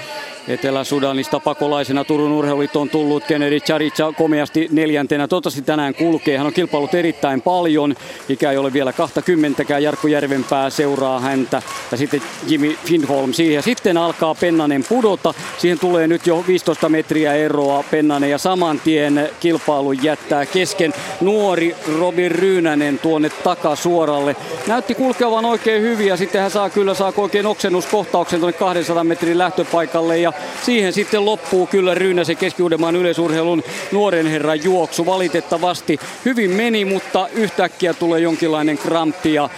[0.48, 5.28] Etelä-Sudanista pakolaisena Turun urheiluliitto on tullut Kennedy Charicha komeasti neljäntenä.
[5.28, 6.38] Toivottavasti tänään kulkee.
[6.38, 7.94] Hän on kilpailut erittäin paljon.
[8.28, 11.62] Ikä ei ole vielä 20 Jarkko Järvenpää seuraa häntä.
[11.90, 13.62] Ja sitten Jimmy Finholm siihen.
[13.62, 15.34] Sitten alkaa Pennanen pudota.
[15.58, 20.94] Siihen tulee nyt jo 15 metriä eroa Pennanen ja saman tien kilpailu jättää kesken.
[21.20, 24.36] Nuori Robin Ryynänen tuonne takasuoralle.
[24.66, 29.38] Näytti kulkevan oikein hyvin ja sitten hän saa kyllä saa oikein oksennuskohtauksen tuonne 200 metrin
[29.38, 30.32] lähtöpaikalle ja
[30.64, 32.62] siihen sitten loppuu kyllä Ryynäsen keski
[33.00, 35.06] yleisurheilun nuoren herran juoksu.
[35.06, 39.48] Valitettavasti hyvin meni, mutta yhtäkkiä tulee jonkinlainen kramppi ja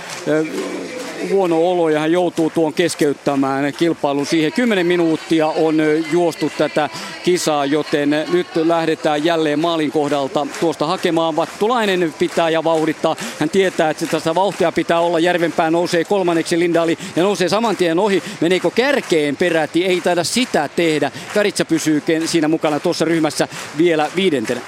[1.30, 4.52] huono olo ja hän joutuu tuon keskeyttämään kilpailun siihen.
[4.52, 5.76] 10 minuuttia on
[6.12, 6.90] juostu tätä
[7.24, 11.36] kisaa, joten nyt lähdetään jälleen maalin kohdalta tuosta hakemaan.
[11.36, 13.16] Vattulainen pitää ja vauhdittaa.
[13.40, 15.18] Hän tietää, että tässä vauhtia pitää olla.
[15.18, 18.22] Järvenpää nousee kolmanneksi Lindali ja nousee saman tien ohi.
[18.40, 19.84] Meneekö kärkeen peräti?
[19.84, 21.10] Ei taida sitä tehdä.
[21.34, 24.60] Karitsa pysyy siinä mukana tuossa ryhmässä vielä viidentenä.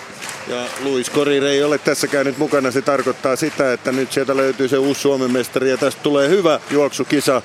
[0.49, 2.71] Ja Luis Korir ei ole tässä käynyt mukana.
[2.71, 6.61] Se tarkoittaa sitä, että nyt sieltä löytyy se uusi Suomen mestari ja tästä tulee hyvä
[6.71, 7.43] juoksukisa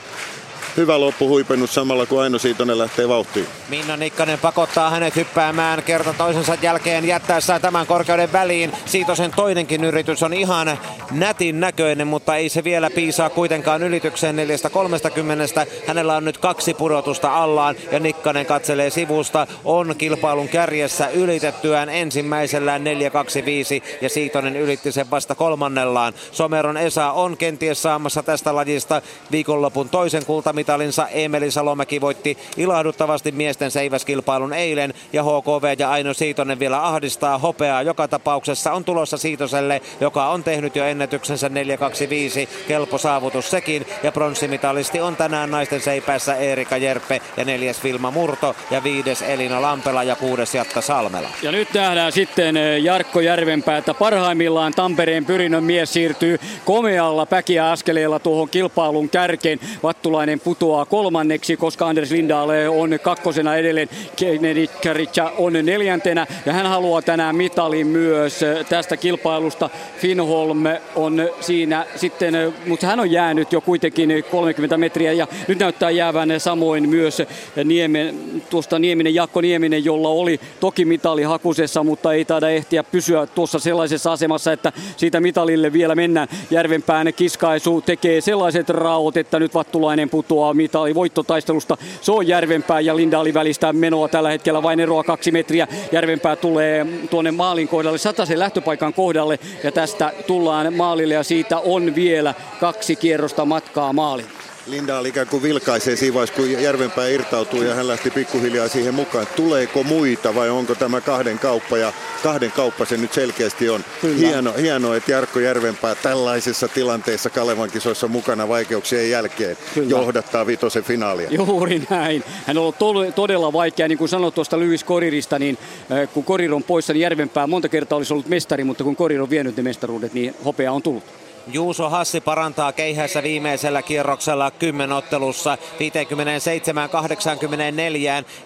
[0.77, 3.47] hyvä loppuhuipennus samalla kun Aino Siitonen lähtee vauhtiin.
[3.69, 8.71] Minna Nikkanen pakottaa hänet hyppäämään kerta toisensa jälkeen jättäessään tämän korkeuden väliin.
[8.85, 10.79] Siitosen toinenkin yritys on ihan
[11.11, 15.87] nätin näköinen, mutta ei se vielä piisaa kuitenkaan ylitykseen 4.30.
[15.87, 19.47] Hänellä on nyt kaksi pudotusta allaan ja Nikkanen katselee sivusta.
[19.65, 26.13] On kilpailun kärjessä ylitettyään ensimmäisellään 4.25 ja Siitonen ylitti sen vasta kolmannellaan.
[26.31, 33.31] Someron Esa on kenties saamassa tästä lajista viikonlopun toisen kultamisen kultamitalinsa Emeli Salomäki voitti ilahduttavasti
[33.31, 37.81] miesten seiväskilpailun eilen ja HKV ja Aino Siitonen vielä ahdistaa hopeaa.
[37.81, 42.49] Joka tapauksessa on tulossa Siitoselle, joka on tehnyt jo ennätyksensä 425.
[42.67, 48.55] Kelpo saavutus sekin ja pronssimitalisti on tänään naisten seipässä Erika Jerppe ja neljäs Vilma Murto
[48.71, 51.29] ja viides Elina Lampela ja kuudes Jatta Salmela.
[51.41, 53.93] Ja nyt nähdään sitten eh, Jarkko Järvenpäätä.
[53.93, 59.59] Parhaimmillaan Tampereen pyrinnön mies siirtyy komealla päkiä askeleella tuohon kilpailun kärkeen.
[59.83, 63.89] Vattulainen putoaa kolmanneksi, koska Anders Lindahl on kakkosena edelleen.
[64.15, 69.69] Kennedy Karica on neljäntenä ja hän haluaa tänään mitalin myös tästä kilpailusta.
[69.97, 70.63] Finholm
[70.95, 76.29] on siinä sitten, mutta hän on jäänyt jo kuitenkin 30 metriä ja nyt näyttää jäävän
[76.37, 77.21] samoin myös
[77.63, 78.15] Niemen,
[78.49, 83.59] tuosta Nieminen, Jakko Nieminen, jolla oli toki mitali hakusessa, mutta ei taida ehtiä pysyä tuossa
[83.59, 86.27] sellaisessa asemassa, että siitä mitalille vielä mennään.
[86.49, 91.77] Järvenpään kiskaisu tekee sellaiset raot, että nyt Vattulainen putoaa mitali voittotaistelusta.
[92.01, 95.67] Se on Järvenpää ja Lindaali välistä menoa tällä hetkellä vain eroa kaksi metriä.
[95.91, 101.95] Järvenpää tulee tuonne maalin kohdalle, sataisen lähtöpaikan kohdalle ja tästä tullaan maalille ja siitä on
[101.95, 104.40] vielä kaksi kierrosta matkaa maaliin.
[104.71, 109.27] Lindaal ikään kuin vilkaisee siinä vaiheessa, kun Järvenpää irtautuu ja hän lähti pikkuhiljaa siihen mukaan.
[109.35, 111.93] Tuleeko muita vai onko tämä kahden kauppa ja
[112.23, 113.83] kahden kauppa se nyt selkeästi on.
[114.17, 119.89] Hieno, hieno, että Jarkko Järvenpää tällaisessa tilanteessa Kalevan kisoissa mukana vaikeuksien jälkeen Kyllä.
[119.89, 121.29] johdattaa vitosen finaalia.
[121.31, 122.23] Juuri näin.
[122.47, 125.57] Hän on ollut todella vaikea, niin kuin sanoit tuosta Lewis Korirista, niin
[125.91, 129.21] äh, kun Korir on poissa, niin Järvenpää monta kertaa olisi ollut mestari, mutta kun Korir
[129.21, 131.20] on vienyt ne mestaruudet, niin hopea on tullut.
[131.47, 135.59] Juuso Hassi parantaa keihässä viimeisellä kierroksella kymmenottelussa 57-84.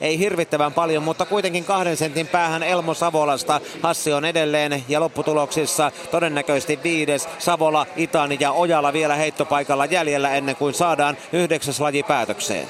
[0.02, 3.62] Ei hirvittävän paljon, mutta kuitenkin kahden sentin päähän Elmo Savolasta.
[3.82, 7.30] Hassi on edelleen ja lopputuloksissa todennäköisesti viides.
[7.40, 12.68] Savola, Itan ja Ojala vielä heittopaikalla jäljellä ennen kuin saadaan yhdeksäs laji päätökseen.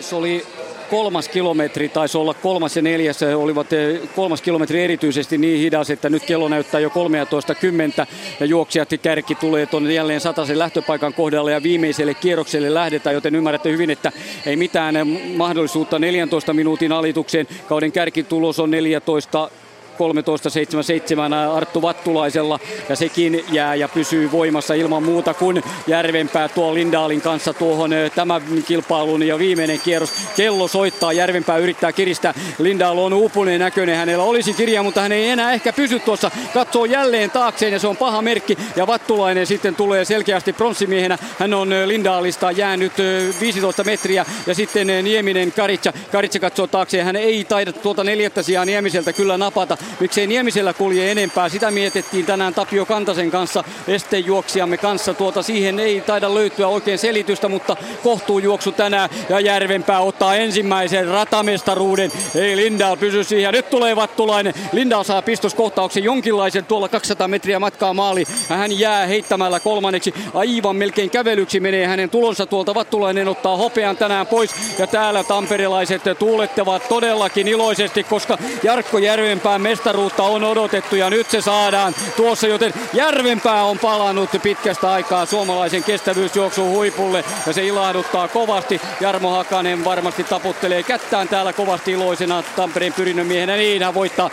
[0.00, 0.46] Se oli
[0.90, 6.10] kolmas kilometri, taisi olla kolmas ja neljäs, olivat eh, kolmas kilometri erityisesti niin hidas, että
[6.10, 8.06] nyt kello näyttää jo 13.10
[8.40, 13.72] ja juoksijat kärki tulee tuonne jälleen sataisen lähtöpaikan kohdalle ja viimeiselle kierrokselle lähdetään, joten ymmärrätte
[13.72, 14.12] hyvin, että
[14.46, 15.06] ei mitään eh,
[15.36, 17.46] mahdollisuutta 14 minuutin alitukseen.
[17.68, 19.50] Kauden kärkitulos on 14
[19.96, 27.20] 13.77 Arttu Vattulaisella ja sekin jää ja pysyy voimassa ilman muuta kuin Järvenpää tuo Lindaalin
[27.20, 30.12] kanssa tuohon tämän kilpailun ja viimeinen kierros.
[30.36, 32.34] Kello soittaa, Järvenpää yrittää kiristää.
[32.58, 36.30] Lindaal on upuneen näköinen, hänellä olisi kirja, mutta hän ei enää ehkä pysy tuossa.
[36.54, 41.18] Katsoo jälleen taakseen ja se on paha merkki ja Vattulainen sitten tulee selkeästi pronssimiehen.
[41.38, 42.92] Hän on Lindaalista jäänyt
[43.40, 45.92] 15 metriä ja sitten Nieminen Karitsa.
[46.12, 51.12] Karitsa katsoo taakseen, hän ei taida tuota neljättä sijaa Niemiseltä kyllä napata miksei Niemisellä kulje
[51.12, 51.48] enempää.
[51.48, 55.14] Sitä mietittiin tänään Tapio Kantasen kanssa, estejuoksijamme kanssa.
[55.14, 62.12] Tuota siihen ei taida löytyä oikein selitystä, mutta kohtuujuoksu tänään ja Järvenpää ottaa ensimmäisen ratamestaruuden.
[62.34, 63.52] Ei Lindaal pysy siihen.
[63.52, 64.54] Nyt tulee Vattulainen.
[64.72, 68.24] Lindaal saa pistoskohtauksen jonkinlaisen tuolla 200 metriä matkaa maali.
[68.48, 70.14] Hän jää heittämällä kolmanneksi.
[70.34, 72.74] Aivan melkein kävelyksi menee hänen tulonsa tuolta.
[72.74, 74.50] Vattulainen ottaa hopean tänään pois.
[74.78, 81.40] Ja täällä tamperelaiset tuulettavat todellakin iloisesti, koska Jarkko Järvenpää mestaruutta on odotettu ja nyt se
[81.40, 88.80] saadaan tuossa, joten Järvenpää on palannut pitkästä aikaa suomalaisen kestävyysjuoksun huipulle ja se ilahduttaa kovasti.
[89.00, 93.56] Jarmo Hakanen varmasti taputtelee kättään täällä kovasti iloisena Tampereen pyrinnön miehenä.
[93.56, 94.30] Niin hän voittaa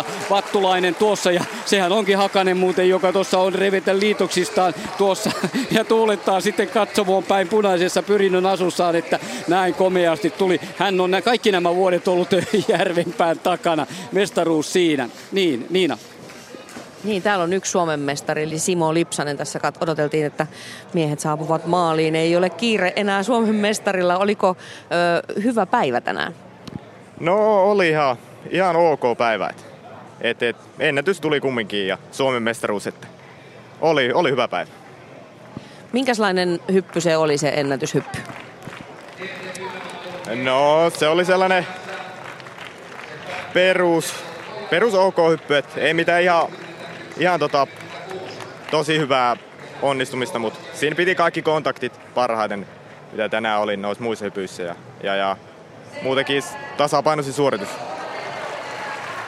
[0.00, 5.30] 14.35.17 Vattulainen tuossa ja sehän onkin Hakanen muuten, joka tuossa on revetä liitoksistaan tuossa
[5.76, 9.18] ja tuulettaa sitten katsomoon päin punaisessa pyrinnön asussaan, että
[9.48, 10.60] näin komeasti tuli.
[10.76, 12.28] Hän on kaikki nämä vuodet ollut
[12.98, 13.86] Järvenpään takana.
[14.12, 15.08] Mestaruus siinä.
[15.32, 15.98] Niin, Niina.
[17.04, 19.36] Niin, täällä on yksi Suomen mestari, eli Simo Lipsanen.
[19.36, 20.46] Tässä odoteltiin, että
[20.92, 22.16] miehet saapuvat maaliin.
[22.16, 24.18] Ei ole kiire enää Suomen mestarilla.
[24.18, 24.56] Oliko
[25.28, 26.34] ö, hyvä päivä tänään?
[27.20, 28.16] No oli ihan,
[28.50, 29.50] ihan ok päivä.
[30.20, 32.86] Et, et, ennätys tuli kumminkin ja Suomen mestaruus.
[32.86, 33.06] Että
[33.80, 34.70] oli, oli hyvä päivä.
[35.92, 38.18] Minkälainen hyppy se oli se ennätyshyppy?
[40.44, 41.66] No se oli sellainen
[43.52, 44.14] perus,
[44.70, 46.48] perus ok hyppy, et ei mitään ihan,
[47.16, 47.66] ihan tota,
[48.70, 49.36] tosi hyvää
[49.82, 52.66] onnistumista, mutta siinä piti kaikki kontaktit parhaiten,
[53.12, 55.36] mitä tänään oli noissa muissa hypyissä ja, ja, ja
[56.02, 56.42] muutenkin
[56.76, 57.68] tasapainoisin suoritus.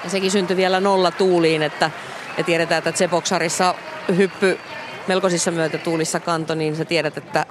[0.04, 1.90] Ja sekin syntyi vielä nolla tuuliin, että
[2.38, 3.74] ja tiedetään, että Tseboksarissa
[4.16, 4.58] hyppy
[5.06, 7.46] melkoisissa myötätuulissa kanto, niin sä tiedät, että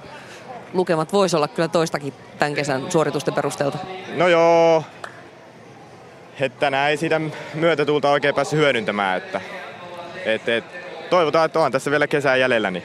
[0.73, 3.77] lukemat voisi olla kyllä toistakin tämän kesän suoritusten perusteelta.
[4.15, 4.83] No joo,
[6.41, 7.21] että tänään ei siitä
[7.53, 9.17] myötätuulta oikein päässyt hyödyntämään.
[9.17, 9.41] Että,
[10.25, 10.63] et, et,
[11.09, 12.83] toivotaan, että on tässä vielä kesää jäljellä, niin,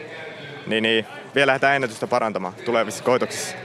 [0.66, 3.56] niin, niin vielä lähdetään ennätystä parantamaan tulevissa koitoksissa.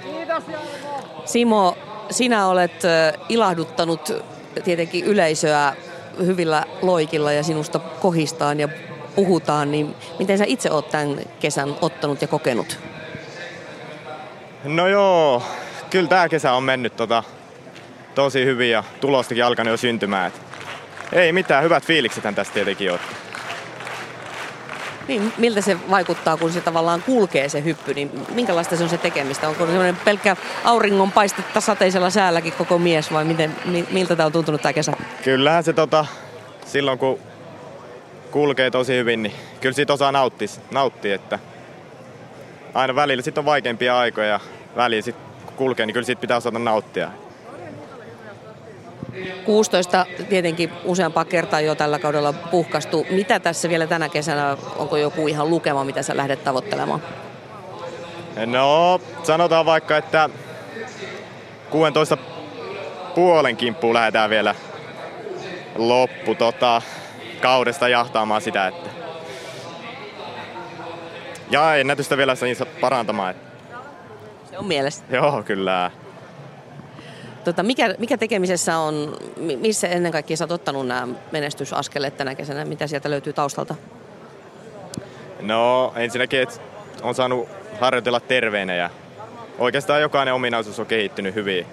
[1.25, 1.77] Simo,
[2.09, 2.83] sinä olet
[3.29, 4.23] ilahduttanut
[4.63, 5.73] tietenkin yleisöä
[6.25, 8.69] hyvillä loikilla ja sinusta kohistaan ja
[9.15, 12.79] puhutaan, niin miten sä itse oot tämän kesän ottanut ja kokenut?
[14.63, 15.43] No joo,
[15.89, 17.23] kyllä tämä kesä on mennyt tota,
[18.19, 20.27] tosi hyvin ja tulostakin alkanut jo syntymään.
[20.27, 20.41] Et
[21.11, 22.99] ei mitään, hyvät fiilikset tästä tietenkin on.
[25.07, 28.97] Niin, miltä se vaikuttaa, kun se tavallaan kulkee se hyppy, niin minkälaista se on se
[28.97, 29.49] tekemistä?
[29.49, 33.55] Onko semmoinen pelkkä auringon paistetta sateisella säälläkin koko mies vai miten,
[33.91, 34.93] miltä tämä on tuntunut tämä kesä?
[35.23, 36.05] Kyllähän se tota,
[36.65, 37.19] silloin kun
[38.31, 41.39] kulkee tosi hyvin, niin kyllä siitä osaa nauttia, nauttia että
[42.73, 44.39] aina välillä sitten on vaikeampia aikoja ja
[44.75, 47.11] välillä sitten kun kulkee, niin kyllä siitä pitää osata nauttia.
[49.45, 53.05] 16 tietenkin useampaa kertaa jo tällä kaudella puhkastu.
[53.09, 57.01] Mitä tässä vielä tänä kesänä, onko joku ihan lukema, mitä sä lähdet tavoittelemaan?
[58.45, 60.29] No, sanotaan vaikka, että
[61.69, 62.17] 16
[63.15, 64.55] puolen kimppuun lähdetään vielä
[65.75, 66.81] loppu tota,
[67.41, 68.89] kaudesta jahtaamaan sitä, että
[71.51, 72.33] ja ennätystä vielä
[72.81, 73.35] parantamaan.
[74.49, 75.03] Se on mielessä.
[75.09, 75.91] Joo, kyllä.
[77.49, 82.65] Tota, mikä, mikä tekemisessä on, missä ennen kaikkea sä oot ottanut nämä menestysaskeleet tänä kesänä?
[82.65, 83.75] Mitä sieltä löytyy taustalta?
[85.41, 86.59] No ensinnäkin, että
[87.01, 87.49] on saanut
[87.79, 88.89] harjoitella terveenä ja
[89.59, 91.65] oikeastaan jokainen ominaisuus on kehittynyt hyvin.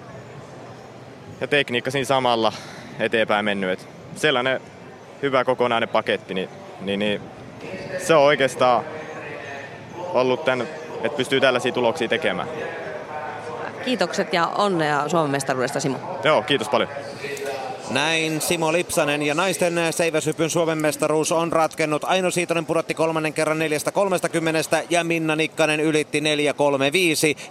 [1.41, 2.53] Ja tekniikka siinä samalla
[2.99, 3.69] eteenpäin mennyt.
[3.69, 4.61] Et sellainen
[5.21, 6.49] hyvä kokonainen paketti, niin,
[6.81, 7.21] niin, niin
[7.97, 8.83] se on oikeastaan
[10.13, 10.67] ollut tämän,
[11.03, 12.47] että pystyy tällaisia tuloksia tekemään.
[13.87, 16.19] Kiitokset ja onnea Suomen mestaruudesta Simo.
[16.23, 16.89] Joo, kiitos paljon.
[17.91, 22.03] Näin Simo Lipsanen ja naisten seiväsypyn Suomen mestaruus on ratkennut.
[22.03, 26.25] Aino Siitonen pudotti kolmannen kerran 4.30 ja Minna Nikkanen ylitti 4.35.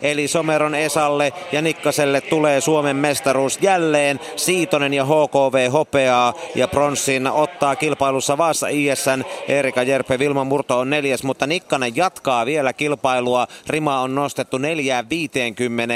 [0.02, 4.20] Eli Someron Esalle ja Nikkaselle tulee Suomen mestaruus jälleen.
[4.36, 9.24] Siitonen ja HKV hopeaa ja pronssin ottaa kilpailussa Vaassa ISN.
[9.48, 13.46] Erika Jerpe Vilma Murto on neljäs, mutta Nikkanen jatkaa vielä kilpailua.
[13.66, 14.62] Rima on nostettu 4.50,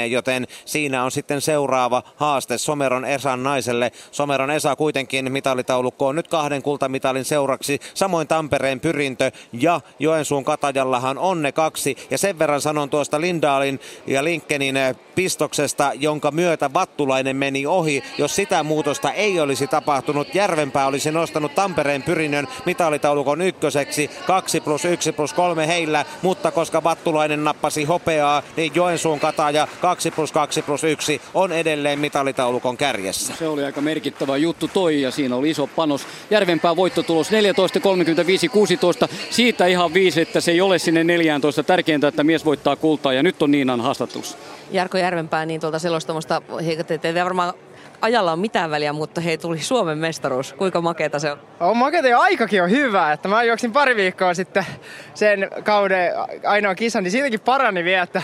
[0.09, 3.91] joten siinä on sitten seuraava haaste Someron Esan naiselle.
[4.11, 7.79] Someron Someron Esa kuitenkin mitalitaulukkoon nyt kahden kultamitalin seuraksi.
[7.93, 11.95] Samoin Tampereen pyrintö ja Joensuun Katajallahan on ne kaksi.
[12.09, 18.03] Ja sen verran sanon tuosta Lindaalin ja Linkkenin eh, pistoksesta, jonka myötä Vattulainen meni ohi.
[18.17, 24.09] Jos sitä muutosta ei olisi tapahtunut, Järvenpää olisi nostanut Tampereen pyrinnön mitalitaulukon ykköseksi.
[24.27, 30.11] 2 plus 1 plus 3 heillä, mutta koska Vattulainen nappasi hopeaa, niin Joensuun Kataja 2
[30.11, 33.33] plus 2 plus 1 on edelleen mitalitaulukon kärjessä.
[33.39, 36.07] Se oli aika merkittävä merkittävä juttu toi ja siinä oli iso panos.
[36.29, 39.13] Järvenpää voittotulos 14.35.16.
[39.29, 41.63] Siitä ihan viisi, että se ei ole sinne 14.
[41.63, 44.37] Tärkeintä, että mies voittaa kultaa ja nyt on Niinan haastattelussa.
[44.71, 46.41] Jarkko Järvenpää, niin tuolta selostamosta,
[46.87, 47.53] te ette varmaan
[48.01, 50.53] ajalla on mitään väliä, mutta hei, tuli Suomen mestaruus.
[50.53, 51.37] Kuinka makeeta se on?
[51.59, 53.13] On makeeta ja aikakin on hyvä.
[53.13, 54.65] Että mä juoksin pari viikkoa sitten
[55.13, 56.11] sen kauden
[56.45, 58.21] ainoa kisan, niin siitäkin parani vielä, että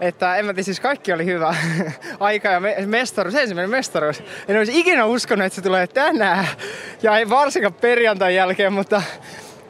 [0.00, 1.54] että en mä tiedä, siis kaikki oli hyvä.
[2.20, 4.22] Aika ja me- mestaruus, ensimmäinen mestaruus.
[4.48, 6.46] En olisi ikinä uskonut, että se tulee tänään.
[7.02, 9.02] Ja ei varsinkaan perjantai jälkeen, mutta,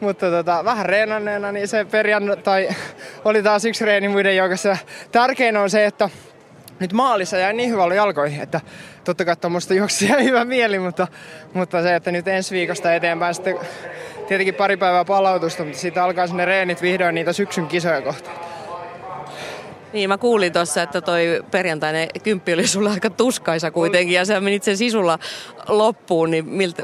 [0.01, 2.69] mutta tota, vähän reenanneena, niin se perjantai
[3.25, 4.77] oli taas yksi reeni muiden joukossa.
[5.13, 6.11] Tärkein on se, että
[6.81, 8.61] nyt maalissa jäi niin hyvä jalkoihin, että
[9.05, 11.09] totta kai tuommoista juoksia hyvä mieli, mutta,
[11.55, 13.59] mutta se, että nyt ensi viikosta eteenpäin sitten
[14.29, 18.54] tietenkin pari päivää palautusta, mutta siitä alkaa sinne reenit vihdoin niitä syksyn kisoja kohtaan.
[19.95, 24.41] Niin, mä kuulin tuossa, että toi perjantainen kymppi oli sulla aika tuskaisa kuitenkin, ja sä
[24.41, 25.19] menit sen sisulla
[25.69, 26.83] loppuun, niin, miltä,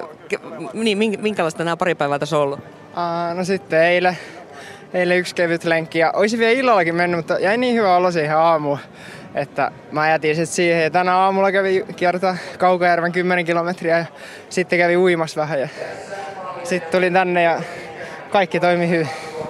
[0.74, 2.60] niin minkälaista nämä pari päivää tässä on ollut?
[2.94, 4.18] Aa, no sitten eilen,
[4.94, 8.36] eilen yksi kevyt lenkki, ja olisi vielä illallakin mennyt, mutta jäi niin hyvä olla siihen
[8.36, 8.78] aamuun,
[9.34, 14.04] että mä jätin sitten siihen, ja tänä aamulla kävi kiertää Kaukajärven 10 kilometriä, ja
[14.48, 15.68] sitten kävi uimassa vähän, ja
[16.64, 17.62] sitten tulin tänne, ja
[18.30, 19.08] kaikki toimi hyvin.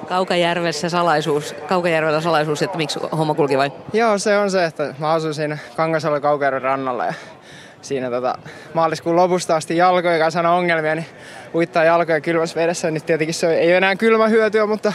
[0.09, 3.73] Kaukajärvessä salaisuus, Kaukajärvellä salaisuus, että miksi homma kulki vai?
[3.93, 7.15] Joo, se on se, että mä asun siinä Kangasalla Kaukajärven rannalla ja
[7.83, 8.39] siinä tota,
[8.75, 11.07] maaliskuun lopusta asti jalkojen kanssa on ongelmia, niin
[11.55, 14.93] uittaa jalkoja kylmässä vedessä, niin tietenkin se ei ole enää kylmä hyötyä, mutta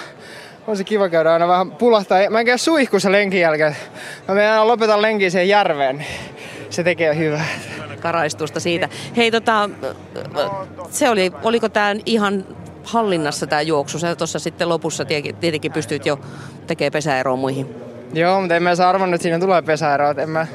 [0.67, 2.29] on se kiva käydä aina vähän pulahtaa.
[2.29, 3.75] Mä en käy suihkussa lenkin jälkeen.
[4.27, 6.07] Mä menen aina lopetan lenkin siihen järveen, niin
[6.69, 7.45] se tekee hyvää.
[7.99, 8.89] Karaistusta siitä.
[9.17, 9.69] Hei tota,
[10.89, 12.45] se oli, oliko tämä ihan
[12.85, 13.99] hallinnassa tämä juoksu.
[13.99, 15.05] Sä tuossa sitten lopussa
[15.39, 16.19] tietenkin pystyt jo
[16.67, 17.75] tekemään pesäeroa muihin.
[18.13, 20.15] Joo, mutta en mä saa arvannut, että siinä tulee pesäeroa.
[20.17, 20.47] En mä,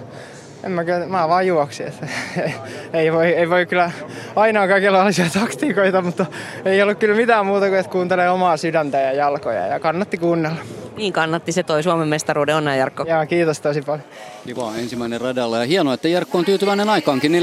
[0.65, 1.87] en mä, mä vaan juoksin.
[1.87, 2.07] Että,
[2.99, 3.91] ei, voi, ei voi kyllä
[4.37, 6.27] aina kaikenlaisia taktiikoita, mutta
[6.65, 10.59] ei ollut kyllä mitään muuta kuin, että kuuntelee omaa sydäntä ja jalkoja ja kannatti kuunnella.
[10.97, 12.57] Niin kannatti se toi Suomen mestaruuden.
[12.57, 13.05] Onnea Jarkko.
[13.09, 14.05] Joo, kiitos tosi paljon.
[14.47, 17.39] Kiva, ensimmäinen radalla ja hienoa, että Jarkko on tyytyväinen aikaankin 14.35.16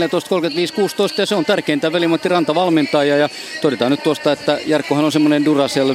[1.17, 3.29] ja se on tärkeintä Velimatti Ranta valmentaja ja
[3.61, 5.93] todetaan nyt tuosta, että Jarkkohan on semmoinen Duracell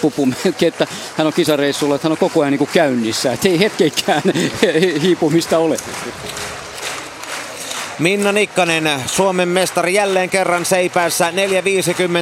[0.00, 0.28] pupu
[0.62, 0.86] että
[1.16, 4.22] hän on kisareissulla, että hän on koko ajan niin kuin käynnissä, että ei hetkeikään
[5.02, 5.76] hiipumista ole.
[7.98, 11.30] Minna Nikkanen, Suomen mestari jälleen kerran seipäässä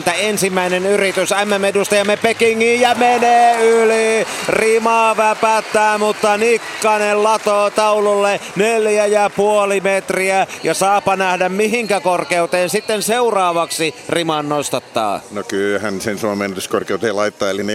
[0.07, 0.13] 4.50.
[0.19, 4.27] Ensimmäinen yritys MM-edustajamme Pekingiin ja menee yli.
[4.49, 10.47] Rimaa väpättää, mutta Nikkanen latoo taululle neljä ja puoli metriä.
[10.63, 15.21] Ja saapa nähdä mihinkä korkeuteen sitten seuraavaksi riman nostattaa.
[15.31, 17.67] No kyllähän sen Suomen ennätyskorkeuteen laittaa, eli 4.55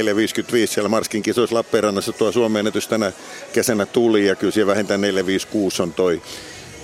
[0.65, 3.11] siellä Marskin kisoissa Lappeenrannassa tuo Suomen ennätys tänä
[3.53, 6.21] kesänä tuli ja kyllä siellä vähintään 456 on toi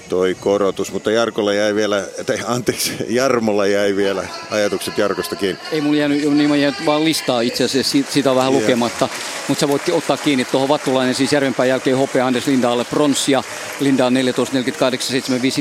[0.10, 5.58] toi korotus, mutta Jarkolla jäi vielä, tai anteeksi, Jarmolla jäi vielä ajatukset Jarkostakin.
[5.72, 8.64] Ei mun jäänyt, niin mä jäänyt vaan listaa itse asiassa, siitä on vähän yeah.
[8.64, 9.10] lukematta,
[9.48, 13.44] mutta sä voit ottaa kiinni tuohon Vattulainen, siis Järvenpään jälkeen hopea Anders Lindaalle pronssia,
[13.80, 14.22] Linda on 14.48.75,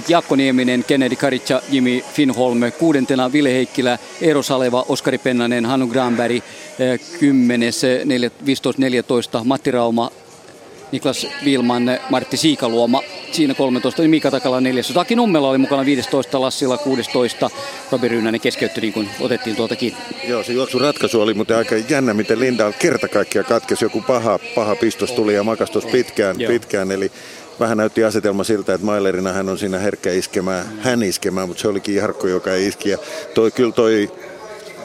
[0.09, 6.43] Jaakko Nieminen, Kennedy Karitsa, Jimmy Finholm, kuudentena Ville Heikkilä, Eero Saleva, Oskari Pennanen, Hannu Granberg,
[7.21, 7.73] 10.
[8.45, 10.11] 15.14, Matti Rauma,
[10.95, 13.03] Niklas Vilman, Martti Siikaluoma
[13.33, 14.95] siinä 13, niin Mika Takala 14.
[14.95, 17.51] Taki Nummela oli mukana 15, Lassila 16.
[17.93, 19.99] Robi Ryynänen keskeytti niin kuin otettiin tuolta kiinni.
[20.29, 23.85] Joo, se juoksun ratkaisu oli mutta aika jännä, miten Linda kerta kaikkiaan katkesi.
[23.85, 26.93] Joku paha, paha pistos tuli ja makastus pitkään, pitkään.
[26.93, 27.13] Eli
[27.61, 31.69] vähän näytti asetelma siltä, että Mailerina hän on siinä herkkä iskemään, hän iskemään, mutta se
[31.69, 32.91] olikin Jarkko, joka iski.
[32.91, 32.99] Ja
[33.35, 34.11] toi, kyllä toi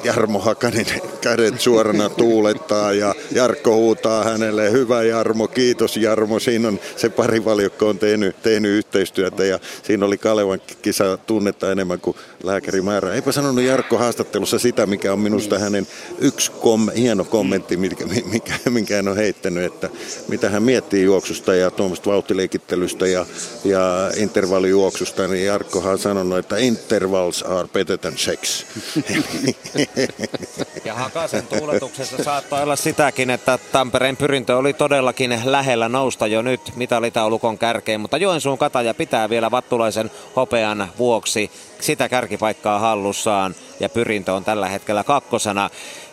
[0.04, 0.86] Jarmo Hakanen
[1.22, 6.40] kädet suorana tuulettaa ja Jarkko huutaa hänelle, hyvä Jarmo, kiitos Jarmo.
[6.40, 11.72] Siinä on se pari valjokko on tehnyt, tehnyt yhteistyötä ja siinä oli Kalevan kisa tunnetta
[11.72, 13.14] enemmän kuin lääkärimäärä.
[13.14, 15.88] Eipä sanonut Jarkko haastattelussa sitä, mikä on minusta hänen
[16.20, 19.90] yksi kom, hieno kommentti, mikä, mikä, minkä hän on heittänyt, että
[20.28, 23.26] mitä hän miettii juoksusta ja tuommoista vauhtileikittelystä ja,
[23.66, 28.66] ja intervallijuoksusta, niin Jarkkohan on sanonut, että intervals are better than sex.
[30.86, 36.62] Ja Hakasen tuuletuksessa saattaa olla sitäkin, että Tampereen pyrintö oli todellakin lähellä nousta jo nyt
[36.76, 44.34] mitalitaulukon kärkeen, mutta Joensuun kataja pitää vielä Vattulaisen hopean vuoksi sitä kärkipaikkaa hallussaan ja pyrintö
[44.34, 45.70] on tällä hetkellä kakkosena.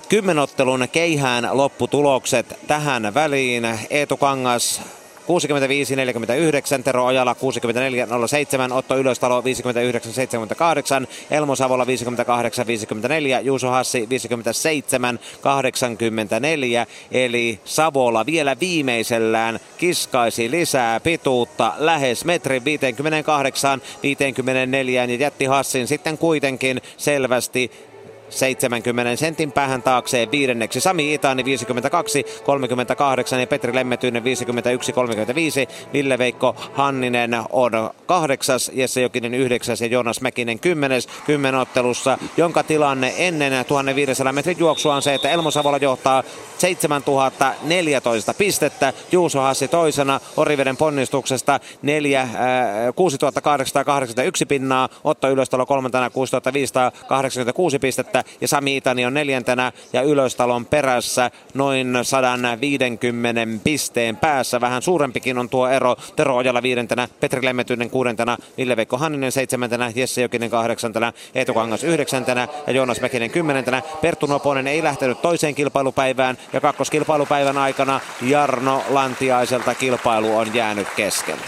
[0.09, 3.79] Kymmenottelun keihään lopputulokset tähän väliin.
[3.91, 4.81] Eetu Kangas
[5.27, 7.37] 65-49, Tero Ojala
[8.71, 9.45] 64-07, Otto Ylöstalo 59-78,
[11.31, 11.89] Elmo Savola 58-54,
[13.43, 14.09] Juuso Hassi 57-84,
[17.11, 26.19] eli Savola vielä viimeisellään kiskaisi lisää pituutta lähes metrin 58 54 ja jätti Hassin sitten
[26.19, 27.71] kuitenkin selvästi
[28.31, 30.81] 70 sentin päähän taakseen viidenneksi.
[30.81, 35.69] Sami Itani 52, 38 ja Petri Lemmetyinen 51, 35.
[35.93, 39.81] Ville Veikko Hanninen on kahdeksas, Jesse Jokinen yhdeksäs.
[39.81, 41.09] Ja Jonas Mäkinen kymmenes.
[41.27, 46.23] Kymmenottelussa, jonka tilanne ennen 1500 metrin juoksua on se, että Elmo Savola johtaa
[46.59, 52.31] 7014 pistettä, Juuso Hassi toisena, Oriveden ponnistuksesta 4, äh,
[52.95, 60.67] 6881 pinnaa, Otto Ylöstalo kolmantena 6586 pistettä, pistettä ja Sami Itani on neljäntenä ja Ylöstalon
[60.67, 64.61] perässä noin 150 pisteen päässä.
[64.61, 65.97] Vähän suurempikin on tuo ero.
[66.17, 72.49] Tero Ojala viidentenä, Petri Lemmetyinen kuudentena, Ville-Veikko Hanninen seitsemäntenä, Jesse Jokinen kahdeksantena, Eetu Kangas yhdeksäntenä
[72.67, 73.83] ja Joonas Mäkinen kymmenentenä.
[74.03, 81.39] Perttu Noponen ei lähtenyt toiseen kilpailupäivään ja kakkoskilpailupäivän aikana Jarno Lantiaiselta kilpailu on jäänyt kesken.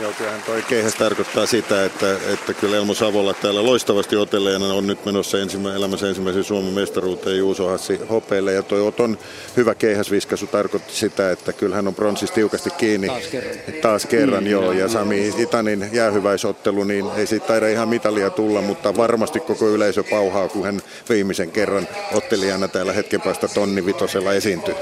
[0.00, 4.86] Joo, kyllähän toi keihäs tarkoittaa sitä, että, että kyllä Elmo Savola täällä loistavasti otelleena on
[4.86, 8.52] nyt menossa ensimmä, elämässä ensimmäisen Suomen mestaruuteen Juuso Hassi hopeille.
[8.52, 9.18] Ja toi Oton
[9.56, 13.06] hyvä keihäsviskasu tarkoitti sitä, että kyllä hän on pronssissa tiukasti kiinni.
[13.06, 13.54] Taas kerran.
[13.82, 14.72] Taas kerran, mm, joo.
[14.72, 20.02] Ja Sami Itanin jäähyväisottelu, niin ei siitä taida ihan mitalia tulla, mutta varmasti koko yleisö
[20.02, 24.74] pauhaa, kun hän viimeisen kerran ottelijana täällä hetken päästä tonni vitosella esiintyy.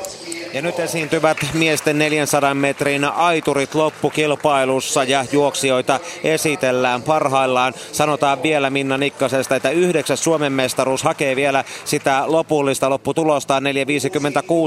[0.53, 7.75] Ja nyt esiintyvät miesten 400 metrin aiturit loppukilpailussa ja juoksijoita esitellään parhaillaan.
[7.93, 13.63] Sanotaan vielä Minna Nikkasesta, että yhdeksäs Suomen mestaruus hakee vielä sitä lopullista lopputulostaan.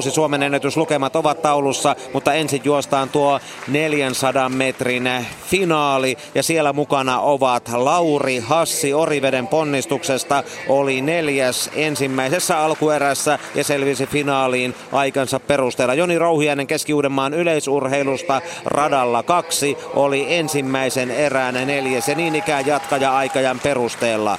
[0.06, 5.10] 4.56 Suomen ennätyslukemat ovat taulussa, mutta ensin juostaan tuo 400 metrin
[5.48, 6.18] finaali.
[6.36, 10.44] Ja siellä mukana ovat Lauri Hassi Oriveden ponnistuksesta.
[10.70, 15.94] Oli neljäs ensimmäisessä alkuerässä ja selvisi finaaliin aikansa perus perusteella.
[15.94, 23.60] Joni Rouhiainen Keski-Uudenmaan yleisurheilusta radalla kaksi oli ensimmäisen erään neljäs ja niin ikään jatkaja aikajan
[23.60, 24.38] perusteella.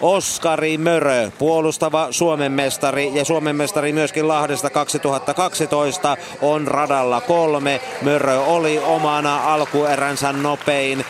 [0.00, 7.80] Oskari Mörö, puolustava Suomen mestari ja Suomen mestari myöskin Lahdesta 2012 on radalla kolme.
[8.02, 11.04] Mörö oli omana alkueränsä nopein,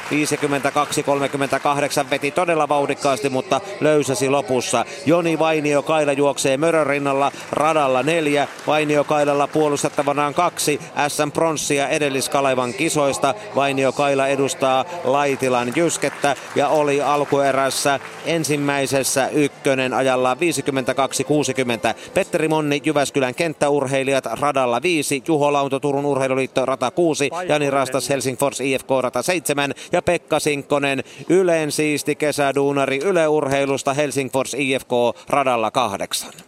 [2.07, 4.85] 52-38 veti todella vauhdikkaasti, mutta löysäsi lopussa.
[5.07, 12.75] Joni Vainio Kaila juoksee Mörön rinnalla radalla neljä, Vainio Kailalla puolustettavanaan kaksi SM Pronssia edelliskalevan
[12.75, 13.35] kisoista.
[13.57, 18.01] Vainio Kaila edustaa Laitilan Jyskettä ja oli alkuerässä
[18.81, 20.39] ensimmäisessä ykkönen ajalla 52-60.
[22.15, 28.61] Petteri Monni Jyväskylän kenttäurheilijat radalla 5, Juho Launto Turun urheiluliitto rata 6, Jani Rastas Helsingfors
[28.61, 34.91] IFK rata 7 ja Pekka Sinkkonen Ylen siisti kesäduunari Yle Urheilusta Helsingfors IFK
[35.29, 36.46] radalla 8.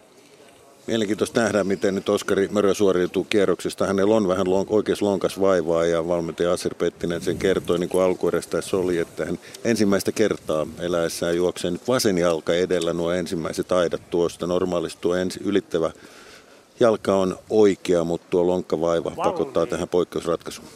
[0.89, 3.87] Mielenkiintoista nähdä, miten nyt Oskari Mörö suoriutuu kierroksesta.
[3.87, 8.03] Hänellä on vähän lon, oikeas lonkas vaivaa ja valmentaja Aser Pettinen sen kertoi niin kuin
[8.03, 14.09] alkuerästä oli, että hän ensimmäistä kertaa eläessään juoksee nyt vasen jalka edellä nuo ensimmäiset aidat
[14.09, 14.47] tuosta.
[14.47, 15.91] Normaalisti tuo ensi ylittävä
[16.79, 20.67] jalka on oikea, mutta tuo lonkkavaiva pakottaa tähän poikkeusratkaisuun.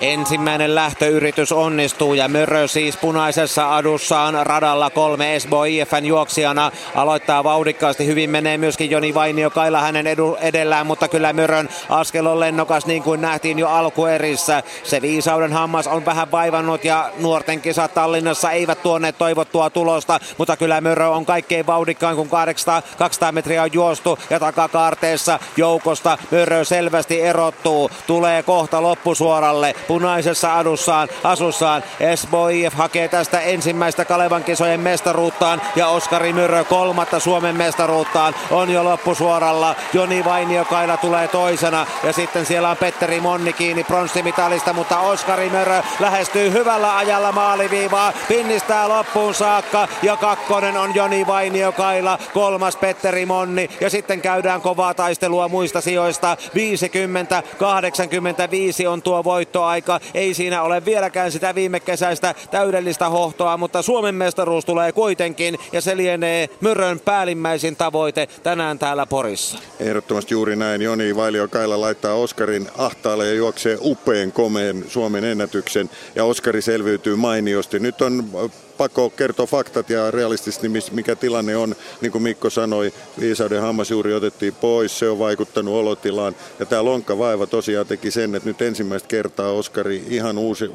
[0.00, 6.72] Ensimmäinen lähtöyritys onnistuu ja Mörö siis punaisessa adussaan radalla kolme Esbo IFN juoksijana.
[6.94, 12.26] Aloittaa vauhdikkaasti, hyvin menee myöskin Joni Vainio Kaila hänen edu, edellään, mutta kyllä Mörön askel
[12.26, 14.62] on lennokas niin kuin nähtiin jo alkuerissä.
[14.82, 20.56] Se viisauden hammas on vähän vaivannut ja nuorten kisat Tallinnassa eivät tuoneet toivottua tulosta, mutta
[20.56, 26.64] kyllä Mörö on kaikkein vauhdikkaan kun 800, 200 metriä on juostu ja takakaarteessa joukosta Mörö
[26.64, 27.90] selvästi erottuu.
[28.06, 31.82] Tulee kohta loppusuoralle punaisessa adussaan, asussaan.
[32.00, 38.70] Esbo IF hakee tästä ensimmäistä Kalevan kisojen mestaruuttaan ja Oskari Myrrö kolmatta Suomen mestaruuttaan on
[38.70, 39.74] jo loppusuoralla.
[39.92, 45.82] Joni Vainiokaila tulee toisena ja sitten siellä on Petteri Monni kiinni pronssimitalista, mutta Oskari Mörö
[46.00, 53.70] lähestyy hyvällä ajalla maaliviivaa, pinnistää loppuun saakka ja kakkonen on Joni Vainiokaila, kolmas Petteri Monni
[53.80, 56.36] ja sitten käydään kovaa taistelua muista sijoista.
[58.84, 59.24] 50-85 on tuo
[59.70, 60.00] voittoaika.
[60.14, 65.80] Ei siinä ole vieläkään sitä viime kesäistä täydellistä hohtoa, mutta Suomen mestaruus tulee kuitenkin ja
[65.80, 69.58] se lienee Myrön päällimmäisin tavoite tänään täällä Porissa.
[69.80, 70.82] Ehdottomasti juuri näin.
[70.82, 77.16] Joni Vailio Kaila laittaa Oskarin ahtaalle ja juoksee upeen komeen Suomen ennätyksen ja Oskari selviytyy
[77.16, 77.78] mainiosti.
[77.78, 78.24] Nyt on
[78.80, 81.74] pakko kertoa faktat ja realistisesti mikä tilanne on.
[82.00, 86.36] Niin kuin Mikko sanoi, viisauden hammas juuri otettiin pois, se on vaikuttanut olotilaan.
[86.58, 90.70] Ja tämä lonkkavaiva tosiaan teki sen, että nyt ensimmäistä kertaa Oskari ihan uusi,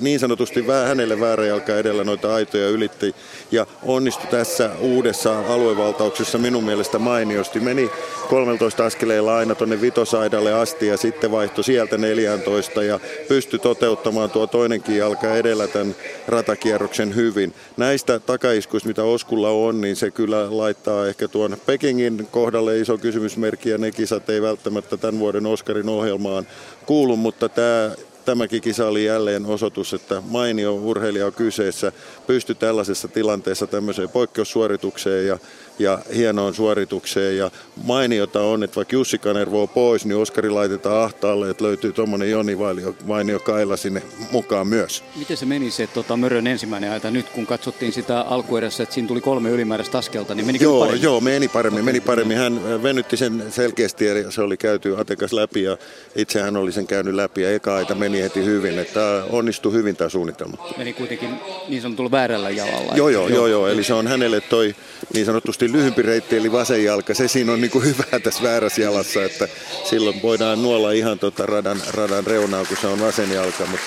[0.00, 3.14] niin sanotusti hänelle väärä jalka edellä noita aitoja ylitti
[3.50, 7.60] ja onnistui tässä uudessa aluevaltauksessa minun mielestä mainiosti.
[7.60, 7.90] Meni
[8.28, 14.46] 13 askeleilla aina tuonne vitosaidalle asti ja sitten vaihtoi sieltä 14 ja pystyi toteuttamaan tuo
[14.46, 15.94] toinenkin jalka edellä tämän
[16.28, 17.54] ratakierroksen hyvin.
[17.76, 23.70] Näistä takaiskuista, mitä Oskulla on, niin se kyllä laittaa ehkä tuon Pekingin kohdalle iso kysymysmerkki
[23.70, 26.46] ja ne kisat ei välttämättä tämän vuoden Oskarin ohjelmaan
[26.86, 27.90] kuulu, mutta tämä
[28.24, 31.92] tämäkin kisa oli jälleen osoitus, että mainio urheilija on kyseessä,
[32.26, 35.38] pystyi tällaisessa tilanteessa tämmöiseen poikkeussuoritukseen ja
[35.78, 37.36] ja hienoon suoritukseen.
[37.36, 37.50] Ja
[37.84, 42.30] mainiota on, että vaikka Jussi Kanervo on pois, niin Oskari laitetaan ahtaalle, että löytyy tuommoinen
[42.30, 44.02] Joni Vainio, Vainio Kaila sinne
[44.32, 45.04] mukaan myös.
[45.16, 49.08] Miten se meni se tota, Mörön ensimmäinen aita nyt, kun katsottiin sitä alkuerässä, että siinä
[49.08, 51.02] tuli kolme ylimääräistä askelta, niin meni joo, paremmin?
[51.02, 52.36] Joo, meni paremmin, meni paremmin.
[52.36, 55.78] Hän venytti sen selkeästi ja se oli käyty Atekas läpi ja
[56.16, 58.78] itse hän oli sen käynyt läpi ja eka aita meni heti hyvin.
[58.78, 60.56] Että onnistui hyvin tämä suunnitelma.
[60.76, 61.30] Meni kuitenkin
[61.68, 62.92] niin sanotulla väärällä jalalla.
[62.96, 64.74] Joo, joo, joo, joo, eli se on hänelle toi
[65.14, 68.82] niin sanotusti lyhyempi reitti eli vasen jalka, se siinä on niin kuin hyvä tässä väärässä
[68.82, 69.48] jalassa, että
[69.84, 73.86] silloin voidaan nuolla ihan tota radan, radan reunaa, kun se on vasen jalka, mutta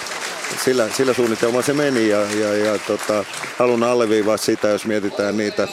[0.63, 3.25] sillä, sillä suunnitelmalla se meni ja, ja, ja tota,
[3.57, 5.67] haluan alleviivaa sitä, jos mietitään niitä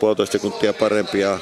[0.00, 1.38] puolitoista sekuntia parempia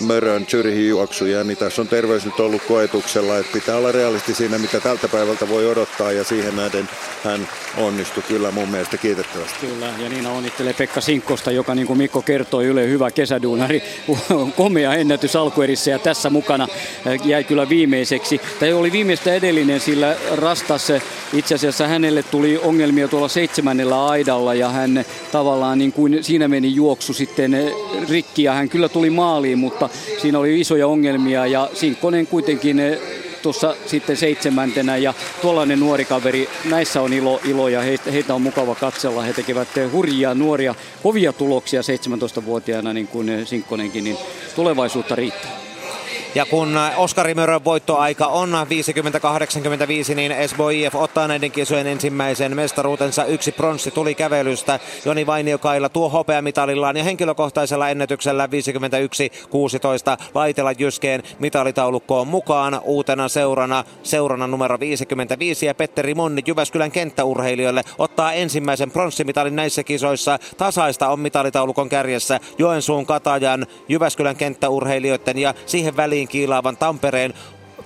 [0.00, 4.58] Mörön Zürihin juoksuja, niin tässä on terveys nyt ollut koetuksella, että pitää olla realisti siinä,
[4.58, 6.88] mitä tältä päivältä voi odottaa ja siihen nähden
[7.24, 9.66] hän onnistui kyllä mun mielestä kiitettävästi.
[9.66, 13.82] Kyllä, ja Niina onnittelee Pekka Sinkkosta, joka niin kuin Mikko kertoi, Yle hyvä kesäduunari,
[14.56, 16.68] komea ennätys alkuerissä ja tässä mukana
[17.24, 18.40] jäi kyllä viimeiseksi.
[18.60, 20.92] Tai oli viimeistä edellinen, sillä Rastas
[21.32, 26.74] itse asiassa hänelle tuli ongelmia tuolla seitsemännellä aidalla ja hän tavallaan niin kuin siinä meni
[26.74, 27.72] juoksu sitten
[28.08, 29.88] rikki ja hän kyllä tuli maaliin, mutta
[30.22, 32.80] siinä oli isoja ongelmia ja Sinkkonen kuitenkin
[33.42, 38.42] tuossa sitten seitsemäntenä ja tuollainen nuori kaveri, näissä on ilo, ilo ja heitä, heitä on
[38.42, 39.22] mukava katsella.
[39.22, 44.16] He tekevät hurjia nuoria, kovia tuloksia 17-vuotiaana niin kuin Sinkkonenkin, niin
[44.56, 45.65] tulevaisuutta riittää.
[46.36, 48.50] Ja kun Oskari Mörön voittoaika on
[50.10, 53.24] 50-85, niin Esbo IF ottaa näiden kisojen ensimmäisen mestaruutensa.
[53.24, 54.80] Yksi pronssi tuli kävelystä.
[55.04, 58.48] Joni Vainiokailla tuo hopeamitalillaan ja henkilökohtaisella ennätyksellä 51-16
[60.34, 62.80] Laitela Jyskeen mitalitaulukkoon mukaan.
[62.84, 70.38] Uutena seurana, seurana numero 55 ja Petteri Monni Jyväskylän kenttäurheilijoille ottaa ensimmäisen pronssimitalin näissä kisoissa.
[70.56, 77.34] Tasaista on mitalitaulukon kärjessä Joensuun Katajan, Jyväskylän kenttäurheilijoiden ja siihen väliin kiilaavan Tampereen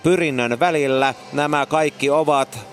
[0.03, 1.15] pyrinnön välillä.
[1.33, 2.71] Nämä kaikki ovat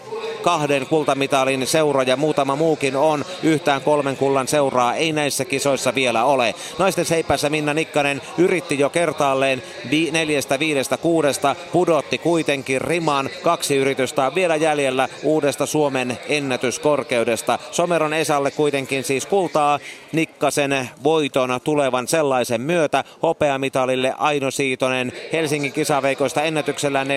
[0.48, 3.26] kahden kultamitalin seura ja muutama muukin on.
[3.44, 6.56] Yhtään kolmen kullan seuraa ei näissä kisoissa vielä ole.
[6.80, 11.56] Naisten seipässä Minna Nikkanen yritti jo kertaalleen vi- neljästä, viidestä, kuudesta.
[11.72, 13.30] Pudotti kuitenkin riman.
[13.44, 17.60] Kaksi yritystä vielä jäljellä uudesta Suomen ennätyskorkeudesta.
[17.72, 19.80] Someron Esalle kuitenkin siis kultaa
[20.12, 23.04] Nikkasen voiton tulevan sellaisen myötä.
[23.24, 27.14] Hopeamitalille Aino Siitonen Helsingin kisaveikoista ennätyksellään 4.25.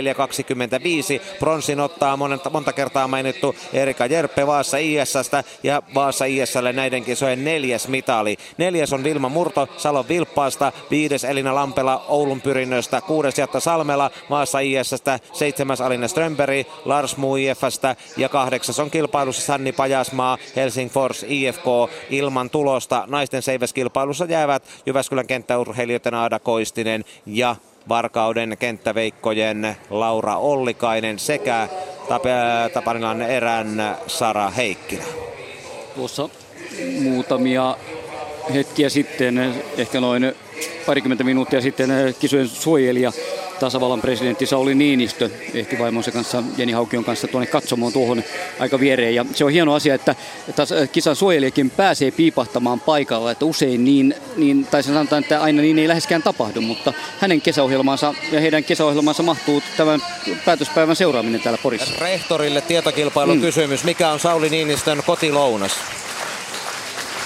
[1.39, 7.45] Pronssin ottaa monta, monta kertaa mainittu Erika Jerppe Vaassa ISstä ja Vaassa ISlle näiden kisojen
[7.45, 8.37] neljäs mitali.
[8.59, 14.59] Neljäs on Vilma Murto Salon Vilppaasta, viides Elina Lampela Oulun pyrinnöstä, kuudes Jatta Salmela Vaassa
[14.59, 17.37] ISstä, seitsemäs Alina Strömberg Lars Muu
[18.17, 21.65] ja kahdeksas on kilpailussa Sanni Pajasmaa Helsingfors IFK
[22.11, 22.51] ilman
[22.81, 23.05] tulosta.
[23.07, 27.57] Naisten seiväskilpailussa jäävät Jyväskylän kenttäurheilijoiden Aada Koistinen ja
[27.89, 31.69] Varkauden kenttäveikkojen Laura Ollikainen sekä
[32.75, 35.05] Tapanilan erän Sara Heikkilä.
[35.95, 36.29] Tuossa
[37.03, 37.77] muutamia
[38.55, 40.35] hetkiä sitten, ehkä noin
[40.87, 43.13] parikymmentä minuuttia sitten kisojen suojelija
[43.61, 48.23] tasavallan presidentti Sauli Niinistö ehti vaimonsa kanssa, Jeni Haukion kanssa tuonne katsomaan tuohon
[48.59, 49.15] aika viereen.
[49.15, 50.15] Ja se on hieno asia, että
[50.93, 55.89] kisan suojelijakin pääsee piipahtamaan paikalla, että usein niin, niin tai sanotaan, että aina niin ei
[55.89, 60.01] läheskään tapahdu, mutta hänen kesäohjelmansa ja heidän kesäohjelmansa mahtuu tämän
[60.45, 61.93] päätöspäivän seuraaminen täällä Porissa.
[62.01, 63.43] Rehtorille tietokilpailun mm.
[63.43, 63.85] kysymys.
[63.85, 65.73] Mikä on Sauli Niinistön kotilounas?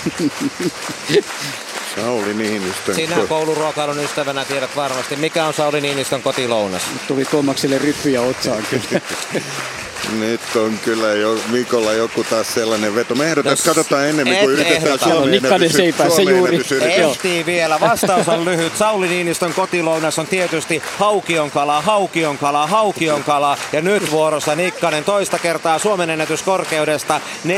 [1.96, 2.94] Sauli Niinistön.
[2.94, 5.16] Sinä kouluruokailun ystävänä tiedät varmasti.
[5.16, 6.82] Mikä on Sauli Niinistön kotilounas?
[7.08, 9.00] Tuli Tuomakselle ryppyjä otsaan kyllä.
[10.12, 13.14] Nyt on kyllä jo Mikolla joku taas sellainen veto.
[13.14, 16.60] Me ehdotan, että katsotaan ennemmin kuin yritetään Suomen Nikkanen se juuri.
[16.80, 17.80] Ehtii vielä.
[17.80, 18.76] Vastaus on lyhyt.
[18.76, 23.58] Sauli Niinistön kotilounas on tietysti haukionkala, haukionkala, haukionkala.
[23.72, 27.52] Ja nyt vuorossa Nikkanen toista kertaa Suomen ennätyskorkeudesta 4.56.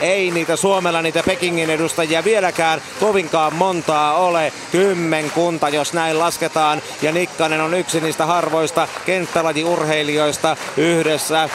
[0.00, 4.52] Ei niitä Suomella, niitä Pekingin edustajia vieläkään kovinkaan montaa ole.
[4.72, 6.82] Kymmenkunta, jos näin lasketaan.
[7.02, 11.48] Ja Nikkanen on yksi niistä harvoista kenttälajiurheilijoista urheilijoista yhdessä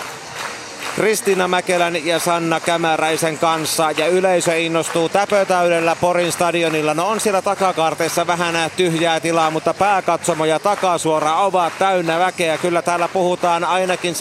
[0.97, 6.93] Kristiina Mäkelän ja Sanna Kämäräisen kanssa ja yleisö innostuu täpötäydellä Porin stadionilla.
[6.93, 12.57] No on siellä takakaarteissa vähän tyhjää tilaa, mutta pääkatsomo ja takasuora ovat täynnä väkeä.
[12.57, 14.15] Kyllä täällä puhutaan ainakin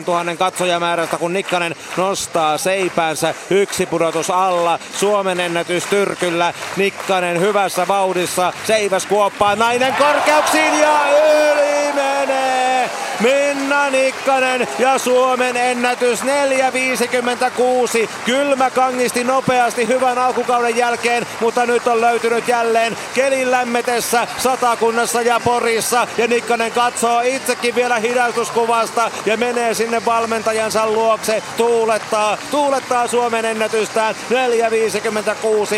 [0.00, 4.78] 7-8 tuhannen katsojamäärästä, kun Nikkanen nostaa seipäänsä yksi pudotus alla.
[4.94, 6.54] Suomen ennätys Tyrkyllä.
[6.76, 8.52] Nikkanen hyvässä vauhdissa.
[8.66, 12.90] Seiväs kuoppaa nainen korkeuksiin ja yli menee.
[13.20, 18.08] Minna Nikkanen ja Suomen ennätys 4.56.
[18.24, 25.40] Kylmä kangisti nopeasti hyvän alkukauden jälkeen, mutta nyt on löytynyt jälleen kelin lämmetessä Satakunnassa ja
[25.40, 26.06] Porissa.
[26.18, 31.42] Ja Nikkanen katsoo itsekin vielä hidastuskuvasta ja menee sinne valmentajansa luokse.
[31.56, 34.14] Tuulettaa, tuulettaa Suomen ennätystään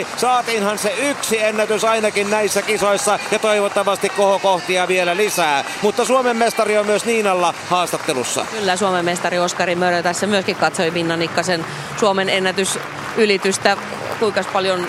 [0.00, 0.06] 4.56.
[0.16, 5.64] Saatiinhan se yksi ennätys ainakin näissä kisoissa ja toivottavasti kohokohtia vielä lisää.
[5.82, 8.46] Mutta Suomen mestari on myös Niina Rinnalla haastattelussa.
[8.50, 11.64] Kyllä Suomen mestari Oskari Mörö tässä myöskin katsoi Minna Nikkasen
[11.96, 13.76] Suomen ennätysylitystä.
[14.18, 14.86] Kuinka paljon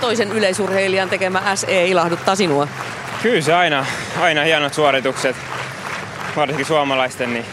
[0.00, 2.68] toisen yleisurheilijan tekemä SE ilahduttaa sinua?
[3.22, 3.86] Kyllä se aina,
[4.20, 5.36] aina hienot suoritukset,
[6.36, 7.46] varsinkin suomalaisten, niin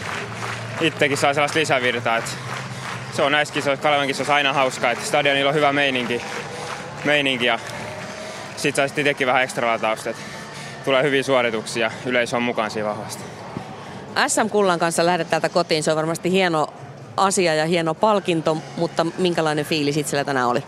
[0.80, 2.16] itsekin saa sellaista lisävirtaa.
[2.16, 2.30] Että
[3.12, 6.22] se on näissä kisoissa, Kalevan kisoissa aina hauskaa, että stadionilla on hyvä meininki,
[7.04, 7.58] meininki ja
[8.56, 10.10] sit saa sitten itsekin vähän ekstra latausta.
[10.84, 13.33] Tulee hyviä suorituksia ja yleisö on mukaan siinä vahvasti.
[14.28, 15.82] SM-kullan kanssa lähdet täältä kotiin.
[15.82, 16.66] Se on varmasti hieno
[17.16, 20.64] asia ja hieno palkinto, mutta minkälainen fiilis itsellä tänään oli?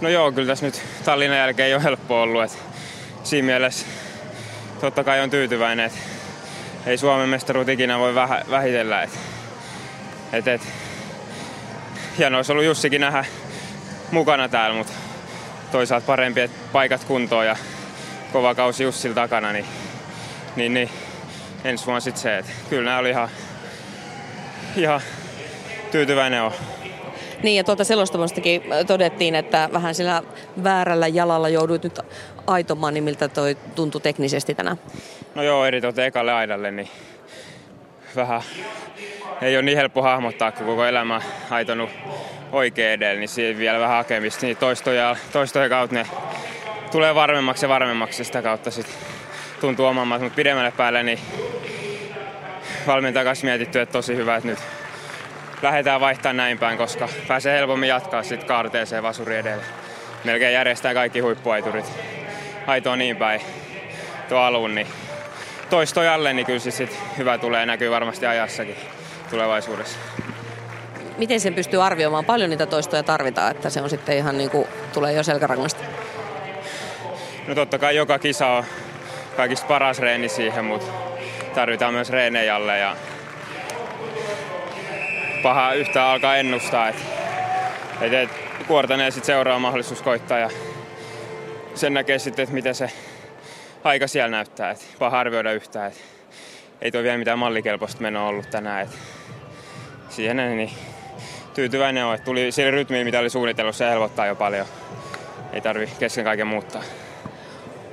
[0.00, 2.42] No joo, kyllä tässä nyt Tallinnan jälkeen ei ole helppo ollut.
[2.42, 2.58] Et
[3.24, 3.86] siinä mielessä
[4.80, 5.98] totta kai on tyytyväinen, että
[6.86, 9.02] ei Suomen mestaruut ikinä voi väh- vähitellä.
[9.02, 9.10] Et,
[10.32, 10.60] et, et.
[12.18, 13.24] Hienoa olisi ollut Jussikin nähdä
[14.10, 14.92] mukana täällä, mutta
[15.72, 17.56] toisaalta parempi, paikat kuntoon ja
[18.32, 19.66] kova kausi Jussil takana, niin,
[20.56, 20.90] niin, niin
[21.64, 23.28] ensi vuonna sitten se, että kyllä nämä oli ihan,
[24.76, 25.00] ihan
[25.90, 26.52] tyytyväinen on.
[27.42, 30.22] Niin ja tuolta selostamostakin todettiin, että vähän sillä
[30.64, 32.00] väärällä jalalla jouduit nyt
[32.46, 34.78] aitomaan, niin miltä toi tuntui teknisesti tänään?
[35.34, 36.88] No joo, eri tuota ekalle aidalle, niin
[38.16, 38.42] vähän
[39.42, 41.20] ei ole niin helppo hahmottaa, kun koko elämä
[41.50, 41.90] aitonut
[42.52, 44.46] oikein edellä, niin siinä vielä vähän hakemista.
[44.46, 46.06] Niin toistoja, toistoja kautta ne
[46.92, 48.94] tulee varmemmaksi ja varmemmaksi sitä kautta sitten
[49.62, 51.18] tuntuu omammat, mutta pidemmälle päälle niin
[52.86, 54.58] valmentajan kanssa mietitty, että tosi hyvä, että nyt
[55.62, 59.64] lähdetään vaihtamaan näin päin, koska pääsee helpommin jatkaa sitten kaarteeseen vasuri edellä.
[60.24, 61.92] Melkein järjestää kaikki huippuaiturit
[62.66, 63.40] aitoon niin päin
[64.28, 64.86] tuo alun, niin
[65.70, 68.76] toistojalle, niin kyllä se sit hyvä tulee näkyy varmasti ajassakin
[69.30, 69.98] tulevaisuudessa.
[71.18, 72.24] Miten sen pystyy arvioimaan?
[72.24, 75.84] Paljon niitä toistoja tarvitaan, että se on sitten ihan niin kuin tulee jo selkärangasta?
[77.46, 78.64] No totta kai joka kisa on
[79.36, 80.92] kaikista paras reeni siihen, mutta
[81.54, 82.96] tarvitaan myös reenejalle ja
[85.42, 87.02] paha yhtä alkaa ennustaa, että
[88.00, 88.30] et, et,
[88.66, 90.50] kuortaneen sitten seuraava mahdollisuus koittaa ja
[91.74, 92.90] sen näkee sitten, että miten se
[93.84, 94.70] aika siellä näyttää.
[94.70, 95.90] Et paha arvioida yhtään.
[95.90, 96.02] Et
[96.82, 98.82] ei tuo vielä mitään mallikelpoista menoa ollut tänään.
[98.82, 98.90] Et
[100.08, 100.70] siihen niin
[101.54, 104.66] tyytyväinen että tuli sille rytmiin, mitä oli suunnitellut, se helpottaa jo paljon.
[105.52, 106.82] Ei tarvi kesken kaiken muuttaa.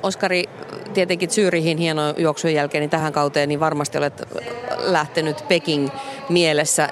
[0.03, 0.43] Oskari,
[0.93, 4.23] tietenkin Zyrihin hieno juoksun jälkeen, niin tähän kauteen niin varmasti olet
[4.77, 5.89] lähtenyt Peking
[6.29, 6.87] mielessä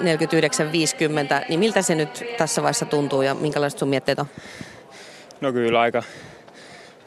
[1.48, 4.26] niin miltä se nyt tässä vaiheessa tuntuu ja minkälaiset sun mietteet on?
[5.40, 6.02] No kyllä aika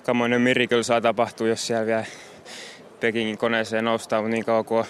[0.05, 2.05] kamoinen miracle saa tapahtua, jos siellä vielä
[2.99, 4.85] Pekingin koneeseen noustaan, mutta niin kauan kuin on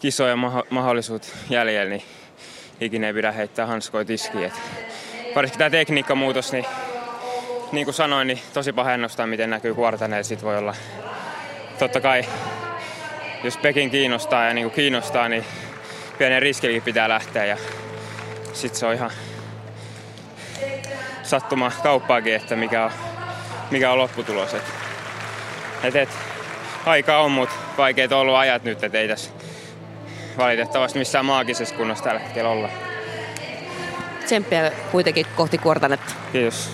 [0.00, 0.36] kisoja
[0.70, 2.02] mahdollisuut jäljellä, niin
[2.80, 4.52] ikinä ei pidä heittää hanskoja tiskiin.
[5.34, 6.64] varsinkin tämä tekniikkamuutos, niin
[7.72, 10.22] niin kuin sanoin, niin tosi paha ennustaa, miten näkyy kuortaneella.
[10.22, 10.74] Sitten voi olla,
[11.78, 12.24] totta kai,
[13.44, 15.44] jos Pekin kiinnostaa ja niin kuin kiinnostaa, niin
[16.18, 17.44] pienen riskilläkin pitää lähteä.
[17.44, 17.56] Ja
[18.52, 19.10] sitten se on ihan
[21.22, 22.90] sattuma kauppaakin, että mikä on,
[23.70, 24.54] mikä on lopputulos.
[24.54, 24.64] Et,
[25.84, 26.08] et, et,
[26.86, 29.30] aika on, mutta vaikeet on ollut ajat nyt, että ei tässä
[30.38, 32.68] valitettavasti missään maagisessa kunnossa tällä hetkellä olla.
[34.24, 36.14] Tsemppiä kuitenkin kohti kuortanetta.
[36.32, 36.70] Kiitos.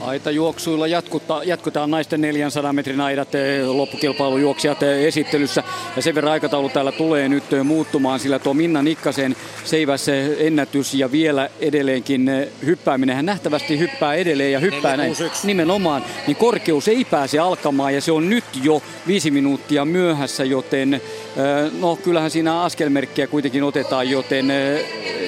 [0.00, 5.62] Aitajuoksuilla jatkuta, jatkutaan naisten 400 metrin aidat eh, loppukilpailujuoksijat eh, esittelyssä.
[5.96, 10.06] Ja sen verran aikataulu täällä tulee nyt eh, muuttumaan, sillä tuo Minna Nikkasen seiväs
[10.38, 12.30] ennätys ja vielä edelleenkin
[12.64, 13.16] hyppääminen.
[13.16, 16.04] Hän nähtävästi hyppää edelleen ja hyppää näin nimenomaan.
[16.26, 21.02] Niin korkeus ei pääse alkamaan ja se on nyt jo viisi minuuttia myöhässä, joten
[21.80, 24.52] no kyllähän siinä askelmerkkiä kuitenkin otetaan, joten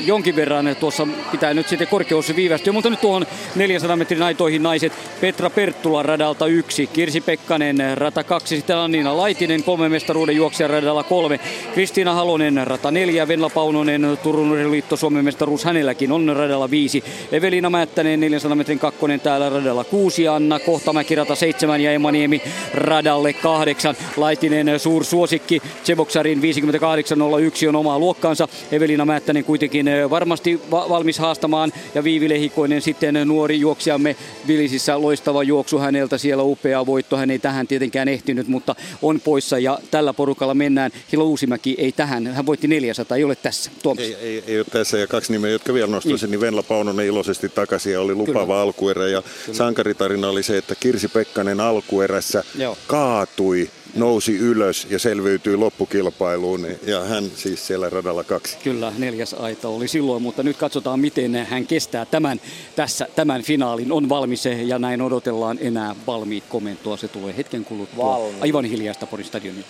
[0.04, 2.72] jonkin verran tuossa pitää nyt sitten korkeus viivästyä.
[2.72, 8.56] Mutta nyt tuohon 400 metrin aitoihin naiset Petra Perttula radalta yksi, Kirsi Pekkanen rata kaksi,
[8.56, 11.40] sitten Anniina Laitinen kolme mestaruuden juoksija radalla kolme,
[11.74, 17.70] Kristiina Halonen rata neljä, Venla Paunonen Turun liitto Suomen mestaruus hänelläkin on radalla viisi, Evelina
[17.70, 22.42] Määttänen 400 metrin kakkonen täällä radalla kuusi, Anna Kohtamäki rata seitsemän ja Emaniemi
[22.74, 25.62] radalle kahdeksan, Laitinen suursuosikki,
[25.92, 32.82] Tseboksarin 58.01 on omaa luokkaansa, Evelina Määttänen kuitenkin varmasti va- valmis haastamaan ja Viivi Lehikoinen
[32.82, 37.16] sitten nuori juoksijamme Tbilisissä loistava juoksu häneltä, siellä upea voitto.
[37.16, 40.90] Hän ei tähän tietenkään ehtinyt, mutta on poissa ja tällä porukalla mennään.
[41.12, 43.70] Hilo Uusimäki ei tähän, hän voitti 400, ei ole tässä.
[43.82, 44.04] Tuomas.
[44.04, 47.06] Ei, ei, ei ole tässä ja kaksi nimeä, jotka vielä nostaisin, niin, niin Venla Paunonen
[47.06, 48.60] iloisesti takaisin ja oli lupaava Kyllä.
[48.60, 49.08] alkuerä.
[49.08, 49.56] Ja Kyllä.
[49.56, 52.78] sankaritarina oli se, että Kirsi Pekkanen alkuerässä Joo.
[52.86, 56.66] kaatui nousi ylös ja selviytyi loppukilpailuun.
[56.86, 58.56] Ja hän siis siellä radalla kaksi.
[58.64, 62.40] Kyllä, neljäs aita oli silloin, mutta nyt katsotaan miten hän kestää tämän,
[62.76, 63.92] tässä, tämän finaalin.
[63.92, 66.96] On valmis ja näin odotellaan enää valmiit komentoa.
[66.96, 68.04] Se tulee hetken kuluttua.
[68.04, 68.42] Valmiit.
[68.42, 69.64] Aivan hiljaista Porin stadionin.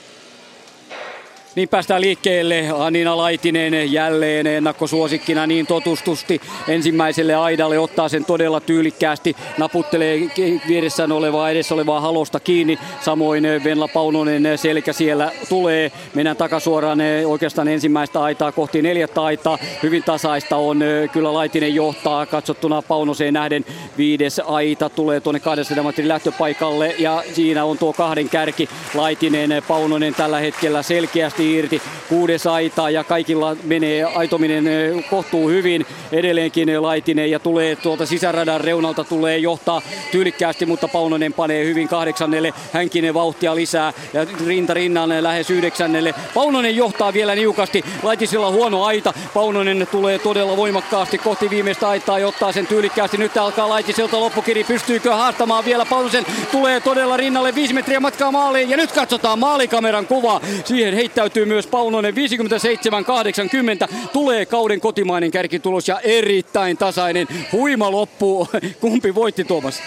[1.54, 2.68] Niin päästään liikkeelle.
[2.78, 7.78] Anina Laitinen jälleen ennakkosuosikkina niin totustusti ensimmäiselle aidalle.
[7.78, 9.36] Ottaa sen todella tyylikkäästi.
[9.58, 10.20] Naputtelee
[10.68, 12.78] vieressään olevaa, edessä olevaa halosta kiinni.
[13.00, 15.92] Samoin Venla Paunonen selkä siellä tulee.
[16.14, 19.58] Mennään takasuoraan oikeastaan ensimmäistä aitaa kohti neljättä aitaa.
[19.82, 20.80] Hyvin tasaista on.
[21.12, 23.64] Kyllä Laitinen johtaa katsottuna Paunoseen nähden.
[23.98, 28.68] Viides aita tulee tuonne 200 metrin lähtöpaikalle ja siinä on tuo kahden kärki.
[28.94, 31.82] Laitinen, Paunonen tällä hetkellä selkeästi päästi irti.
[32.09, 34.64] Kuudes aita ja kaikilla menee aitominen
[35.10, 35.86] kohtuu hyvin.
[36.12, 42.52] Edelleenkin Laitinen ja tulee tuolta sisäradan reunalta tulee johtaa tyylikkäästi, mutta Paunonen panee hyvin kahdeksannelle.
[42.73, 46.14] Hänkin vauhtia lisää ja rinta rinnan lähes yhdeksännelle.
[46.35, 47.85] Paunonen johtaa vielä niukasti.
[48.02, 49.12] Laitisilla huono aita.
[49.35, 53.16] Paunonen tulee todella voimakkaasti kohti viimeistä aitaa ja ottaa sen tyylikkäästi.
[53.16, 54.64] Nyt alkaa Laitiselta loppukiri.
[54.64, 56.27] Pystyykö haastamaan vielä Paunosen?
[56.52, 60.40] Tulee todella rinnalle viisi metriä matkaa maaliin ja nyt katsotaan maalikameran kuva.
[60.64, 63.92] Siihen heittäytyy kääntyy myös Paunonen 57-80.
[64.12, 67.26] Tulee kauden kotimainen kärkitulos ja erittäin tasainen.
[67.52, 68.48] Huima loppu.
[68.80, 69.82] Kumpi voitti Tuomas?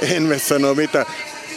[0.00, 1.06] En me sano mitä.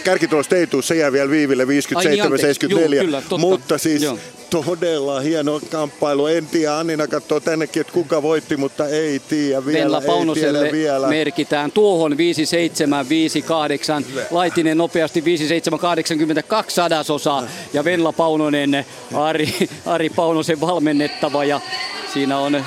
[0.04, 1.68] Kärkitulosta ei tule, se jää vielä viiville 57-74.
[1.68, 4.18] Niin, mutta siis Joo.
[4.50, 6.28] todella hieno kamppailu.
[6.28, 9.80] En tiedä, Annina katsoo tännekin, että kuka voitti, mutta ei tiedä vielä.
[9.80, 11.08] Venla Paunoselle ei vielä.
[11.08, 14.06] merkitään tuohon 5758.
[14.32, 17.48] Laitinen nopeasti 5782 sadasosaa.
[17.74, 19.54] Ja Venla Paunonen, Ari,
[19.86, 21.46] Ari Paunosen valmennettava.
[21.46, 21.62] Ja
[22.14, 22.66] siinä on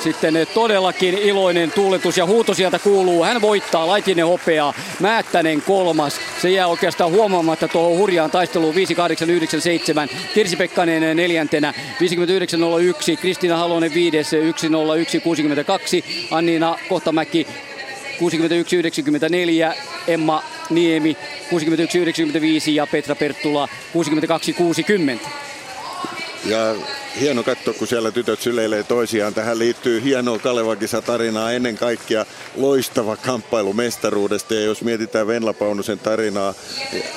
[0.00, 3.24] sitten todellakin iloinen tuuletus ja huuto sieltä kuuluu.
[3.24, 6.20] Hän voittaa Laitinen hopeaa, Määttänen kolmas.
[6.42, 10.08] Se jää oikeastaan huomaamatta tuohon hurjaan taisteluun 5897.
[10.34, 13.16] Kirsi Pekkanen neljäntenä 5901.
[13.16, 16.04] Kristiina Halonen viides 10162.
[16.30, 17.46] Anniina Kohtamäki
[18.16, 19.76] 61-94,
[20.08, 21.16] Emma Niemi
[22.66, 23.68] 61-95 ja Petra Perttula
[25.24, 25.28] 62-60.
[26.44, 26.74] Ja
[27.20, 29.34] hieno katsoa, kun siellä tytöt syleilee toisiaan.
[29.34, 32.26] Tähän liittyy hienoa Kalevakisa tarinaa, ennen kaikkea
[32.56, 34.54] loistava kamppailu mestaruudesta.
[34.54, 36.54] Ja jos mietitään Venla Paunusen tarinaa,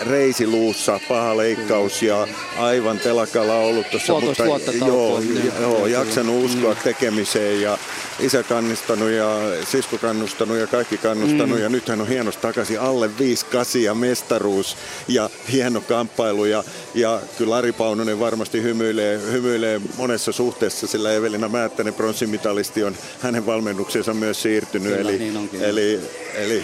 [0.01, 2.27] reisiluussa, paha leikkaus ja
[2.57, 4.19] aivan telakalla ollut tuossa.
[4.19, 5.21] Mutta joo,
[5.61, 7.77] joo, jaksanut uskoa tekemiseen ja
[8.19, 9.39] isä kannustanut ja
[9.71, 11.57] sisko kannustanut ja kaikki kannustanut.
[11.57, 11.63] Mm.
[11.63, 13.45] Ja nyt hän on hienosti takaisin alle 5
[13.84, 14.77] ja mestaruus
[15.07, 16.45] ja hieno kamppailu.
[16.45, 16.63] Ja,
[16.93, 23.45] ja kyllä Ari Paunonen varmasti hymyilee, hymyilee monessa suhteessa, sillä Evelina Määttänen pronssimitalisti on hänen
[23.45, 24.97] valmennuksensa myös siirtynyt.
[24.97, 25.99] Kyllä, eli, niin eli,
[26.33, 26.63] eli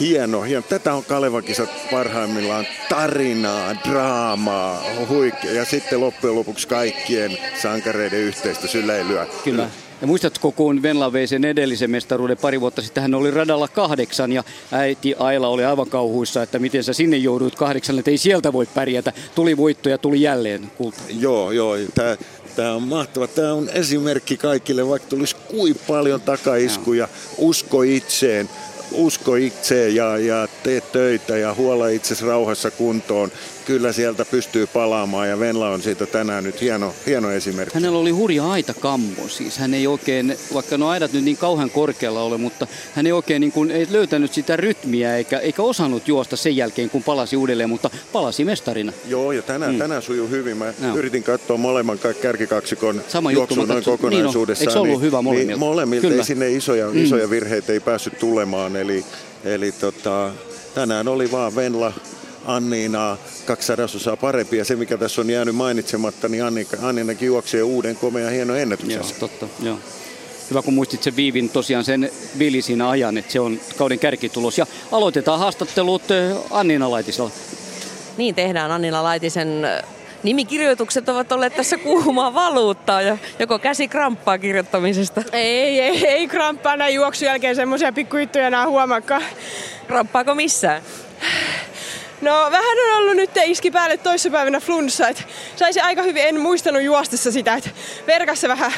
[0.00, 0.62] hieno, hieno.
[0.68, 5.52] Tätä on Kalevakisat parhaimmillaan tarinaa, draamaa, huikea.
[5.52, 9.26] Ja sitten loppujen lopuksi kaikkien sankareiden yhteistä syleilyä.
[9.44, 9.70] Kyllä.
[10.02, 14.32] Ja muistatko, kun Venla vei sen edellisen mestaruuden pari vuotta sitten, hän oli radalla kahdeksan
[14.32, 18.52] ja äiti Aila oli aivan kauhuissa, että miten sä sinne jouduit kahdeksan, että ei sieltä
[18.52, 19.12] voi pärjätä.
[19.34, 21.02] Tuli voitto ja tuli jälleen kulta.
[21.08, 21.76] Joo, joo.
[21.94, 22.16] Tämä
[22.56, 23.26] Tämä on mahtava.
[23.26, 27.08] Tämä on esimerkki kaikille, vaikka tulisi kuin paljon takaiskuja.
[27.38, 28.48] Usko itseen,
[28.92, 33.32] usko itseen ja, ja tee töitä ja huola itsesi rauhassa kuntoon
[33.64, 37.74] kyllä sieltä pystyy palaamaan ja Venla on siitä tänään nyt hieno, hieno esimerkki.
[37.74, 39.58] Hänellä oli hurja aita kammo siis.
[39.58, 43.40] Hän ei oikein, vaikka no aidat nyt niin kauhean korkealla ole, mutta hän ei oikein
[43.40, 47.68] niin kuin, ei löytänyt sitä rytmiä eikä, eikä osannut juosta sen jälkeen, kun palasi uudelleen,
[47.68, 48.92] mutta palasi mestarina.
[49.08, 49.78] Joo, ja tänään, mm.
[49.78, 50.56] tänään sujuu hyvin.
[50.56, 50.96] Mä no.
[50.96, 54.66] yritin katsoa molemman kärkikaksikon Sama juoksun noin kokonaisuudessaan.
[54.66, 54.86] Niin on.
[54.86, 55.50] Eikö se ollut hyvä molemmilta?
[55.50, 56.20] Niin, molemmilta Kyllä.
[56.20, 57.04] ei sinne isoja, mm.
[57.04, 59.04] isoja virheitä ei päässyt tulemaan, eli,
[59.44, 60.30] eli tota,
[60.74, 61.92] tänään oli vaan Venla
[62.46, 64.56] Anniinaa kaksi sadasosaa parempi.
[64.56, 69.00] Ja se, mikä tässä on jäänyt mainitsematta, niin Annika, Anninakin juoksee uuden komea hieno ennätyksen.
[69.00, 69.78] Joo, totta, joo.
[70.50, 74.58] Hyvä, kun muistit sen Viivin tosiaan sen Vili ajan, että se on kauden kärkitulos.
[74.58, 76.02] Ja aloitetaan haastattelut
[76.50, 77.30] Annina Laitisella.
[78.16, 79.66] Niin tehdään Annina Laitisen
[80.22, 85.22] nimikirjoitukset ovat olleet tässä kuumaa valuuttaa ja joko käsi kramppaa kirjoittamisesta?
[85.32, 89.22] Ei, ei, ei kramppaa näin juoksun jälkeen semmoisia pikkujuttuja enää huomakkaan.
[89.86, 90.82] Kramppaako missään?
[92.22, 95.22] No vähän on ollut nyt iski päälle toissapäivänä flunssa, että
[95.56, 97.70] saisi aika hyvin, en muistanut juostessa sitä, että
[98.06, 98.72] verkassa vähän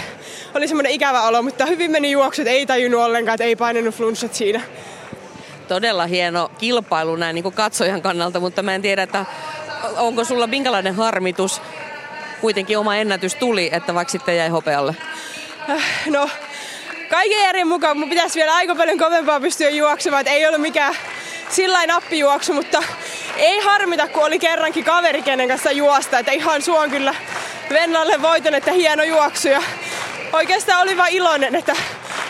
[0.54, 4.34] oli semmoinen ikävä olo, mutta hyvin meni juoksut, ei tajunnut ollenkaan, että ei painanut flunssat
[4.34, 4.60] siinä.
[5.68, 9.26] Todella hieno kilpailu näin niin kuin katsojan kannalta, mutta mä en tiedä, että
[9.96, 11.62] onko sulla minkälainen harmitus,
[12.40, 14.96] kuitenkin oma ennätys tuli, että vaikka sitten jäi hopealle?
[16.06, 16.30] No,
[17.10, 20.94] kaiken järjen mukaan mun pitäisi vielä aika paljon kovempaa pystyä juoksemaan, että ei ollut mikään
[21.50, 22.82] sillä nappijuoksu, mutta
[23.36, 26.18] ei harmita, kun oli kerrankin kaveri, kenen kanssa juosta.
[26.18, 27.14] Että ihan suon kyllä
[27.70, 29.48] Venlalle voiton, että hieno juoksu.
[29.48, 29.62] Ja
[30.32, 31.76] oikeastaan oli vain iloinen, että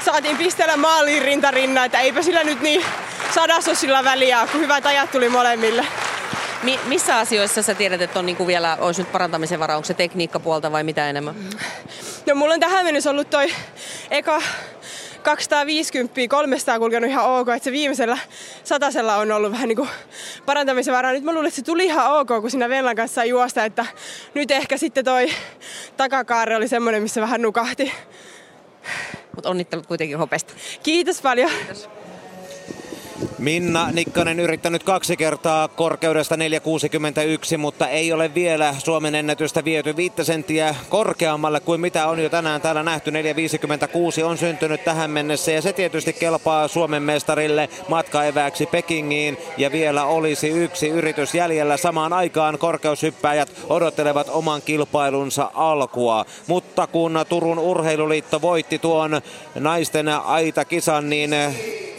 [0.05, 2.85] saatiin pistellä maaliin rintarinna, että eipä sillä nyt niin
[3.35, 5.87] sadasosilla väliä, kun hyvät ajat tuli molemmille.
[6.63, 9.77] Mi- missä asioissa sä tiedät, että on niinku vielä, olisi nyt parantamisen varaa?
[9.77, 11.35] Onko se tekniikkapuolta vai mitä enemmän?
[12.27, 13.55] No mulla on tähän mennessä ollut toi
[14.11, 14.43] eka
[15.25, 18.19] 250, 300 kulkenut ihan ok, että se viimeisellä
[18.65, 19.89] satasella on ollut vähän niin kuin
[20.47, 21.13] parantamisen varaa.
[21.13, 23.87] Nyt mä luulen, että se tuli ihan ok, kun siinä Venlan kanssa sai juosta, että
[24.35, 25.31] nyt ehkä sitten toi
[25.97, 27.93] takakaari oli semmoinen, missä vähän nukahti.
[29.35, 30.55] Mutta onnittelut kuitenkin hopesta.
[30.83, 31.51] Kiitos paljon.
[31.51, 31.89] Kiitos.
[33.39, 40.25] Minna Nikkanen yrittänyt kaksi kertaa korkeudesta 4,61, mutta ei ole vielä Suomen ennätystä viety viittä
[40.25, 43.11] senttiä korkeammalle kuin mitä on jo tänään täällä nähty.
[43.11, 49.39] 4,56 on syntynyt tähän mennessä ja se tietysti kelpaa Suomen mestarille matkaevääksi Pekingiin.
[49.59, 51.77] Ja vielä olisi yksi yritys jäljellä.
[51.77, 56.25] Samaan aikaan korkeushyppäjät odottelevat oman kilpailunsa alkua.
[56.47, 59.21] Mutta kun Turun urheiluliitto voitti tuon
[59.55, 61.35] naisten aitakisan, niin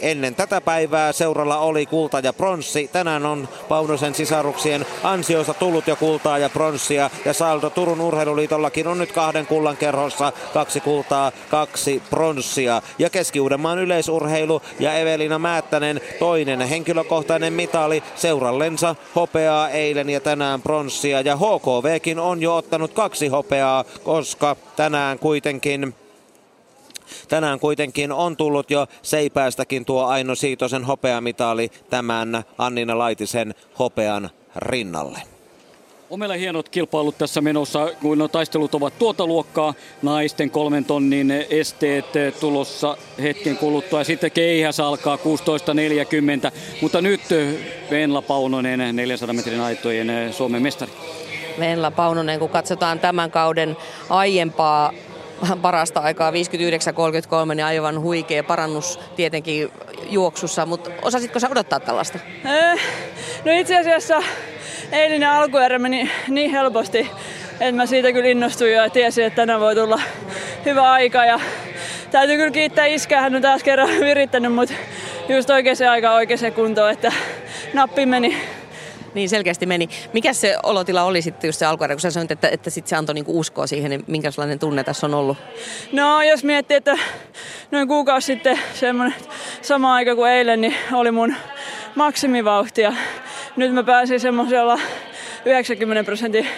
[0.00, 2.88] ennen tätä päivää seuralla oli kulta ja pronssi.
[2.92, 8.98] Tänään on Paunosen sisaruksien ansioista tullut jo kultaa ja pronssia ja saldo Turun urheiluliitollakin on
[8.98, 10.32] nyt kahden kullan kerhossa.
[10.54, 12.82] Kaksi kultaa, kaksi pronssia.
[12.98, 21.20] Ja Keski-Uudenmaan yleisurheilu ja Evelina Määttänen toinen henkilökohtainen mitali seurallensa hopeaa eilen ja tänään pronssia.
[21.20, 25.94] Ja HKVkin on jo ottanut kaksi hopeaa, koska tänään kuitenkin
[27.28, 35.18] Tänään kuitenkin on tullut jo Seipäästäkin tuo Aino Siitosen hopeamitali tämän Annina Laitisen hopean rinnalle.
[36.10, 39.74] On meillä hienot kilpailut tässä menossa, kun no taistelut ovat tuota luokkaa.
[40.02, 42.04] Naisten kolmen tonnin esteet
[42.40, 44.00] tulossa hetken kuluttua.
[44.00, 45.22] Ja sitten keihäs alkaa 16.40.
[46.82, 47.20] Mutta nyt
[47.90, 50.92] Venla Paunonen, 400 metrin aitojen Suomen mestari.
[51.58, 53.76] Venla Paunonen, kun katsotaan tämän kauden
[54.10, 54.92] aiempaa
[55.62, 59.70] parasta aikaa 59.33, niin aivan huikea parannus tietenkin
[60.10, 62.18] juoksussa, mutta osasitko sä odottaa tällaista?
[62.44, 62.80] Eh,
[63.44, 64.22] no itse asiassa
[64.92, 67.10] eilinen alkuerä meni niin helposti,
[67.60, 70.00] että mä siitä kyllä innostuin ja tiesin, että tänään voi tulla
[70.64, 71.24] hyvä aika.
[71.24, 71.40] Ja
[72.10, 74.72] täytyy kyllä kiittää iskää, hän on taas kerran virittänyt mut
[75.28, 77.12] just oikeaan aikaan oikeaan kuntoon, että
[77.74, 78.36] nappi meni
[79.16, 79.88] niin selkeästi meni.
[80.12, 82.96] Mikä se olotila oli sitten just se alkuerä, kun sä sanoit, että, että sit se
[82.96, 85.38] antoi niinku uskoa siihen, niin minkälainen tunne tässä on ollut?
[85.92, 86.98] No jos miettii, että
[87.70, 89.18] noin kuukausi sitten semmoinen
[89.62, 91.34] sama aika kuin eilen, niin oli mun
[91.94, 92.92] maksimivauhti ja
[93.56, 94.80] nyt mä pääsin semmoisella
[95.44, 96.48] 90 prosentin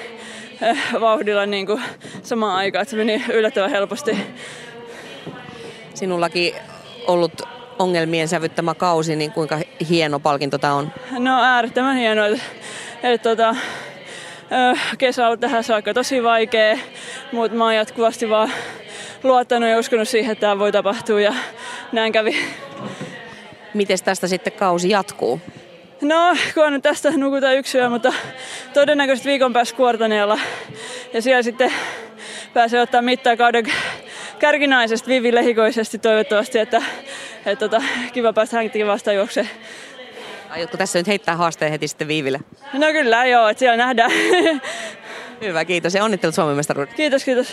[0.62, 1.82] eh, vauhdilla niin kuin
[2.22, 4.16] samaan aikaan, että se meni yllättävän helposti.
[5.94, 6.54] Sinullakin
[7.06, 10.92] ollut ongelmien sävyttämä kausi, niin kuinka hieno palkinto tämä on?
[11.18, 12.26] No äärettömän hieno.
[12.26, 12.42] Että,
[13.02, 13.56] että, tota,
[14.98, 16.78] kesä on ollut tähän saakka tosi vaikea,
[17.32, 18.52] mutta mä oon jatkuvasti vaan
[19.22, 21.34] luottanut ja uskonut siihen, että tämä voi tapahtua ja
[21.92, 22.36] näin kävi.
[23.74, 25.40] Miten tästä sitten kausi jatkuu?
[26.00, 28.12] No, kun nyt tästä nukutaan yksi yö, mutta
[28.74, 30.38] todennäköisesti viikon päästä kuortaneella.
[31.12, 31.72] Ja siellä sitten
[32.54, 33.64] pääsee ottaa mittaa kauden
[34.38, 36.82] kärkinaisesta Vivi Lehikoisesti toivottavasti, että,
[37.46, 37.82] että tota,
[38.12, 39.50] kiva päästä hänkin vastaan juokseen.
[40.50, 42.40] Aiotko tässä nyt heittää haasteen heti sitten Viiville?
[42.72, 44.10] No kyllä joo, että siellä nähdään.
[45.40, 46.94] Hyvä, kiitos ja onnittelut Suomen mestaruuden.
[46.94, 47.48] Kiitos, kiitos.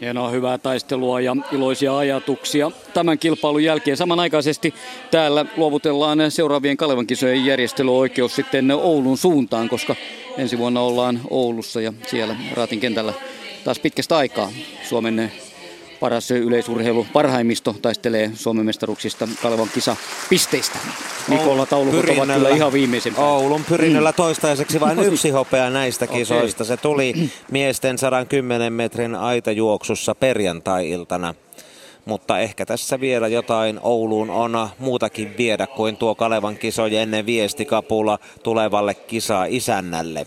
[0.00, 2.70] Hienoa, hyvää taistelua ja iloisia ajatuksia.
[2.94, 4.74] Tämän kilpailun jälkeen samanaikaisesti
[5.10, 9.96] täällä luovutellaan seuraavien Kalevan kisojen järjestelyoikeus sitten Oulun suuntaan, koska
[10.38, 13.12] ensi vuonna ollaan Oulussa ja siellä Raatin kentällä
[13.64, 14.52] taas pitkästä aikaa
[14.82, 15.32] Suomen
[16.00, 19.96] paras yleisurheilu parhaimmisto taistelee Suomen mestaruuksista Kalevan kisa
[20.28, 20.78] pisteistä.
[21.28, 26.64] Nikolla taulukot ovat kyllä ihan viimeisen Oulun pyrinnöllä toistaiseksi vain yksi hopea näistä kisoista.
[26.64, 31.34] Se tuli miesten 110 metrin aitajuoksussa perjantai-iltana
[32.04, 38.94] mutta ehkä tässä vielä jotain Ouluun on muutakin viedä kuin tuo Kalevan kisojen viestikapula tulevalle
[38.94, 40.26] kisa isännälle.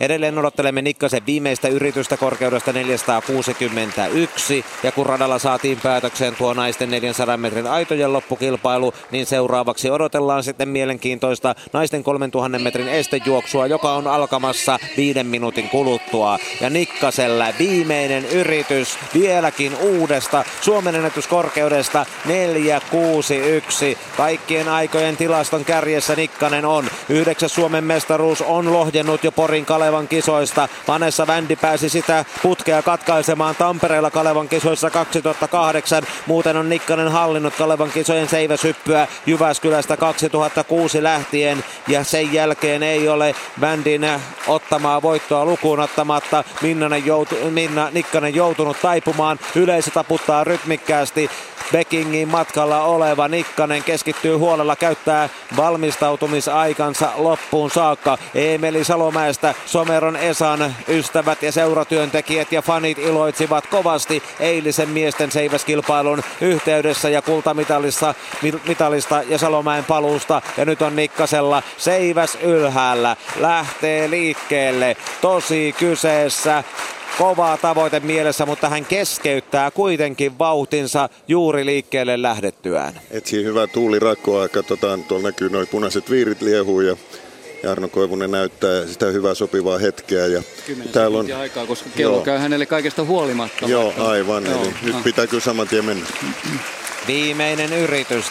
[0.00, 4.64] Edelleen odottelemme Nikkasen viimeistä yritystä korkeudesta 461.
[4.82, 10.68] Ja kun radalla saatiin päätökseen tuo naisten 400 metrin aitojen loppukilpailu, niin seuraavaksi odotellaan sitten
[10.68, 16.38] mielenkiintoista naisten 3000 metrin estejuoksua, joka on alkamassa viiden minuutin kuluttua.
[16.60, 23.98] Ja Nikkasella viimeinen yritys vieläkin uudesta Suomen ennätyskorkeudesta 461.
[24.16, 26.84] Kaikkien aikojen tilaston kärjessä Nikkanen on.
[27.08, 30.68] Yhdeksäs Suomen mestaruus on lohjennut jo Porin Kale Kalevan kisoista.
[30.88, 36.02] Vanessa Vändi pääsi sitä putkea katkaisemaan Tampereella Kalevan kisoissa 2008.
[36.26, 41.64] Muuten on Nikkanen hallinnut Kalevan kisojen seiväsyppyä Jyväskylästä 2006 lähtien.
[41.88, 44.06] Ja sen jälkeen ei ole Vändin
[44.46, 46.44] ottamaa voittoa lukuun ottamatta.
[47.04, 49.38] Joutu, Minna Nikkanen joutunut taipumaan.
[49.54, 51.30] Yleisö taputtaa rytmikkäästi.
[51.72, 58.18] Bekingin matkalla oleva Nikkanen keskittyy huolella, käyttää valmistautumisaikansa loppuun saakka.
[58.34, 67.08] Emeli Salomäestä Someron Esan ystävät ja seuratyöntekijät ja fanit iloitsivat kovasti eilisen miesten seiväskilpailun yhteydessä
[67.08, 68.14] ja kultamitalista
[68.68, 70.42] mitalista ja Salomäen paluusta.
[70.56, 73.16] Ja nyt on Nikkasella seiväs ylhäällä.
[73.40, 74.96] Lähtee liikkeelle.
[75.20, 76.64] Tosi kyseessä
[77.18, 83.00] kovaa tavoite mielessä, mutta hän keskeyttää kuitenkin vauhtinsa juuri liikkeelle lähdettyään.
[83.10, 86.96] Etsii hyvä tuuli rakkoa, katsotaan, tuolla näkyy noin punaiset viirit liehuu ja
[87.62, 90.26] Jarno Koivunen näyttää sitä hyvää sopivaa hetkeä.
[90.26, 90.42] Ja
[90.92, 92.24] täällä on aikaa, koska kello Joo.
[92.24, 93.66] käy hänelle kaikesta huolimatta.
[93.66, 94.44] Joo, aivan.
[94.44, 94.62] Joo.
[94.62, 95.04] Eli nyt ah.
[95.04, 96.06] pitää kyllä saman tien mennä.
[97.06, 98.30] Viimeinen yritys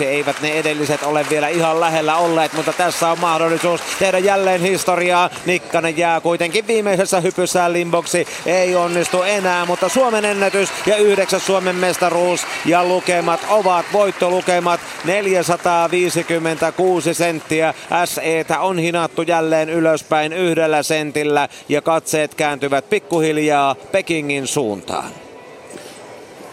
[0.00, 0.04] 4-6-1.
[0.04, 5.30] Eivät ne edelliset ole vielä ihan lähellä olleet, mutta tässä on mahdollisuus tehdä jälleen historiaa.
[5.46, 8.26] Nikkanen jää kuitenkin viimeisessä hypyssään limboksi.
[8.46, 17.14] Ei onnistu enää, mutta Suomen ennätys ja yhdeksäs Suomen mestaruus ja lukemat ovat voittolukemat 456
[17.14, 17.74] senttiä.
[18.04, 25.27] SEtä on hinattu jälleen ylöspäin yhdellä sentillä ja katseet kääntyvät pikkuhiljaa Pekingin suuntaan.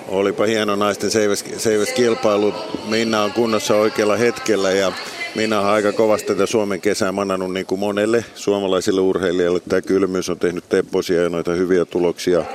[0.08, 2.54] Olipa hieno naisten seiväs, seiväs kilpailu.
[2.90, 4.92] Minna on kunnossa oikealla hetkellä ja
[5.36, 9.60] minä olen aika kovasti tätä Suomen kesää manannut niin kuin monelle suomalaisille urheilijalle.
[9.60, 12.46] Tämä kylmyys on tehnyt tepposia ja noita hyviä tuloksia.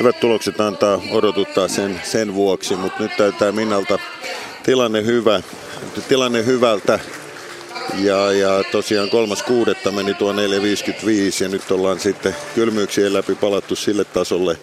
[0.00, 3.98] Hyvät tulokset antaa odotuttaa sen, sen vuoksi, mutta nyt täyttää Minnalta
[4.62, 5.42] tilanne hyvä.
[6.08, 6.98] Tilanne hyvältä.
[7.98, 10.38] Ja, ja tosiaan kolmas kuudetta meni tuo 4.55
[11.42, 14.56] ja nyt ollaan sitten kylmyyksien läpi palattu sille tasolle,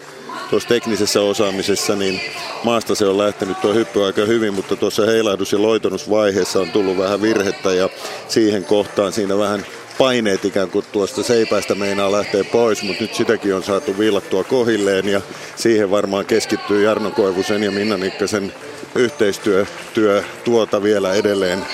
[0.50, 2.20] tuossa teknisessä osaamisessa, niin
[2.64, 6.98] maasta se on lähtenyt tuo hyppy aika hyvin, mutta tuossa heilahdus- ja loitonusvaiheessa on tullut
[6.98, 7.88] vähän virhettä ja
[8.28, 9.66] siihen kohtaan siinä vähän
[9.98, 15.08] paineet ikään kuin tuosta seipäistä meinaa lähteä pois, mutta nyt sitäkin on saatu viilattua kohilleen
[15.08, 15.20] ja
[15.56, 18.52] siihen varmaan keskittyy Jarno Koivusen ja Minna Nikkasen
[18.94, 21.66] yhteistyö työ tuota vielä edelleen,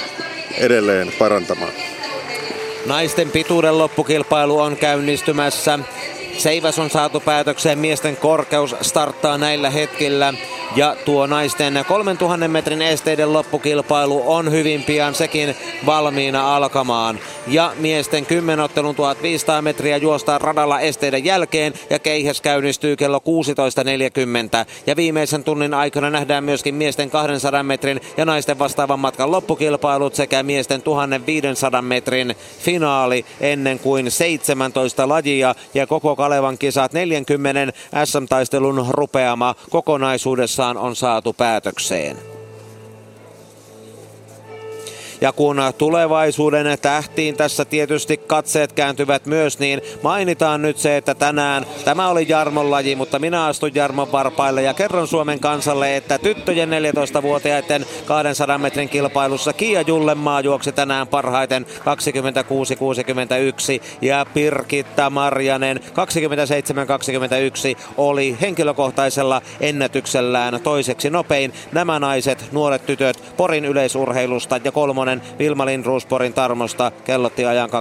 [0.59, 1.73] edelleen parantamaan.
[2.87, 5.79] Naisten pituuden loppukilpailu on käynnistymässä.
[6.39, 10.35] Seiväs on saatu päätökseen, miesten korkeus starttaa näillä hetkillä.
[10.77, 15.57] Ja tuo naisten 3000 metrin esteiden loppukilpailu on hyvin pian sekin
[15.87, 17.19] valmiina alkamaan.
[17.47, 24.67] Ja miesten 10 ottelun 1500 metriä juostaan radalla esteiden jälkeen ja keihäs käynnistyy kello 16.40.
[24.87, 30.43] Ja viimeisen tunnin aikana nähdään myöskin miesten 200 metrin ja naisten vastaavan matkan loppukilpailut sekä
[30.43, 37.73] miesten 1500 metrin finaali ennen kuin 17 lajia ja koko Kalevan kisat 40
[38.05, 42.36] SM-taistelun rupeama kokonaisuudessaan on saatu päätökseen.
[45.21, 51.67] Ja kun tulevaisuuden tähtiin tässä tietysti katseet kääntyvät myös, niin mainitaan nyt se, että tänään
[51.85, 56.71] tämä oli Jarmon laji, mutta minä astun Jarmon varpaille ja kerron Suomen kansalle, että tyttöjen
[56.71, 61.69] 14-vuotiaiden 200 metrin kilpailussa Kia Jullemaa juoksi tänään parhaiten 26-61
[64.01, 65.83] ja Pirkitta Marjanen 27-21
[67.97, 71.53] oli henkilökohtaisella ennätyksellään toiseksi nopein.
[71.73, 77.75] Nämä naiset, nuoret tytöt Porin yleisurheilusta ja kolmonen Salonen Vilma Lindruusporin Tarmosta kellotti ajan 27.80.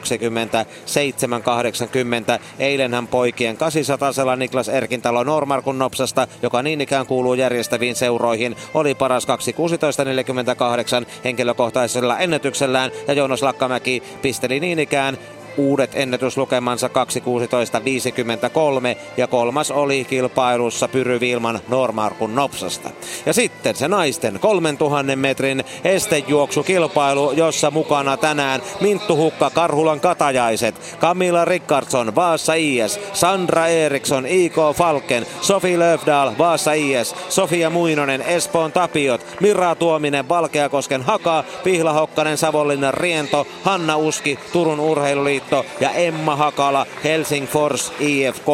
[2.59, 9.27] Eilenhän poikien 800 Niklas Erkintalo Normarkun Nopsasta, joka niin ikään kuuluu järjestäviin seuroihin, oli paras
[9.27, 15.17] 2.16.48 henkilökohtaisella ennätyksellään ja Joonas Lakkamäki pisteli niin ikään
[15.57, 22.89] uudet ennätyslukemansa 2.16.53 ja kolmas oli kilpailussa Pyry Vilman Normarkun Nopsasta.
[23.25, 31.45] Ja sitten se naisten 3000 metrin estejuoksukilpailu, jossa mukana tänään Minttu Hukka, Karhulan Katajaiset, Camilla
[31.45, 39.25] Rickardsson, Vaassa IS, Sandra Eriksson, IK Falken, Sofi Löfdal, Vaassa IS, Sofia Muinonen, Espoon Tapiot,
[39.39, 46.35] Mira Tuominen, Valkeakosken Haka, Pihla Hokkanen, Savonlinnan Riento, Hanna Uski, Turun Urheiluliitto, Liitto ja Emma
[46.35, 48.45] Hakala Helsingfors IFK.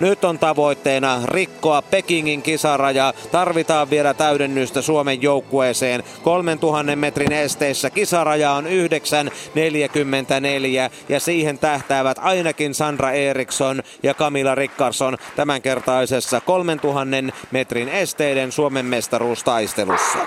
[0.00, 3.14] Nyt on tavoitteena rikkoa Pekingin kisaraja.
[3.32, 6.02] Tarvitaan vielä täydennystä Suomen joukkueeseen.
[6.22, 8.70] 3000 metrin esteissä kisaraja on 9.44
[11.08, 17.06] ja siihen tähtäävät ainakin Sandra Eriksson ja Camilla Rickardsson tämänkertaisessa 3000
[17.50, 20.18] metrin esteiden Suomen mestaruustaistelussa.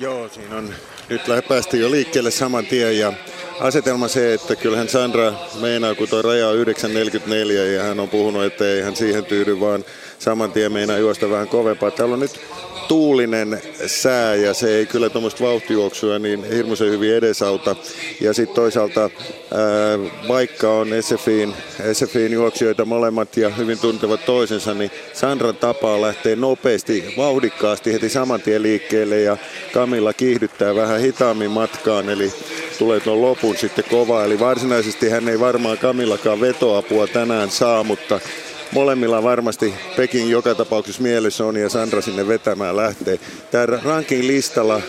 [0.00, 0.74] Joo, siinä on
[1.08, 3.12] nyt päästiin jo liikkeelle saman tien ja
[3.60, 8.44] asetelma se, että kyllähän Sandra meinaa, kun tuo raja on 9.44 ja hän on puhunut,
[8.44, 9.84] että ei hän siihen tyydy, vaan
[10.18, 11.90] saman tien meinaa juosta vähän kovempaa.
[11.90, 12.40] Täällä on nyt
[12.88, 17.76] tuulinen sää ja se ei kyllä tuommoista vauhtijuoksua niin hirmuisen hyvin edesauta.
[18.20, 19.10] Ja sitten toisaalta
[20.28, 21.54] vaikka on SFin,
[21.92, 28.42] SFin juoksijoita molemmat ja hyvin tuntevat toisensa, niin Sandran tapaa lähtee nopeasti, vauhdikkaasti heti saman
[28.42, 29.36] tien liikkeelle ja
[29.72, 32.32] Kamilla kiihdyttää vähän hitaammin matkaan, eli
[32.78, 34.24] tulee tuon lopun sitten kova.
[34.24, 38.20] Eli varsinaisesti hän ei varmaan Kamillakaan vetoapua tänään saa, mutta
[38.72, 43.18] molemmilla varmasti Pekin joka tapauksessa mielessä on ja Sandra sinne vetämään lähtee.
[43.50, 44.80] Tämä ranking listalla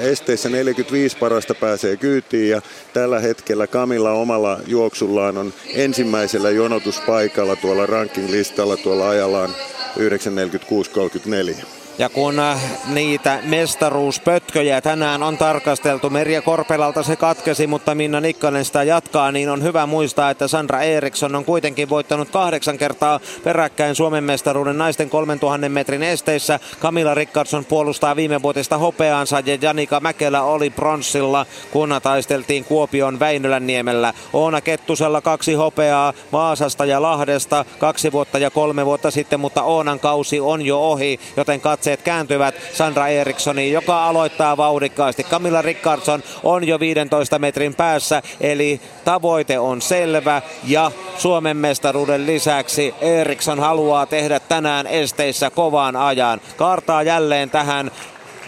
[0.00, 7.86] esteissä 45 parasta pääsee kyytiin ja tällä hetkellä Kamilla omalla juoksullaan on ensimmäisellä jonotuspaikalla tuolla
[7.86, 9.50] ranking listalla tuolla ajallaan
[9.98, 11.81] 9.46.34.
[11.98, 18.64] Ja kun äh, niitä mestaruuspötköjä tänään on tarkasteltu, Merja Korpelalta se katkesi, mutta Minna Nikkanen
[18.64, 23.94] sitä jatkaa, niin on hyvä muistaa, että Sandra Eriksson on kuitenkin voittanut kahdeksan kertaa peräkkäin
[23.94, 26.60] Suomen mestaruuden naisten 3000 metrin esteissä.
[26.80, 34.14] Camilla Rickardsson puolustaa viime vuotista hopeaansa ja Janika Mäkelä oli pronssilla, kun taisteltiin Kuopion Väinölänniemellä.
[34.32, 40.00] Oona Kettusella kaksi hopeaa Vaasasta ja Lahdesta kaksi vuotta ja kolme vuotta sitten, mutta Oonan
[40.00, 45.24] kausi on jo ohi, joten katseet kääntyvät Sandra Erikssoniin, joka aloittaa vauhdikkaasti.
[45.24, 52.94] Camilla Rickardsson on jo 15 metrin päässä, eli tavoite on selvä ja Suomen mestaruuden lisäksi
[53.00, 56.40] Eriksson haluaa tehdä tänään esteissä kovaan ajan.
[56.56, 57.90] Kaartaa jälleen tähän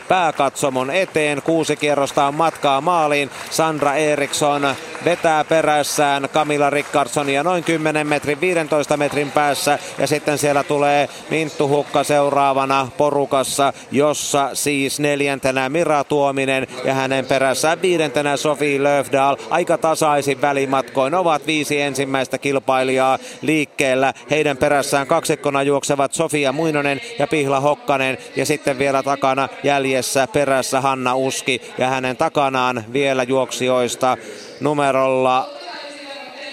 [0.08, 1.42] pääkatsomon eteen.
[1.42, 3.30] Kuusi kierrosta on matkaa maaliin.
[3.50, 4.74] Sandra Eriksson
[5.04, 9.78] vetää perässään Camilla Rickardssonia noin 10 metrin, 15 metrin päässä.
[9.98, 17.26] Ja sitten siellä tulee Minttu Hukka seuraavana porukassa, jossa siis neljäntenä Mira Tuominen ja hänen
[17.26, 19.36] perässään viidentenä Sofi Löfdahl.
[19.50, 24.14] Aika tasaisin välimatkoin ovat viisi ensimmäistä kilpailijaa liikkeellä.
[24.30, 29.48] Heidän perässään kaksikkona juoksevat Sofia Muinonen ja Pihla Hokkanen ja sitten vielä takana
[29.94, 34.16] jäljessä perässä Hanna Uski ja hänen takanaan vielä juoksijoista
[34.60, 35.50] numerolla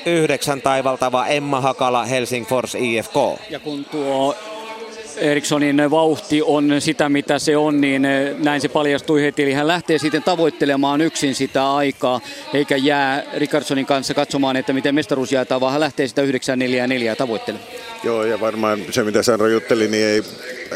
[0.06, 3.16] yhdeksän taivaltava Emma Hakala Helsingfors IFK.
[3.50, 4.36] Ja kun tuo
[5.18, 8.08] Erikssonin vauhti on sitä, mitä se on, niin
[8.38, 9.44] näin se paljastui heti.
[9.44, 12.22] Eli hän lähtee sitten tavoittelemaan yksin sitä aikaa,
[12.54, 16.26] eikä jää Rickardsonin kanssa katsomaan, että miten mestaruus jaetaan, vaan hän lähtee sitä 9-4-4
[17.18, 17.70] tavoittelemaan.
[18.04, 20.24] Joo, ja varmaan se mitä Sandra jutteli, niin ei,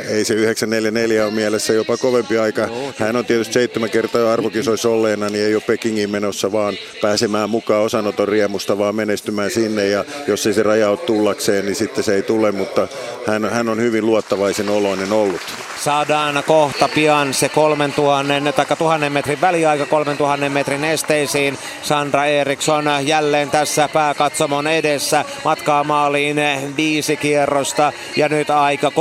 [0.09, 2.69] ei se 944 ole mielessä jopa kovempi aika.
[2.97, 7.49] Hän on tietysti seitsemän kertaa jo arvokisoissa olleena, niin ei ole Pekingiin menossa vaan pääsemään
[7.49, 9.87] mukaan osanoton riemusta, vaan menestymään sinne.
[9.87, 12.87] Ja jos ei se raja ole tullakseen, niin sitten se ei tule, mutta
[13.27, 15.41] hän, hän on hyvin luottavaisen oloinen ollut.
[15.79, 21.57] Saadaan kohta pian se 3000 tai 1000 metrin väliaika 3000 metrin esteisiin.
[21.81, 25.25] Sandra Eriksson jälleen tässä pääkatsomon edessä.
[25.45, 26.37] Matkaa maaliin
[26.77, 28.93] viisi kierrosta ja nyt aika 3.09.47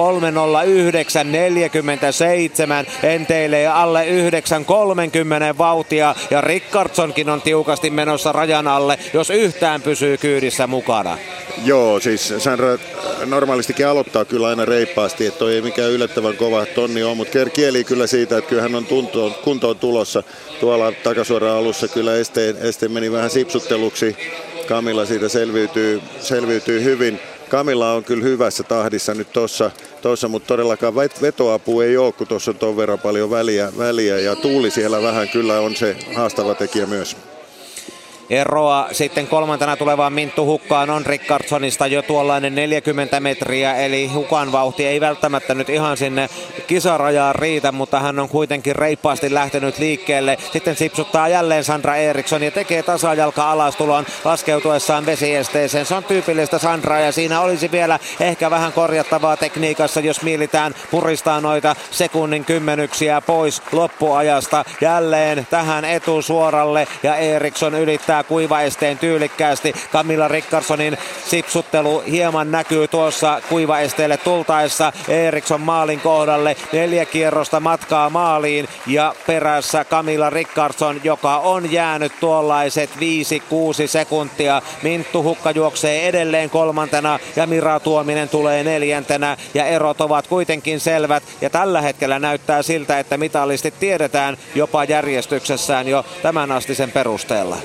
[3.02, 10.66] enteilee alle 9.30 vauhtia ja Rickardsonkin on tiukasti menossa rajan alle, jos yhtään pysyy kyydissä
[10.66, 11.18] mukana.
[11.64, 12.78] Joo, siis Sandra
[13.26, 18.06] normaalistikin aloittaa kyllä aina reippaasti, että ei mikään yllättävän kova tonni on, mutta kieli kyllä
[18.06, 20.22] siitä, että kyllä hän on tuntoon, kuntoon tulossa.
[20.60, 24.16] Tuolla takasuoraan alussa kyllä esteen, esteen meni vähän sipsutteluksi.
[24.68, 27.20] Kamilla siitä selviytyy, selviytyy hyvin.
[27.48, 29.70] Kamilla on kyllä hyvässä tahdissa nyt tuossa,
[30.02, 34.36] tossa, mutta todellakaan vetoapu ei ole, kun tuossa on ton verran paljon väliä, väliä ja
[34.36, 37.16] tuuli siellä vähän kyllä on se haastava tekijä myös.
[38.30, 44.86] Eroa sitten kolmantena tulevaan Minttu Hukkaan on Rickardsonista jo tuollainen 40 metriä, eli Hukan vauhti
[44.86, 46.28] ei välttämättä nyt ihan sinne
[46.66, 50.38] kisarajaan riitä, mutta hän on kuitenkin reippaasti lähtenyt liikkeelle.
[50.52, 55.86] Sitten sipsuttaa jälleen Sandra Eriksson ja tekee tasajalka alastulon laskeutuessaan vesiesteeseen.
[55.86, 61.40] Se on tyypillistä Sandra ja siinä olisi vielä ehkä vähän korjattavaa tekniikassa, jos miilitään puristaa
[61.40, 64.64] noita sekunnin kymmenyksiä pois loppuajasta.
[64.80, 69.74] Jälleen tähän etusuoralle ja Eriksson ylittää vetää kuivaesteen tyylikkäästi.
[69.92, 76.56] Camilla Rickarsonin sipsuttelu hieman näkyy tuossa kuivaesteelle tultaessa Eriksson maalin kohdalle.
[76.72, 83.00] Neljä kierrosta matkaa maaliin ja perässä Camilla Rickardson, joka on jäänyt tuollaiset 5-6
[83.86, 84.62] sekuntia.
[84.82, 91.22] Minttu Hukka juoksee edelleen kolmantena ja Mira Tuominen tulee neljäntenä ja erot ovat kuitenkin selvät
[91.40, 97.56] ja tällä hetkellä näyttää siltä, että mitallistit tiedetään jopa järjestyksessään jo tämän astisen perusteella.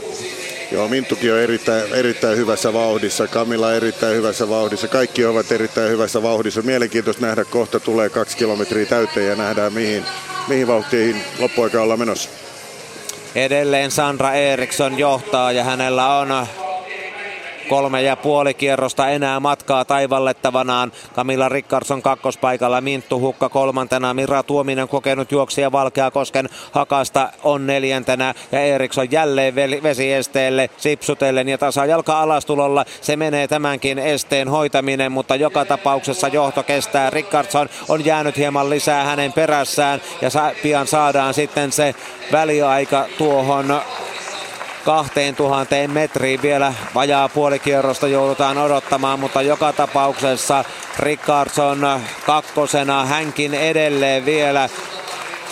[0.71, 6.23] Joo, Minttukin on erittäin, erittäin hyvässä vauhdissa, Kamilla erittäin hyvässä vauhdissa, kaikki ovat erittäin hyvässä
[6.23, 6.61] vauhdissa.
[6.61, 10.05] Mielenkiintoista nähdä, kohta tulee kaksi kilometriä täyteen ja nähdään mihin,
[10.47, 12.29] mihin vauhtiin loppuaika ollaan menossa.
[13.35, 16.47] Edelleen Sandra Eriksson johtaa ja hänellä on
[17.69, 20.91] Kolme ja puoli kierrosta enää matkaa taivallettavanaan.
[21.15, 28.59] Camilla Rickardsson kakkospaikalla, Minttu Hukka kolmantena, Mira Tuominen kokenut juoksija Valkeakosken hakasta on neljäntenä ja
[28.59, 32.85] Eriksson jälleen vesiesteelle sipsutellen ja tasajalka alastulolla.
[33.01, 37.09] Se menee tämänkin esteen hoitaminen, mutta joka tapauksessa johto kestää.
[37.09, 40.29] Rickardsson on jäänyt hieman lisää hänen perässään ja
[40.63, 41.95] pian saadaan sitten se
[42.31, 43.81] väliaika tuohon
[44.85, 50.63] 2000 metriin vielä vajaa puolikierrosta joudutaan odottamaan, mutta joka tapauksessa
[50.99, 54.69] Rickardson kakkosena hänkin edelleen vielä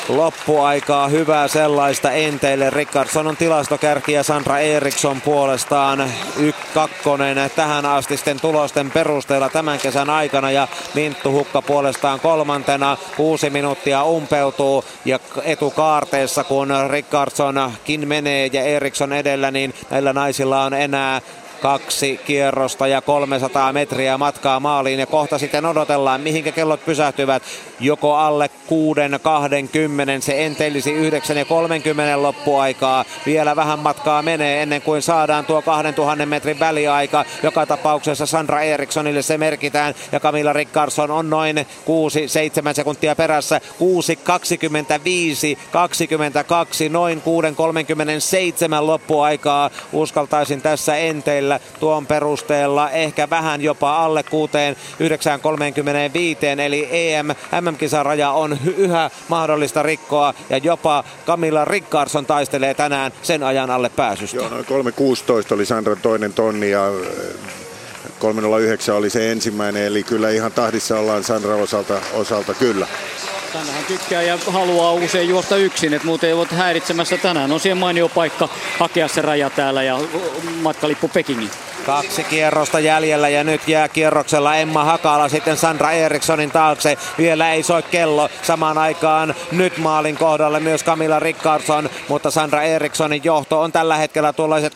[0.10, 2.70] loppuaikaa, hyvää sellaista enteille.
[2.70, 10.52] Rickardson on tilastokärki ja Sandra Eriksson puolestaan ykkönen tähän astisten tulosten perusteella tämän kesän aikana
[10.52, 12.98] ja Minttu Hukka puolestaan kolmantena.
[13.18, 20.74] Kuusi minuuttia umpeutuu ja etukaarteessa kun Rickardsonkin menee ja Eriksson edellä, niin näillä naisilla on
[20.74, 21.22] enää
[21.62, 25.00] kaksi kierrosta ja 300 metriä matkaa maaliin.
[25.00, 27.44] Ja kohta sitten odotellaan mihinkä kellot pysähtyvät.
[27.80, 28.72] Joko alle 6.20
[30.20, 33.06] se enteellisi 9 ja 30 loppuaikaa.
[33.26, 37.26] Vielä vähän matkaa menee ennen kuin saadaan tuo 2000 metrin väliaika.
[37.44, 39.94] Joka tapauksessa Sandra Erikssonille se merkitään.
[40.12, 43.62] Ja Camilla Rickardsson on noin 6-7 sekuntia perässä.
[45.54, 49.70] 6.25 22 noin 6.37 loppuaikaa.
[49.94, 54.52] Uskaltaisin tässä enteillä välillä tuon perusteella ehkä vähän jopa alle 6
[55.00, 57.28] 935 eli EM
[57.62, 64.38] MM-kisaraja on yhä mahdollista rikkoa ja jopa Camilla Rickardsson taistelee tänään sen ajan alle pääsystä.
[64.38, 66.92] Joo, noin 3.16 oli Sandran toinen tonni ja
[68.20, 72.88] 309 oli se ensimmäinen, eli kyllä ihan tahdissa ollaan Sandra osalta, osalta kyllä.
[73.54, 77.52] Tänään tykkää ja haluaa usein juosta yksin, että muuten ei ole häiritsemässä tänään.
[77.52, 80.00] On siihen mainio paikka hakea se raja täällä ja
[80.62, 81.50] matkalippu Pekingin.
[81.86, 86.98] Kaksi kierrosta jäljellä ja nyt jää kierroksella Emma Hakala sitten Sandra Erikssonin taakse.
[87.18, 88.30] Vielä ei soi kello.
[88.42, 94.34] Samaan aikaan nyt maalin kohdalle myös Camilla Rickardsson, mutta Sandra Erikssonin johto on tällä hetkellä
[94.34, 94.74] tuollaiset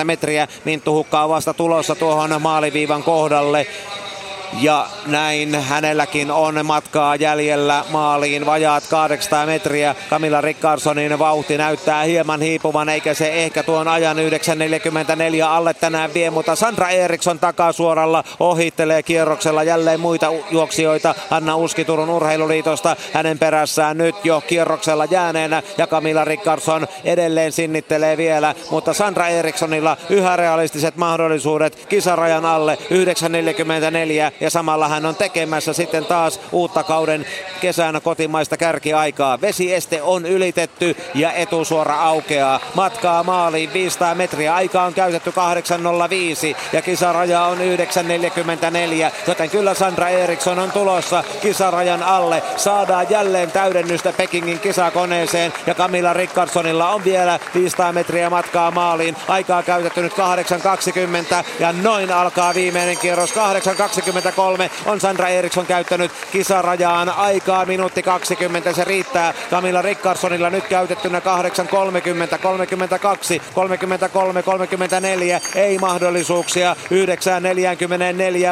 [0.00, 0.48] 6-70 metriä.
[0.64, 3.66] Minttu Hukka on vasta tulossa tuohon maaliviivan kohdalle.
[4.58, 9.94] Ja näin hänelläkin on matkaa jäljellä maaliin vajaat 800 metriä.
[10.10, 14.22] Camilla Rickardsonin vauhti näyttää hieman hiipuvan, eikä se ehkä tuon ajan 9.44
[15.44, 21.14] alle tänään vie, mutta Sandra Eriksson takasuoralla ohittelee kierroksella jälleen muita juoksijoita.
[21.30, 28.16] Anna Uski Turun urheiluliitosta hänen perässään nyt jo kierroksella jääneenä ja Camilla Rickardsson edelleen sinnittelee
[28.16, 35.72] vielä, mutta Sandra Erikssonilla yhä realistiset mahdollisuudet kisarajan alle 9.44 ja samalla hän on tekemässä
[35.72, 37.26] sitten taas uutta kauden
[37.60, 39.40] kesänä kotimaista kärkiaikaa.
[39.40, 42.60] Vesieste on ylitetty ja etusuora aukeaa.
[42.74, 44.54] Matkaa maaliin 500 metriä.
[44.54, 52.02] Aika on käytetty 8.05 ja kisaraja on 9.44, joten kyllä Sandra Eriksson on tulossa kisarajan
[52.02, 52.42] alle.
[52.56, 59.16] Saadaan jälleen täydennystä Pekingin kisakoneeseen ja Camilla Rickardssonilla on vielä 500 metriä matkaa maaliin.
[59.28, 66.12] Aikaa käytetty nyt 8.20 ja noin alkaa viimeinen kierros 8.20 23 on Sandra Eriksson käyttänyt
[66.32, 68.72] kisarajaan aikaa minuutti 20.
[68.72, 75.40] Se riittää Camilla Rickardssonilla nyt käytettynä 8.30, 32, 33, 34.
[75.54, 76.76] Ei mahdollisuuksia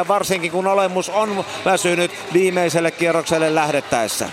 [0.03, 4.29] 9.44 varsinkin kun olemus on väsynyt viimeiselle kierrokselle lähdettäessä.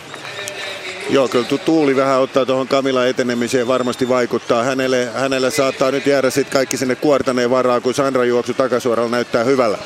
[1.10, 4.62] Joo, kyllä tuuli vähän ottaa tuohon Kamila etenemiseen varmasti vaikuttaa.
[4.62, 9.44] Hänelle, hänelle saattaa nyt jäädä sitten kaikki sinne kuortaneen varaa, kun Sandra juoksu takasuoralla näyttää
[9.44, 9.78] hyvällä.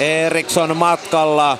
[0.00, 1.58] Eriksson matkalla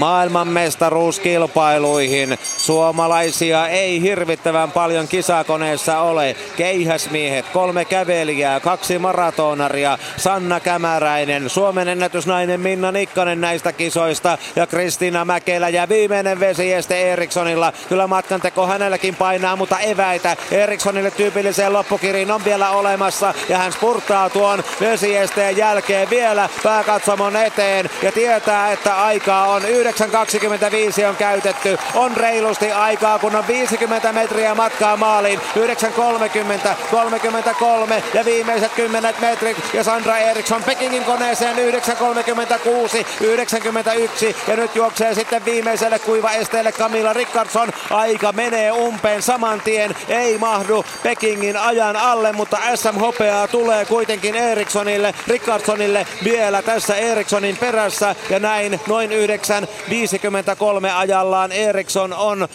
[0.00, 2.38] maailmanmestaruuskilpailuihin.
[2.42, 6.36] Suomalaisia ei hirvittävän paljon kisakoneessa ole.
[6.56, 15.24] Keihäsmiehet, kolme kävelijää, kaksi maratonaria, Sanna Kämäräinen, Suomen ennätysnainen Minna Nikkanen näistä kisoista ja Kristiina
[15.24, 17.72] Mäkelä ja viimeinen vesieste Erikssonilla.
[17.88, 24.30] Kyllä matkanteko hänelläkin painaa, mutta eväitä Erikssonille tyypilliseen loppukiriin on vielä olemassa ja hän spurttaa
[24.30, 31.78] tuon vesiesteen jälkeen vielä pääkatsomon eteen ja tietää, että aikaa on 9.25 on käytetty.
[31.94, 35.40] On reilusti aikaa, kun on 50 metriä matkaa maaliin.
[35.40, 39.56] 9.30, 33 ja viimeiset 10 metrit.
[39.74, 47.12] Ja Sandra Eriksson Pekingin koneeseen 9.36, 91 ja nyt juoksee sitten viimeiselle kuiva esteelle Camilla
[47.12, 47.68] Rickardsson.
[47.90, 49.96] Aika menee umpeen saman tien.
[50.08, 57.56] Ei mahdu Pekingin ajan alle, mutta SM Hopeaa tulee kuitenkin Erikssonille, Rickardssonille vielä tässä Erikssonin
[57.56, 62.48] perässä ja näin noin 9 53 ajallaan Eriksson on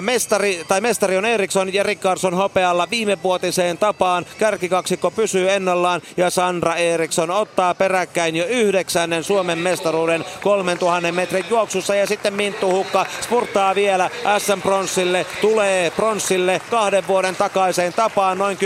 [0.00, 4.26] mestari, tai mestari on Eriksson ja Rickardsson hopealla viimevuotiseen tapaan.
[4.38, 11.94] Kärkikaksikko pysyy ennallaan ja Sandra Eriksson ottaa peräkkäin jo yhdeksännen Suomen mestaruuden 3000 metrin juoksussa
[11.94, 18.56] ja sitten Minttu Hukka spurttaa vielä SM Pronssille, tulee Pronssille kahden vuoden takaiseen tapaan noin
[18.56, 18.60] 10-16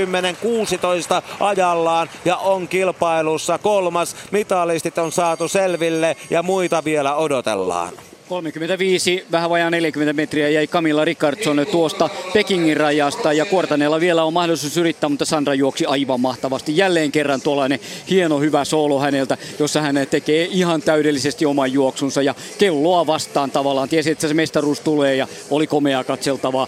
[1.40, 4.16] ajallaan ja on kilpailussa kolmas.
[4.30, 7.92] Mitalistit on saatu selville ja muita vielä odotellaan.
[8.30, 14.32] 35, vähän vajaa 40 metriä jäi Camilla Rickardson tuosta Pekingin rajasta ja Kuortaneella vielä on
[14.32, 16.76] mahdollisuus yrittää, mutta Sandra juoksi aivan mahtavasti.
[16.76, 22.34] Jälleen kerran tuollainen hieno hyvä soolo häneltä, jossa hän tekee ihan täydellisesti oman juoksunsa ja
[22.58, 23.88] kelloa vastaan tavallaan.
[23.88, 26.66] Tiesi, että se mestaruus tulee ja oli komea katseltavaa.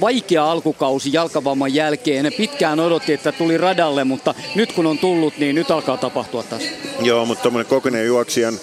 [0.00, 2.32] Vaikea alkukausi jalkavamman jälkeen.
[2.36, 6.62] Pitkään odotti, että tuli radalle, mutta nyt kun on tullut, niin nyt alkaa tapahtua taas.
[7.00, 8.60] Joo, mutta tuommoinen kokeneen juoksijan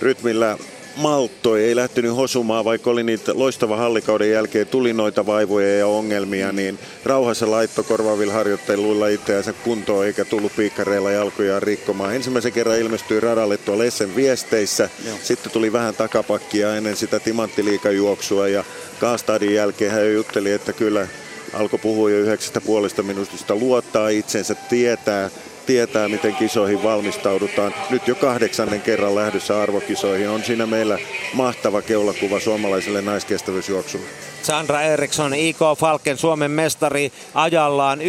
[0.00, 0.58] rytmillä
[0.96, 6.52] malttoi, ei lähtenyt hosumaan, vaikka oli niitä loistava hallikauden jälkeen, tuli noita vaivoja ja ongelmia,
[6.52, 12.14] niin rauhassa laitto korvaavilla harjoitteluilla itseänsä kuntoon, eikä tullut piikkareilla jalkojaan rikkomaan.
[12.14, 15.16] Ensimmäisen kerran ilmestyi radalle tuolla Essen viesteissä, Joo.
[15.22, 18.64] sitten tuli vähän takapakkia ennen sitä timanttiliikajuoksua ja
[19.00, 21.08] Kaastadin jälkeen hän jutteli, että kyllä
[21.52, 25.30] alkoi puhua jo yhdeksästä puolesta minuutista, luottaa itsensä, tietää,
[25.66, 27.74] tietää, miten kisoihin valmistaudutaan.
[27.90, 30.28] Nyt jo kahdeksannen kerran lähdössä arvokisoihin.
[30.28, 30.98] On siinä meillä
[31.34, 34.33] mahtava keulakuva suomalaiselle naiskestävyysjuoksulle.
[34.44, 38.04] Sandra Eriksson, IK Falken Suomen mestari ajallaan 9.36.90.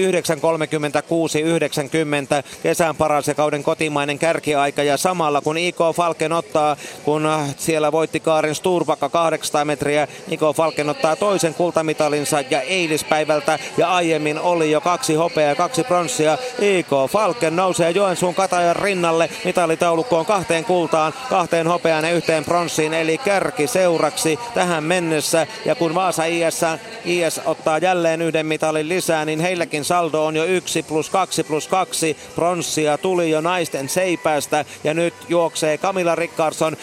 [2.64, 8.20] Kesän paras ja kauden kotimainen kärkiaika ja samalla kun IK Falken ottaa, kun siellä voitti
[8.20, 14.82] Kaarin Sturbakka 800 metriä, IK Falken ottaa toisen kultamitalinsa ja eilispäivältä ja aiemmin oli jo
[14.82, 16.38] kaksi hopeaa ja kaksi pronssia.
[16.62, 23.18] IK Falken nousee Joensuun Katajan rinnalle mitalitaulukkoon kahteen kultaan, kahteen hopeaan ja yhteen pronssiin eli
[23.18, 26.62] kärki seuraksi tähän mennessä ja kun Vaasa IS,
[27.06, 31.68] IS ottaa jälleen yhden mitalin lisää, niin heilläkin saldo on jo 1 plus 2 plus
[31.68, 32.18] 2.
[32.36, 36.80] Pronssia tuli jo naisten seipäästä ja nyt juoksee Camilla Rickardsson 9.53.66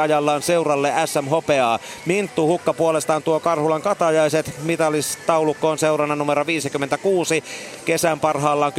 [0.00, 1.78] ajallaan seuralle SM Hopeaa.
[2.06, 7.44] Minttu Hukka puolestaan tuo Karhulan katajaiset mitalistaulukkoon seurana numero 56.
[7.84, 8.72] Kesän parhaillaan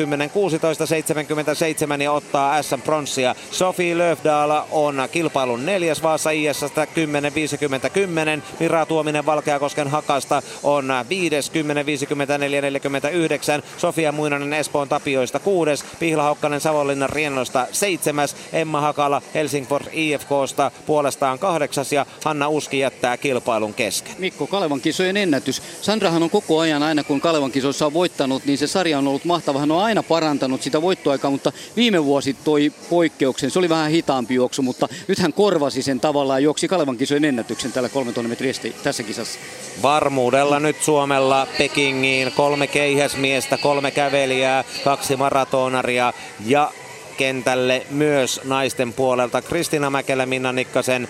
[1.98, 3.36] 10.16.77 ja ottaa SM Pronssia.
[3.52, 8.17] Sofi Löfdaala on kilpailun neljäs Vaasa IS 10.50 10.
[8.60, 11.52] Mira Tuominen Valkeakosken hakasta on 5.
[11.52, 13.64] 10, 54, 49.
[13.78, 15.86] Sofia Muinanen Espoon Tapioista 6.
[16.00, 18.28] Pihla Hokkanen Savonlinnan Riennosta 7.
[18.54, 21.86] Emma Hakala Helsingfors IFKsta puolestaan 8.
[21.92, 24.16] Ja Hanna Uski jättää kilpailun kesken.
[24.20, 25.62] Mikko, Kalevan kisojen ennätys.
[25.82, 29.26] Sandrahan on koko ajan aina kun Kalevan kisoissa on voittanut, niin se sarja on ollut
[29.26, 29.60] mahtava.
[29.60, 33.52] Hän on aina parantanut sitä voittoaikaa, mutta viime vuosi toi poikkeuksen.
[33.52, 37.72] Se oli vähän hitaampi juoksu, mutta nyt hän korvasi sen tavallaan juoksi Kalevan kisojen ennätyksen
[37.72, 39.40] tällä 3000 metrin tässä kisassa.
[39.82, 46.14] Varmuudella nyt Suomella Pekingiin kolme keihäsmiestä, kolme kävelijää, kaksi maratonaria
[46.46, 46.72] ja
[47.18, 51.08] kentälle myös naisten puolelta Kristina Mäkelä, Minna Nikkasen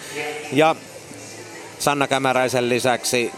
[0.54, 0.76] ja
[1.80, 3.32] Sanna Kämäräisen lisäksi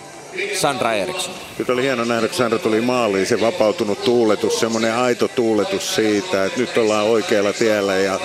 [0.53, 1.33] Sandra Eriksson.
[1.59, 6.45] Nyt oli hieno nähdä, kun Sandra tuli maaliin, se vapautunut tuuletus, semmoinen aito tuuletus siitä,
[6.45, 8.19] että nyt ollaan oikealla tiellä ja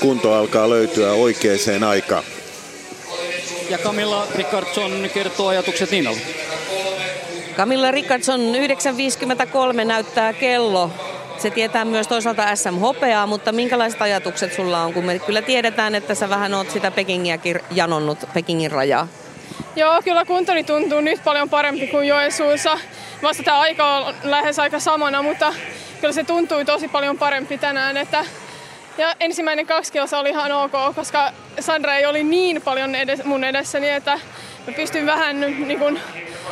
[0.00, 2.24] kunto alkaa löytyä oikeaan aikaan.
[3.70, 6.20] Ja Camilla Rickardson kertoo ajatukset Niinalle.
[7.56, 10.90] Camilla Rickardson 9.53 näyttää kello.
[11.38, 16.14] Se tietää myös toisaalta SM-hopeaa, mutta minkälaiset ajatukset sulla on, kun me kyllä tiedetään, että
[16.14, 19.08] sä vähän oot sitä Pekingiäkin janonnut, Pekingin rajaa?
[19.76, 22.78] Joo, kyllä kuntoni tuntuu nyt paljon parempi kuin Joensuussa.
[23.22, 25.54] Vasta tämä aika on lähes aika samana, mutta
[26.00, 28.24] kyllä se tuntui tosi paljon parempi tänään, että
[28.98, 33.44] ja ensimmäinen kaksi kilsa oli ihan ok, koska Sandra ei oli niin paljon edes, mun
[33.44, 34.20] edessäni, että
[34.66, 36.00] mä pystyn vähän niin kuin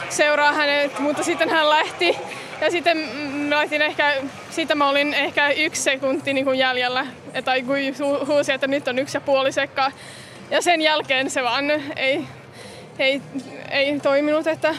[0.08, 2.18] seuraa hänet, mutta sitten hän lähti.
[2.60, 2.98] Ja sitten
[3.48, 4.14] mä laitin ehkä,
[4.50, 7.06] siitä mä olin ehkä yksi sekunti niin kuin jäljellä,
[7.44, 7.76] tai kun
[8.26, 9.92] huusi, että nyt on yksi ja puoli sekkaa.
[10.50, 12.24] Ja sen jälkeen se vaan ei,
[12.98, 13.22] ei,
[13.70, 14.74] ei toiminut, että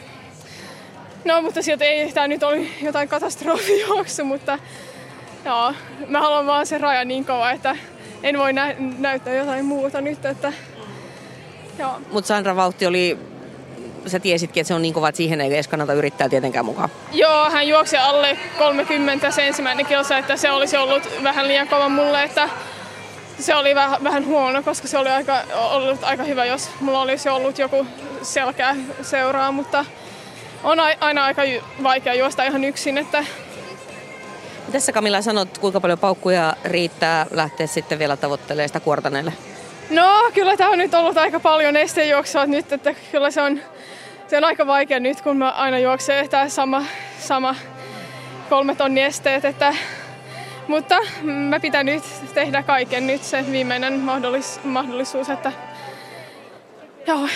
[1.25, 4.59] No, mutta sieltä ei tämä nyt oli jotain katastrofijuoksu, mutta
[5.45, 5.73] Joo,
[6.07, 7.75] mä haluan vaan sen rajan niin kauan, että
[8.23, 10.53] en voi nä- näyttää jotain muuta nyt, että
[11.79, 12.01] joo.
[12.11, 13.17] Mutta Sandra vauhti oli,
[14.07, 16.89] sä tiesitkin, että se on niin kova, että siihen ei edes kannata yrittää tietenkään mukaan.
[17.11, 21.89] Joo, hän juoksi alle 30 se ensimmäinen kilsa, että se olisi ollut vähän liian kova
[21.89, 22.49] mulle, että
[23.39, 27.29] se oli vähän, vähän huono, koska se oli aika, ollut aika hyvä, jos mulla olisi
[27.29, 27.87] ollut joku
[28.21, 29.85] selkeä seuraa, mutta
[30.63, 31.41] on aina aika
[31.83, 33.25] vaikea juosta ihan yksin, että
[34.71, 39.33] tässä Kamilla sanot, kuinka paljon paukkuja riittää lähteä sitten vielä tavoittelemaan sitä kuortaneelle?
[39.89, 43.59] No kyllä tämä on nyt ollut aika paljon estejuoksua nyt, että kyllä se on,
[44.27, 46.83] se on aika vaikea nyt, kun mä aina juoksen tämä sama,
[47.19, 47.55] sama
[48.49, 49.75] kolme tonni esteet, että,
[50.67, 55.51] mutta mä pitää nyt tehdä kaiken nyt se viimeinen mahdollis, mahdollisuus, että
[57.07, 57.27] joo.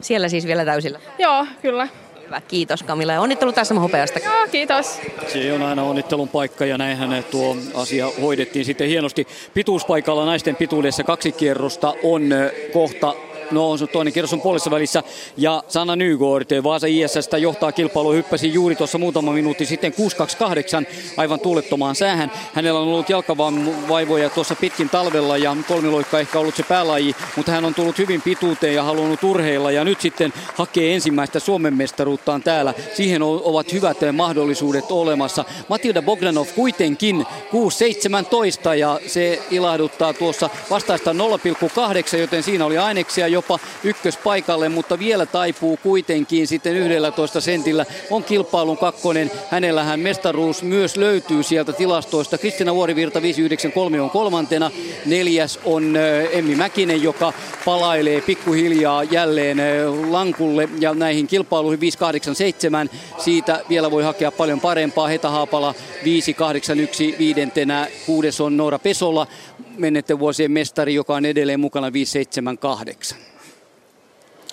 [0.00, 1.00] Siellä siis vielä täysillä?
[1.18, 1.88] Joo, kyllä.
[2.26, 4.18] Hyvä, kiitos Kamilla ja onnittelu tässä hopeasta.
[4.18, 5.00] Joo, kiitos.
[5.28, 9.26] Se on aina onnittelun paikka ja näinhän tuo asia hoidettiin sitten hienosti.
[9.54, 12.22] Pituuspaikalla naisten pituudessa kaksi kierrosta on
[12.72, 13.14] kohta
[13.50, 15.02] No toinen kierros on puolessa välissä
[15.36, 21.40] ja Sanna Nygård Vaasa ISSstä johtaa kilpailu hyppäsi juuri tuossa muutama minuutti sitten 628 aivan
[21.40, 22.32] tuulettomaan säähän.
[22.54, 27.64] Hänellä on ollut jalkavaivoja tuossa pitkin talvella ja kolmiloikka ehkä ollut se päälaji, mutta hän
[27.64, 32.74] on tullut hyvin pituuteen ja halunnut urheilla ja nyt sitten hakee ensimmäistä Suomen mestaruuttaan täällä.
[32.94, 35.44] Siihen ovat hyvät mahdollisuudet olemassa.
[35.68, 37.26] Matilda Bogdanov kuitenkin
[38.70, 45.26] 6.17 ja se ilahduttaa tuossa vastaista 0,8, joten siinä oli aineksia jopa ykköspaikalle, mutta vielä
[45.26, 47.86] taipuu kuitenkin sitten 11 sentillä.
[48.10, 49.30] On kilpailun kakkonen.
[49.50, 52.38] Hänellähän mestaruus myös löytyy sieltä tilastoista.
[52.38, 54.70] Kristina Vuorivirta 593 on kolmantena.
[55.06, 55.96] Neljäs on
[56.30, 57.32] Emmi Mäkinen, joka
[57.64, 59.58] palailee pikkuhiljaa jälleen
[60.12, 62.90] lankulle ja näihin kilpailuihin 587.
[63.18, 65.08] Siitä vielä voi hakea paljon parempaa.
[65.08, 65.74] Heta Haapala
[66.04, 67.86] 581 viidentenä.
[68.06, 69.26] Kuudes on Noora Pesola,
[69.78, 73.18] mennette vuosien mestari, joka on edelleen mukana 578.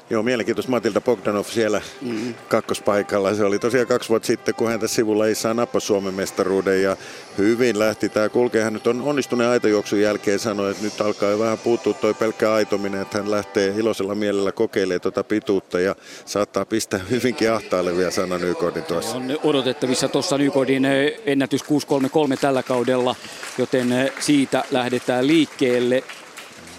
[0.09, 2.33] Joo, mielenkiintoista Matilda Bogdanov siellä mm.
[2.47, 3.33] kakkospaikalla.
[3.33, 6.83] Se oli tosiaan kaksi vuotta sitten, kun hän tässä sivulla ei saa nappa Suomen mestaruuden
[6.83, 6.97] ja
[7.37, 8.63] hyvin lähti tämä kulkee.
[8.63, 12.53] Hän nyt on onnistuneen aitojuoksun jälkeen sanoi, että nyt alkaa jo vähän puuttua toi pelkkä
[12.53, 18.37] aitominen, että hän lähtee iloisella mielellä kokeilemaan tuota pituutta ja saattaa pistää hyvinkin ahtailevia Sanna
[18.37, 19.17] Nykodin tuossa.
[19.17, 23.15] On odotettavissa tuossa Nykodin eh, ennätys 633 tällä kaudella,
[23.57, 26.03] joten eh, siitä lähdetään liikkeelle.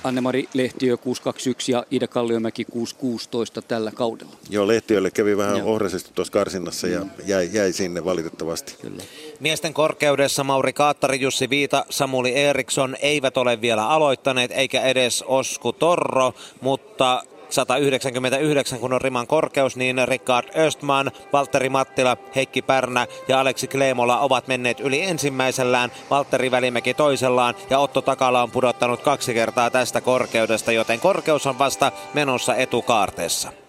[0.05, 4.33] Annemari Lehtiö 621 ja Ida Kalliomäki 616 tällä kaudella.
[4.51, 5.73] Joo, Lehtiölle kävi vähän Joo.
[5.73, 8.77] ohrisesti tuossa karsinnassa ja jäi, jäi sinne valitettavasti.
[8.81, 9.03] Kyllä.
[9.41, 15.73] Miesten korkeudessa Mauri Kaattari, Jussi Viita, Samuli Eriksson eivät ole vielä aloittaneet, eikä edes Osku
[15.73, 17.23] Torro, mutta
[17.55, 24.19] 199 kun on riman korkeus, niin Rickard Östman, Valtteri Mattila, Heikki Pärnä ja Aleksi Kleemola
[24.19, 30.01] ovat menneet yli ensimmäisellään, Valtteri Välimäki toisellaan ja Otto Takala on pudottanut kaksi kertaa tästä
[30.01, 33.64] korkeudesta, joten korkeus on vasta menossa etukaarteessa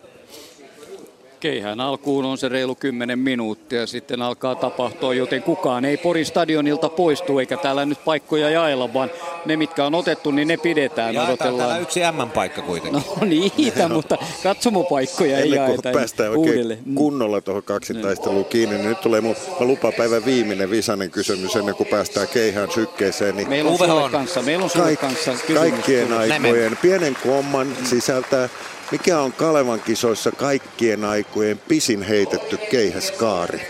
[1.45, 6.89] keihään alkuun on se reilu 10 minuuttia, sitten alkaa tapahtua, joten kukaan ei Porin stadionilta
[6.89, 9.11] poistu, eikä täällä nyt paikkoja jaella, vaan
[9.45, 11.13] ne, mitkä on otettu, niin ne pidetään.
[11.13, 11.67] Jaetaan Odotellaan.
[11.67, 13.03] täällä yksi M-paikka kuitenkin.
[13.19, 15.73] No niitä, mutta katsomopaikkoja ei jaeta.
[15.73, 16.79] Ennen päästään oikein uudelleen.
[16.85, 16.95] Mm.
[16.95, 22.27] kunnolla tuohon kaksitaisteluun kiinni, niin nyt tulee mun lupapäivän viimeinen visainen kysymys ennen kuin päästään
[22.27, 23.35] keihään sykkeeseen.
[23.35, 25.59] Niin meillä on sulle kanssa, meillä on sulle kanssa kysymys.
[25.59, 28.49] Kaikkien aikojen pienen komman sisältää
[28.91, 33.61] mikä on Kalevan kisoissa kaikkien aikojen pisin heitetty keihäskaari?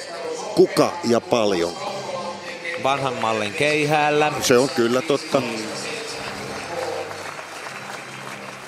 [0.56, 1.74] Kuka ja paljon?
[2.84, 4.34] Vanhan mallin keihäällä.
[4.42, 5.42] Se on kyllä totta.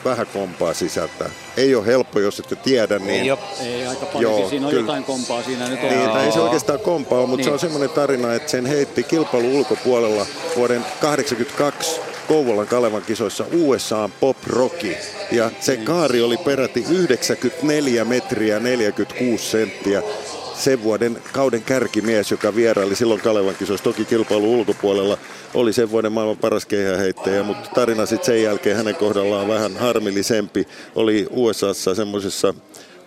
[0.06, 1.30] Vähän kompaa sisältää.
[1.58, 3.00] Ei ole helppo, jos ette tiedä.
[3.00, 3.22] Niin...
[3.22, 3.40] Ei, ole.
[3.62, 4.40] ei aika paljon.
[4.40, 4.84] Joo, siinä on kyllä.
[4.84, 5.90] jotain kompaa siinä nyt on.
[5.90, 7.44] Niin, ei se oikeastaan kompaa, mutta niin.
[7.46, 14.10] se on semmoinen tarina, että sen heitti kilpailu ulkopuolella vuoden 1982 Kouvolan Kalevan kisoissa USA
[14.20, 14.96] Pop Rocky.
[15.32, 20.04] Ja se kaari oli peräti 94 metriä 46 senttiä
[20.56, 25.18] sen vuoden kauden kärkimies, joka vieraili silloin Kalevan kisoissa, toki kilpailu ulkopuolella,
[25.54, 30.68] oli sen vuoden maailman paras keihäheittäjä, mutta tarina sitten sen jälkeen hänen kohdallaan vähän harmillisempi.
[30.96, 32.54] Oli USAssa semmoisessa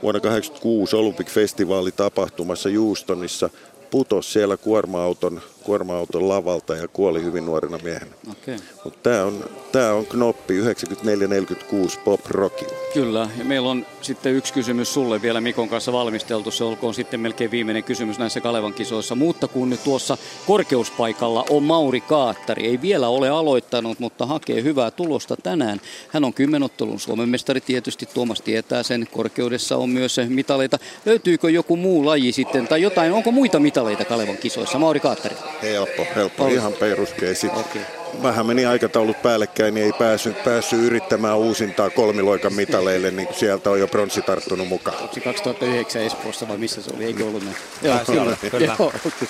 [0.02, 3.50] vuonna 1986 Olympic-festivaali tapahtumassa Houstonissa,
[3.90, 5.40] putos siellä kuorma-auton
[5.70, 8.12] kuorma-auton lavalta ja kuoli hyvin nuorena miehenä.
[8.30, 8.58] Okay.
[8.84, 12.64] Mutta tämä on, tää on Knoppi 9446 Pop Rocky.
[12.94, 16.50] Kyllä, ja meillä on sitten yksi kysymys sulle vielä Mikon kanssa valmisteltu.
[16.50, 19.14] Se olkoon sitten melkein viimeinen kysymys näissä Kalevan kisoissa.
[19.14, 24.90] Mutta kun nyt tuossa korkeuspaikalla on Mauri Kaattari, ei vielä ole aloittanut, mutta hakee hyvää
[24.90, 25.80] tulosta tänään.
[26.08, 29.08] Hän on kymmenottelun Suomen mestari tietysti, Tuomas tietää sen.
[29.12, 30.78] Korkeudessa on myös mitaleita.
[31.06, 34.78] Löytyykö joku muu laji sitten, tai jotain, onko muita mitaleita Kalevan kisoissa?
[34.78, 35.36] Mauri Kaattari.
[35.62, 36.44] Helppo, helppo.
[36.44, 36.54] Oli.
[36.54, 37.46] Ihan peruskeisi.
[37.46, 37.82] Okay.
[38.22, 43.80] Vähän meni aikataulut päällekkäin, niin ei päässyt, päässyt yrittämään uusintaa kolmiloikan mitaleille, niin sieltä on
[43.80, 45.02] jo pronssi tarttunut mukaan.
[45.02, 47.04] Onko 2009 Espoossa vai missä se oli?
[47.04, 47.56] Eikö ollut näin?
[47.82, 48.36] Joo, kyllä.
[48.50, 48.66] kyllä.
[48.78, 49.28] Joo, okay.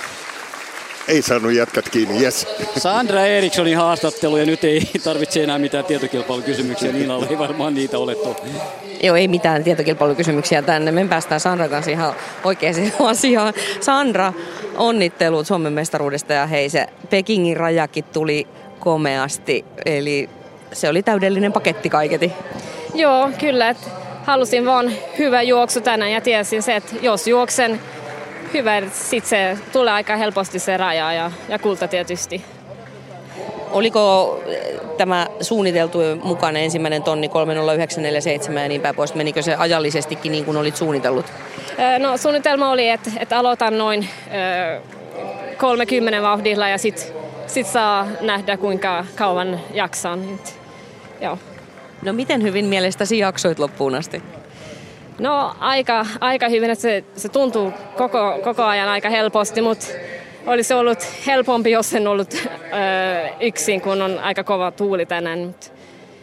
[1.11, 2.47] Ei saanut jatkat kiinni, yes.
[2.79, 6.93] Sandra Erikssonin haastattelu ja nyt ei tarvitse enää mitään tietokilpailukysymyksiä.
[6.93, 8.17] Niillä ei varmaan niitä ole
[9.03, 10.93] Joo, ei mitään tietokilpailukysymyksiä tänne.
[10.93, 12.15] Me päästään Sandra kanssa ihan
[12.45, 13.55] oikeaan asiaan.
[13.81, 14.33] Sandra,
[14.77, 18.47] onnittelut Suomen mestaruudesta ja hei se Pekingin rajakin tuli
[18.81, 19.65] komeasti.
[19.87, 20.29] Eli
[20.73, 22.33] se oli täydellinen paketti kaiketi.
[22.95, 23.69] Joo, kyllä.
[23.69, 23.87] Että
[24.25, 27.81] halusin vaan hyvä juoksu tänään ja tiesin se, että jos juoksen
[28.55, 32.45] hyvä, sitten se tulee aika helposti se raja ja, ja kulta tietysti.
[33.71, 39.15] Oliko eh, tämä suunniteltu mukaan ensimmäinen tonni 30947 ja niin päin pois?
[39.15, 41.27] Menikö se ajallisestikin niin kuin olit suunnitellut?
[41.99, 44.09] No suunnitelma oli, että, että aloitan noin
[45.57, 47.07] 30 vauhdilla ja sitten
[47.47, 50.41] sit saa nähdä kuinka kauan jaksan.
[51.21, 51.39] Joo.
[52.03, 54.23] No miten hyvin mielestäsi jaksoit loppuun asti?
[55.21, 59.87] No aika, aika hyvin, että se, se tuntuu koko, koko ajan aika helposti, mutta
[60.47, 62.47] olisi ollut helpompi, jos en ollut ö,
[63.41, 65.67] yksin, kun on aika kova tuuli tänään, mutta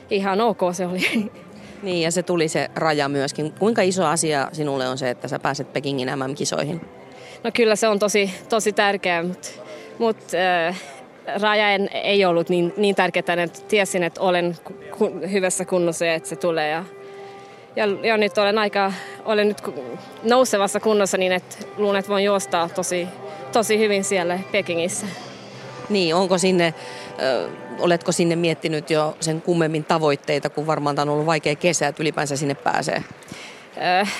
[0.09, 1.31] ihan ok se oli.
[1.81, 3.53] Niin, ja se tuli se raja myöskin.
[3.59, 6.81] Kuinka iso asia sinulle on se, että sä pääset Pekingin MM-kisoihin?
[7.43, 9.47] No kyllä se on tosi, tosi tärkeää, mutta,
[9.99, 10.81] mutta äh,
[11.41, 14.55] raja ei ollut niin, niin tärkeää, että tiesin, että olen
[14.97, 16.69] ku, hyvässä kunnossa ja että se tulee.
[16.69, 16.83] Ja,
[17.77, 18.93] ja, ja nyt olen aika,
[19.25, 19.61] olen nyt
[20.23, 23.07] nousevassa kunnossa niin, että luulen, että voin juosta tosi,
[23.51, 25.05] tosi hyvin siellä Pekingissä.
[25.89, 26.73] Niin, onko sinne,
[27.21, 27.49] ö,
[27.79, 32.03] oletko sinne miettinyt jo sen kummemmin tavoitteita, kun varmaan tämä on ollut vaikea kesä, että
[32.03, 33.03] ylipäänsä sinne pääsee?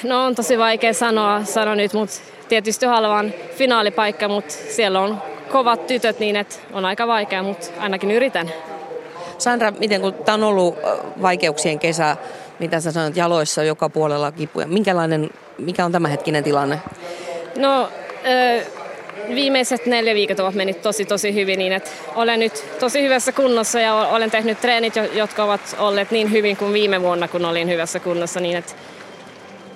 [0.04, 2.16] No on tosi vaikea sanoa, sanoa nyt, mutta
[2.48, 5.22] tietysti haluan finaalipaikka, mutta siellä on
[5.52, 8.52] kovat tytöt niin, että on aika vaikea, mutta ainakin yritän.
[9.38, 10.76] Sandra, miten kun tämä on ollut
[11.22, 12.18] vaikeuksien kesä,
[12.60, 14.68] mitä sä sanoit, jaloissa joka puolella kipuja.
[14.68, 16.82] Minkälainen, mikä on tämänhetkinen tilanne?
[17.58, 17.90] No,
[19.36, 23.80] viimeiset neljä viikot ovat mennyt tosi tosi hyvin niin, että olen nyt tosi hyvässä kunnossa
[23.80, 28.00] ja olen tehnyt treenit, jotka ovat olleet niin hyvin kuin viime vuonna, kun olin hyvässä
[28.00, 28.74] kunnossa niin, että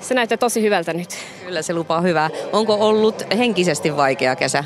[0.01, 1.18] se näyttää tosi hyvältä nyt.
[1.45, 2.30] Kyllä se lupaa hyvää.
[2.53, 4.64] Onko ollut henkisesti vaikea kesä?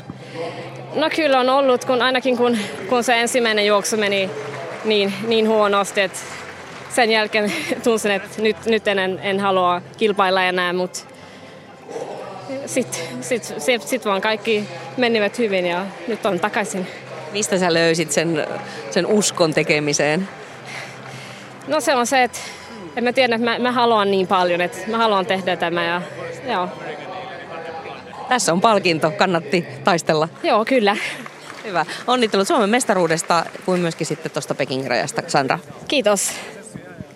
[0.94, 4.30] No kyllä on ollut, kun ainakin kun, kun se ensimmäinen juoksu meni
[4.84, 6.18] niin, niin huonosti, että
[6.96, 7.52] sen jälkeen
[7.84, 10.98] tunsin, että nyt, nyt en, en halua kilpailla enää, mutta
[12.66, 14.64] sitten sit, sit, sit vaan kaikki
[14.96, 16.86] menivät hyvin ja nyt on takaisin.
[17.32, 18.46] Mistä sä löysit sen,
[18.90, 20.28] sen uskon tekemiseen?
[21.68, 22.38] No se on se, että
[22.96, 26.02] en mä tiedä, että mä, mä haluan niin paljon, että mä haluan tehdä tämä ja
[26.52, 26.68] joo.
[28.28, 30.28] Tässä on palkinto, kannatti taistella.
[30.42, 30.96] Joo, kyllä.
[31.64, 31.86] Hyvä.
[32.06, 35.58] Onnittelut Suomen mestaruudesta kuin myöskin sitten tuosta Pekingin rajasta, Sandra.
[35.88, 36.32] Kiitos.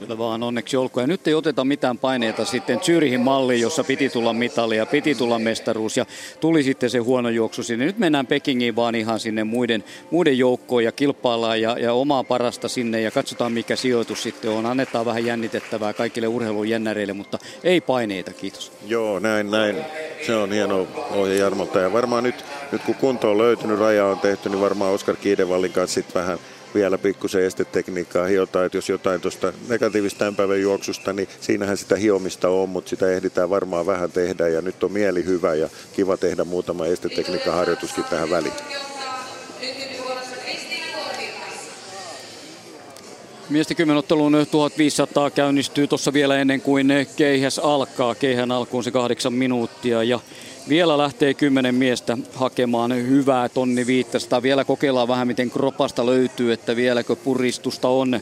[0.00, 1.02] Kyllä vaan onneksi olkoon.
[1.02, 5.14] Ja nyt ei oteta mitään paineita sitten Zyrihin malliin, jossa piti tulla mitali ja piti
[5.14, 6.06] tulla mestaruus ja
[6.40, 7.84] tuli sitten se huono juoksu sinne.
[7.84, 12.68] Nyt mennään Pekingiin vaan ihan sinne muiden, muiden joukkoon ja kilpaillaan ja, ja omaa parasta
[12.68, 14.66] sinne ja katsotaan mikä sijoitus sitten on.
[14.66, 18.72] Annetaan vähän jännitettävää kaikille urheilun jännäreille, mutta ei paineita, kiitos.
[18.86, 19.76] Joo, näin, näin.
[20.26, 24.18] Se on hieno ohje Jarmolta ja varmaan nyt, nyt kun kunto on löytynyt, raja on
[24.18, 26.38] tehty, niin varmaan Oskar Kiidevallin kanssa sitten vähän
[26.74, 31.96] vielä pikkusen estetekniikkaa hiotaan, että jos jotain tuosta negatiivista tämän päivän juoksusta, niin siinähän sitä
[31.96, 36.16] hiomista on, mutta sitä ehditään varmaan vähän tehdä ja nyt on mieli hyvä ja kiva
[36.16, 38.54] tehdä muutama estetekniikan harjoituskin tähän väliin.
[43.50, 48.14] Miesten kymmenottelun 1500 käynnistyy tuossa vielä ennen kuin keihäs alkaa.
[48.14, 50.20] Keihän alkuun se kahdeksan minuuttia ja
[50.70, 54.42] vielä lähtee kymmenen miestä hakemaan hyvää tonni 500.
[54.42, 58.20] Vielä kokeillaan vähän miten kropasta löytyy, että vieläkö puristusta on.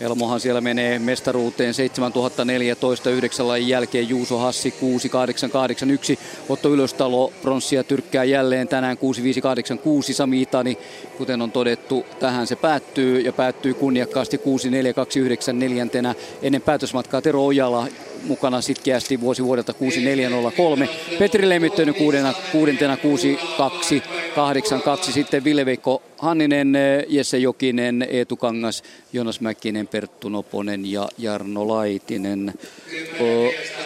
[0.00, 6.18] Elmohan siellä menee mestaruuteen 7014 yhdeksän lajin jälkeen Juuso Hassi 6881.
[6.48, 10.14] Otto Ylöstalo pronssia tyrkkää jälleen tänään 6586.
[10.14, 10.78] Sami Itani,
[11.18, 17.86] kuten on todettu, tähän se päättyy ja päättyy kunniakkaasti 6429 neljäntenä ennen päätösmatkaa Tero Ojala
[18.24, 20.88] mukana sitkeästi vuosi vuodelta 6403.
[21.18, 25.12] Petri Lemmittönen kuudena, kuudentena 6282.
[25.12, 26.76] Sitten Ville-Veikko Hanninen,
[27.08, 28.82] Jesse Jokinen, Eetu Kangas,
[29.12, 32.54] Jonas Mäkinen, Perttu Noponen ja Jarno Laitinen.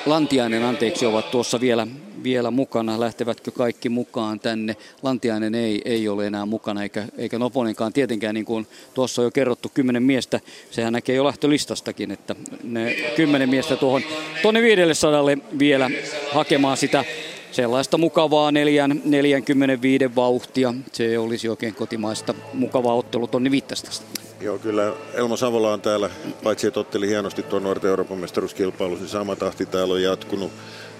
[0.06, 1.86] Lantiainen, anteeksi, ovat tuossa vielä
[2.24, 3.00] vielä mukana.
[3.00, 4.76] Lähtevätkö kaikki mukaan tänne?
[5.02, 9.30] Lantiainen ei, ei ole enää mukana, eikä, eikä Noponenkaan tietenkään, niin kuin tuossa on jo
[9.30, 10.40] kerrottu, kymmenen miestä.
[10.70, 14.02] Sehän näkee jo lähtölistastakin, että ne kymmenen miestä tuohon
[14.42, 15.24] tuonne 500
[15.58, 15.90] vielä
[16.32, 17.04] hakemaan sitä
[17.52, 20.74] sellaista mukavaa 4, 45 vauhtia.
[20.92, 23.92] Se olisi oikein kotimaista mukavaa ottelu tuonne 500.
[24.40, 26.10] Joo, kyllä Elmo Savola on täällä,
[26.42, 30.52] paitsi että otteli hienosti tuon nuorten Euroopan mestaruuskilpailussa, niin sama tahti täällä on jatkunut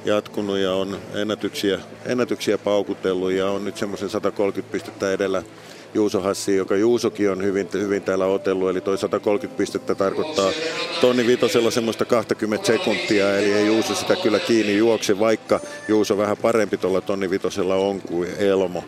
[0.04, 5.42] jatkunut ja on ennätyksiä, ennätyksiä paukutellut ja on nyt semmoisen 130 pistettä edellä
[5.94, 10.50] Juuso Hassi, joka Juusokin on hyvin, hyvin täällä otellut, eli toi 130 pistettä tarkoittaa
[11.00, 16.36] tonni vitosella semmoista 20 sekuntia, eli ei Juuso sitä kyllä kiinni juokse, vaikka Juuso vähän
[16.36, 18.84] parempi tuolla tonni vitosella on kuin Elmo.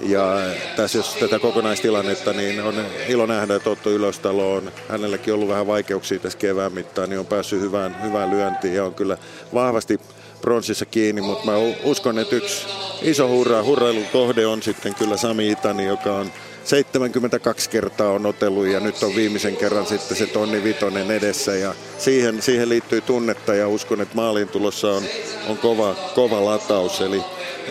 [0.00, 0.36] Ja
[0.76, 2.74] tässä jos tätä kokonaistilannetta, niin on
[3.08, 7.26] ilo nähdä, että Otto Ylöstalo on hänelläkin ollut vähän vaikeuksia tässä kevään mittaan, niin on
[7.26, 9.18] päässyt hyvään, hyvään lyöntiin ja on kyllä
[9.54, 10.00] vahvasti
[10.40, 11.52] pronssissa kiinni, mutta mä
[11.82, 12.66] uskon, että yksi
[13.02, 16.32] iso hurra, hurrailun kohde on sitten kyllä Sami Itani, joka on
[16.64, 21.74] 72 kertaa on otellut ja nyt on viimeisen kerran sitten se tonni vitonen edessä ja
[21.98, 25.02] siihen, siihen liittyy tunnetta ja uskon, että maaliin tulossa on,
[25.48, 27.00] on kova, kova lataus.
[27.00, 27.22] Eli,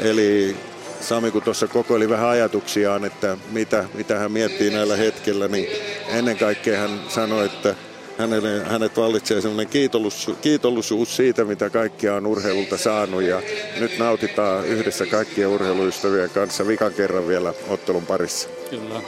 [0.02, 0.56] eli
[1.02, 5.68] Sami kun tuossa kokoili vähän ajatuksiaan, että mitä, mitä hän miettii näillä hetkellä, niin
[6.08, 7.76] ennen kaikkea hän sanoi, että
[8.18, 13.22] hänelle, hänet vallitsee sellainen kiitollisuus, kiitollisuus siitä, mitä kaikkia on urheilulta saanut.
[13.22, 13.42] Ja
[13.80, 18.50] nyt nautitaan yhdessä kaikkien urheiluystävien kanssa vikan kerran vielä ottelun parissa.
[18.70, 19.02] Kyllä.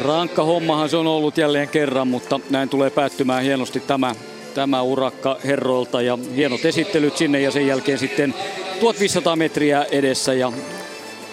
[0.00, 4.14] Rankka hommahan se on ollut jälleen kerran, mutta näin tulee päättymään hienosti tämä,
[4.54, 8.34] tämä urakka herroilta ja hienot esittelyt sinne ja sen jälkeen sitten
[8.80, 10.52] 1500 metriä edessä ja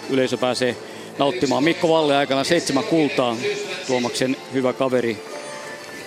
[0.10, 0.76] yleisö pääsee
[1.18, 1.64] nauttimaan.
[1.64, 3.36] Mikko Valle aikana seitsemän kultaa.
[3.88, 5.18] Tuomaksen hyvä kaveri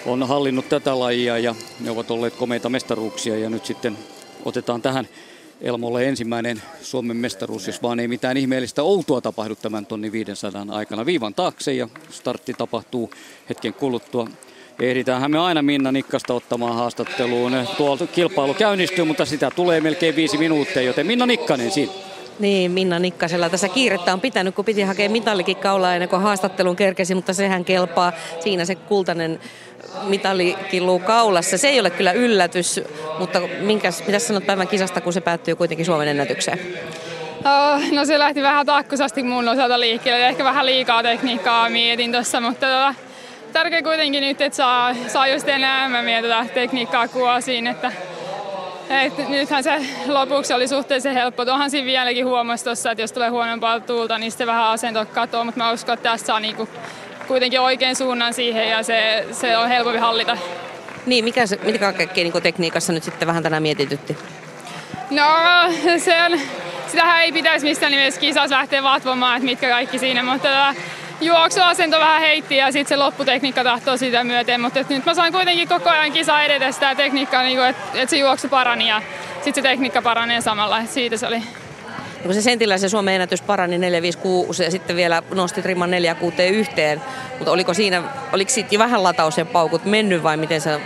[0.07, 3.99] on hallinnut tätä lajia ja ne ovat olleet komeita mestaruuksia ja nyt sitten
[4.45, 5.09] otetaan tähän
[5.61, 11.07] Elmolle ensimmäinen Suomen mestaruus, jos vaan ei mitään ihmeellistä outoa tapahdu tämän tonni 500 aikana
[11.07, 13.11] viivan taakse ja startti tapahtuu
[13.49, 14.28] hetken kuluttua.
[14.81, 17.53] Ehditäänhän me aina Minna Nikkasta ottamaan haastatteluun.
[17.77, 21.93] Tuolta kilpailu käynnistyy, mutta sitä tulee melkein viisi minuuttia, joten Minna Nikkanen siinä.
[22.39, 26.76] Niin, Minna Nikkasella tässä kiirettä on pitänyt, kun piti hakea mitallikin kaulaa ennen kuin haastattelun
[26.76, 28.12] kerkesi, mutta sehän kelpaa.
[28.41, 29.41] Siinä se kultainen
[30.02, 31.58] mitali killuu kaulassa.
[31.58, 32.81] Se ei ole kyllä yllätys,
[33.18, 36.58] mutta minkäs, mitä sanot päivän kisasta, kun se päättyy kuitenkin Suomen ennätykseen?
[37.39, 40.28] Oh, no se lähti vähän takkusasti mun osalta liikkeelle.
[40.28, 42.94] Ehkä vähän liikaa tekniikkaa mietin tuossa, mutta tota,
[43.52, 47.92] tärkeä kuitenkin nyt, että saa, saa just enemmän mietitä tekniikkaa kuosiin, että
[48.91, 51.44] et nythän se lopuksi oli suhteellisen helppo.
[51.44, 55.44] Tuohan siinä vieläkin huomasi tuossa, että jos tulee huonompaa tuulta, niin sitten vähän asento katoaa,
[55.44, 56.68] mutta mä uskon, että tässä saa niinku
[57.28, 60.36] kuitenkin oikein suunnan siihen ja se, se on helpompi hallita.
[61.07, 64.17] Niin, mikä, se, mikä kaikkea niin tekniikassa nyt sitten vähän tänään mietitytti?
[65.10, 65.25] No,
[65.99, 66.41] se on,
[66.86, 70.75] sitähän ei pitäisi missään nimessä kisassa lähteä vatvomaan, että mitkä kaikki siinä, mutta tota,
[71.20, 75.68] juoksuasento vähän heitti ja sitten se lopputekniikka tahtoo sitä myöten, mutta nyt mä sain kuitenkin
[75.68, 79.02] koko ajan kisa edetä sitä tekniikkaa, niin että et se juoksu parani ja
[79.34, 81.42] sitten se tekniikka paranee samalla, että siitä se oli
[82.22, 87.02] kun se sentillä se Suomen ennätys parani 456 ja sitten vielä nostit rimman 46 yhteen,
[87.38, 90.80] mutta oliko siinä, oliko siitä vähän lataus ja paukut mennyt vai miten sä,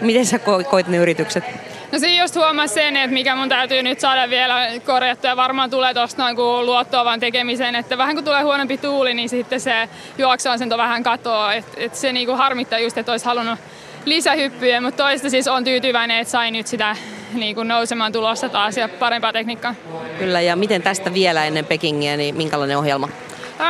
[0.00, 0.38] miten sä
[0.70, 1.44] koit ne yritykset?
[1.92, 5.70] No siinä just huomasi sen, että mikä mun täytyy nyt saada vielä korjattua ja varmaan
[5.70, 9.88] tulee tuosta noin kuin luottoavan tekemiseen, että vähän kun tulee huonompi tuuli, niin sitten se
[10.18, 13.58] juoksuasento vähän katoaa, että et se niinku harmittaa just, että olisi halunnut
[14.04, 16.96] lisähyppyjä, mutta toista siis on tyytyväinen, että sai nyt sitä
[17.32, 19.74] niin kuin nousemaan tulossa taas ja parempaa tekniikkaa.
[20.18, 23.08] Kyllä, ja miten tästä vielä ennen Pekingiä, niin minkälainen ohjelma?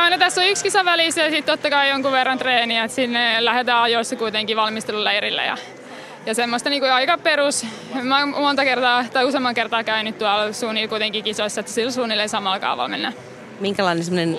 [0.09, 3.45] No tässä on yksi kisa välissä ja sitten totta kai jonkun verran treeniä, että sinne
[3.45, 5.57] lähdetään ajoissa kuitenkin valmisteluleirille ja
[6.25, 7.65] ja semmoista niin kuin aika perus.
[8.03, 12.29] Mä oon monta kertaa tai useamman kertaa käynyt tuolla suunnilleen kuitenkin kisoissa, että sillä suunnilleen
[12.29, 13.13] samalla kaavalla mennään.
[13.59, 14.37] Minkälainen semmoinen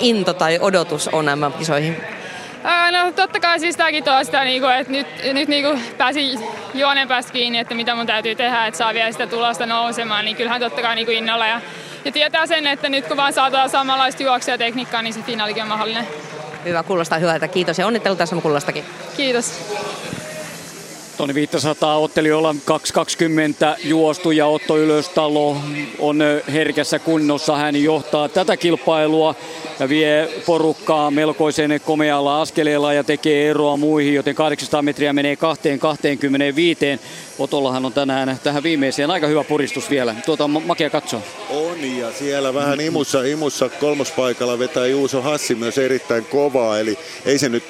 [0.00, 1.96] into tai odotus on nämä kisoihin?
[2.90, 6.40] No totta kai siis tämäkin tuo sitä, niinku, että nyt, nyt niinku pääsin
[6.74, 10.36] juonen päästä kiinni, että mitä mun täytyy tehdä, että saa vielä sitä tulosta nousemaan, niin
[10.36, 11.46] kyllähän totta kai niinku innolla.
[11.46, 11.60] Ja,
[12.04, 15.68] ja tietää sen, että nyt kun vaan saadaan samanlaista juoksia tekniikkaa, niin se finaalikin on
[15.68, 16.06] mahdollinen.
[16.64, 17.48] Hyvä, kuulostaa hyvältä.
[17.48, 18.84] Kiitos ja onnittelut tässä kullastakin.
[19.16, 19.74] Kiitos.
[21.16, 25.56] Toni 500 ottelijoilla 2.20 juostu ja Otto Ylöstalo
[25.98, 26.18] on
[26.52, 27.56] herkässä kunnossa.
[27.56, 29.34] Hän johtaa tätä kilpailua
[29.78, 37.00] ja vie porukkaa melkoisen komealla askeleella ja tekee eroa muihin, joten 800 metriä menee 2.25.
[37.38, 40.14] Otollahan on tänään tähän viimeiseen aika hyvä puristus vielä.
[40.26, 41.20] Tuota on makea katsoa.
[41.50, 46.78] On ja siellä vähän imussa, imussa kolmospaikalla vetää Juuso Hassi myös erittäin kovaa.
[46.78, 47.64] Eli ei se nyt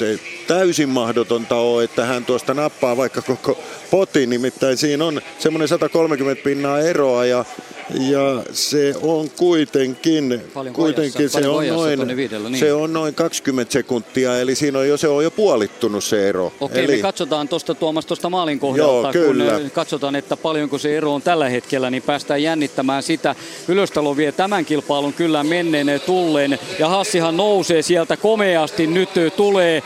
[0.47, 3.58] täysin mahdotonta ole, että hän tuosta nappaa vaikka koko
[3.90, 4.31] potin.
[4.31, 7.44] Nimittäin siinä on semmoinen 130 pinnaa eroa ja
[7.90, 12.60] ja se on kuitenkin, Paljon kuitenkin se, on noin, viidellä, niin.
[12.60, 16.52] se on noin 20 sekuntia, eli siinä on jo, se on jo puolittunut se ero.
[16.60, 19.60] Okei, eli, me katsotaan tuosta Tuomas tuosta maalin kohdalta, Joo, kyllä.
[19.60, 23.34] kun katsotaan, että paljonko se ero on tällä hetkellä, niin päästään jännittämään sitä.
[23.68, 29.82] Ylöstalo vie tämän kilpailun kyllä menneen tulleen, ja Hassihan nousee sieltä komeasti, nyt tulee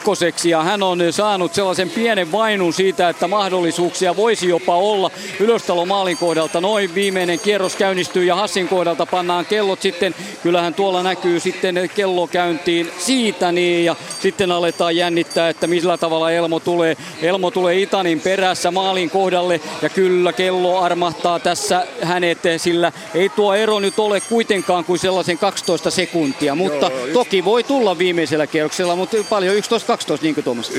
[0.00, 5.10] kakkoseksi, ja hän on saanut sellaisen pienen vainun siitä, että mahdollisuuksia voisi jopa olla.
[5.40, 6.60] Ylöstalo maalin kohdalta.
[6.60, 12.26] Noin viimeinen kierros käynnistyy, ja Hassin kohdalta pannaan kellot sitten, kyllähän tuolla näkyy sitten kello
[12.26, 16.96] käyntiin siitä, niin, ja sitten aletaan jännittää, että millä tavalla Elmo tulee.
[17.22, 19.60] Elmo tulee Itanin perässä maalin kohdalle.
[19.82, 25.38] Ja kyllä kello armahtaa tässä hänet, sillä ei tuo ero nyt ole kuitenkaan kuin sellaisen
[25.38, 29.56] 12 sekuntia, mutta Joo, toki voi tulla viimeisellä kierroksella, mutta paljon
[29.90, 30.70] 11-12 niin kuin Tuomas.
[30.70, 30.74] 11-12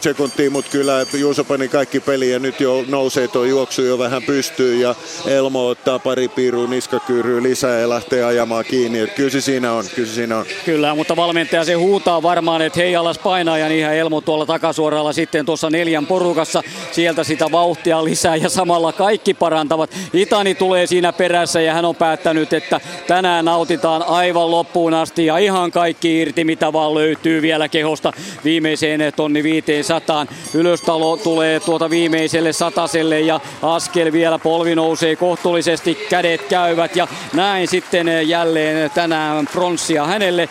[0.00, 4.22] sekuntia, mutta kyllä Juuso pani kaikki peli ja nyt jo nousee tuo juoksu jo vähän
[4.22, 4.94] pystyy ja
[5.26, 8.98] Elmo ottaa pari piirua niskakyyryä lisää ja lähtee ajamaan kiinni.
[8.98, 10.46] Et kyllä se siinä on, kyllä se siinä on.
[10.64, 15.12] Kyllä, mutta valmentaja se huutaa varmaan, että hei alas painaa ja niinhän Elmo tuolla takasuoralla
[15.12, 16.62] sitten tuossa neljän porukassa
[16.92, 19.90] sieltä sitä vauhtia lisää ja samalla kaikki parantavat.
[20.12, 25.38] Itani tulee siinä perässä ja hän on päättänyt, että tänään nautitaan aivan loppuun asti ja
[25.38, 28.12] ihan kaikki irti, mitä vaan löytyy vielä kehosta
[28.44, 30.26] viimeiseen tonni 500.
[30.54, 37.68] Ylöstalo tulee tuota viimeiselle sataselle ja askel vielä polvi nousee kohtuullisesti, kädet käyvät ja näin
[37.68, 40.48] sitten jälleen tänään pronssia hänelle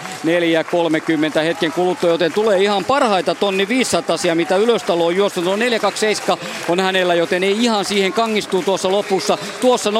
[1.36, 5.44] 4.30 hetken kuluttua, joten tulee ihan parhaita tonni 500 mitä Ylöstalo on juossut.
[5.44, 5.62] No 4.27
[6.70, 9.38] on hänellä, joten ei ihan siihen kangistuu tuossa lopussa.
[9.62, 9.96] Tuossa 4.36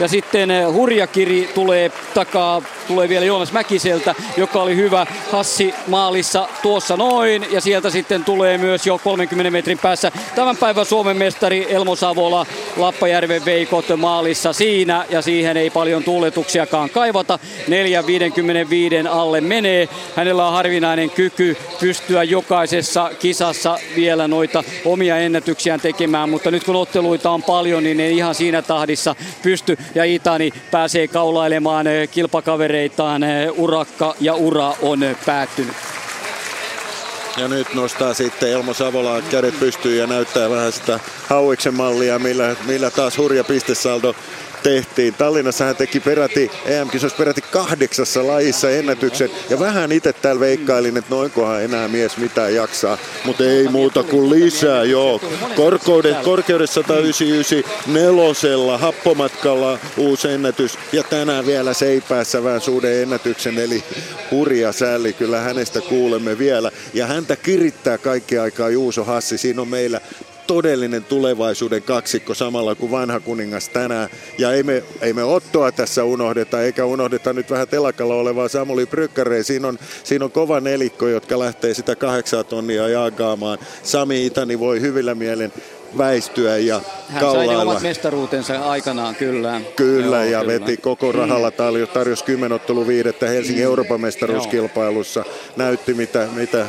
[0.00, 6.96] ja sitten Hurjakiri tulee takaa, tulee vielä Joonas Mäkiseltä, joka oli hyvä Hassi maalissa tuossa
[6.96, 11.96] noin ja sieltä sitten tulee myös jo 30 metrin päässä tämän päivän Suomen mestari Elmo
[11.96, 17.38] Savola Lappajärven veikot maalissa siinä ja siihen ei paljon tuuletuksiakaan kaivata.
[19.04, 19.88] 4.55 alle menee.
[20.16, 26.76] Hänellä on harvinainen kyky pystyä jokaisessa kisassa vielä noita omia ennätyksiään tekemään, mutta nyt kun
[26.76, 33.22] otteluita on paljon, niin ei ihan siinä tahdissa pysty ja Itani pääsee kaulailemaan kilpakavereitaan.
[33.56, 35.67] Urakka ja ura on päättynyt.
[37.36, 42.56] Ja nyt nostaa sitten Elmo Savola kädet pystyyn ja näyttää vähän sitä Hauiksen mallia, millä,
[42.66, 44.14] millä taas hurja pistesaldo
[44.62, 45.14] tehtiin.
[45.14, 49.30] Tallinnassa hän teki peräti, EM-kisoissa peräti kahdeksassa lajissa ennätyksen.
[49.50, 52.98] Ja vähän itse täällä veikkailin, että noinkohan enää mies mitään jaksaa.
[53.24, 55.20] Mutta ei muuta kuin lisää, joo.
[55.56, 60.78] Korkeude, korkeudessa 199, nelosella, happomatkalla uusi ennätys.
[60.92, 63.84] Ja tänään vielä seipäässä vähän suuden ennätyksen, eli
[64.30, 65.12] hurja sälli.
[65.12, 66.70] Kyllä hänestä kuulemme vielä.
[66.94, 69.38] Ja häntä kirittää kaikki aikaa Juuso Hassi.
[69.38, 70.00] Siinä on meillä
[70.48, 74.08] todellinen tulevaisuuden kaksikko samalla kuin vanha kuningas tänään.
[74.38, 78.86] Ja ei me, ei me Ottoa tässä unohdeta, eikä unohdeta nyt vähän telakalla olevaa Samuli
[78.86, 79.44] Brykkäreen.
[79.44, 83.58] Siinä on, siinä on kova nelikko, jotka lähtee sitä kahdeksaa tonnia jakaamaan.
[83.82, 85.52] Sami Itani voi hyvillä mielen
[85.98, 87.52] väistyä ja Hän kaulailla.
[87.54, 89.60] sai omat mestaruutensa aikanaan, kyllä.
[89.76, 90.52] Kyllä, Joo, ja kyllä.
[90.52, 93.68] veti koko rahalla tarjosi, tarjosi kymmenottelu viidettä Helsingin Mm.
[93.70, 95.24] Euroopan mestaruuskilpailussa.
[95.56, 96.66] Näytti mitä, mitä,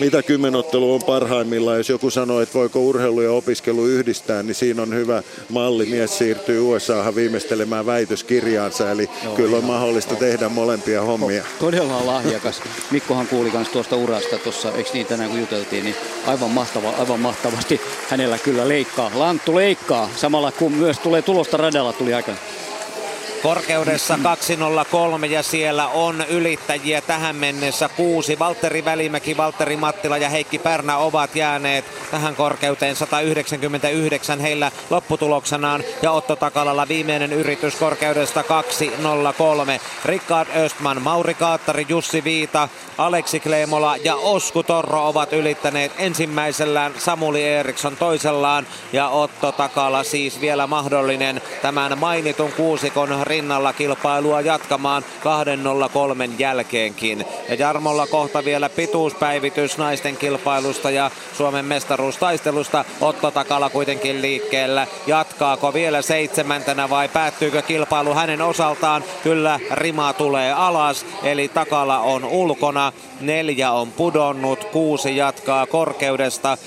[0.00, 1.76] mitä kymmenottelu on parhaimmillaan.
[1.78, 5.86] Jos joku sanoo, että voiko urheilu ja opiskelu yhdistää, niin siinä on hyvä malli.
[5.86, 9.74] Mies siirtyy USAhan viimeistelemään väitöskirjaansa, eli Joo, kyllä on ihan.
[9.74, 11.44] mahdollista tehdä molempia hommia.
[11.60, 12.62] Todella lahjakas.
[12.90, 15.96] Mikkohan kuuli myös tuosta urasta tuossa, eikö niin tänään kun juteltiin, niin
[16.26, 19.10] aivan, mahtava, aivan mahtavasti hänellä kyllä leikkaa.
[19.14, 22.38] Lanttu leikkaa, samalla kun myös tulee tulosta radalla tuli aikana.
[23.42, 28.38] Korkeudessa 203 ja siellä on ylittäjiä tähän mennessä kuusi.
[28.38, 35.84] Valtteri Välimäki, Valtteri Mattila ja Heikki Pärnä ovat jääneet tähän korkeuteen 199 heillä lopputuloksenaan.
[36.02, 39.80] Ja Otto Takalalla viimeinen yritys korkeudesta 203.
[40.04, 46.92] Rickard Östman, Mauri Kaattari, Jussi Viita, Aleksi Kleemola ja Osku Torro ovat ylittäneet ensimmäisellään.
[46.98, 55.04] Samuli Eriksson toisellaan ja Otto Takala siis vielä mahdollinen tämän mainitun kuusikon rinnalla kilpailua jatkamaan
[55.22, 57.24] 203 jälkeenkin.
[57.48, 62.84] Ja Jarmolla kohta vielä pituuspäivitys naisten kilpailusta ja Suomen mestaruustaistelusta.
[63.00, 64.86] Otto Takala kuitenkin liikkeellä.
[65.06, 69.04] Jatkaako vielä seitsemäntenä vai päättyykö kilpailu hänen osaltaan?
[69.22, 72.92] Kyllä rima tulee alas, eli Takala on ulkona.
[73.20, 76.58] Neljä on pudonnut, kuusi jatkaa korkeudesta.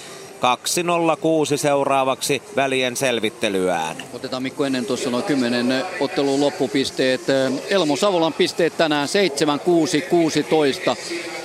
[0.44, 3.96] 2.06 seuraavaksi välien selvittelyään.
[4.14, 7.22] Otetaan Mikko ennen tuossa noin 10 ottelun loppupisteet.
[7.70, 10.96] Elmo Savolan pisteet tänään 7, 6, 16.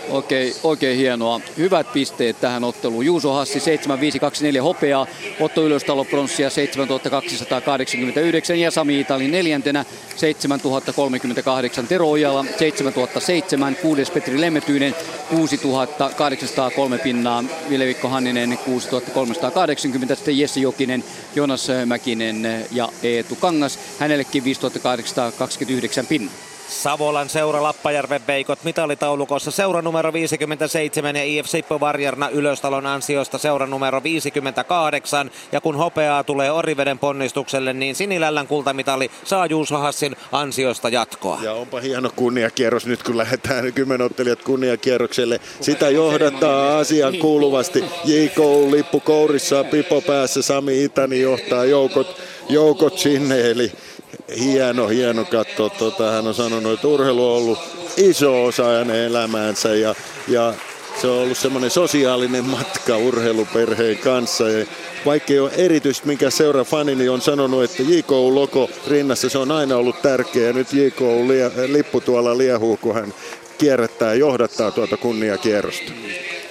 [0.09, 1.41] Oikein, oikein hienoa.
[1.57, 3.07] Hyvät pisteet tähän otteluun.
[3.07, 5.07] Juuso Hassi 7524 hopeaa,
[5.41, 9.85] Otto Ylöstalo pronssia 7289 ja Sami Itali neljäntenä
[10.17, 14.95] 7038 Tero Ojala 7007, kuudes Petri Lemmetyinen
[15.31, 21.05] 6803 pinnaa, Ville-Vikko Hanninen 6380, sitten Jesse Jokinen,
[21.35, 26.58] Jonas Mäkinen ja Eetu Kangas, hänellekin 5829 pinnaa.
[26.69, 33.67] Savolan seura Lappajärven veikot mitalitaulukossa seura numero 57 ja IF Sippo Varjarna Ylöstalon ansiosta seura
[33.67, 35.31] numero 58.
[35.53, 41.39] Ja kun hopeaa tulee Oriveden ponnistukselle, niin Sinilällän kultamitali saa Juuso Hassin ansiosta jatkoa.
[41.43, 45.41] Ja onpa hieno kunniakierros nyt, kun lähdetään kymmenottelijat kunniakierrokselle.
[45.61, 47.85] Sitä johdattaa asian kuuluvasti.
[48.05, 48.39] J.K.
[48.71, 52.17] lippu kourissa, Pipo päässä, Sami Itani johtaa joukot,
[52.49, 53.51] joukot sinne.
[53.51, 53.73] Eli
[54.39, 55.71] hieno, hieno katsoa.
[55.71, 57.59] Tota, hän on sanonut, että urheilu on ollut
[57.97, 59.95] iso osa hänen elämäänsä ja,
[60.29, 60.55] ja
[61.01, 64.49] se on ollut semmoinen sosiaalinen matka urheiluperheen kanssa.
[64.49, 64.67] Ja
[65.07, 69.51] vaikka ei ole erityisesti mikä seura fani, niin on sanonut, että JKU-logo rinnassa se on
[69.51, 70.53] aina ollut tärkeä.
[70.53, 73.15] Nyt JKU-lippu tuolla liehuu, kun hän
[73.59, 75.93] kierrättää ja johdattaa tuota kunniakierrosta.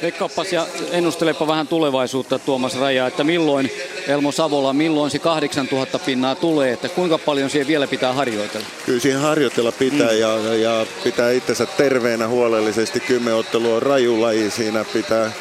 [0.02, 3.72] Veikkaappas ja ennustelepa vähän tulevaisuutta Tuomas Raja, että milloin
[4.08, 8.68] Elmo Savola, milloin se 8000 pinnaa tulee, että kuinka paljon siihen vielä pitää harjoitella?
[8.86, 10.20] Kyllä siihen harjoitella pitää mm.
[10.20, 13.00] ja, ja pitää itsensä terveenä huolellisesti.
[13.00, 15.32] Kymmenottelua on raju laji, siinä pitää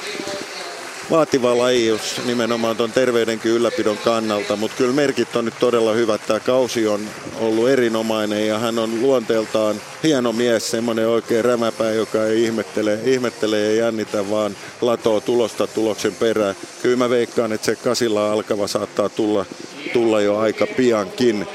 [1.11, 6.21] vaativa laji, jos nimenomaan tuon terveydenkin ylläpidon kannalta, mutta kyllä merkit on nyt todella hyvät.
[6.27, 7.01] Tämä kausi on
[7.41, 13.61] ollut erinomainen ja hän on luonteeltaan hieno mies, semmoinen oikein rämäpää, joka ei ihmettele, ihmettele
[13.61, 16.55] ja jännitä, vaan latoo tulosta tuloksen perään.
[16.83, 19.47] Kyllä mä veikkaan, että se kasilla alkava saattaa tulla,
[19.93, 21.47] tulla jo aika piankin.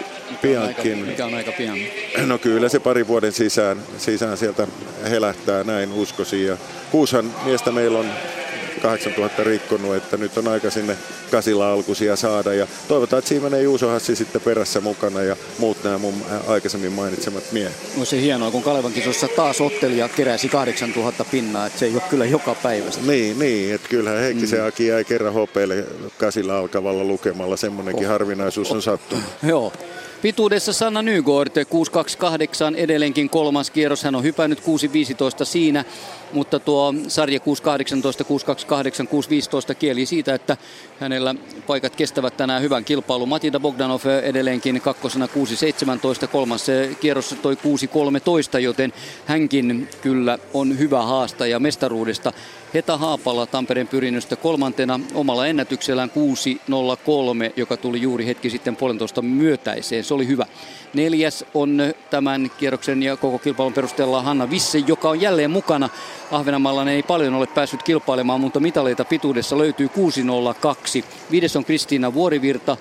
[0.41, 0.97] Piankin.
[0.97, 1.77] Mikä on aika pian?
[2.25, 4.67] No kyllä se pari vuoden sisään, sisään sieltä
[5.09, 6.45] helähtää, näin uskoisin.
[6.45, 6.57] Ja
[6.91, 8.05] kuushan miestä meillä on
[8.81, 10.97] 8000 rikkonut, että nyt on aika sinne
[11.31, 12.53] kasilla alkuisia saada.
[12.53, 16.13] Ja toivotaan, että siinä menee Juuso Hassi sitten perässä mukana ja muut nämä mun
[16.47, 17.97] aikaisemmin mainitsemat miehet.
[17.97, 22.01] No se hienoa, kun Kalevan kisossa taas ottelija keräsi 8000 pinnaa, että se ei ole
[22.09, 22.89] kyllä joka päivä.
[23.07, 24.67] Niin, niin että kyllähän Heikkisen mm.
[24.67, 25.85] Aki jäi kerran hopeille
[26.17, 28.11] kasilla alkavalla lukemalla, semmoinenkin oh.
[28.11, 29.25] harvinaisuus on sattunut.
[29.43, 29.73] Joo.
[30.21, 34.03] Pituudessa Sanna Nygård 628 edelleenkin kolmas kierros.
[34.03, 34.65] Hän on hypännyt 6.15
[35.45, 35.85] siinä,
[36.33, 40.57] mutta tuo sarja 618, 628, 615 kieli siitä, että
[40.99, 41.35] hänellä
[41.67, 43.29] paikat kestävät tänään hyvän kilpailun.
[43.29, 46.67] Matilda Bogdanov edelleenkin kakkosena 6.17, kolmas
[46.99, 47.57] kierros toi
[48.55, 48.93] 6.13, joten
[49.25, 52.33] hänkin kyllä on hyvä haastaja mestaruudesta.
[52.73, 60.03] Heta Haapala Tampereen pyrinnöstä kolmantena omalla ennätyksellään 6.03, joka tuli juuri hetki sitten puolentoista myötäiseen.
[60.03, 60.45] Se oli hyvä.
[60.93, 65.89] Neljäs on tämän kierroksen ja koko kilpailun perusteella Hanna Visse, joka on jälleen mukana.
[66.31, 71.03] Ahvenanmaalla ei paljon ole päässyt kilpailemaan, mutta mitaleita pituudessa löytyy 6.02.
[71.31, 72.77] Viides on Kristiina Vuorivirta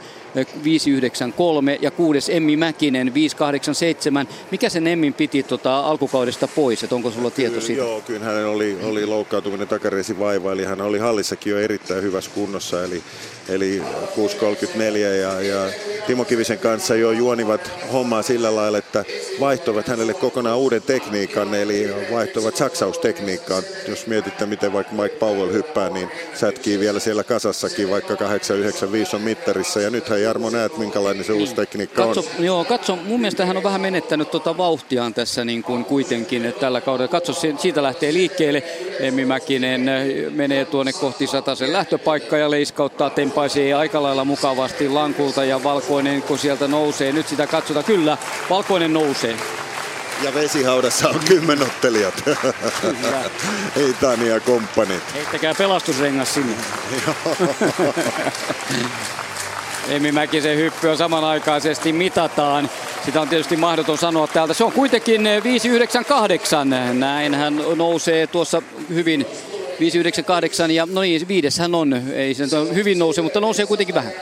[0.64, 4.28] 593 ja kuudes Emmi Mäkinen 587.
[4.50, 7.82] Mikä sen Emmin piti tota, alkukaudesta pois, että onko sulla tieto siitä?
[7.82, 12.30] Joo, kyllä hän oli, oli loukkaantuminen takareisi vaiva, eli hän oli hallissakin jo erittäin hyvässä
[12.34, 13.02] kunnossa, eli,
[13.48, 13.82] eli
[14.16, 15.66] 6.34 ja, ja
[16.06, 19.04] Timo Kivisen kanssa jo juonivat hommaa sillä lailla, että
[19.40, 23.62] vaihtoivat hänelle kokonaan uuden tekniikan, eli vaihtoivat saksaustekniikkaan.
[23.88, 29.22] Jos mietitte, miten vaikka Mike Powell hyppää, niin sätkii vielä siellä kasassakin, vaikka 895 on
[29.22, 32.44] mittarissa, ja nythän Jarmo näet, minkälainen se uusi tekniikka katso, on.
[32.44, 36.80] Joo, katso, mun mielestä hän on vähän menettänyt tuota vauhtiaan tässä niin kuin kuitenkin tällä
[36.80, 37.08] kaudella.
[37.08, 38.62] Katso, siitä lähtee liikkeelle.
[39.00, 45.44] Emmi Mäkinen äh, menee tuonne kohti sen lähtöpaikka ja leiskauttaa, tempaisee aika lailla mukavasti lankulta
[45.44, 47.12] ja valkoinen kun sieltä nousee.
[47.12, 48.18] Nyt sitä katsotaan, kyllä,
[48.50, 49.36] valkoinen nousee.
[50.22, 52.14] Ja vesihaudassa on kymmenottelijat.
[53.76, 54.94] Ei Tania komppani.
[55.14, 56.56] Heittäkää pelastusrengas sinne.
[59.88, 62.70] Emi Mäkisen hyppy on samanaikaisesti mitataan.
[63.04, 64.54] Sitä on tietysti mahdoton sanoa täältä.
[64.54, 66.70] Se on kuitenkin 598.
[66.92, 69.26] Näin hän nousee tuossa hyvin
[69.80, 72.02] 598 ja no niin, viides hän on.
[72.12, 72.44] Ei se
[72.74, 74.12] hyvin nouse, mutta nousee kuitenkin vähän.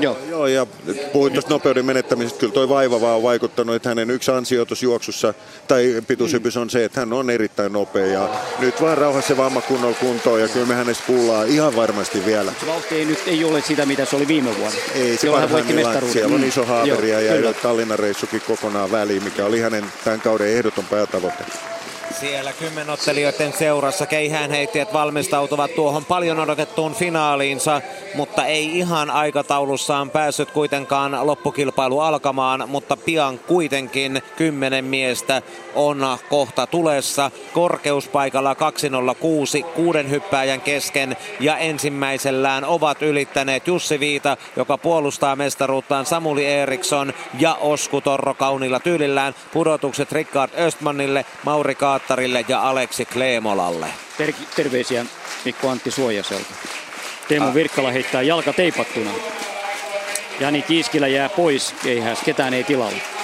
[0.00, 0.66] Joo, joo ja
[1.12, 2.40] puhuin tuosta nopeuden menettämisestä.
[2.40, 5.34] Kyllä toi vaiva vaan on vaikuttanut, että hänen yksi ansio juoksussa
[5.68, 8.06] tai pituushypys on se, että hän on erittäin nopea.
[8.06, 12.52] Ja nyt vaan rauhassa vamma kunnolla kuntoon ja kyllä me hänestä kuullaan ihan varmasti vielä.
[12.60, 14.78] Se vauhti ei nyt ei ole sitä, mitä se oli viime vuonna.
[14.94, 16.10] Ei, se parhaimmillaan.
[16.12, 20.48] Siellä on iso haaveria mm, ja Tallinnan reissukin kokonaan väliin, mikä oli hänen tämän kauden
[20.48, 21.44] ehdoton päätavoite.
[22.10, 27.80] Siellä kymmenottelijoiden seurassa keihäänheittäjät valmistautuvat tuohon paljon odotettuun finaaliinsa,
[28.14, 35.42] mutta ei ihan aikataulussaan päässyt kuitenkaan loppukilpailu alkamaan, mutta pian kuitenkin kymmenen miestä
[35.74, 37.30] on kohta tulessa.
[37.52, 46.46] Korkeuspaikalla 206 kuuden hyppääjän kesken ja ensimmäisellään ovat ylittäneet Jussi Viita, joka puolustaa mestaruuttaan Samuli
[46.46, 49.34] Eriksson ja Osku Torro kaunilla tyylillään.
[49.52, 53.86] Pudotukset Rickard Östmanille, Mauri Kaattarille ja Aleksi Kleemolalle.
[54.18, 55.06] Ter- terveisiä
[55.44, 56.54] Mikko Antti Suojaselta.
[57.28, 59.10] Teemu Virkkala heittää jalka teipattuna.
[60.40, 63.17] Jani Kiiskilä jää pois, ei ketään ei tilalla.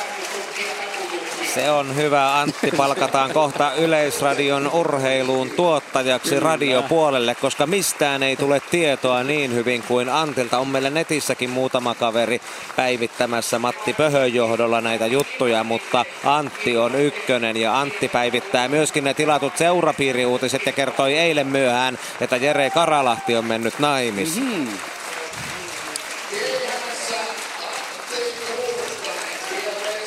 [1.55, 2.41] Se on hyvä.
[2.41, 10.08] Antti palkataan kohta Yleisradion urheiluun tuottajaksi radiopuolelle, koska mistään ei tule tietoa niin hyvin kuin
[10.08, 10.58] Antilta.
[10.58, 12.41] On meillä netissäkin muutama kaveri
[12.76, 19.15] päivittämässä Matti Pöhön johdolla näitä juttuja, mutta Antti on ykkönen ja Antti päivittää myöskin ne
[19.15, 24.44] tilatut seurapiiriuutiset ja kertoi eilen myöhään, että Jere Karalahti on mennyt naimisiin.
[24.44, 24.78] Mm-hmm.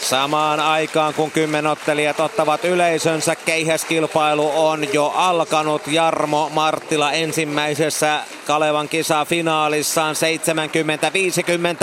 [0.01, 5.87] Samaan aikaan kun kymmenottelijat ottavat yleisönsä, keihäskilpailu on jo alkanut.
[5.87, 10.15] Jarmo Marttila ensimmäisessä Kalevan kisa finaalissaan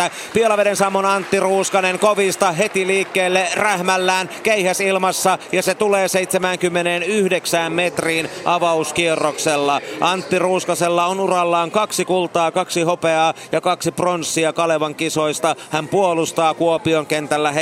[0.08, 0.10] 70-50.
[0.34, 8.30] Pielaveden Samon Antti Ruuskanen kovista heti liikkeelle rähmällään keihäs ilmassa ja se tulee 79 metriin
[8.44, 9.80] avauskierroksella.
[10.00, 15.56] Antti Ruuskasella on urallaan kaksi kultaa, kaksi hopeaa ja kaksi pronssia Kalevan kisoista.
[15.70, 17.52] Hän puolustaa Kuopion kentällä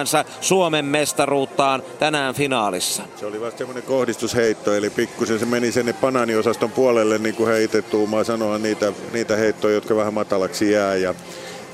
[0.00, 3.02] heittämäänsä Suomen mestaruuttaan tänään finaalissa.
[3.16, 8.06] Se oli vasta semmoinen kohdistusheitto, eli pikkusen se meni sinne bananiosaston puolelle, niin kuin heitettu.
[8.06, 10.96] Mä sanoa niitä, niitä heittoja, jotka vähän matalaksi jää.
[10.96, 11.14] Ja,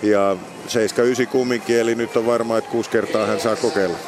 [0.02, 0.36] ja
[1.24, 3.98] 7-9 kumminkin, eli nyt on varma, että kuusi kertaa hän saa kokeilla.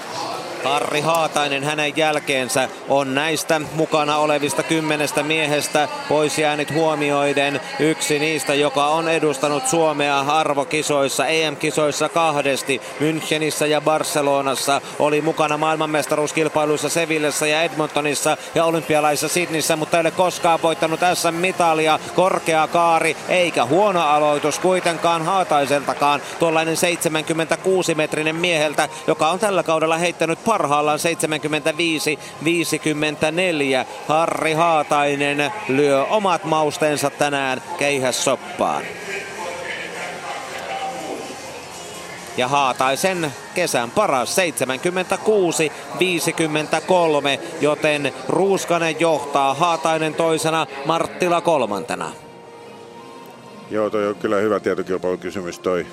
[0.65, 8.55] Harri Haatainen hänen jälkeensä on näistä mukana olevista kymmenestä miehestä pois jäänit huomioiden yksi niistä,
[8.55, 12.81] joka on edustanut Suomea arvokisoissa, EM-kisoissa kahdesti.
[13.01, 20.11] Münchenissä ja Barcelonassa oli mukana maailmanmestaruuskilpailuissa Sevillessä ja Edmontonissa ja olympialaisissa Sydneyssä, mutta ei ole
[20.11, 21.99] koskaan voittanut SM-mitalia.
[22.15, 26.23] Korkea kaari eikä huono aloitus kuitenkaan Haataiseltakaan.
[26.39, 30.99] Tuollainen 76-metrinen mieheltä, joka on tällä kaudella heittänyt parhaillaan
[33.83, 33.87] 75-54.
[34.09, 38.83] Harri Haatainen lyö omat mausteensa tänään keihässoppaan.
[42.37, 44.43] ja Haataisen kesän paras 76-53,
[47.61, 52.13] joten Ruuskanen johtaa Haatainen toisena, Marttila kolmantena.
[53.71, 55.87] Joo, toi on kyllä hyvä tietokilpailukysymys toi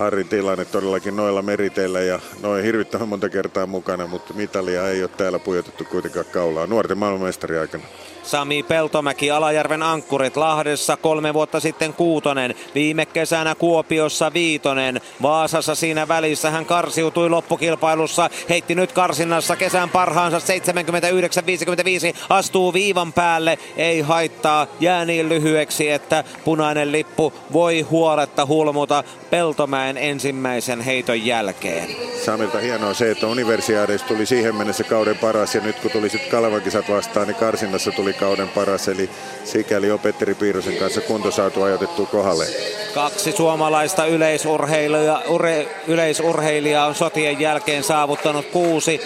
[0.00, 5.10] Harrin tilanne todellakin noilla meriteillä ja noin hirvittävän monta kertaa mukana, mutta mitalia ei ole
[5.16, 7.84] täällä pujotettu kuitenkaan kaulaa nuorten maailmanmestari aikana.
[8.30, 16.08] Sami Peltomäki, Alajärven ankkurit Lahdessa kolme vuotta sitten kuutonen, viime kesänä Kuopiossa viitonen, Vaasassa siinä
[16.08, 20.42] välissä hän karsiutui loppukilpailussa, heitti nyt karsinnassa kesän parhaansa 79-55,
[22.28, 29.96] astuu viivan päälle, ei haittaa, jää niin lyhyeksi, että punainen lippu voi huoletta hulmuta Peltomäen
[29.96, 31.96] ensimmäisen heiton jälkeen.
[32.24, 36.30] Samilta hienoa se, että Universiadeista tuli siihen mennessä kauden paras ja nyt kun tuli sitten
[36.30, 38.88] Kalevan kisat vastaan, niin karsinnassa tuli kauden paras.
[38.88, 39.10] Eli
[39.44, 42.46] sikäli on Petteri Piirosen kanssa kunto saatu ajoitettua kohdalle.
[42.94, 49.00] Kaksi suomalaista yleisurheilijaa, ure, yleisurheilijaa on sotien jälkeen saavuttanut kuusi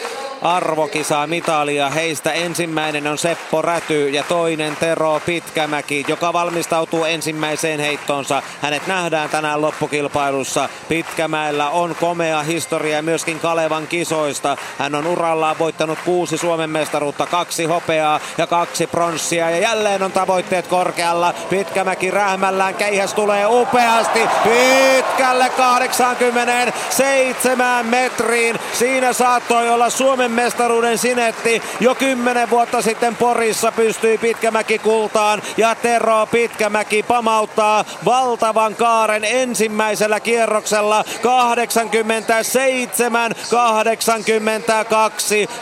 [0.44, 1.90] arvokisaa mitalia.
[1.90, 8.42] Heistä ensimmäinen on Seppo Räty ja toinen Tero Pitkämäki, joka valmistautuu ensimmäiseen heittoonsa.
[8.62, 10.68] Hänet nähdään tänään loppukilpailussa.
[10.88, 14.56] Pitkämäellä on komea historia myöskin Kalevan kisoista.
[14.78, 19.50] Hän on urallaan voittanut kuusi Suomen mestaruutta, kaksi hopeaa ja kaksi pronssia.
[19.50, 21.34] Ja jälleen on tavoitteet korkealla.
[21.50, 28.58] Pitkämäki rähmällään, keihäs tulee upeasti pitkälle 87 metriin.
[28.72, 31.62] Siinä saattoi olla Suomen mestaruuden sinetti.
[31.80, 40.20] Jo kymmenen vuotta sitten Porissa pystyi Pitkämäki kultaan ja Tero Pitkämäki pamauttaa valtavan kaaren ensimmäisellä
[40.20, 41.06] kierroksella 87-82.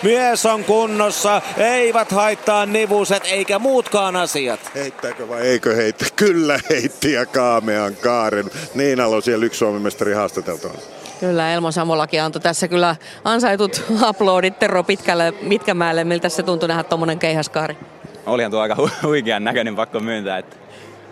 [0.02, 4.60] Mies on kunnossa, eivät haittaa nivuset eikä muutkaan asiat.
[4.74, 6.06] Heittääkö vai eikö heitä?
[6.16, 8.50] Kyllä heitti ja kaamean kaaren.
[8.74, 10.74] Niin aloin siellä yksi Suomen mestari haastateltuna.
[11.22, 16.04] Kyllä, Elmo Samolakin antoi tässä kyllä ansaitut aplodit Tero Pitkälle, Mitkämäelle.
[16.04, 17.76] Miltä se tuntui nähdä tuommoinen keihäskaari?
[18.26, 20.38] Olihan tuo aika hu- huikean näköinen, pakko myöntää.
[20.38, 20.56] Että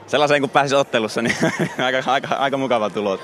[0.06, 1.36] sellaiseen kun pääsi ottelussa, niin
[1.86, 3.20] aika, aika, aika mukava tulos.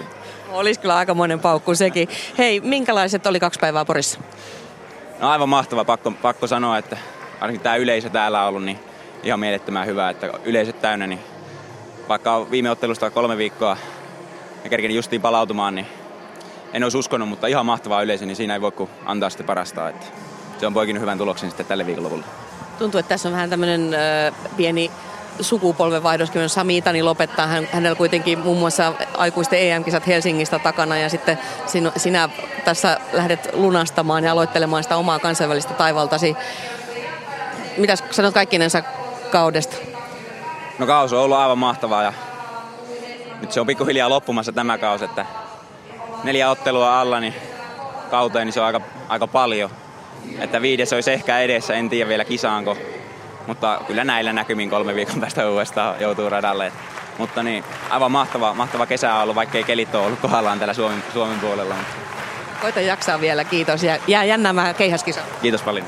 [0.49, 2.09] Olisi kyllä aikamoinen paukku sekin.
[2.39, 4.21] Hei, minkälaiset oli kaksi päivää Porissa?
[5.21, 6.97] No aivan mahtava, pakko, pakko sanoa, että
[7.41, 8.79] ainakin tämä yleisö täällä on ollut niin
[9.23, 11.21] ihan mielettömän hyvä, että yleisöt täynnä, niin
[12.09, 13.77] vaikka viime ottelusta kolme viikkoa
[14.65, 15.87] ja kerkenin justiin palautumaan, niin
[16.73, 19.89] en olisi uskonut, mutta ihan mahtavaa yleisö, niin siinä ei voi kuin antaa sitten parasta.
[19.89, 20.07] Että
[20.59, 22.25] se on poikinut hyvän tuloksen sitten tälle viikonlopulle.
[22.79, 24.91] Tuntuu, että tässä on vähän tämmöinen äh, pieni
[25.41, 26.49] sukupolvenvaihdoskin.
[26.49, 27.47] Sami Itani lopettaa.
[27.47, 32.29] Hän, hänellä kuitenkin muun muassa aikuisten EM-kisat Helsingistä takana ja sitten sinu, sinä
[32.65, 36.37] tässä lähdet lunastamaan ja aloittelemaan sitä omaa kansainvälistä taivaltasi.
[37.77, 38.83] Mitäs sanot kaikkinensa
[39.31, 39.77] kaudesta?
[40.79, 42.13] No kaus on ollut aivan mahtavaa ja
[43.41, 45.27] nyt se on pikkuhiljaa loppumassa tämä kausi, että
[46.27, 47.35] neljä ottelua alla niin
[48.11, 49.71] kauteen niin se on aika, aika paljon.
[50.39, 52.77] Että viides olisi ehkä edessä, en tiedä vielä kisaanko.
[53.47, 56.73] Mutta kyllä näillä näkymin kolme viikon päästä uudestaan joutuu radalle.
[57.19, 61.03] Mutta niin, aivan mahtava, mahtava kesä on ollut, vaikkei kelit ole ollut kohdallaan täällä Suomen,
[61.13, 61.75] Suomen puolella.
[62.61, 63.83] Koita jaksaa vielä, kiitos.
[63.83, 65.21] Ja jää jännäämään keihäskisa.
[65.43, 65.87] Kiitos paljon.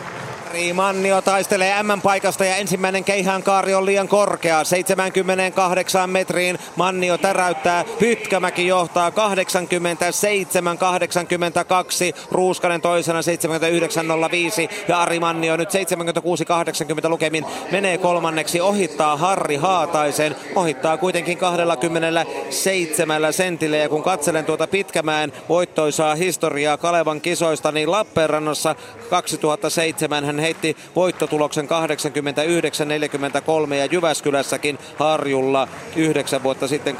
[0.49, 4.65] Ari Mannio taistelee M-paikasta ja ensimmäinen keihään kaari on liian korkea.
[4.65, 7.85] 78 metriin Mannio täräyttää.
[7.99, 9.13] Pytkämäki johtaa 87-82.
[12.33, 13.27] Ruuskanen toisena 79.05
[14.89, 15.73] ja Ari Mannio nyt 76-80
[17.09, 18.61] lukemin menee kolmanneksi.
[18.61, 20.37] Ohittaa Harri Haataisen.
[20.57, 28.75] Ohittaa kuitenkin 27 sentillä ja kun katselen tuota Pitkämäen voittoisaa historiaa Kalevan kisoista, niin Lappeenrannassa
[29.11, 31.69] 2007 hän heitti voittotuloksen
[33.69, 36.97] 89-43 ja Jyväskylässäkin Harjulla 9 vuotta sitten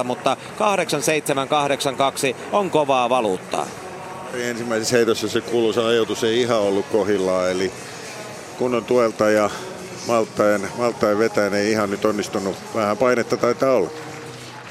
[0.00, 0.36] 88-17, mutta
[2.32, 3.66] 87-82 on kovaa valuuttaa.
[4.34, 7.72] Ensimmäisessä heitossa se kuuluisa ajoitus ei ihan ollut kohillaan, eli
[8.58, 9.50] kunnon tuelta ja
[10.06, 12.56] malttaen, malttaen vetäen ei ihan nyt onnistunut.
[12.74, 13.90] Vähän painetta taitaa olla.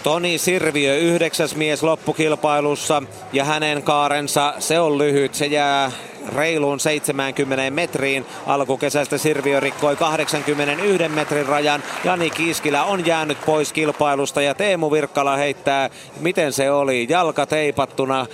[0.03, 5.91] Toni Sirviö, yhdeksäs mies loppukilpailussa ja hänen kaarensa, se on lyhyt, se jää
[6.35, 8.25] reiluun 70 metriin.
[8.45, 11.83] Alkukesästä Sirviö rikkoi 81 metrin rajan.
[12.03, 15.89] Jani Kiiskilä on jäänyt pois kilpailusta ja Teemu Virkkala heittää,
[16.19, 18.25] miten se oli, jalka teipattuna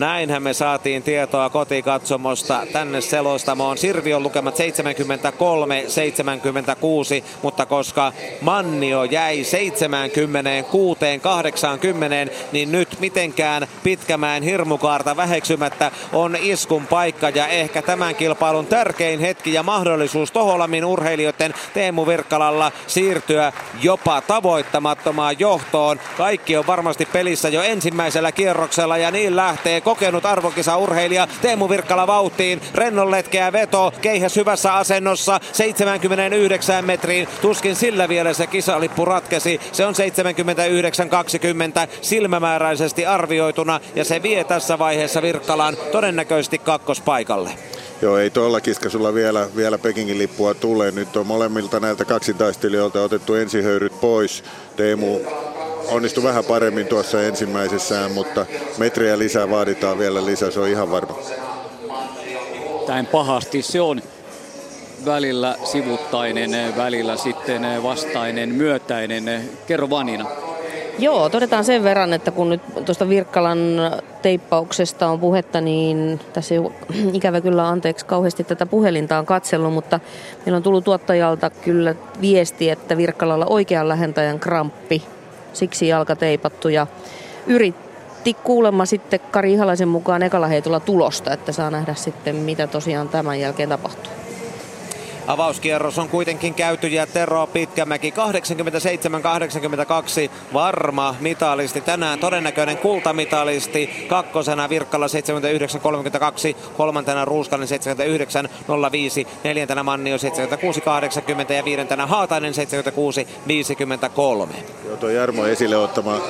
[0.00, 3.78] Näinhän me saatiin tietoa kotikatsomosta tänne selostamoon.
[3.78, 4.60] Sirvion lukemat 73-76,
[7.42, 9.46] mutta koska Mannio jäi 76-80,
[12.52, 19.52] niin nyt mitenkään Pitkämäen hirmukaarta väheksymättä on iskun paikka ja ehkä tämän kilpailun tärkein hetki
[19.52, 26.00] ja mahdollisuus Toholamin urheilijoiden Teemu Virkkalalla siirtyä jopa tavoittamattomaan johtoon.
[26.16, 32.60] Kaikki on varmasti pelissä jo ensimmäisellä kierroksella ja niin lähtee kokenut arvokisaurheilija Teemu Virkkala vauhtiin.
[32.74, 37.28] Rennon letkeä veto, keihäs hyvässä asennossa 79 metriin.
[37.42, 39.60] Tuskin sillä vielä se kisalippu ratkesi.
[39.72, 39.98] Se on 79-20
[42.02, 47.50] silmämääräisesti arvioituna ja se vie tässä vaiheessa Virkkalan todennäköisesti kakkospaikalle.
[48.02, 50.90] Joo, ei tuolla kiskasulla vielä, vielä Pekingin lippua tule.
[50.90, 54.44] Nyt on molemmilta näiltä kaksintaistelijoilta otettu ensihöyryt pois.
[54.76, 55.20] Teemu
[55.88, 58.46] onnistui vähän paremmin tuossa ensimmäisessään, mutta
[58.78, 61.18] metriä lisää vaaditaan vielä lisää, se on ihan varma.
[62.88, 64.02] Näin pahasti se on
[65.06, 69.50] välillä sivuttainen, välillä sitten vastainen, myötäinen.
[69.66, 70.26] Kerro Vanina.
[70.98, 73.58] Joo, todetaan sen verran, että kun nyt tuosta Virkkalan
[74.22, 76.60] teippauksesta on puhetta, niin tässä ei
[77.12, 80.00] ikävä kyllä anteeksi kauheasti tätä puhelinta on katsellut, mutta
[80.46, 85.02] meillä on tullut tuottajalta kyllä viesti, että Virkkalalla oikean lähentäjän kramppi,
[85.52, 86.86] siksi jalka teipattu ja
[87.46, 93.08] yritti kuulemma sitten Kari Ihalaisen mukaan ekalla heitolla tulosta, että saa nähdä sitten mitä tosiaan
[93.08, 94.12] tämän jälkeen tapahtuu.
[95.30, 98.14] Avauskierros on kuitenkin käyty ja Tero Pitkämäki 87-82
[100.52, 101.80] varma mitalisti.
[101.80, 104.06] Tänään todennäköinen kultamitalisti.
[104.08, 105.10] Kakkosena Virkkala 79-32,
[106.76, 107.72] kolmantena Ruuskanen 79-05,
[109.44, 112.56] neljäntenä Mannio 76-80 ja viidentenä Haatainen 76-53.
[114.86, 116.20] Joo, tuo Jarmo esille ottama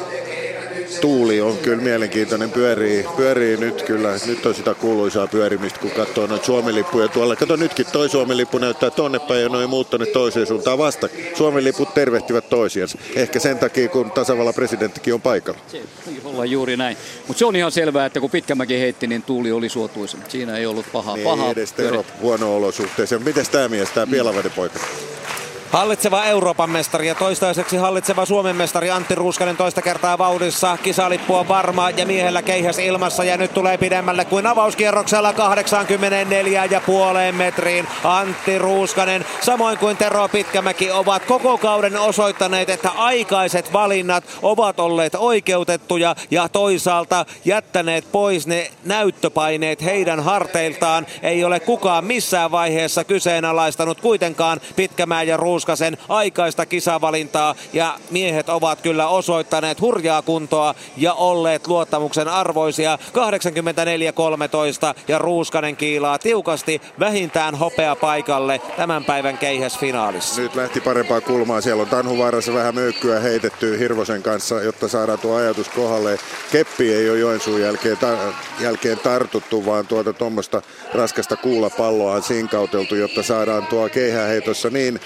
[1.01, 4.09] tuuli on kyllä mielenkiintoinen, pyörii, pyörii nyt kyllä.
[4.27, 7.37] Nyt on sitä kuuluisaa pyörimistä, kun katsoo noita Suomi-lippuja tuolla.
[7.37, 11.09] Kato nytkin, toi Suomi-lippu näyttää tonne päin ja noin muut tonne toiseen suuntaan vasta.
[11.35, 12.99] Suomi-liput tervehtivät toisiansa.
[13.15, 15.61] Ehkä sen takia, kun tasavallan presidenttikin on paikalla.
[15.69, 15.83] Se
[16.25, 16.97] olla juuri näin.
[17.29, 20.19] Mutta se on ihan selvää, että kun Pitkämäki heitti, niin tuuli oli suotuisa.
[20.29, 21.15] Siinä ei ollut paha.
[21.15, 21.75] Niin, paha edes
[22.21, 23.23] huono olosuhteeseen.
[23.23, 24.79] Miten tämä mies, tämä Pielaveden poika?
[25.73, 30.79] Hallitseva Euroopan mestari ja toistaiseksi hallitseva Suomen mestari Antti Ruuskanen toista kertaa vauhdissa.
[30.83, 36.81] Kisalippu on varma ja miehellä keihäs ilmassa ja nyt tulee pidemmälle kuin avauskierroksella 84 ja
[36.87, 37.87] puoleen metriin.
[38.05, 45.15] Antti Ruuskanen samoin kuin Tero Pitkämäki ovat koko kauden osoittaneet, että aikaiset valinnat ovat olleet
[45.15, 51.07] oikeutettuja ja toisaalta jättäneet pois ne näyttöpaineet heidän harteiltaan.
[51.23, 58.49] Ei ole kukaan missään vaiheessa kyseenalaistanut kuitenkaan Pitkämään ja Ruuskanen Ruuskasen aikaista kisavalintaa ja miehet
[58.49, 62.99] ovat kyllä osoittaneet hurjaa kuntoa ja olleet luottamuksen arvoisia.
[64.95, 70.41] 84-13 ja Ruuskanen kiilaa tiukasti vähintään hopea paikalle tämän päivän keihäsfinaalissa.
[70.41, 71.61] Nyt lähti parempaa kulmaa.
[71.61, 76.19] Siellä on Tanhuvaarassa vähän möykkyä heitetty Hirvosen kanssa, jotta saadaan tuo ajatus kohdalle.
[76.53, 80.63] Keppi ei ole Joensuun jälkeen, ta- jälkeen tartuttu, vaan tuota tuommoista
[80.95, 85.01] raskasta kuulapalloa on sinkauteltu, jotta saadaan tuo keihäheitossa niin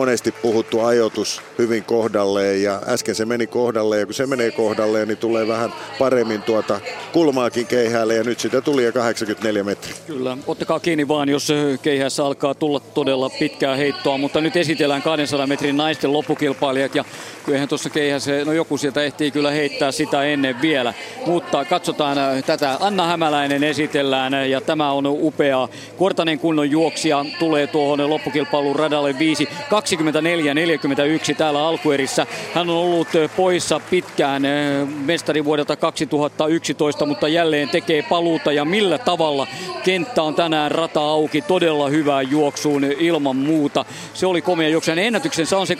[0.00, 5.08] monesti puhuttu ajoitus hyvin kohdalleen ja äsken se meni kohdalleen ja kun se menee kohdalleen,
[5.08, 6.80] niin tulee vähän paremmin tuota
[7.12, 9.94] kulmaakin keihäälle ja nyt sitä tuli jo 84 metriä.
[10.06, 15.46] Kyllä, ottakaa kiinni vaan, jos keihässä alkaa tulla todella pitkää heittoa, mutta nyt esitellään 200
[15.46, 17.04] metrin naisten loppukilpailijat ja
[17.44, 20.94] kyllähän tuossa keihässä, no joku sieltä ehtii kyllä heittää sitä ennen vielä,
[21.26, 22.76] mutta katsotaan tätä.
[22.80, 25.68] Anna Hämäläinen esitellään ja tämä on upea.
[25.98, 29.48] Kortanen kunnon juoksija tulee tuohon loppukilpailun radalle 5,
[29.96, 32.26] 24-41 täällä alkuerissä.
[32.54, 34.42] Hän on ollut poissa pitkään
[35.04, 39.46] mestari vuodelta 2011, mutta jälleen tekee paluuta ja millä tavalla
[39.84, 41.42] kenttä on tänään rata auki.
[41.42, 43.84] Todella hyvää juoksuun ilman muuta.
[44.14, 44.90] Se oli komea juoksu.
[44.90, 45.78] Hänen ennätyksensä on se 23-76,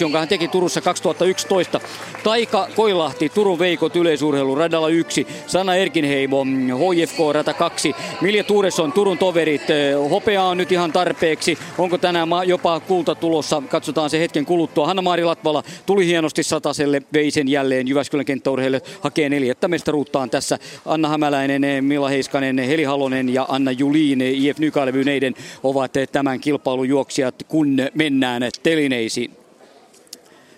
[0.00, 1.80] jonka hän teki Turussa 2011.
[2.24, 5.26] Taika Koilahti, Turun Veikot yleisurheilu radalla 1.
[5.46, 7.94] Sana Erkinheimo, HFK rata 2.
[8.20, 9.62] Milja Tuuresson, Turun toverit.
[10.10, 11.58] Hopea on nyt ihan tarpeeksi.
[11.78, 13.62] Onko tänään jopa kulta tulossa?
[13.68, 14.86] Katsotaan se hetken kuluttua.
[14.86, 20.58] Hanna-Maari Latvala tuli hienosti sataselle, vei sen jälleen Jyväskylän kenttäurheille hakee neljättä mestaruuttaan tässä.
[20.86, 27.34] Anna Hämäläinen, Milla Heiskanen, Heli Halonen ja Anna Juliin, IF Nykarlevyneiden ovat tämän kilpailun juoksijat,
[27.48, 29.30] kun mennään telineisiin.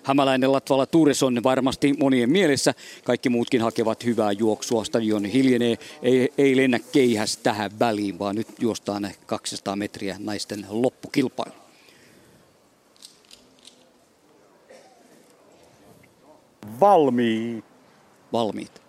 [0.06, 2.74] Hämäläinen Latvala Tuures on varmasti monien mielessä.
[3.04, 4.84] Kaikki muutkin hakevat hyvää juoksua.
[4.84, 5.78] Stadion hiljenee.
[6.02, 11.65] Ei, ei lennä keihäs tähän väliin, vaan nyt juostaan 200 metriä naisten loppukilpailu.
[16.80, 17.64] Valmiit.
[18.32, 18.85] Valmiit.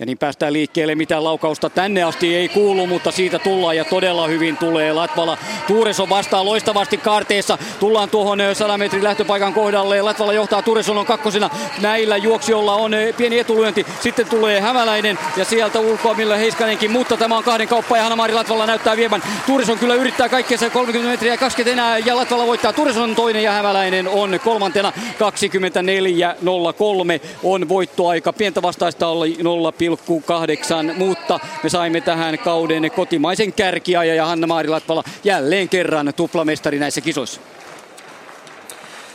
[0.00, 0.94] Ja niin päästään liikkeelle.
[0.94, 5.38] Mitään laukausta tänne asti ei kuulu, mutta siitä tullaan ja todella hyvin tulee Latvala.
[5.66, 7.58] Tuureson vastaa loistavasti kaarteessa.
[7.80, 10.02] Tullaan tuohon 100 metrin lähtöpaikan kohdalle.
[10.02, 11.50] Latvala johtaa, Tuureson on kakkosena.
[11.80, 13.86] Näillä juoksijoilla on pieni etulyönti.
[14.00, 18.32] Sitten tulee Hämäläinen ja sieltä ulkoa millä Heiskanenkin, mutta tämä on kahden kauppa ja Hanna-Mari
[18.32, 19.22] Latvala näyttää viemän.
[19.46, 22.72] Tuureson kyllä yrittää kaikkea 30 metriä ja 20 enää ja Latvala voittaa.
[22.72, 24.96] Tuureson on toinen ja Hämäläinen on kolmantena 24.03
[27.44, 28.32] on voittoaika.
[28.32, 29.89] Pientä vastaista oli 0, 1,8,
[30.96, 37.40] mutta me saimme tähän kauden kotimaisen kärkiajan ja Hanna-Maari Latvala jälleen kerran tuplamestari näissä kisoissa.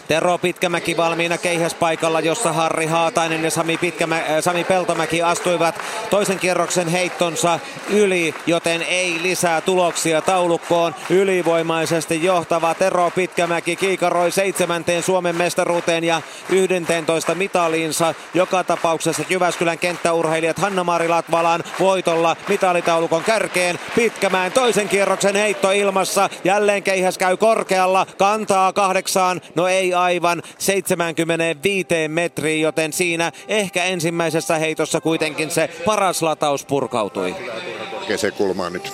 [0.08, 5.76] Tero Pitkämäki valmiina keihäspaikalla, jossa Harri Haatainen ja Sami, Pitkämä, äh, Sami Peltomäki astuivat
[6.10, 7.60] toisen kierroksen heittonsa
[7.90, 10.96] yli, joten ei lisää tuloksia taulukkoon.
[11.10, 18.14] Ylivoimaisesti johtava Tero Pitkämäki kiikaroi seitsemänteen Suomen mestaruuteen ja 11 mitaliinsa.
[18.34, 23.80] Joka tapauksessa Jyväskylän kenttäurheilijat Hanna-Mari Latvalan voitolla mitalitaulukon kärkeen.
[23.96, 26.30] Pitkämään toisen kierroksen heitto ilmassa.
[26.44, 29.42] Jälleen keihäs käy korkealla, kantaa kahdeksaan.
[29.56, 37.36] No ei aivan 75 metriin, joten siinä ehkä ensimmäisessä heitossa kuitenkin se paras lataus purkautui.
[38.08, 38.94] Kesäkulmaa nyt.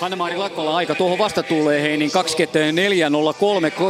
[0.00, 2.10] Hanna-Maari Latvala aika tuohon vastatuuleen niin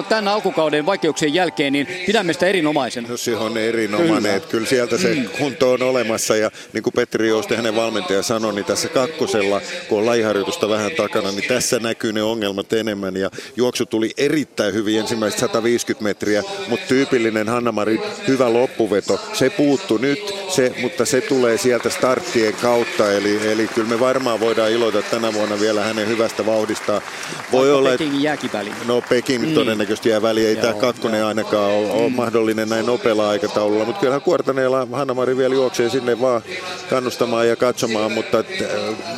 [0.01, 3.09] 24.03 tämän alkukauden vaikeuksien jälkeen, niin pidämme sitä erinomaisena.
[3.09, 4.35] No se on erinomainen, kyllä.
[4.35, 5.29] että kyllä sieltä se mm.
[5.39, 9.99] kunto on olemassa ja niin kuin Petri Jousti hänen valmentaja sanoi, niin tässä kakkosella, kun
[9.99, 14.99] on lajiharjoitusta vähän takana, niin tässä näkyy ne ongelmat enemmän ja juoksu tuli erittäin hyvin
[14.99, 21.59] ensimmäiset 150 metriä, mutta tyypillinen Hanna-Mari hyvä loppuveto, se puuttu nyt, se, mutta se tulee
[21.59, 26.09] sieltä starttien kautta, eli, eli kyllä me varmaan voidaan iloita tänä vuonna vielä hänen hänen
[26.09, 27.03] hyvästä vauhdistaan.
[27.53, 28.75] Voi olla, Pekingin jääkin väliin.
[28.87, 29.55] No Peking mm.
[29.55, 30.49] todennäköisesti jää väliin.
[30.49, 31.29] Ei Joo, tämä kakkonen joo.
[31.29, 32.15] ainakaan ole, ole mm.
[32.15, 33.85] mahdollinen näin nopealla aikataululla.
[33.85, 36.43] Mutta kyllähän Kuortaneella Hanna-Mari vielä juoksee sinne vaan
[36.91, 38.13] kannustamaan ja katsomaan.
[38.13, 38.45] Mutta,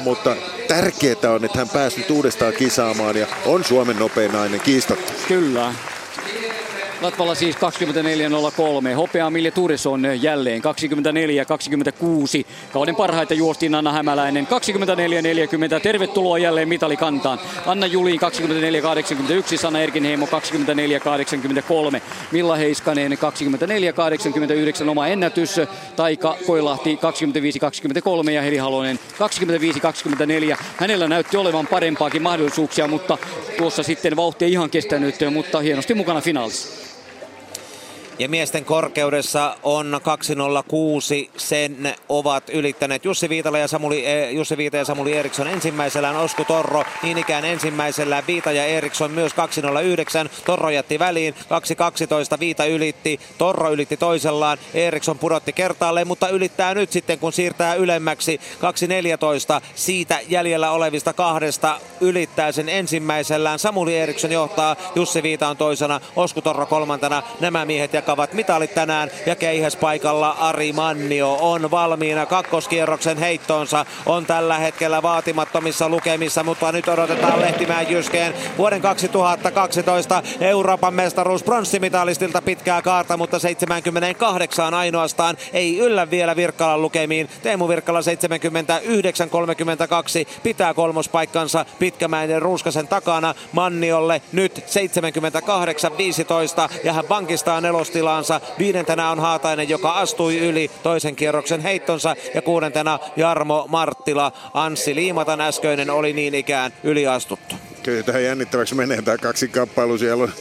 [0.05, 0.37] mutta
[0.69, 5.13] tärkeää on, että hän päässyt uudestaan kisaamaan ja on Suomen nopein nainen kiistatta.
[5.29, 5.75] Kyllä.
[7.01, 8.95] Latvala siis 24.03.
[8.95, 12.47] Hopea Milja Turesson jälleen 24.26.
[12.73, 14.49] Kauden parhaita juostiin Anna Hämäläinen
[15.77, 15.81] 24.40.
[15.83, 17.39] Tervetuloa jälleen mitalikantaan.
[17.67, 19.59] Anna Juliin 24.81.
[19.59, 22.01] Sanna Erkinheimo 24.83.
[22.33, 25.61] Milla Heiskanen 24.89 oma ennätys.
[25.97, 26.99] Taika Koilahti
[28.25, 28.99] 25.23 ja Heli Halonen
[30.51, 30.57] 25.24.
[30.77, 33.19] Hänellä näytti olevan parempaakin mahdollisuuksia, mutta
[33.59, 36.88] tuossa sitten vauhti ei ihan kestänyt, mutta hienosti mukana finaalissa.
[38.19, 41.31] Ja miesten korkeudessa on 206.
[41.37, 46.17] Sen ovat ylittäneet Jussi Viitala ja Samuli, eh, Jussi Viita ja Samuli Eriksson ensimmäisellään.
[46.17, 48.23] Osku Torro niin ikään ensimmäisellä.
[48.27, 50.31] Viita ja Eriksson myös 209.
[50.45, 51.35] Torro jätti väliin.
[51.49, 53.21] 212 Viita ylitti.
[53.39, 54.59] Torro ylitti toisellaan.
[54.75, 58.41] Eriksson pudotti kertaalleen, mutta ylittää nyt sitten kun siirtää ylemmäksi.
[58.61, 63.59] 214 siitä jäljellä olevista kahdesta ylittää sen ensimmäisellään.
[63.59, 64.77] Samuli Eriksson johtaa.
[64.95, 66.01] Jussi Viita on toisena.
[66.17, 67.23] Osku Torro kolmantena.
[67.41, 69.11] Nämä miehet ja jakavat mitalit tänään.
[69.27, 73.87] Ja keihäspaikalla Ari Mannio on valmiina kakkoskierroksen heittoonsa.
[74.07, 82.43] On tällä hetkellä vaatimattomissa lukemissa, mutta nyt odotetaan Lehtimäen Jyskeen vuoden 2012 Euroopan mestaruus pronssimitalistilta
[82.43, 87.29] pitkää kaarta, mutta 78 ainoastaan ei yllä vielä Virkkalan lukemiin.
[87.43, 88.05] Teemu Virkkala 79-32
[90.43, 94.63] pitää kolmospaikkansa Pitkämäinen Ruuskasen takana Manniolle nyt 78-15
[96.85, 97.61] ja hän pankistaa
[97.99, 98.41] nelostilaansa.
[98.59, 104.33] Viidentenä on Haatainen, joka astui yli toisen kierroksen heittonsa ja kuudentena Jarmo Marttila.
[104.55, 107.55] Anssi Liimatan äskeinen oli niin ikään yliastuttu
[107.89, 109.99] kyllä tähän jännittäväksi menee tämä kaksinkamppailu.
[109.99, 110.33] Siellä on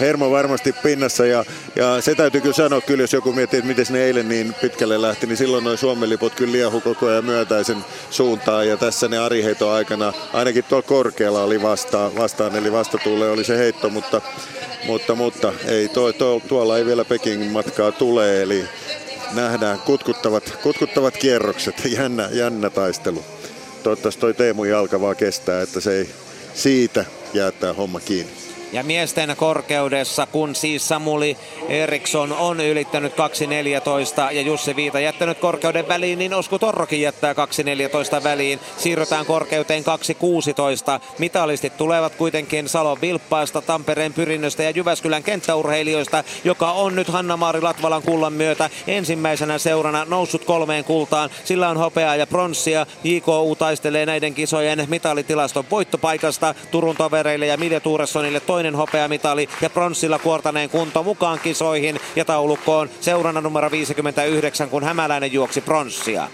[0.00, 1.44] hermo varmasti pinnassa ja,
[1.76, 5.02] ja se täytyy kyllä sanoa kyllä, jos joku miettii, että miten ne eilen niin pitkälle
[5.02, 9.18] lähti, niin silloin noin Suomen liput kyllä liehu koko ajan myötäisen suuntaan ja tässä ne
[9.18, 14.20] Ari heito aikana, ainakin tuolla korkealla oli vastaan, vastaan eli vastatuulle oli se heitto, mutta,
[14.86, 18.64] mutta, mutta ei tuo, tuo, tuolla ei vielä Pekingin matkaa tule, eli
[19.34, 23.24] nähdään kutkuttavat, kutkuttavat kierrokset, jännä, jännä taistelu.
[23.82, 26.08] Toivottavasti toi Teemu jalka vaan kestää, että se ei
[26.54, 28.41] siitä jää tämä homma kiinni.
[28.72, 31.36] Ja miesten korkeudessa, kun siis Samuli
[31.68, 37.32] Eriksson on ylittänyt 2.14 ja Jussi Viita jättänyt korkeuden väliin, niin Osku Torrokin jättää
[38.18, 38.60] 2.14 väliin.
[38.78, 41.02] Siirrytään korkeuteen 2.16.
[41.18, 48.02] Mitalistit tulevat kuitenkin Salon Vilppaasta, Tampereen pyrinnöstä ja Jyväskylän kenttäurheilijoista, joka on nyt Hanna-Maari Latvalan
[48.02, 51.30] kullan myötä ensimmäisenä seurana noussut kolmeen kultaan.
[51.44, 52.86] Sillä on hopeaa ja pronssia.
[53.04, 59.70] JKU taistelee näiden kisojen mitalitilaston voittopaikasta Turun tovereille ja Milja Tuuressonille toinen toinen hopeamitali ja
[59.70, 66.28] pronssilla kuortaneen kunto mukaan kisoihin ja taulukkoon seurana numero 59, kun Hämäläinen juoksi pronssia.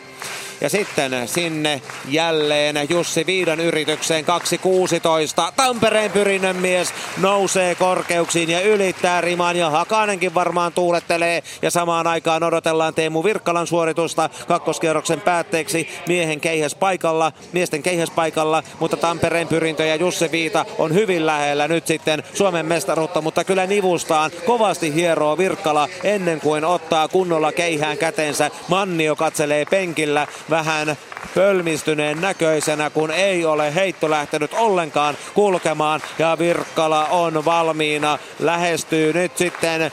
[0.60, 5.52] Ja sitten sinne jälleen Jussi Viidan yritykseen 2.16.
[5.56, 11.42] Tampereen pyrinnön mies nousee korkeuksiin ja ylittää riman ja Hakanenkin varmaan tuulettelee.
[11.62, 18.62] Ja samaan aikaan odotellaan Teemu Virkkalan suoritusta kakkoskierroksen päätteeksi miehen keihäs paikalla, miesten keihäs paikalla,
[18.80, 23.66] mutta Tampereen pyrintö ja Jussi Viita on hyvin lähellä nyt sitten Suomen mestaruutta, mutta kyllä
[23.66, 28.50] nivustaan kovasti hieroo Virkkala ennen kuin ottaa kunnolla keihään kätensä.
[28.68, 30.96] Mannio katselee penkillä vähän
[31.34, 36.00] pölmistyneen näköisenä, kun ei ole heitto lähtenyt ollenkaan kulkemaan.
[36.18, 39.92] Ja Virkkala on valmiina, lähestyy nyt sitten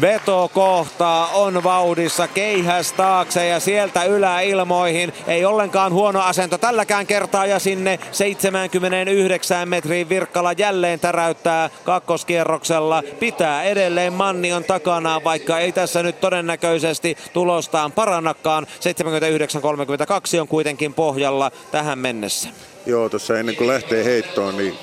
[0.00, 5.12] vetokohtaa on vauhdissa keihäs taakse ja sieltä yläilmoihin.
[5.26, 13.02] Ei ollenkaan huono asento tälläkään kertaa ja sinne 79 metriin Virkkala jälleen täräyttää kakkoskierroksella.
[13.20, 18.66] Pitää edelleen Mannion takana, vaikka ei tässä nyt todennäköisesti tulostaan parannakaan.
[20.36, 22.48] 79-32 on kuitenkin pohjalla tähän mennessä.
[22.86, 24.78] Joo, tuossa ennen kuin lähtee heittoon, niin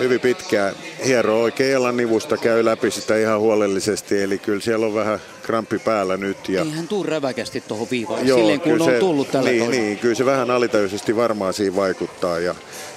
[0.00, 0.74] hyvin pitkään
[1.06, 5.78] hiero oikein jalan nivusta, käy läpi sitä ihan huolellisesti, eli kyllä siellä on vähän kramppi
[5.78, 6.48] päällä nyt.
[6.48, 6.64] Ja...
[6.64, 9.98] Niin hän tuu räväkästi tuohon viivaan, Joo, silleen kun se, on tullut tällä niin, niin,
[9.98, 12.38] kyllä se vähän alitajuisesti varmaan siinä vaikuttaa.
[12.38, 12.54] Ja,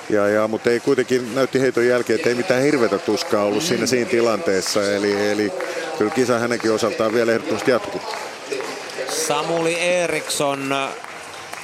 [0.10, 3.86] ja, ja, mutta ei kuitenkin näytti heiton jälkeen, että ei mitään hirveätä tuskaa ollut siinä
[3.86, 4.92] siinä tilanteessa.
[4.92, 5.52] Eli, eli
[5.98, 8.02] kyllä kisa hänenkin osaltaan vielä ehdottomasti jatkuu.
[9.10, 10.76] Samuli Eriksson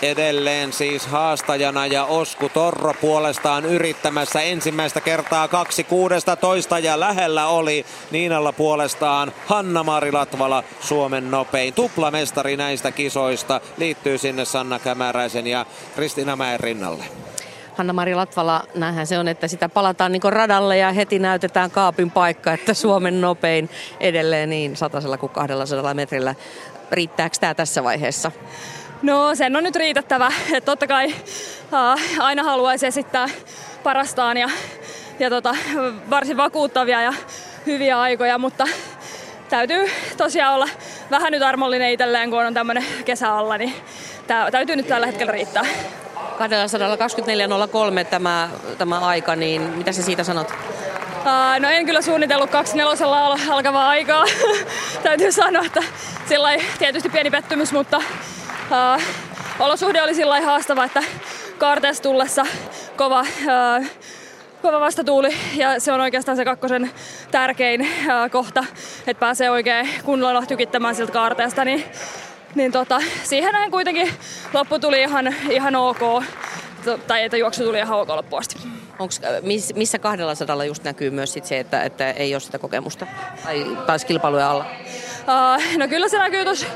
[0.02, 8.52] edelleen siis haastajana ja Osku Torro puolestaan yrittämässä ensimmäistä kertaa 2.16 ja lähellä oli Niinalla
[8.52, 11.74] puolestaan Hanna-Mari Latvala Suomen nopein.
[11.74, 17.04] Tuplamestari näistä kisoista liittyy sinne Sanna Kämäräisen ja Kristina Mäen rinnalle.
[17.76, 22.54] Hanna-Mari Latvala, näinhän se on, että sitä palataan niin radalle ja heti näytetään kaapin paikka,
[22.54, 23.70] että Suomen nopein
[24.00, 26.36] edelleen niin satasella kuin 200 metrillä.
[26.92, 28.32] Riittääkö tämä tässä vaiheessa?
[29.02, 30.32] No sen on nyt riitettävä.
[30.54, 33.30] Et totta kai uh, aina haluaisi esittää
[33.84, 34.50] parastaan ja,
[35.20, 35.56] ja tota,
[36.10, 37.14] varsin vakuuttavia ja
[37.66, 38.66] hyviä aikoja, mutta
[39.50, 40.70] täytyy tosiaan olla
[41.12, 43.74] vähän nyt armollinen itselleen, kun on tämmöinen kesä alla, niin
[44.28, 45.64] tää, täytyy nyt tällä hetkellä riittää.
[45.64, 45.70] 224.03
[48.10, 50.52] tämä, tämä aika, niin mitä sä siitä sanot?
[50.52, 54.26] Uh, no en kyllä suunnitellut 24 alkavaa aikaa.
[55.04, 55.84] Täytyy sanoa, että
[56.26, 58.02] sillä tietysti pieni pettymys, mutta
[58.72, 59.02] Uh,
[59.60, 61.04] olosuhde oli sillä haastava, että
[61.58, 62.46] kaarteessa tullessa
[62.98, 63.86] kova, uh,
[64.62, 65.36] kova vastatuuli.
[65.56, 66.92] Ja se on oikeastaan se kakkosen
[67.32, 68.66] tärkein uh, kohta,
[69.08, 71.84] että pääsee oikein kunnolla tykittämään siltä kaarteesta, niin,
[72.56, 74.14] niin tota, siihen näin kuitenkin
[74.54, 76.24] loppu tuli ihan, ihan ok,
[77.08, 78.77] tai että juoksu tuli ihan ok loppuun asti.
[79.00, 83.08] Onks, miss, missä 200 just näkyy myös sit se, että, että ei ole sitä kokemusta
[83.44, 84.66] tai taisi kilpailuja alla?
[85.22, 86.68] Uh, no kyllä se näkyy tuossa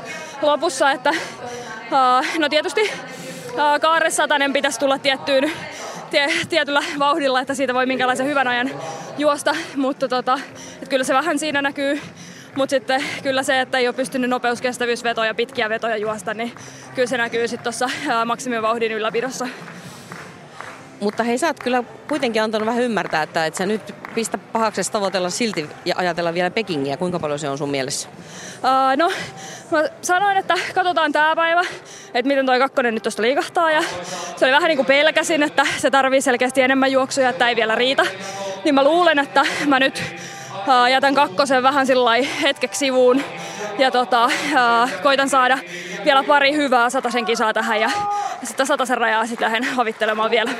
[0.42, 5.52] lopussa, että uh, no tietysti uh, kaaressatanen pitäisi tulla tiettyyn
[6.10, 8.70] tie, tietyllä vauhdilla, että siitä voi minkälaisen hyvän ajan
[9.18, 10.40] juosta, mutta tota,
[10.82, 12.00] et kyllä se vähän siinä näkyy
[12.56, 16.52] Mutta sitten kyllä se, että ei ole pystynyt nopeuskestävyysvetoja, pitkiä vetoja juosta, niin
[16.94, 17.90] kyllä se näkyy sitten tuossa
[18.24, 19.48] maksimivauhdin ylläpidossa.
[21.02, 24.92] Mutta hei, sä oot kyllä kuitenkin antanut vähän ymmärtää, että et sä nyt pistä pahaksi
[24.92, 26.96] tavoitella silti ja ajatella vielä Pekingiä.
[26.96, 28.08] Kuinka paljon se on sun mielessä?
[28.56, 29.10] Uh, no,
[29.70, 31.60] mä sanoin, että katsotaan tämä päivä,
[32.14, 33.70] että miten toi kakkonen nyt tuosta liikahtaa.
[33.70, 33.82] Ja
[34.36, 37.74] se oli vähän niin kuin pelkäsin, että se tarvii selkeästi enemmän juoksuja, että ei vielä
[37.74, 38.06] riitä.
[38.64, 40.02] Niin mä luulen, että mä nyt
[40.54, 42.10] uh, jätän kakkosen vähän sillä
[42.42, 43.24] hetkeksi sivuun
[43.78, 45.58] ja tota, uh, koitan saada
[46.04, 47.90] vielä pari hyvää satasen kisaa tähän ja
[48.44, 50.50] sitten satasen rajaa sitten lähden havittelemaan vielä.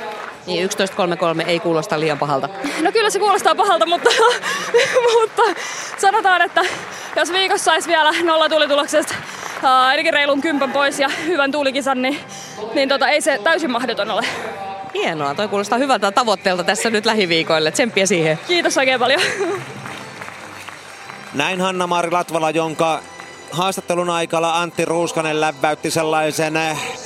[0.45, 2.49] Niin 11.33 ei kuulosta liian pahalta.
[2.81, 4.09] No kyllä se kuulostaa pahalta, mutta,
[5.19, 5.43] mutta
[5.97, 6.61] sanotaan, että
[7.15, 9.13] jos viikossa saisi vielä nolla tuulituloksesta
[9.57, 12.19] uh, ainakin reilun kympän pois ja hyvän tuulikisan, niin,
[12.73, 14.25] niin tota, ei se täysin mahdoton ole.
[14.93, 17.71] Hienoa, toi kuulostaa hyvältä tavoitteelta tässä nyt lähiviikoille.
[17.71, 18.39] Tsemppiä siihen.
[18.47, 19.21] Kiitos oikein paljon.
[21.33, 22.99] Näin Hanna-Mari Latvala, jonka
[23.51, 26.53] haastattelun aikana Antti Ruuskanen läväytti sellaisen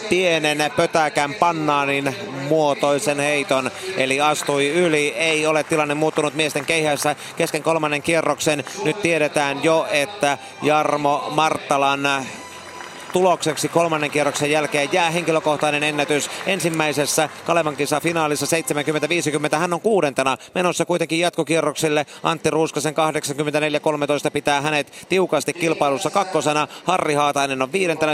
[0.09, 2.15] pienen pötäkän pannaanin
[2.49, 5.07] muotoisen heiton, eli astui yli.
[5.17, 8.63] Ei ole tilanne muuttunut miesten keihässä kesken kolmannen kierroksen.
[8.83, 12.09] Nyt tiedetään jo, että Jarmo Marttalan
[13.13, 18.45] tulokseksi kolmannen kierroksen jälkeen jää henkilökohtainen ennätys ensimmäisessä Kalevan kisa finaalissa
[19.53, 19.57] 70-50.
[19.57, 22.05] Hän on kuudentena menossa kuitenkin jatkokierroksille.
[22.23, 22.93] Antti Ruuskasen
[24.27, 26.67] 84-13 pitää hänet tiukasti kilpailussa kakkosena.
[26.85, 28.13] Harri Haatainen on viidentenä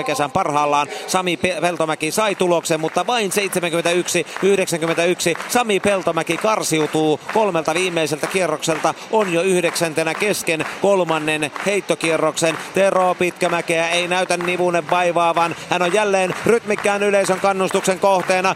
[0.00, 0.88] 76-53 kesän parhaillaan.
[1.06, 3.34] Sami Peltomäki sai tuloksen, mutta vain 71-91.
[5.48, 8.94] Sami Peltomäki karsiutuu kolmelta viimeiseltä kierrokselta.
[9.10, 12.58] On jo yhdeksäntenä kesken kolmannen heittokierroksen.
[12.74, 15.56] Tero Pitkä Pitkämäkeä ei näytä nivunen vaivaavan.
[15.70, 18.54] Hän on jälleen rytmikkään yleisön kannustuksen kohteena.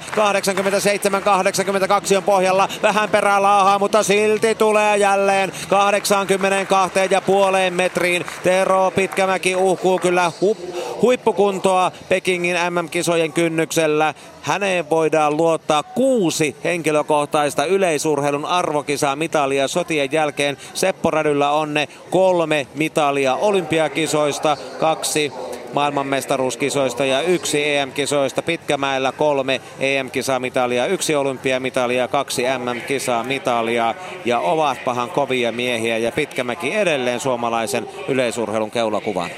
[2.13, 2.69] 87-82 on pohjalla.
[2.83, 8.25] Vähän perää laahaa, mutta silti tulee jälleen 82 ja puoleen metriin.
[8.43, 14.15] Tero Pitkämäki uhkuu kyllä hu- huippukuntoa Pekingin MM-kisojen kynnyksellä.
[14.43, 20.57] Häneen voidaan luottaa kuusi henkilökohtaista yleisurheilun arvokisaa mitalia sotien jälkeen.
[20.75, 25.33] Seppo Rädyllä on ne kolme mitalia olympiakisoista, kaksi
[25.73, 28.43] maailmanmestaruuskisoista ja yksi EM-kisoista.
[28.43, 33.95] Pitkämäellä kolme EM-kisamitalia, yksi olympiamitalia, kaksi MM-kisaa mitalia
[34.25, 39.31] ja ovat pahan kovia miehiä ja Pitkämäki edelleen suomalaisen yleisurheilun keulakuvan.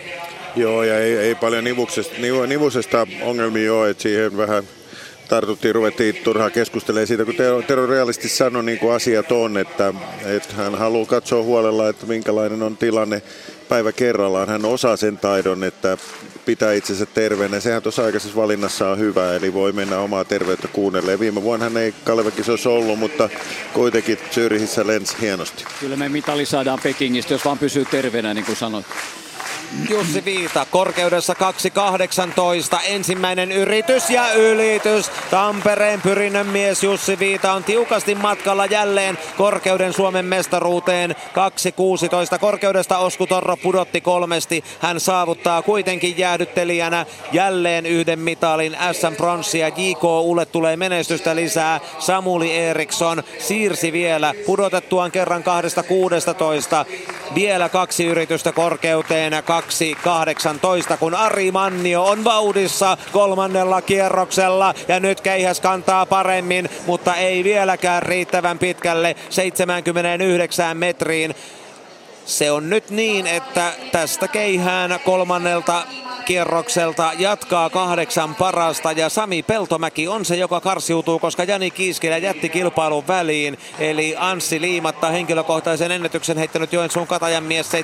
[0.56, 2.14] Joo, ja ei, ei paljon nivuksesta,
[2.46, 4.62] nivusesta ongelmia ole, että siihen vähän
[5.30, 7.34] tartuttiin, ruvettiin turhaan keskustelemaan siitä, kun
[7.66, 9.94] Tero realisti sanoi niin kuin asiat on, että,
[10.24, 13.22] että hän haluaa katsoa huolella, että minkälainen on tilanne
[13.68, 14.48] päivä kerrallaan.
[14.48, 15.98] Hän osaa sen taidon, että
[16.46, 17.60] pitää itsensä terveenä.
[17.60, 21.20] Sehän tuossa aikaisessa valinnassa on hyvä, eli voi mennä omaa terveyttä kuunnelleen.
[21.20, 21.94] Viime vuonna hän ei
[22.48, 23.28] olisi ollut, mutta
[23.72, 25.64] kuitenkin Zyrihissä lensi hienosti.
[25.80, 28.86] Kyllä me mitali saadaan Pekingistä, jos vaan pysyy terveenä, niin kuin sanoit.
[29.90, 31.34] Jussi Viita korkeudessa
[32.72, 32.80] 2.18.
[32.84, 35.10] Ensimmäinen yritys ja ylitys.
[35.30, 41.10] Tampereen pyrinnön mies Jussi Viita on tiukasti matkalla jälleen korkeuden Suomen mestaruuteen.
[42.32, 44.64] 2.16 korkeudesta Osku Torro pudotti kolmesti.
[44.80, 49.68] Hän saavuttaa kuitenkin jäädyttelijänä jälleen yhden mitalin SM Pronssia.
[49.68, 51.80] JK Ulle tulee menestystä lisää.
[51.98, 56.90] Samuli Eriksson siirsi vielä pudotettuaan kerran 2.16.
[57.34, 59.32] Vielä kaksi yritystä korkeuteen.
[59.60, 64.74] 2.18, kun Ari Mannio on vauhdissa kolmannella kierroksella.
[64.88, 71.34] Ja nyt Keihäs kantaa paremmin, mutta ei vieläkään riittävän pitkälle 79 metriin.
[72.26, 75.82] Se on nyt niin, että tästä keihään kolmannelta
[76.30, 82.48] kierrokselta jatkaa kahdeksan parasta ja Sami Peltomäki on se, joka karsiutuu, koska Jani Kiiskilä jätti
[82.48, 83.58] kilpailun väliin.
[83.78, 87.76] Eli Anssi Liimatta henkilökohtaisen ennätyksen heittänyt Joensuun Katajan mies 72-97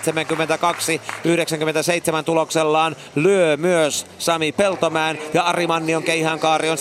[2.25, 6.81] tuloksellaan lyö myös Sami Peltomään ja Ari Mannion keihän kaari on 78-65.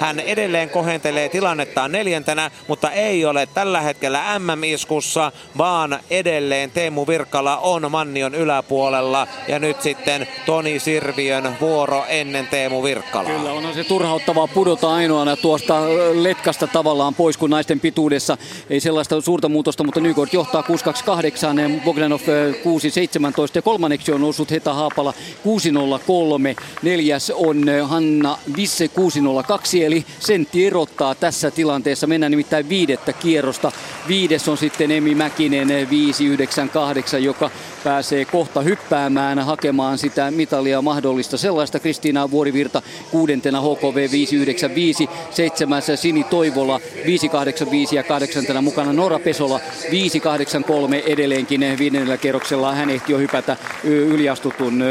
[0.00, 7.56] Hän edelleen kohentelee tilannettaan neljäntenä, mutta ei ole tällä hetkellä MM-iskussa, vaan edelleen Teemu Virkkala
[7.56, 13.28] on Mannion yläpuolella ja nyt sitten Toni Sirviön vuoro ennen Teemu Virkkala.
[13.28, 15.80] Kyllä on se turhauttavaa pudota ainoana tuosta
[16.12, 18.38] letkasta tavallaan pois, kun naisten pituudessa
[18.70, 22.20] ei sellaista suurta muutosta, mutta Nykort johtaa 628, Bogdanov
[22.62, 26.56] 617 ja kolmanneksi on noussut Heta Haapala 603.
[26.82, 32.06] Neljäs on Hanna Visse 602, eli sentti erottaa tässä tilanteessa.
[32.06, 33.72] Mennään nimittäin viidettä kierrosta.
[34.08, 37.50] Viides on sitten Emi Mäkinen 598, joka
[37.84, 41.36] pääsee kohta hyppäämään hakemaan sitä mitalia mahdollista.
[41.36, 49.60] Sellaista Kristiina Vuorivirta kuudentena HKV 595, seitsemässä Sini Toivola 585 ja kahdeksantena mukana Nora Pesola
[49.90, 52.74] 583 edelleenkin viidennellä kerroksella.
[52.74, 54.84] Hän ehti jo hypätä yliastutun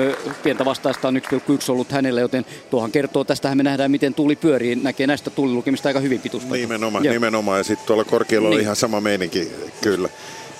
[0.43, 4.75] pientä vastaista on 1,1 ollut hänellä, joten tuohan kertoo, tästähän me nähdään miten tuuli pyörii,
[4.75, 6.61] näkee näistä tuulilukemista aika hyvin pituuspaikalla.
[6.61, 7.13] Nimenomaan, Joo.
[7.13, 8.61] nimenomaan ja sitten tuolla korkealla niin.
[8.61, 9.51] ihan sama meininki,
[9.81, 10.09] kyllä.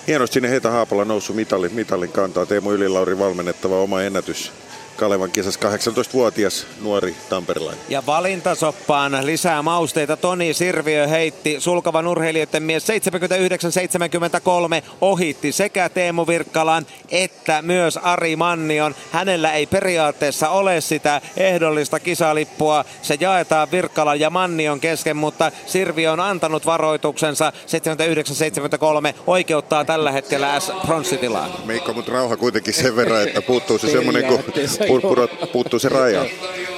[0.08, 2.46] Hienosti sinne Heitä Haapala noussut mitalin, mitalin kantaa.
[2.46, 4.52] Teemu Ylilauri valmennettava oma ennätys
[4.98, 7.84] Kalevan kisas 18-vuotias nuori tamperelainen.
[7.88, 12.92] Ja valintasoppaan lisää mausteita Toni Sirviö heitti sulkavan urheilijoiden mies 79-73
[15.00, 18.94] ohitti sekä Teemu Virkkalan että myös Ari Mannion.
[19.12, 22.84] Hänellä ei periaatteessa ole sitä ehdollista kisalippua.
[23.02, 27.52] Se jaetaan Virkkalan ja Mannion kesken, mutta Sirviö on antanut varoituksensa
[29.12, 31.50] 79-73 oikeuttaa tällä hetkellä S-pronssitilaan.
[31.64, 34.44] Mikko, mutta rauha kuitenkin sen verran, että puuttuu se semmoinen kuin
[34.88, 36.24] purpura puuttuu se raja.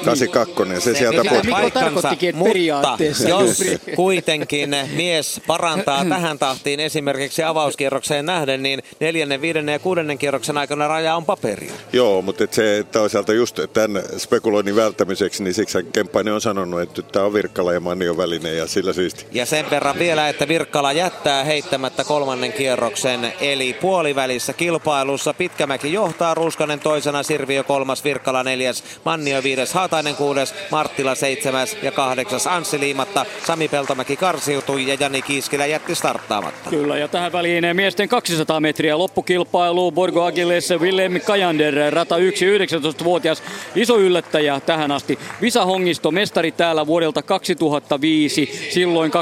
[0.04, 1.54] 82, se, se sieltä puuttuu.
[1.54, 3.28] Mikko tarkoittikin, periaatteessa.
[3.28, 3.62] Jos
[3.96, 10.88] kuitenkin mies parantaa tähän tahtiin esimerkiksi avauskierrokseen nähden, niin neljännen, viidennen ja kuudennen kierroksen aikana
[10.88, 11.72] raja on paperia.
[11.92, 17.02] Joo, mutta et se toisaalta just tämän spekuloinnin välttämiseksi, niin siksi Kemppainen on sanonut, että
[17.02, 19.22] tämä on Virkkala ja Mannion väline ja sillä syystä.
[19.32, 26.34] Ja sen verran vielä, että Virkkala jättää heittämättä kolmannen kierroksen, eli puolivälissä kilpailussa Pitkämäki johtaa,
[26.34, 32.80] Ruskanen toisena, Sirviö kolmas, Virkkala neljäs, Mannio viides, Haatainen kuudes, Marttila seitsemäs ja kahdeksas Anssi
[32.80, 33.26] Liimatta.
[33.46, 36.70] Sami Peltomäki karsiutui ja Jani Kiiskilä jätti starttaamatta.
[36.70, 39.92] Kyllä ja tähän väliin miesten 200 metriä loppukilpailu.
[39.92, 43.42] Borgo Agiles Willem Kajander, rata 1, 19-vuotias.
[43.76, 45.18] Iso yllättäjä tähän asti.
[45.40, 49.12] Visa Hongisto, mestari täällä vuodelta 2005, silloin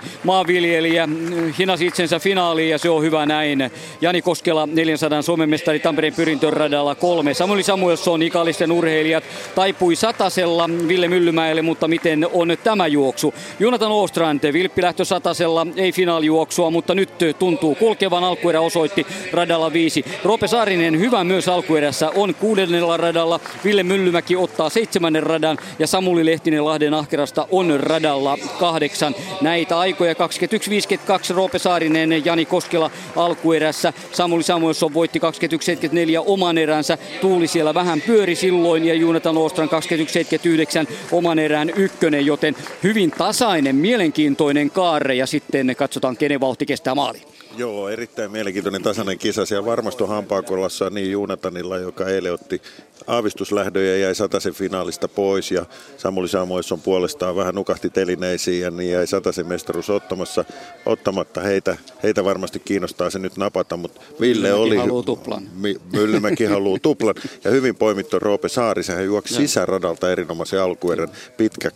[0.00, 0.02] 21-21.
[0.24, 1.08] Maanviljelijä
[1.58, 3.70] hinasi itsensä finaaliin ja se on hyvä näin.
[4.00, 7.34] Jani Koskela, 400 Suomen mestari Tampereen pyrintöradalla kolme.
[7.34, 9.24] Samuli Samuelsson, ikallisten urheilijat,
[9.54, 13.34] taipui satasella Ville Myllymäelle, mutta miten on tämä juoksu?
[13.58, 18.24] Jonathan Ostrand, vilppilähtö satasella, ei finaalijuoksua, mutta nyt tuntuu kulkevan.
[18.24, 20.04] Alkuerä osoitti radalla viisi.
[20.24, 23.40] Roope Saarinen hyvä myös alkuerässä on kuudennella radalla.
[23.64, 29.14] Ville Myllymäki ottaa seitsemännen radan ja Samuli Lehtinen Lahden ahkerasta on radalla kahdeksan.
[29.40, 30.18] Näitä aikoja 21.52
[31.34, 33.92] Roope Saarinen, Jani Koskela alkuerässä.
[34.12, 36.91] Samuli Samuelsson voitti 21.74 oman eränsä.
[37.20, 39.68] Tuuli siellä vähän pyöri silloin ja Juunatan Ostran
[40.88, 46.94] 21.79 oman erään ykkönen, joten hyvin tasainen, mielenkiintoinen kaare ja sitten katsotaan kenen vauhti kestää
[46.94, 47.22] maali.
[47.56, 49.46] Joo, erittäin mielenkiintoinen tasainen kisa.
[49.46, 52.62] Siellä varmasti Hampaakolassa niin Juunatanilla, joka eilen otti
[53.06, 55.50] aavistuslähdön ja jäi sataisen finaalista pois.
[55.50, 55.66] Ja
[55.96, 60.44] Samuli Samuelsson puolestaan vähän nukahti telineisiin ja niin jäi sataisen mestaruus ottamassa,
[60.86, 61.40] ottamatta.
[61.40, 64.76] Heitä, heitä varmasti kiinnostaa se nyt napata, mutta Ville oli...
[64.76, 65.42] haluaa tuplan.
[65.92, 67.14] Myllymäki haluaa tuplan.
[67.44, 68.96] Ja hyvin poimittu Roope Saarisen.
[68.96, 71.08] Hän juoksi sisäradalta erinomaisen alkuerän.
[71.36, 71.70] Pitkä,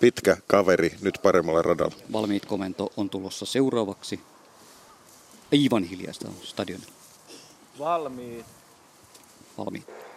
[0.00, 1.94] pitkä kaveri nyt paremmalla radalla.
[2.12, 4.20] Valmiit komento on tulossa seuraavaksi.
[5.52, 6.92] Aivan hiljaista on stadionilla.
[7.78, 8.46] Valmiit.
[9.58, 10.07] Valmiit.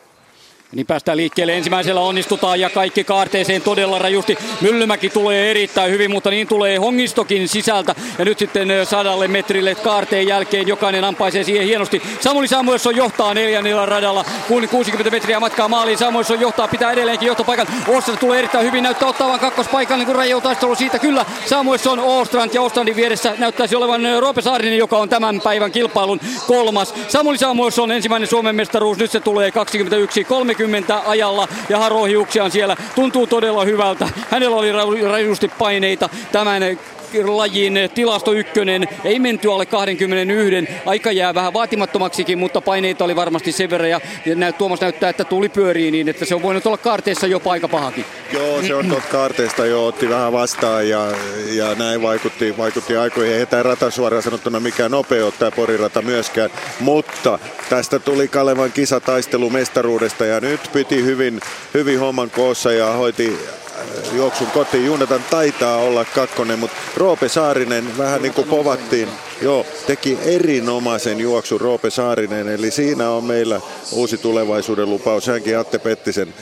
[0.75, 1.57] Niin päästään liikkeelle.
[1.57, 4.37] Ensimmäisellä onnistutaan ja kaikki kaarteeseen todella rajusti.
[4.61, 7.95] Myllymäki tulee erittäin hyvin, mutta niin tulee Hongistokin sisältä.
[8.19, 12.01] Ja nyt sitten sadalle metrille kaarteen jälkeen jokainen ampaisee siihen hienosti.
[12.19, 15.97] Samuli Samuelsson johtaa neljännellä radalla, kun 60 metriä matkaa maaliin.
[15.97, 17.67] Samuelsson johtaa, pitää edelleenkin johtopaikan.
[17.87, 20.99] Ostrand tulee erittäin hyvin, näyttää ottavan kakkospaikan, niin kun rajoutaistelu siitä.
[20.99, 26.19] Kyllä Samuelsson, Ostrand ja Ostrandin vieressä näyttäisi olevan Roope Saarinen, joka on tämän päivän kilpailun
[26.47, 26.93] kolmas.
[27.07, 30.23] Samuli Samuelsson ensimmäinen Suomen mestaruus, nyt se tulee 21
[30.61, 32.77] 30 40 ajalla ja harohiuksiaan siellä.
[32.95, 34.09] Tuntuu todella hyvältä.
[34.29, 34.71] Hänellä oli
[35.03, 36.63] rajusti paineita tämän
[37.25, 38.87] lajin tilasto ykkönen.
[39.03, 40.81] Ei menty alle 21.
[40.85, 43.89] Aika jää vähän vaatimattomaksikin, mutta paineita oli varmasti sen verran.
[43.89, 44.01] Ja,
[44.57, 48.05] Tuomas näyttää, että tuli pyörii niin, että se on voinut olla kaarteessa jopa aika pahakin.
[48.33, 51.07] Joo, se on tuolta kaarteesta jo otti vähän vastaan ja,
[51.53, 53.35] ja näin vaikutti, vaikutti aikoihin.
[53.35, 56.49] Ei tämä rata suoraan sanottuna mikään nopea tämä porirata myöskään,
[56.79, 61.41] mutta tästä tuli Kalevan kisataistelu mestaruudesta ja nyt piti hyvin,
[61.73, 63.37] hyvin homman koossa ja hoiti
[64.13, 64.85] juoksun kotiin.
[64.85, 69.09] Junatan taitaa olla kakkonen, mutta Roope Saarinen vähän niin kuin povattiin.
[69.41, 75.27] Joo, teki erinomaisen juoksun Roope Saarinen, eli siinä on meillä uusi tulevaisuuden lupaus.
[75.27, 76.33] Hänkin Atte Pettisen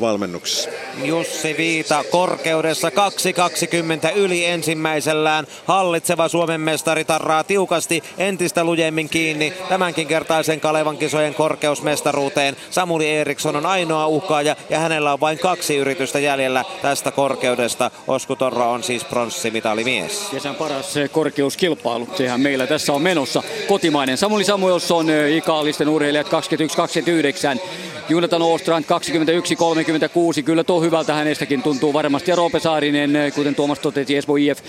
[0.00, 0.70] valmennuksessa.
[1.04, 5.46] Jussi Viita korkeudessa 2.20 yli ensimmäisellään.
[5.64, 12.56] Hallitseva Suomen mestari tarraa tiukasti entistä lujemmin kiinni tämänkin kertaisen Kalevan kisojen korkeusmestaruuteen.
[12.70, 17.90] Samuli Eriksson on ainoa uhkaaja ja hänellä on vain kaksi yritystä jäljellä tästä korkeudesta.
[18.08, 20.28] Osku Torro on siis pronssimitalimies.
[20.30, 23.42] Kesän paras korkeuskilpailu, sehän meillä tässä on menossa.
[23.68, 25.06] Kotimainen Samuli Samuelsson,
[25.36, 27.60] ikaalisten urheilijat 21-29.
[28.08, 28.84] Jonathan Ostrand
[30.38, 30.42] 21-36.
[30.42, 32.30] Kyllä tuo hyvältä hänestäkin tuntuu varmasti.
[32.30, 34.62] Ja Roope Saarinen, kuten Tuomas totesi, Esbo IF 21-37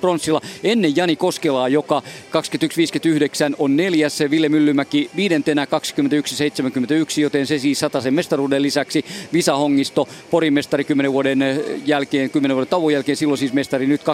[0.00, 0.40] pronssilla.
[0.64, 2.02] Ennen Jani Koskelaa, joka
[3.52, 4.20] 21-59 on neljäs.
[4.30, 5.68] Ville Myllymäki viidentenä 21-71,
[7.16, 9.04] joten se siis sen mestaruuden lisäksi.
[9.32, 11.38] Visa Hongisto, Porin mestari 10 vuoden
[11.86, 14.04] jälkeen, 10 vuoden tauon jälkeen, silloin siis mestari nyt 21-82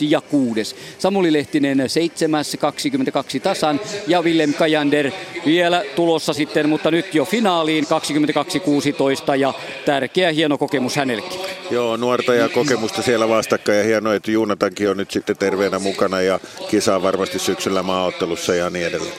[0.00, 0.76] ja kuudes.
[0.98, 5.10] Samuli Lehtinen 7 22 tasan ja Willem Kajander
[5.46, 9.52] vielä tulossa sitten, mutta nyt jo finaaliin 22-16 ja
[9.86, 11.40] tärkeä hieno kokemus hänellekin.
[11.70, 16.20] Joo, nuorta ja kokemusta siellä vastakkain ja hienoa, että Juunatankin on nyt sitten terveenä mukana
[16.20, 19.14] ja kisaa varmasti syksyllä maaottelussa ja niin edelleen.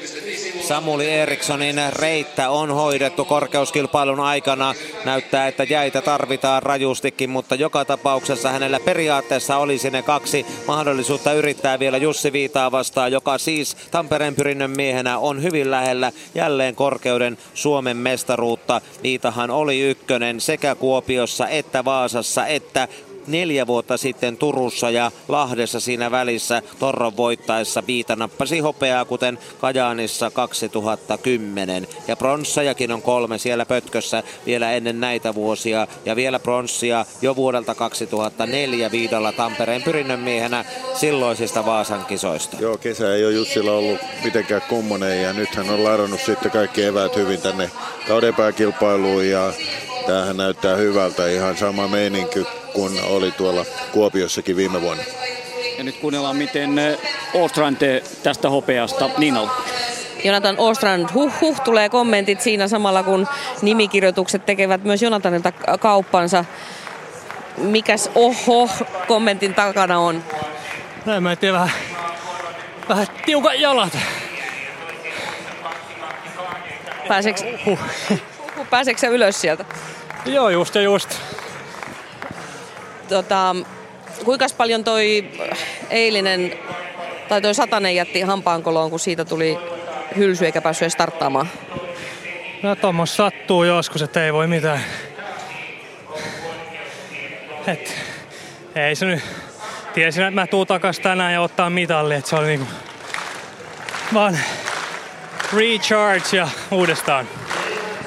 [0.69, 4.75] Samuli Erikssonin reittä on hoidettu korkeuskilpailun aikana.
[5.05, 11.79] Näyttää, että jäitä tarvitaan rajustikin, mutta joka tapauksessa hänellä periaatteessa olisi ne kaksi mahdollisuutta yrittää
[11.79, 17.97] vielä Jussi Viitaa vastaan, joka siis Tampereen pyrinnön miehenä on hyvin lähellä jälleen korkeuden Suomen
[17.97, 18.81] mestaruutta.
[19.03, 22.87] Viitahan oli ykkönen sekä Kuopiossa että Vaasassa että
[23.31, 30.31] neljä vuotta sitten Turussa ja Lahdessa siinä välissä Torron voittaessa Viita nappasi hopeaa, kuten Kajaanissa
[30.31, 31.87] 2010.
[32.07, 35.87] Ja pronssajakin on kolme siellä pötkössä vielä ennen näitä vuosia.
[36.05, 42.57] Ja vielä pronssia jo vuodelta 2004 Viidalla Tampereen pyrinnön miehenä silloisista Vaasan kisoista.
[42.59, 46.83] Joo, kesä ei ole Jussilla ollut mitenkään kummonen ja nyt hän on ladannut sitten kaikki
[46.83, 47.71] eväät hyvin tänne
[48.07, 49.53] kauden pääkilpailuun ja
[50.09, 51.27] tämähän näyttää hyvältä.
[51.27, 55.03] Ihan sama meininki kuin oli tuolla Kuopiossakin viime vuonna.
[55.77, 56.97] Ja nyt kuunnellaan, miten eh,
[57.33, 59.51] Ostrand tästä hopeasta Niinalla.
[60.23, 63.27] Jonathan Ostrand, huh huh, tulee kommentit siinä samalla kun
[63.61, 66.45] nimikirjoitukset tekevät myös Jonathanilta kauppansa.
[67.57, 68.69] Mikäs oho
[69.07, 70.23] kommentin takana on?
[71.05, 71.71] Näin mä tiedä, vähän,
[72.89, 73.97] vähän tiukat jalat.
[77.07, 77.79] Pääseekö, huh.
[78.69, 79.65] Pääseekö ylös sieltä?
[80.25, 81.09] Joo, just ja just
[83.09, 83.55] tota,
[84.25, 85.29] kuinka paljon toi
[85.89, 86.53] eilinen
[87.29, 89.57] tai toi satanen jätti hampaankoloon, kun siitä tuli
[90.15, 91.49] hylsy eikä päässyt edes starttaamaan?
[92.63, 94.83] No tuommoista sattuu joskus, että ei voi mitään.
[97.67, 97.95] Et,
[98.75, 99.23] ei se nyt...
[99.93, 102.67] Tiesin, että mä tuun takas tänään ja ottaa mitalli, että se oli niinku
[104.13, 104.39] vaan
[105.53, 107.27] recharge ja uudestaan.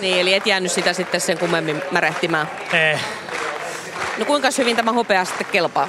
[0.03, 2.51] Niin, eli et jäänyt sitä sitten sen kummemmin märehtimään?
[2.73, 2.99] Ei.
[4.19, 5.89] No kuinka hyvin tämä hopea sitten kelpaa?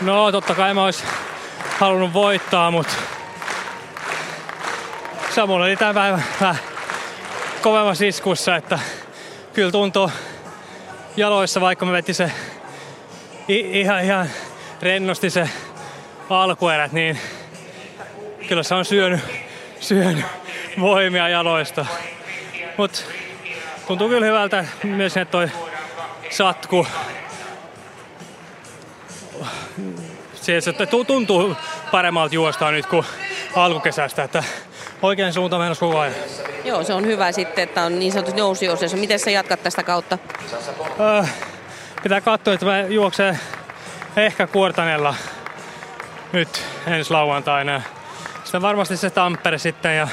[0.00, 1.04] No totta kai mä olisi
[1.78, 2.92] halunnut voittaa, mutta
[5.34, 6.58] Samulla oli tämä vähän, vähän
[7.62, 8.78] kovemmassa iskussa, että
[9.52, 10.10] kyllä tuntuu
[11.16, 12.30] jaloissa, vaikka me veti se
[13.48, 14.30] ihan, ihan
[14.82, 15.48] rennosti se
[16.30, 17.18] alkuerät, niin
[18.48, 19.20] kyllä se on syönyt,
[19.80, 20.24] syönyt
[20.80, 21.86] voimia jaloista.
[22.76, 22.98] Mutta
[23.86, 25.50] tuntuu kyllä hyvältä myös, että toi
[26.30, 26.86] satku
[30.34, 31.56] siis, että tuntuu
[31.90, 33.06] paremmalta juostaa nyt kuin
[33.56, 34.44] alkukesästä, että
[35.02, 36.14] oikein suunta menossa koko ajan.
[36.64, 38.96] Joo, se on hyvä sitten, että on niin sanotusti nousiosessa.
[38.96, 40.18] Miten sä jatkat tästä kautta?
[41.00, 41.24] Öö,
[42.02, 43.38] pitää katsoa, että mä juoksen
[44.16, 45.14] ehkä kuortanella
[46.32, 47.82] nyt ensi lauantaina.
[48.44, 50.08] Sitten varmasti se Tampere sitten ja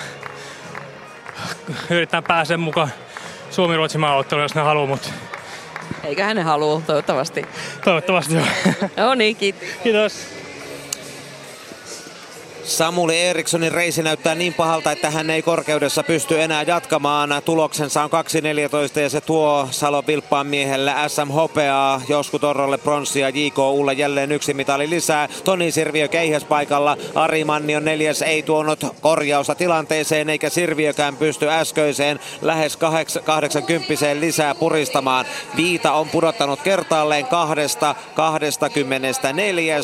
[1.89, 2.91] yritetään päästä mukaan
[3.51, 5.09] Suomi-Ruotsin maaotteluun, jos ne haluaa, mutta
[6.03, 7.45] eikä hän halua, toivottavasti.
[7.83, 8.45] Toivottavasti joo.
[8.97, 9.63] no niin, kiitos.
[9.83, 10.40] Kiitos.
[12.77, 17.29] Samuli Erikssonin reisi näyttää niin pahalta, että hän ei korkeudessa pysty enää jatkamaan.
[17.45, 18.09] Tuloksensa on
[18.95, 24.31] 2.14 ja se tuo Salo Vilppaan miehelle SM Hopeaa, Josku Torrolle pronssia, JK Ulle jälleen
[24.31, 25.29] yksi mitali lisää.
[25.43, 31.49] Toni Sirviö keihäs paikalla, Ari Manni on neljäs, ei tuonut korjausta tilanteeseen eikä Sirviökään pysty
[31.49, 32.77] äskeiseen lähes
[33.25, 35.25] 80 lisää puristamaan.
[35.55, 39.77] Viita on pudottanut kertaalleen kahdesta 24.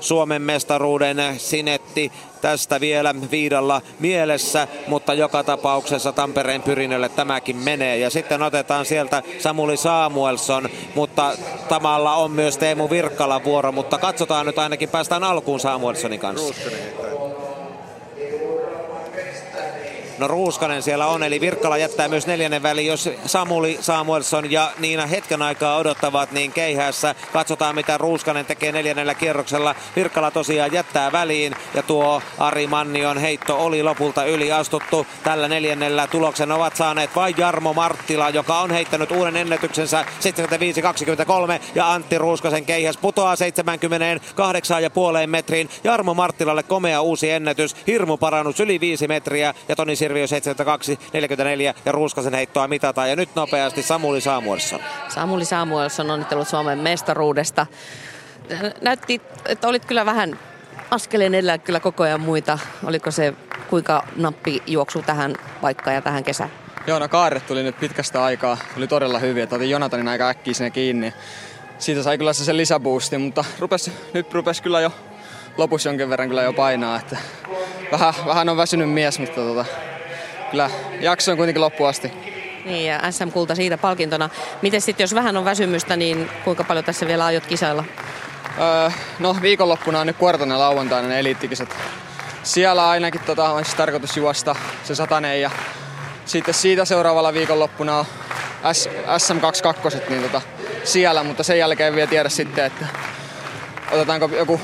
[0.00, 2.12] Suomen mestaruuden sinetti
[2.44, 7.98] tästä vielä viidalla mielessä, mutta joka tapauksessa Tampereen pyrinnölle tämäkin menee.
[7.98, 11.32] Ja sitten otetaan sieltä Samuli Samuelson, mutta
[11.68, 16.54] tamalla on myös Teemu Virkkala vuoro, mutta katsotaan nyt ainakin päästään alkuun Samuelsonin kanssa.
[20.18, 22.86] No Ruuskanen siellä on, eli Virkkala jättää myös neljännen väliin.
[22.86, 29.14] Jos Samuli Samuelson ja Niina hetken aikaa odottavat, niin keihässä katsotaan mitä Ruuskanen tekee neljännellä
[29.14, 29.74] kierroksella.
[29.96, 35.06] Virkkala tosiaan jättää väliin ja tuo Ari Mannion heitto oli lopulta yli astuttu.
[35.24, 40.04] Tällä neljännellä tuloksen ovat saaneet vain Jarmo Marttila, joka on heittänyt uuden ennätyksensä
[41.58, 43.40] 75-23 ja Antti Ruuskasen keihäs putoaa 78,5
[45.26, 45.68] metriin.
[45.84, 51.92] Jarmo Marttilalle komea uusi ennätys, hirmu parannus yli 5 metriä ja Toni Sirviö 72-44 ja
[51.92, 53.10] Ruuskasen heittoa mitataan.
[53.10, 54.80] Ja nyt nopeasti Samuli Samuelsson.
[55.08, 57.66] Samuli Samuelsson on onnittelut Suomen mestaruudesta.
[58.80, 60.38] Näytti, että olit kyllä vähän
[60.90, 62.58] askeleen edellä kyllä koko ajan muita.
[62.84, 63.34] Oliko se
[63.70, 66.50] kuinka nappi juoksu tähän paikkaan ja tähän kesään?
[66.86, 68.56] Joo, no kaarret tuli nyt pitkästä aikaa.
[68.74, 71.14] Tuli todella hyvin, että otin Jonatanin aika äkkiä sinne kiinni.
[71.78, 74.92] Siitä sai kyllä se sen lisäboostin, mutta rupes, nyt rupesi kyllä jo
[75.56, 76.98] lopussa jonkin verran kyllä jo painaa.
[76.98, 77.16] Että
[77.92, 79.64] vähän, vähän on väsynyt mies, mutta tota,
[80.54, 82.12] kyllä jaksoin kuitenkin loppuun asti.
[82.64, 84.30] Niin ja SM-kulta siitä palkintona.
[84.62, 87.84] Miten sitten jos vähän on väsymystä, niin kuinka paljon tässä vielä aiot kisailla?
[88.58, 91.76] Öö, no viikonloppuna on nyt kuortainen lauantaina ne eliittikisat.
[92.42, 95.50] Siellä ainakin tota, on siis tarkoitus juosta se satanen ja
[96.24, 98.04] sitten siitä seuraavalla viikonloppuna on
[98.72, 100.40] S- SM22, niin tota,
[100.84, 102.86] siellä, mutta sen jälkeen vielä tiedä sitten, että
[103.92, 104.60] otetaanko joku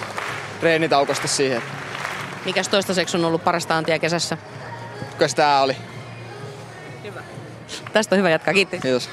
[0.61, 1.63] treenitaukosta siihen.
[2.45, 4.39] Mikäs toistaiseksi on ollut parasta antia kesässä?
[5.19, 5.77] Kyllä tää oli.
[7.93, 8.79] Tästä on hyvä jatkaa, kiitti.
[8.79, 9.11] Kiitos.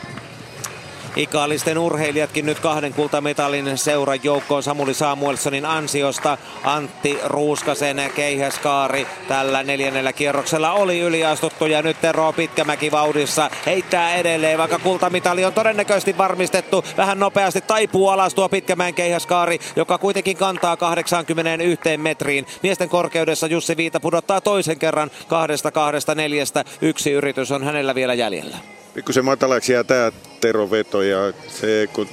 [1.18, 6.38] Ikaalisten urheilijatkin nyt kahden kultamitalin seuran joukkoon Samuli Samuelsonin ansiosta.
[6.64, 14.58] Antti Ruuskasen keihäskaari tällä neljännellä kierroksella oli yliastuttu ja nyt Tero Pitkämäki vauhdissa heittää edelleen,
[14.58, 16.86] vaikka kultamitali on todennäköisesti varmistettu.
[16.98, 22.46] Vähän nopeasti taipuu alas tuo Pitkämäen keihäskaari, joka kuitenkin kantaa 81 metriin.
[22.64, 26.66] Miesten korkeudessa Jussi Viita pudottaa toisen kerran kahdesta kahdesta neljästä.
[26.82, 30.12] Yksi yritys on hänellä vielä jäljellä pikkusen matalaksi jää tämä
[30.42, 32.08] Teron veto ja se kun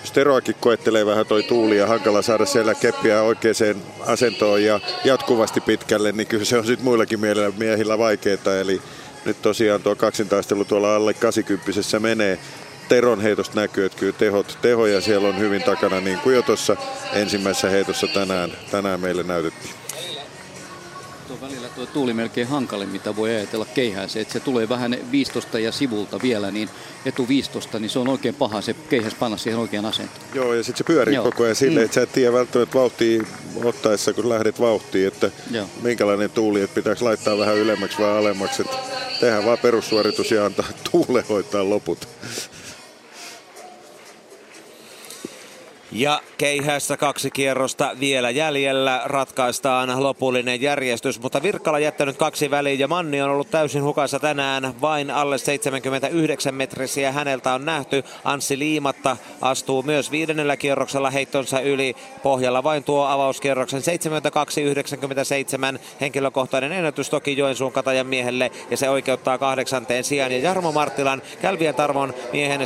[0.00, 5.60] jos Teroakin koettelee vähän toi tuuli ja hankala saada siellä keppiä oikeaan asentoon ja jatkuvasti
[5.60, 7.20] pitkälle, niin kyllä se on sitten muillakin
[7.58, 8.60] miehillä vaikeaa.
[8.60, 8.82] Eli
[9.24, 12.38] nyt tosiaan tuo kaksintaistelu tuolla alle 80 menee.
[12.88, 16.76] Teron heitosta näkyy, että kyllä tehot, tehoja siellä on hyvin takana, niin kuin jo tuossa
[17.12, 19.79] ensimmäisessä heitossa tänään, tänään meille näytettiin
[21.40, 24.20] välillä tuo tuuli melkein hankalle, mitä voi ajatella keihässä.
[24.20, 26.70] Että se tulee vähän viistosta ja sivulta vielä, niin
[27.06, 30.26] etu viistosta, niin se on oikein paha se keihäs panna siihen oikean asentoon.
[30.34, 31.24] Joo, ja sitten se pyörii Joo.
[31.24, 31.84] koko ajan silleen, mm.
[31.84, 33.22] että sä et tiedä välttämättä vauhtia
[33.64, 35.66] ottaessa, kun lähdet vauhtiin, että Joo.
[35.82, 38.62] minkälainen tuuli, että pitääkö laittaa vähän ylemmäksi vai alemmaksi.
[38.62, 38.76] Että
[39.20, 42.08] tehdään vaan perussuoritus ja antaa tuule hoitaa loput.
[45.92, 49.02] Ja keihässä kaksi kierrosta vielä jäljellä.
[49.04, 54.74] Ratkaistaan lopullinen järjestys, mutta Virkkala jättänyt kaksi väliin ja Manni on ollut täysin hukassa tänään.
[54.80, 58.04] Vain alle 79 metrisiä häneltä on nähty.
[58.24, 61.94] Anssi Liimatta astuu myös viidennellä kierroksella heittonsa yli.
[62.22, 63.82] Pohjalla vain tuo avauskierroksen
[65.76, 70.32] 72-97 henkilökohtainen ennätys toki Joensuun katajan miehelle ja se oikeuttaa kahdeksanteen sijaan.
[70.32, 72.64] Ja Jarmo Marttilan Kälvien Tarvon miehen 75-23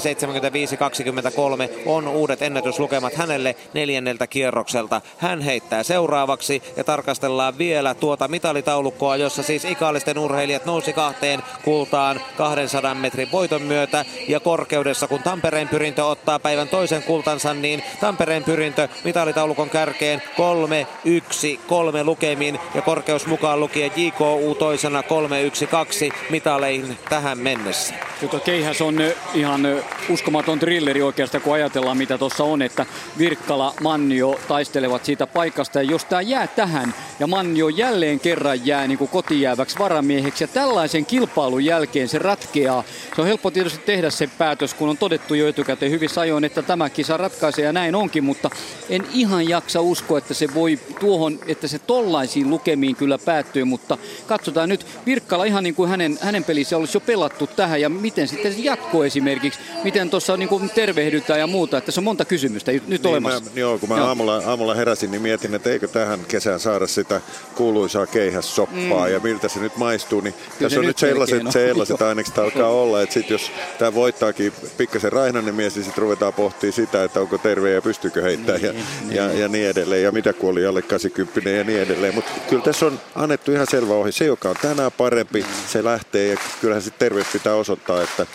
[1.87, 5.01] on uudet ennätyslukemat tulevat hänelle neljänneltä kierrokselta.
[5.19, 12.21] Hän heittää seuraavaksi ja tarkastellaan vielä tuota mitalitaulukkoa, jossa siis ikaalisten urheilijat nousi kahteen kultaan
[12.37, 18.45] 200 metrin voiton myötä ja korkeudessa kun Tampereen pyrintö ottaa päivän toisen kultansa, niin Tampereen
[18.45, 25.67] pyrintö mitalitaulukon kärkeen 3 1 3 lukemin ja korkeus mukaan lukien JKU toisena 3 1
[25.67, 27.95] 2 mitaleihin tähän mennessä.
[28.23, 28.97] Mutta keihäs on
[29.35, 29.61] ihan
[30.09, 32.87] uskomaton trilleri oikeastaan, kun ajatellaan mitä tuossa on, että
[33.19, 35.83] Virkkala, Mannio taistelevat siitä paikasta.
[35.83, 40.49] Ja jos tämä jää tähän ja Mannio jälleen kerran jää niin kuin kotijääväksi varamieheksi ja
[40.49, 42.85] tällaisen kilpailun jälkeen se ratkeaa.
[43.17, 46.63] Se on helppo tietysti tehdä se päätös, kun on todettu jo etukäteen hyvissä ajoin, että
[46.63, 48.51] tämä kisa ratkaisee ja näin onkin, mutta
[48.89, 53.99] en ihan jaksa uskoa, että se voi tuohon, että se tollaisiin lukemiin kyllä päättyy, mutta
[54.27, 58.29] katsotaan nyt Virkkala ihan niin kuin hänen, hänen pelissä olisi jo pelattu tähän ja miten
[58.29, 58.61] sitten se
[59.07, 63.41] esimerkiksi, miten tuossa niin tervehdytään ja muuta, että se on monta kysymystä nyt niin olemassa.
[63.41, 64.07] Mä, joo, kun mä joo.
[64.07, 67.21] Aamulla, aamulla heräsin, niin mietin, että eikö tähän kesään saada sitä
[67.55, 69.13] kuuluisaa keihässoppaa mm.
[69.13, 70.21] ja miltä se nyt maistuu.
[70.21, 75.13] Niin tässä on nyt sellaiset, sellaiset ainekset alkaa olla, että sit jos tämä voittaakin pikkasen
[75.13, 78.83] raihnainen mies, niin sitten ruvetaan pohtimaan sitä, että onko terve ja pystyykö heittämään niin, ja,
[79.05, 79.17] niin.
[79.17, 80.03] Ja, ja niin edelleen.
[80.03, 82.15] Ja mitä kun oli alle 80 ja niin edelleen.
[82.15, 84.13] Mutta kyllä tässä on annettu ihan selvä ohi.
[84.13, 88.27] Se, joka on tänään parempi, se lähtee ja kyllähän sitten terveys pitää osoittaa, että,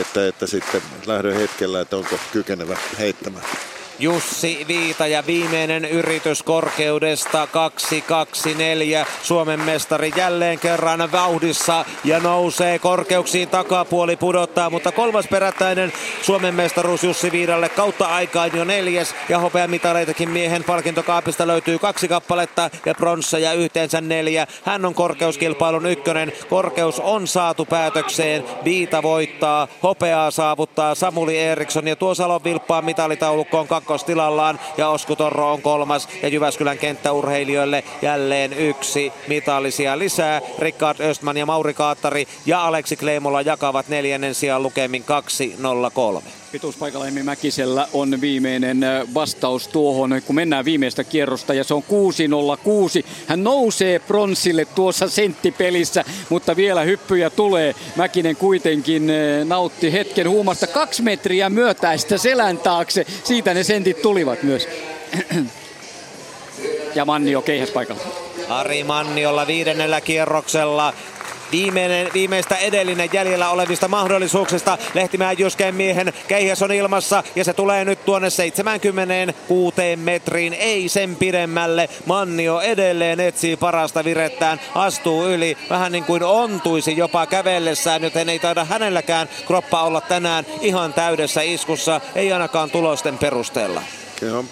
[0.00, 3.44] että, että sitten lähdön hetkellä, että onko kykenevä heittämään.
[4.00, 7.48] Jussi Viita ja viimeinen yritys korkeudesta
[9.04, 9.06] 2-2-4.
[9.22, 17.04] Suomen mestari jälleen kerran vauhdissa ja nousee korkeuksiin takapuoli pudottaa, mutta kolmas perättäinen Suomen mestaruus
[17.04, 23.52] Jussi Viidalle kautta aikaan jo neljäs ja hopeamitaleitakin miehen palkintokaapista löytyy kaksi kappaletta ja pronsseja
[23.52, 24.46] yhteensä neljä.
[24.64, 26.32] Hän on korkeuskilpailun ykkönen.
[26.50, 28.44] Korkeus on saatu päätökseen.
[28.64, 29.68] Viita voittaa.
[29.82, 35.62] Hopeaa saavuttaa Samuli Eriksson ja tuo Salon vilppaan mitalitaulukko on kakkostilallaan ja Osku Torro on
[35.62, 40.40] kolmas ja Jyväskylän kenttäurheilijoille jälleen yksi mitallisia lisää.
[40.58, 45.04] Rickard Östman ja Mauri Kaattari ja Aleksi Kleimola jakavat neljännen sijaan lukemin
[46.20, 46.22] 2-0-3.
[46.52, 48.80] Pituuspaikalla Emmi Mäkisellä on viimeinen
[49.14, 51.82] vastaus tuohon, kun mennään viimeistä kierrosta ja se on
[53.02, 53.06] 6.06.
[53.26, 57.74] Hän nousee pronssille tuossa senttipelissä, mutta vielä hyppyjä tulee.
[57.96, 59.12] Mäkinen kuitenkin
[59.44, 63.06] nautti hetken huumasta kaksi metriä myötäistä selän taakse.
[63.24, 64.68] Siitä ne sentit tulivat myös.
[66.94, 68.02] ja Mannio keihäspaikalla.
[68.48, 70.94] Ari Manniolla viidennellä kierroksella
[71.52, 74.78] viimeinen, viimeistä edellinen jäljellä olevista mahdollisuuksista.
[74.94, 81.16] Lehtimäen Jyskeen miehen keihäs on ilmassa ja se tulee nyt tuonne 76 metriin, ei sen
[81.16, 81.88] pidemmälle.
[82.06, 88.38] Mannio edelleen etsii parasta virettään, astuu yli, vähän niin kuin ontuisi jopa kävellessään, joten ei
[88.38, 93.82] taida hänelläkään kroppa olla tänään ihan täydessä iskussa, ei ainakaan tulosten perusteella.
[94.20, 94.44] Kyllä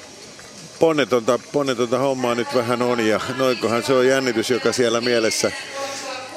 [0.78, 5.52] ponnetonta, ponnetonta hommaa nyt vähän on ja noinkohan se on jännitys, joka siellä mielessä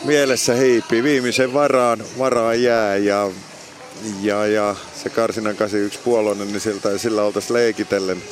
[0.03, 1.03] mielessä hiipii.
[1.03, 3.29] Viimeisen varaan, varaan jää ja,
[4.21, 8.23] ja, ja se Karsinan 81 puolonen, niin siltä, sillä oltaisiin leikitellen,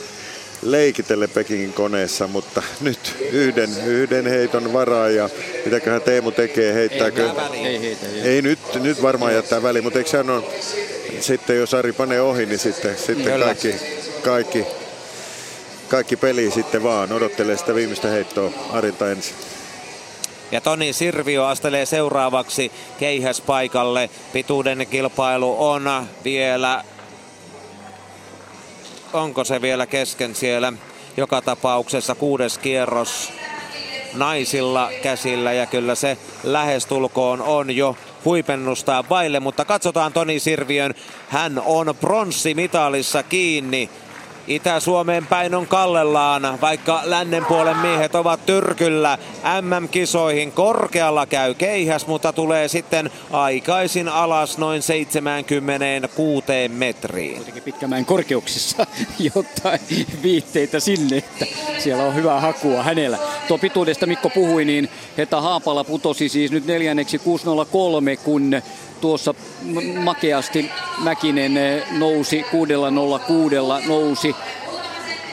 [0.61, 5.29] leikitellen Pekingin koneessa, mutta nyt yhden, yhden heiton varaa ja
[5.65, 7.31] mitäköhän Teemu tekee, heittääkö?
[7.53, 8.21] Ei, ei, heitä, ei.
[8.21, 10.43] ei nyt, nyt varmaan jättää väliin, mutta eikö hän on,
[11.19, 13.75] sitten jos Ari panee ohi, niin sitten, sitten kaikki,
[14.23, 14.65] kaikki,
[15.87, 19.35] kaikki peli sitten vaan odottelee sitä viimeistä heittoa Arilta ensin.
[20.51, 24.09] Ja Toni Sirvio astelee seuraavaksi keihäspaikalle.
[24.33, 26.83] Pituuden kilpailu on vielä...
[29.13, 30.73] Onko se vielä kesken siellä?
[31.17, 33.31] Joka tapauksessa kuudes kierros
[34.13, 40.93] naisilla käsillä ja kyllä se lähestulkoon on jo huipennusta vaille, mutta katsotaan Toni Sirviön.
[41.29, 43.89] Hän on pronssimitalissa kiinni.
[44.47, 49.17] Itä-Suomeen päin on kallellaan, vaikka lännen puolen miehet ovat tyrkyllä
[49.61, 50.51] MM-kisoihin.
[50.51, 57.35] Korkealla käy keihäs, mutta tulee sitten aikaisin alas noin 76 metriin.
[57.35, 58.87] Kuitenkin pitkämäen korkeuksissa
[59.35, 59.79] jotain
[60.23, 61.45] viitteitä sinne, että
[61.77, 63.17] siellä on hyvää hakua hänellä.
[63.47, 68.61] Tuo pituudesta Mikko puhui, niin Heta Haapala putosi siis nyt neljänneksi 603, kun
[69.01, 69.33] tuossa
[70.03, 70.71] makeasti
[71.03, 73.55] Mäkinen nousi 606
[73.87, 74.35] nousi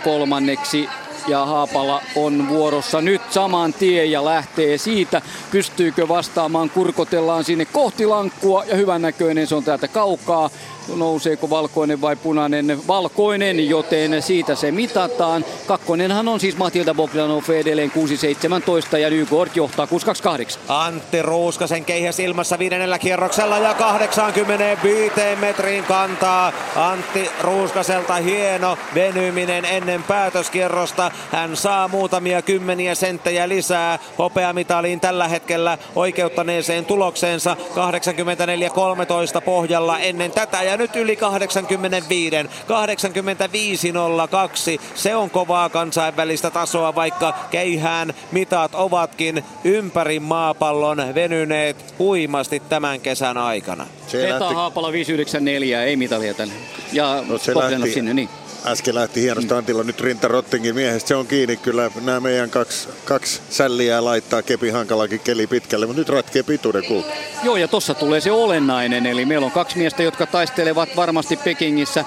[0.04, 0.88] kolmanneksi
[1.28, 5.22] ja Haapala on vuorossa nyt saman tien ja lähtee siitä.
[5.50, 10.50] Pystyykö vastaamaan, kurkotellaan sinne kohti lankkua ja hyvännäköinen se on täältä kaukaa
[10.96, 12.88] nouseeko valkoinen vai punainen.
[12.88, 15.44] Valkoinen, joten siitä se mitataan.
[15.66, 17.92] Kakkonenhan on siis Matilda Bogdanov edelleen
[18.90, 20.58] 6.17 ja Nygård johtaa 6.28.
[20.68, 26.52] Antti Ruuskasen keihäs ilmassa viidennellä kierroksella ja 85 metriin kantaa.
[26.76, 31.10] Antti Ruuskaselta hieno venyminen ennen päätöskierrosta.
[31.32, 37.56] Hän saa muutamia kymmeniä senttejä lisää hopeamitaliin tällä hetkellä oikeuttaneeseen tulokseensa
[39.38, 42.36] 84-13 pohjalla ennen tätä ja nyt yli 85.
[42.42, 44.80] 85.02.
[44.94, 53.38] Se on kovaa kansainvälistä tasoa, vaikka keihään mitat ovatkin ympäri maapallon venyneet huimasti tämän kesän
[53.38, 53.86] aikana.
[54.12, 56.54] Peta Haapala 594, ei mitalia tänne.
[56.92, 58.28] Ja No se lähti- sinne, niin.
[58.66, 61.08] Äsken lähti hienosti Antilla nyt Rinta Rottingin miehestä.
[61.08, 61.90] Se on kiinni kyllä.
[62.00, 67.08] Nämä meidän kaksi, kaksi sälliä laittaa kepi hankalakin keli pitkälle, mutta nyt ratkee pituuden kulta.
[67.42, 72.04] Joo, ja tossa tulee se olennainen, eli meillä on kaksi miestä, jotka taistelevat varmasti Pekingissä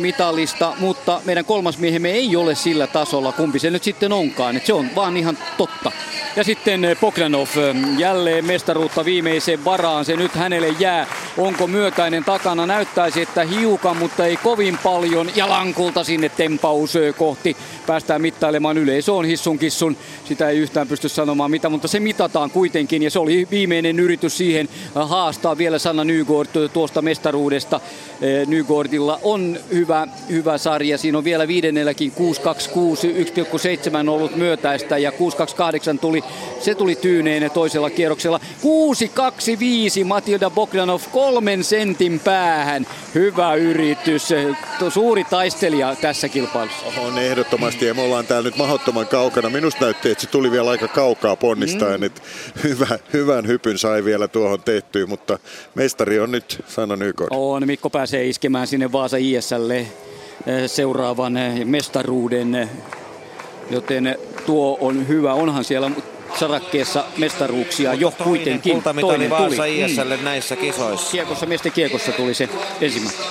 [0.00, 4.66] mitalista, mutta meidän kolmas miehemme ei ole sillä tasolla, kumpi se nyt sitten onkaan, että
[4.66, 5.92] se on vaan ihan totta.
[6.36, 11.06] Ja sitten äh, jälleen mestaruutta viimeiseen varaan, se nyt hänelle jää.
[11.36, 12.66] Onko myötäinen takana?
[12.66, 15.30] Näyttäisi, että hiukan, mutta ei kovin paljon.
[15.36, 17.56] Ja lankulta sinne tempaus kohti.
[17.86, 19.96] Päästään mittailemaan yleisö on hissun kissun.
[20.24, 23.02] Sitä ei yhtään pysty sanomaan mitä, mutta se mitataan kuitenkin.
[23.02, 27.76] Ja se oli viimeinen yritys siihen haastaa vielä Sanna Nygård tuosta mestaruudesta.
[27.76, 30.98] Äh, Nygårdilla on hyvä, hyvä sarja.
[30.98, 33.14] Siinä on vielä viidennelläkin 626,
[34.04, 36.24] 1,7 ollut myötäistä ja 628 tuli tuli,
[36.60, 38.40] se tuli tyyneen toisella kierroksella.
[40.02, 42.86] 6-2-5 Matilda Bogdanov kolmen sentin päähän.
[43.14, 44.28] Hyvä yritys,
[44.88, 47.00] suuri taistelija tässä kilpailussa.
[47.00, 49.50] On ehdottomasti ja me ollaan täällä nyt mahdottoman kaukana.
[49.50, 52.00] Minusta näytti, että se tuli vielä aika kaukaa ponnistaen.
[52.00, 52.06] Mm.
[52.06, 52.22] Että
[52.62, 55.38] hyvä, hyvän hypyn sai vielä tuohon tehtyä, mutta
[55.74, 57.26] mestari on nyt Sanna Nykod.
[57.30, 59.86] On, Mikko pääsee iskemään sinne Vaasa ISL eh,
[60.66, 62.70] seuraavan eh, mestaruuden,
[63.70, 65.34] joten tuo on hyvä.
[65.34, 65.90] Onhan siellä
[66.38, 68.72] sarakkeessa mestaruuksia jo kuitenkin.
[68.72, 70.24] Kultamitali Vaasa ISL mm.
[70.24, 71.10] näissä kisoissa.
[71.10, 72.48] Kiekossa, miesten kiekossa tuli se
[72.80, 73.22] ensimmäinen.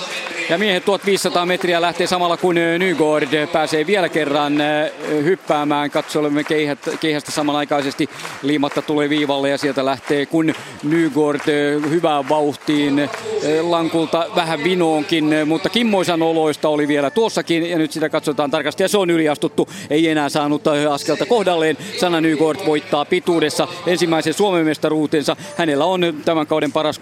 [0.48, 4.54] Ja miehet 1500 metriä lähtee samalla kun Nygård pääsee vielä kerran
[5.24, 5.90] hyppäämään.
[5.90, 6.44] Katsolemme
[7.00, 8.08] keihästä samanaikaisesti.
[8.42, 10.54] Liimatta tulee viivalle ja sieltä lähtee kun
[10.86, 11.50] Nygård
[11.88, 13.10] hyvään vauhtiin.
[13.62, 18.88] Lankulta vähän vinoonkin, mutta kimmoisan oloista oli vielä tuossakin ja nyt sitä katsotaan tarkasti ja
[18.88, 19.68] se on yliastuttu.
[19.90, 21.76] Ei enää saanut askelta kohdalleen.
[22.00, 25.36] Sana Nygård voittaa pituudessa ensimmäisen Suomen mestaruutensa.
[25.56, 27.00] Hänellä on tämän kauden paras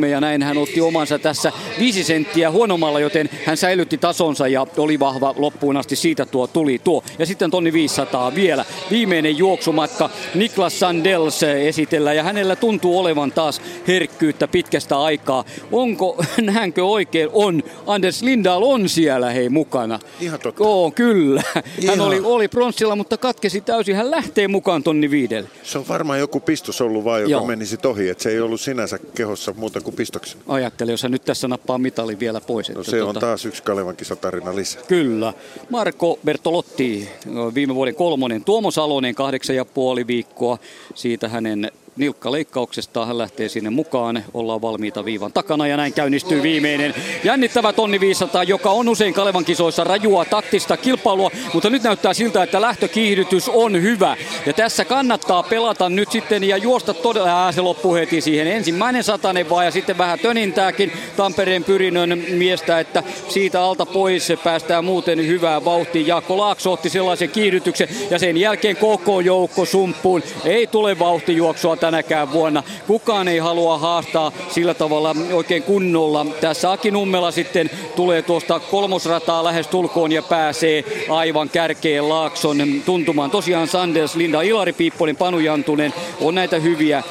[0.00, 4.66] 6.33 ja näin hän otti omansa tässä 5 senttiä huonommalla, joten hän säilytti tasonsa ja
[4.76, 5.96] oli vahva loppuun asti.
[5.96, 7.02] Siitä tuo tuli tuo.
[7.18, 8.64] Ja sitten tonni 500 vielä.
[8.90, 15.44] Viimeinen juoksumatka Niklas Sandels esitellään ja hänellä tuntuu olevan taas herkkyyttä pitkästä aikaa.
[15.72, 17.28] Onko, nähänkö oikein?
[17.32, 17.62] On.
[17.86, 19.98] Anders Lindahl on siellä hei mukana.
[20.20, 20.64] Ihan totta.
[20.64, 21.42] Oo, kyllä.
[21.86, 23.96] Hän oli, oli pronssilla, mutta katkesi täysin.
[23.96, 25.48] Hän lähtee mukaan tonni viidelle.
[25.62, 27.46] Se on varmaan joku pistos ollut vaan, joka Joo.
[27.46, 28.08] menisi tohi.
[28.08, 30.40] Että se ei ollut sinänsä kehossa muuta kuin pistoksen.
[30.48, 32.70] Ajattelin, jos hän nyt tässä nappaa mitali vielä pois.
[32.70, 33.20] No se on tuota...
[33.20, 34.82] taas yksi Kalevan kisatarina lisää.
[34.88, 35.32] Kyllä.
[35.70, 37.08] Marko Bertolotti,
[37.54, 38.44] viime vuoden kolmonen.
[38.44, 40.58] Tuomo Salonen, kahdeksan ja puoli viikkoa.
[40.94, 43.06] Siitä hänen nilkkaleikkauksesta.
[43.06, 44.24] Hän lähtee sinne mukaan.
[44.34, 46.94] Ollaan valmiita viivan takana ja näin käynnistyy viimeinen
[47.24, 52.42] jännittävä tonni 500, joka on usein Kalevan kisoissa rajua taktista kilpailua, mutta nyt näyttää siltä,
[52.42, 54.16] että lähtökiihdytys on hyvä.
[54.46, 58.46] Ja tässä kannattaa pelata nyt sitten ja juosta todella, se loppuu heti siihen.
[58.46, 64.84] Ensimmäinen satanen vaan ja sitten vähän tönintääkin Tampereen pyrinnön miestä, että siitä alta pois päästään
[64.84, 66.06] muuten hyvää vauhtia.
[66.06, 70.22] Jaakko Laakso otti sellaisen kiihdytyksen ja sen jälkeen koko joukko sumppuun.
[70.44, 72.62] Ei tule vauhtijuoksua tänäkään vuonna.
[72.86, 76.26] Kukaan ei halua haastaa sillä tavalla oikein kunnolla.
[76.40, 83.30] Tässä Aki Nummela sitten tulee tuosta kolmosrataa lähes tulkoon ja pääsee aivan kärkeen Laakson tuntumaan.
[83.30, 87.02] Tosiaan Sanders, Linda Ilari Piipponen, Panu Jantunen on näitä hyviä.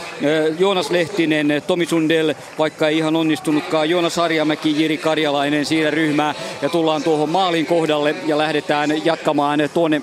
[0.59, 3.89] Joonas Lehtinen, Tomi Sundell, vaikka ei ihan onnistunutkaan.
[3.89, 10.01] Joonas Harjamäki, Jiri Karjalainen siinä ryhmää ja tullaan tuohon maalin kohdalle ja lähdetään jatkamaan tuonne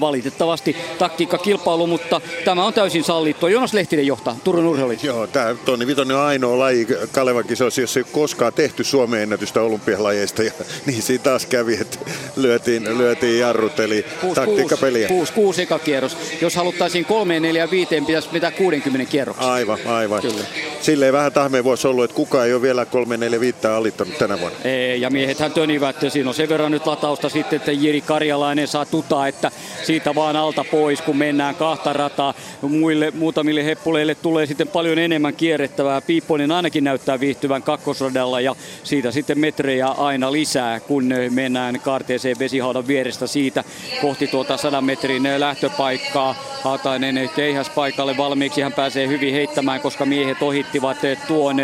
[0.00, 3.46] valitettavasti taktiikkakilpailu, mutta tämä on täysin sallittu.
[3.46, 5.04] Jonas Lehtinen johtaa Turun urheilijat.
[5.04, 9.62] Joo, tämä Toni Vitonen on ainoa laji Kalevan kisoissa, jossa ei koskaan tehty Suomen ennätystä
[9.62, 10.42] olympialajeista.
[10.42, 10.52] Ja
[10.86, 11.98] niin siinä taas kävi, että
[12.36, 15.08] lyötiin, lyötiin jarrut, eli taktiikkapeliä.
[15.34, 16.16] 6 eka kierros.
[16.40, 19.52] Jos haluttaisiin 3, 4, 5, pitäisi pitää 60 kierroksia.
[19.52, 20.22] Aivan, aivan.
[20.22, 20.44] Kyllä.
[20.80, 24.40] Silleen vähän tahmeen voisi olla, että kukaan ei ole vielä 3, 4, 5 alittanut tänä
[24.40, 24.58] vuonna.
[24.64, 25.96] Ei, ja miehethän tönivät.
[26.08, 29.50] Siinä on sen verran nyt latausta sitten, että Jiri Karjalainen saa tuta, että
[29.82, 32.34] siitä vaan alta pois, kun mennään kahta rataa.
[32.62, 36.00] Muille, muutamille heppuleille tulee sitten paljon enemmän kierrettävää.
[36.00, 42.86] Piipponen ainakin näyttää viihtyvän kakkosradalla ja siitä sitten metrejä aina lisää, kun mennään kaarteeseen vesihaudan
[42.86, 43.64] vierestä siitä
[44.00, 46.34] kohti tuota 100 metrin lähtöpaikkaa.
[46.62, 51.56] Haatainen keihäspaikalle valmiiksi, hän pääsee hyvin heittämään, koska miehet ohittivat tuon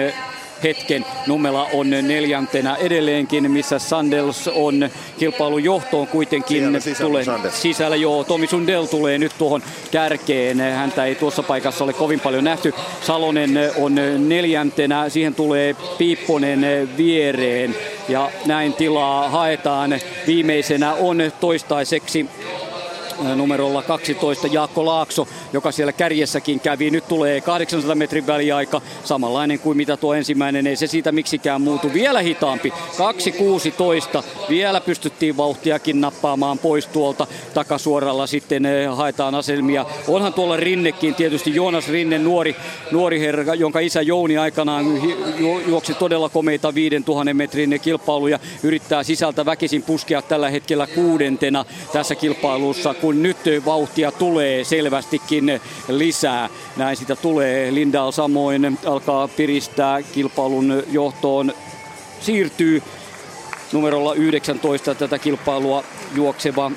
[0.62, 1.04] hetken.
[1.26, 6.58] Nummela on neljäntenä edelleenkin, missä Sandels on kilpailun johtoon kuitenkin.
[6.62, 7.62] Siellä sisällä, tulee Sandels.
[7.62, 8.24] sisällä joo.
[8.24, 10.60] Tomi Sundell tulee nyt tuohon kärkeen.
[10.60, 12.74] Häntä ei tuossa paikassa ole kovin paljon nähty.
[13.02, 13.94] Salonen on
[14.28, 15.08] neljäntenä.
[15.08, 17.76] Siihen tulee Piipponen viereen.
[18.08, 20.00] Ja näin tilaa haetaan.
[20.26, 22.26] Viimeisenä on toistaiseksi
[23.34, 26.90] numerolla 12 Jaakko Laakso, joka siellä kärjessäkin kävi.
[26.90, 30.66] Nyt tulee 800 metrin väliaika, samanlainen kuin mitä tuo ensimmäinen.
[30.66, 31.92] Ei se siitä miksikään muutu.
[31.92, 32.72] Vielä hitaampi,
[34.18, 34.22] 2.16.
[34.48, 38.26] Vielä pystyttiin vauhtiakin nappaamaan pois tuolta takasuoralla.
[38.26, 39.86] Sitten haetaan aselmia.
[40.08, 42.56] Onhan tuolla Rinnekin tietysti Joonas Rinne, nuori,
[42.92, 44.86] nuori herra, jonka isä Jouni aikanaan
[45.66, 48.38] juoksi todella komeita 5000 metrin kilpailuja.
[48.62, 56.48] Yrittää sisältä väkisin puskea tällä hetkellä kuudentena tässä kilpailussa, kun nyt vauhtia tulee selvästikin lisää.
[56.76, 57.74] Näin sitä tulee.
[57.74, 61.52] Lindahl samoin alkaa piristää kilpailun johtoon.
[62.20, 62.82] Siirtyy
[63.72, 66.70] numerolla 19 tätä kilpailua juokseva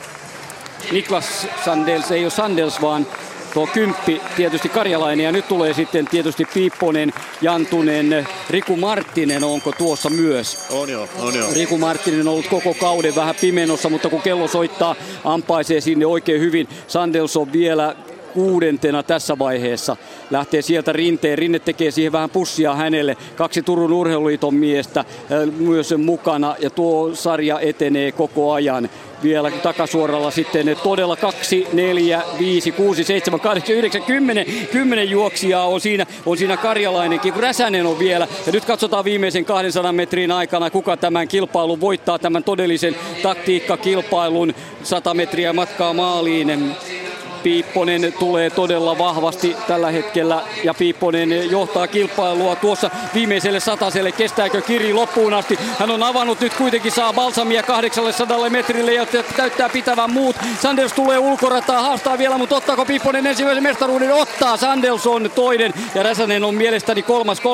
[0.92, 3.08] Niklas Sandels, ei ole Sandels vaan
[3.54, 10.10] tuo kymppi tietysti Karjalainen ja nyt tulee sitten tietysti Piipponen, Jantunen, Riku Marttinen, onko tuossa
[10.10, 10.68] myös?
[10.72, 11.50] On joo, on joo.
[11.54, 16.42] Riku Marttinen on ollut koko kauden vähän pimenossa, mutta kun kello soittaa, ampaisee sinne oikein
[16.42, 16.68] hyvin.
[16.88, 17.96] Sandels on vielä
[18.34, 19.98] kuudentena tässä vaiheessa.
[20.32, 21.38] Lähtee sieltä rinteen.
[21.38, 23.18] Rinne tekee siihen vähän pussia hänelle.
[23.36, 25.06] Kaksi Turun urheiluliiton miestä
[25.58, 28.90] myös mukana ja tuo sarja etenee koko ajan
[29.24, 35.82] vielä takasuoralla sitten todella 2, 4, 5, 6, 7, 8, 9, 10, 10 juoksijaa on
[35.82, 38.28] siinä, on siinä Karjalainenkin, Räsänen on vielä.
[38.46, 45.14] Ja nyt katsotaan viimeisen 200 metrin aikana, kuka tämän kilpailun voittaa, tämän todellisen taktiikkakilpailun 100
[45.14, 46.76] metriä matkaa maaliin.
[47.44, 54.12] Piipponen tulee todella vahvasti tällä hetkellä ja Piipponen johtaa kilpailua tuossa viimeiselle sataselle.
[54.12, 55.60] Kestääkö Kiri loppuun asti?
[55.80, 59.06] Hän on avannut nyt kuitenkin saa balsamia 800 metrille ja
[59.38, 60.36] täyttää pitävän muut.
[60.62, 64.14] Sanders tulee ulkorataa, haastaa vielä, mutta ottaako Piipponen ensimmäisen mestaruuden?
[64.14, 64.58] Ottaa.
[64.58, 67.40] Sanders on toinen ja Räsänen on mielestäni kolmas.
[67.40, 67.46] 3.56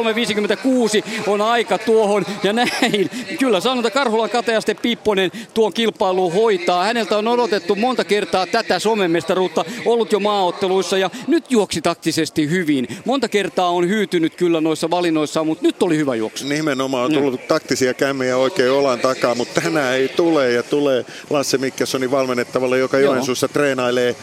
[1.28, 3.10] on aika tuohon ja näin.
[3.40, 6.84] Kyllä sanotaan Karhulan kateaste Piipponen tuon kilpailun hoitaa.
[6.84, 12.50] Häneltä on odotettu monta kertaa tätä Suomen mestaruutta ollut jo maaotteluissa ja nyt juoksi taktisesti
[12.50, 12.88] hyvin.
[13.06, 16.48] Monta kertaa on hyytynyt kyllä noissa valinnoissa, mutta nyt oli hyvä juoksu.
[16.48, 17.48] Nimenomaan on tullut no.
[17.48, 23.00] taktisia kämmejä oikein olan takaa, mutta tänään ei tule ja tulee Lasse Mikkessonin valmennettavalle, joka
[23.00, 24.16] Joensuussa treenailee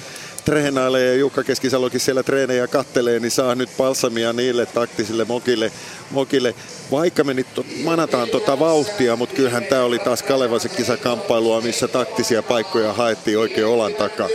[0.44, 5.72] treenailee ja Jukka Keskisalokin siellä treenejä kattelee, niin saa nyt palsamia niille taktisille mokille.
[6.10, 6.54] mokille.
[6.90, 7.46] Vaikka me nyt
[7.84, 13.66] manataan tota vauhtia, mutta kyllähän tämä oli taas Kalevasen kisakamppailua, missä taktisia paikkoja haettiin oikein
[13.66, 14.28] olan takaa.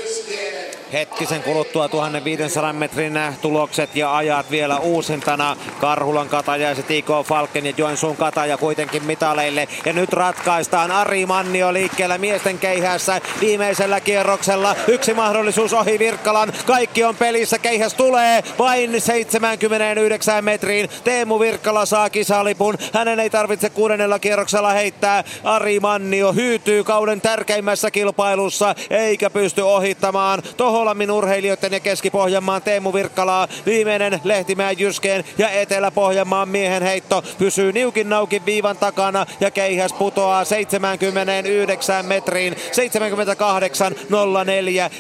[0.94, 5.58] Hetkisen kuluttua 1500 metrin tulokset ja ajat vielä uusintana.
[5.82, 9.68] Karhulan katajaiset Iko Falken ja Joensuun kataja kuitenkin mitaleille.
[9.86, 14.76] Ja nyt ratkaistaan Ari Mannio liikkeellä miesten keihässä viimeisellä kierroksella.
[14.88, 16.54] Yksi mahdollisuus ohi Virkkalan.
[16.66, 17.60] Kaikki on pelissä.
[17.60, 20.90] Keihäs tulee vain 79 metriin.
[21.04, 22.78] Teemu Virkkala saa kisalipun.
[22.94, 25.24] Hänen ei tarvitse kuudennella kierroksella heittää.
[25.44, 30.44] Ari Mannio hyytyy kauden tärkeimmässä kilpailussa eikä pysty ohittamaan.
[30.58, 33.48] Toho Holammin urheilijoiden ja Keski-Pohjanmaan Teemu Virkkalaa.
[33.66, 40.46] Viimeinen Lehtimäen Jyskeen ja Etelä-Pohjanmaan miehen heitto pysyy niukin naukin viivan takana ja keihäs putoaa
[40.46, 42.60] 79 metriin 78.04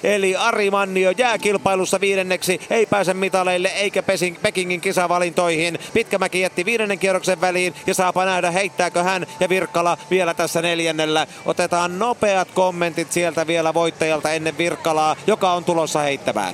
[0.03, 4.03] eli Ari Mannio jää kilpailussa viidenneksi, ei pääse mitaleille eikä
[4.41, 5.79] Pekingin kisavalintoihin.
[5.93, 11.27] Pitkämäki jätti viidennen kierroksen väliin ja saapa nähdä heittääkö hän ja Virkkala vielä tässä neljännellä.
[11.45, 16.53] Otetaan nopeat kommentit sieltä vielä voittajalta ennen Virkkalaa, joka on tulossa heittämään.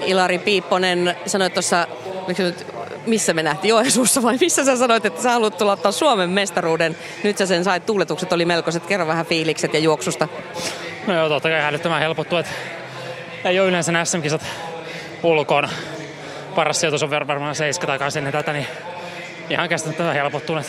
[0.00, 1.86] Ilari Piipponen sanoi tuossa,
[3.06, 6.96] missä me nähtiin Joensuussa vai missä sä sanoit, että sä haluat tulla ottaa Suomen mestaruuden.
[7.24, 8.86] Nyt sä sen sait, tuuletukset oli melkoiset.
[8.86, 10.28] Kerro vähän fiilikset ja juoksusta.
[11.06, 12.52] No joo, totta kai hälyttämään helpottuu, että
[13.44, 14.42] ei ole yleensä nämä SM-kisat
[15.22, 15.68] ulkona.
[16.54, 18.66] Paras sijoitus on varmaan 7 tai 8 tätä, niin
[19.50, 20.66] ihan käsittämättä helpottunut.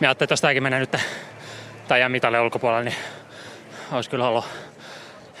[0.00, 0.96] Mä ajattelin, että jos tämäkin menee nyt
[1.88, 2.96] tai jää mitalle ulkopuolella, niin
[3.92, 4.44] olisi kyllä ollut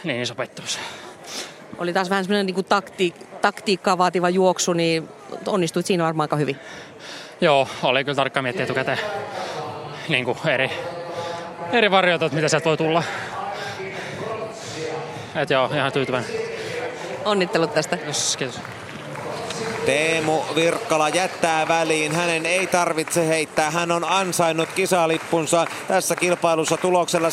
[0.04, 0.78] niin iso pettymys.
[1.78, 5.08] Oli taas vähän semmoinen niin takti, taktiikkaa vaativa juoksu, niin
[5.46, 6.56] onnistuit siinä varmaan aika hyvin.
[7.40, 8.98] Joo, oli kyllä tarkkaan miettiä etukäteen
[10.08, 10.70] niin kuin eri,
[11.72, 13.02] eri varjoita, mitä sieltä voi tulla.
[15.34, 16.30] Et joo, ihan tyytyväinen.
[17.24, 17.98] Onnittelut tästä.
[18.06, 18.60] Yes, kiitos.
[19.88, 22.12] Teemu Virkkala jättää väliin.
[22.12, 23.70] Hänen ei tarvitse heittää.
[23.70, 27.32] Hän on ansainnut kisalippunsa tässä kilpailussa tuloksella 79-32.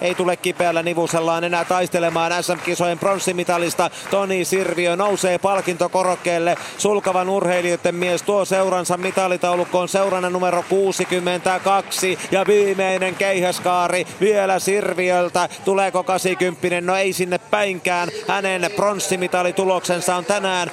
[0.00, 3.90] Ei tule kipeällä nivusellaan enää taistelemaan SM-kisojen pronssimitalista.
[4.10, 6.56] Toni Sirviö nousee palkintokorokkeelle.
[6.78, 12.18] Sulkavan urheilijoiden mies tuo seuransa mitalitaulukkoon seurana numero 62.
[12.30, 15.48] Ja viimeinen keihäskaari vielä Sirviöltä.
[15.64, 16.80] Tuleeko 80?
[16.80, 18.08] No ei sinne päinkään.
[18.28, 20.72] Hänen pronssimitalituloksensä on tänään 79-73.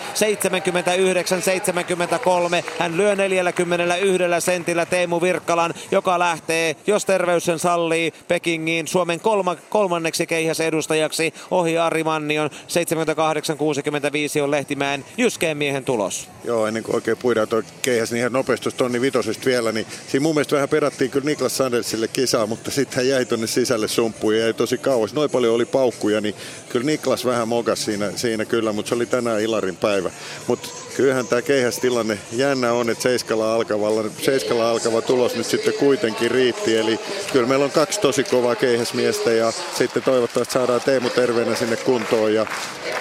[2.79, 9.55] Hän lyö 41 sentillä Teemu Virkkalan, joka lähtee, jos terveys sen sallii, Pekingiin Suomen kolma,
[9.55, 12.49] kolmanneksi keihäsedustajaksi ohi Ari Mannion.
[14.39, 16.29] 78-65 on Lehtimäen Jyskeen miehen tulos.
[16.43, 20.23] Joo, ennen kuin oikein puidaan tuo keihäs niin ihan nopeasti tonni vitosesta vielä, niin siinä
[20.23, 24.35] mun mielestä vähän perattiin kyllä Niklas Sandersille kisaa, mutta sitten hän jäi tonne sisälle sumppuun
[24.35, 25.13] ja jäi tosi kauas.
[25.13, 26.35] Noin paljon oli paukkuja, niin
[26.69, 30.11] kyllä Niklas vähän mokas siinä, siinä kyllä, mutta se oli tänään Ilarin päivä.
[30.47, 36.31] Mutta kyllähän tämä keihästilanne jännä on, että Seiskalla, alkavalla, Seiskalla alkava tulos nyt sitten kuitenkin
[36.31, 36.77] riitti.
[36.77, 36.99] Eli
[37.31, 42.33] kyllä meillä on kaksi tosi kovaa keihäsmiestä ja sitten toivottavasti saadaan Teemu terveenä sinne kuntoon
[42.33, 42.45] ja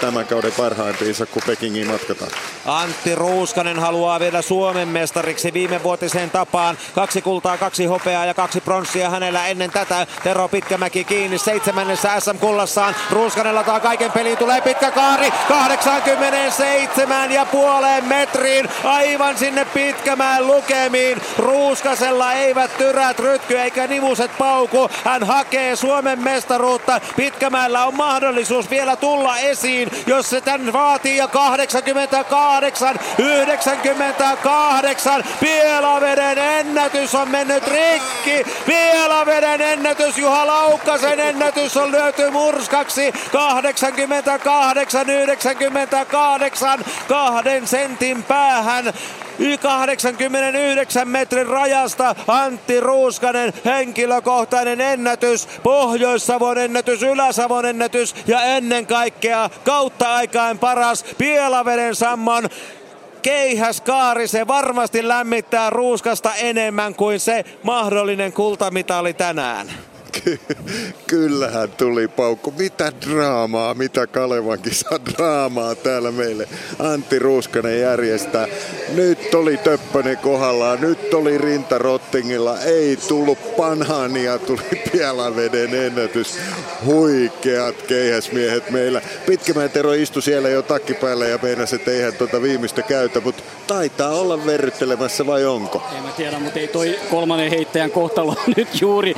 [0.00, 2.30] tämän kauden parhaimpiinsa, kun Pekingiin matkataan.
[2.66, 6.78] Antti Ruuskanen haluaa vielä Suomen mestariksi viime vuotiseen tapaan.
[6.94, 10.06] Kaksi kultaa, kaksi hopeaa ja kaksi pronssia hänellä ennen tätä.
[10.24, 12.94] Tero Pitkämäki kiinni seitsemännessä SM-kullassaan.
[13.10, 17.46] Ruuskanen lataa kaiken peliin, tulee pitkä kaari 87 ja
[17.82, 18.68] puoleen metriin.
[18.84, 21.22] Aivan sinne Pitkämään lukemiin.
[21.38, 24.90] Ruuskasella eivät tyrät rytky eikä nivuset pauku.
[25.04, 27.00] Hän hakee Suomen mestaruutta.
[27.16, 31.16] Pitkämäellä on mahdollisuus vielä tulla esiin, jos se tän vaatii.
[31.16, 35.24] Ja 88, 98.
[35.40, 38.44] Pielaveden ennätys on mennyt rikki.
[38.66, 43.12] Pielaveden ennätys, Juha Laukkasen ennätys on löyty murskaksi.
[43.32, 48.92] 88, 98, kahden sentin päähän.
[49.60, 60.14] 89 metrin rajasta Antti Ruuskanen henkilökohtainen ennätys, Pohjois-Savon ennätys, Ylä-Savon ennätys ja ennen kaikkea kautta
[60.14, 62.48] aikaan paras Pielaveden sammon
[63.22, 69.91] keihäskaari, se varmasti lämmittää Ruuskasta enemmän kuin se mahdollinen kultamitali tänään.
[71.06, 72.54] Kyllähän tuli paukku.
[72.58, 78.46] Mitä draamaa, mitä Kalevan kisa draamaa täällä meille Antti Ruuskanen järjestää.
[78.94, 86.38] Nyt oli Töppönen kohdallaan, nyt oli Rinta Rottingilla, ei tullut panhania, tuli Pielaveden ennätys.
[86.84, 89.02] Huikeat keihäsmiehet meillä.
[89.26, 94.10] Pitkämään Tero istui siellä jo takkipäällä ja meinasi, että eihän tuota viimeistä käytä, mutta taitaa
[94.10, 95.82] olla verryttelemässä vai onko?
[95.96, 99.14] En mä tiedä, mutta ei toi kolmannen heittäjän kohtalo nyt juuri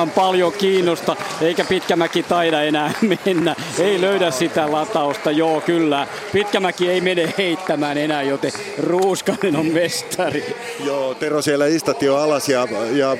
[0.00, 2.92] hirvittävän paljon kiinnosta, eikä Pitkämäki taida enää
[3.26, 3.56] mennä.
[3.78, 6.06] Ei löydä sitä latausta, joo kyllä.
[6.32, 10.56] Pitkämäki ei mene heittämään enää, joten Ruuskanen on mestari.
[10.84, 13.16] Joo, Tero siellä istatti jo alas ja, ja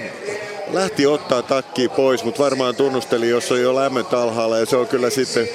[0.73, 4.87] lähti ottaa takki pois, mutta varmaan tunnusteli, jos on jo lämmöt alhaalla ja se on
[4.89, 5.49] kyllä sitten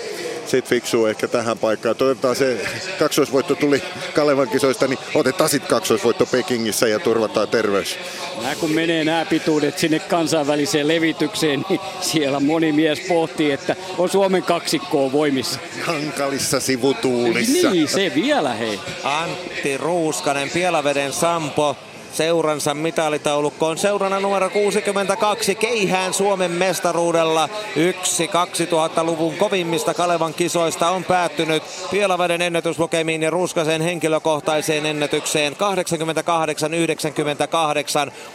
[0.48, 1.96] sit fiksuu ehkä tähän paikkaan.
[1.96, 2.66] Toivotaan se
[3.00, 3.84] kaksoisvoitto tuli
[4.14, 7.98] Kalevan kisoista, niin otetaan sitten kaksoisvoitto Pekingissä ja turvataan terveys.
[8.42, 14.10] Nää kun menee nämä pituudet sinne kansainväliseen levitykseen, niin siellä moni mies pohtii, että on
[14.10, 15.60] Suomen kaksikkoa voimissa.
[15.84, 17.72] Hankalissa sivutuulissa.
[17.72, 18.80] Niin, se vielä hei.
[19.04, 21.78] Antti Ruuskanen, Pielaveden Sampo,
[22.16, 27.50] seuransa mitalitaulukko on seurana numero 62 Keihään Suomen mestaruudella.
[27.76, 35.56] Yksi 2000-luvun kovimmista Kalevan kisoista on päättynyt Pielaveden ennätyslukemiin ja Ruskasen henkilökohtaiseen ennätykseen 88-98.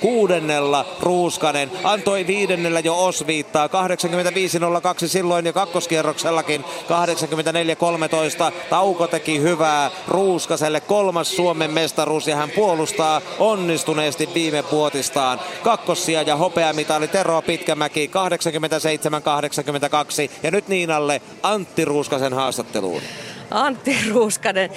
[0.00, 3.70] Kuudennella Ruuskanen antoi viidennellä jo osviittaa 85-02
[5.06, 6.64] silloin jo kakkoskierroksellakin 84-13.
[8.70, 15.40] Tauko teki hyvää Ruuskaselle kolmas Suomen mestaruus ja hän puolustaa on onnistuneesti viime vuotistaan.
[15.62, 18.10] Kakkossia ja hopeamitali Tero Pitkämäki
[20.28, 23.02] 87-82 ja nyt Niinalle Antti Ruuskasen haastatteluun.
[23.50, 24.70] Antti Ruuskanen.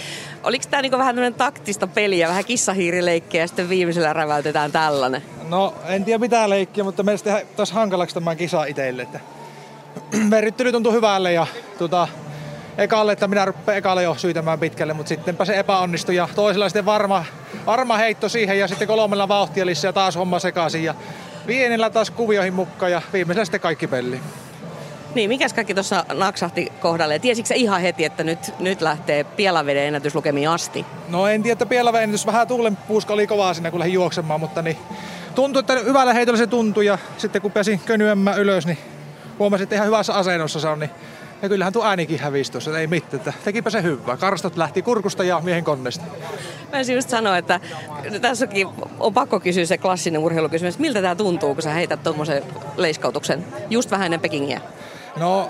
[0.43, 5.23] Oliko tämä niinku vähän tämmöinen taktista peliä, vähän kissahiirileikkiä ja sitten viimeisellä räväytetään tällainen?
[5.49, 9.01] No en tiedä mitä leikkiä, mutta mielestäni tosi hankalaksi tämä kisa itselle.
[9.01, 9.19] Että
[10.29, 11.47] Verryttely tuntui hyvälle ja
[11.77, 12.07] tuota,
[12.77, 16.85] ekalle, että minä rupean ekalle jo syytämään pitkälle, mutta sittenpä se epäonnistui ja toisella sitten
[16.85, 17.25] varma,
[17.65, 20.95] varma heitto siihen ja sitten kolmella vauhtia lisää ja taas homma sekaisin ja
[21.47, 24.19] vienillä taas kuvioihin mukaan ja viimeisellä sitten kaikki peli.
[25.15, 27.19] Niin, mikäs kaikki tuossa naksahti kohdalle?
[27.19, 30.85] Tiesitkö se ihan heti, että nyt, nyt lähtee Pielaveden ennätyslukemiin asti?
[31.07, 34.61] No en tiedä, että Pielaveden ennätys vähän tuulenpuuska oli kovaa siinä, kun lähdin juoksemaan, mutta
[34.61, 34.77] niin,
[35.35, 38.77] tuntui, että hyvällä heitolla se tuntui ja sitten kun pääsin könyämään ylös, niin
[39.39, 40.91] huomasin, että ihan hyvässä asennossa se on, niin
[41.43, 43.15] ja kyllähän tuo äänikin hävisi tuossa, ei mitään.
[43.15, 44.17] Että tekipä se hyvää.
[44.17, 46.05] Karstot lähti kurkusta ja miehen konnesta.
[46.71, 47.59] Mä just sanoa, että
[48.21, 48.67] tässäkin
[48.99, 50.79] on pakko kysyä se klassinen urheilukysymys.
[50.79, 52.43] Miltä tämä tuntuu, kun sä heität tuommoisen
[52.77, 54.61] leiskautuksen just vähän ennen Pekingiä?
[55.15, 55.49] No,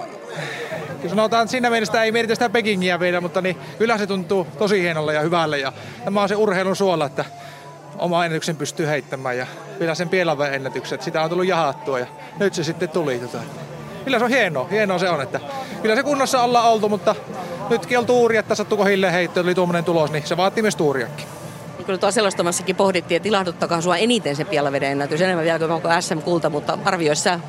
[1.02, 4.48] kyllä sanotaan, että siinä mielessä ei mietitä sitä Pekingiä vielä, mutta niin, kyllä se tuntuu
[4.58, 5.60] tosi hienolle ja hyvälle.
[5.60, 5.74] Ja
[6.04, 7.26] tämä on se urheilun suola, että
[7.98, 9.48] oma ennätyksen pystyy heittämään ja
[9.80, 11.02] vielä sen pielaven ennätyksen.
[11.02, 12.06] Sitä on tullut jahattua ja
[12.40, 13.20] nyt se sitten tuli.
[13.20, 13.40] Tota
[14.04, 15.40] kyllä se on hienoa, hienoa se on, että
[15.82, 17.16] kyllä se kunnossa ollaan oltu, mutta
[17.70, 21.26] nytkin on tuuri, että sattuko hilleen heitto, oli tuommoinen tulos, niin se vaatii myös tuuriakin.
[21.78, 26.02] Niin kyllä tuo selostamassakin pohdittiin, että ilahduttakaa sua eniten se Pielaveden ennätys, enemmän vielä kuin
[26.02, 27.40] SM-kulta, mutta arvioissa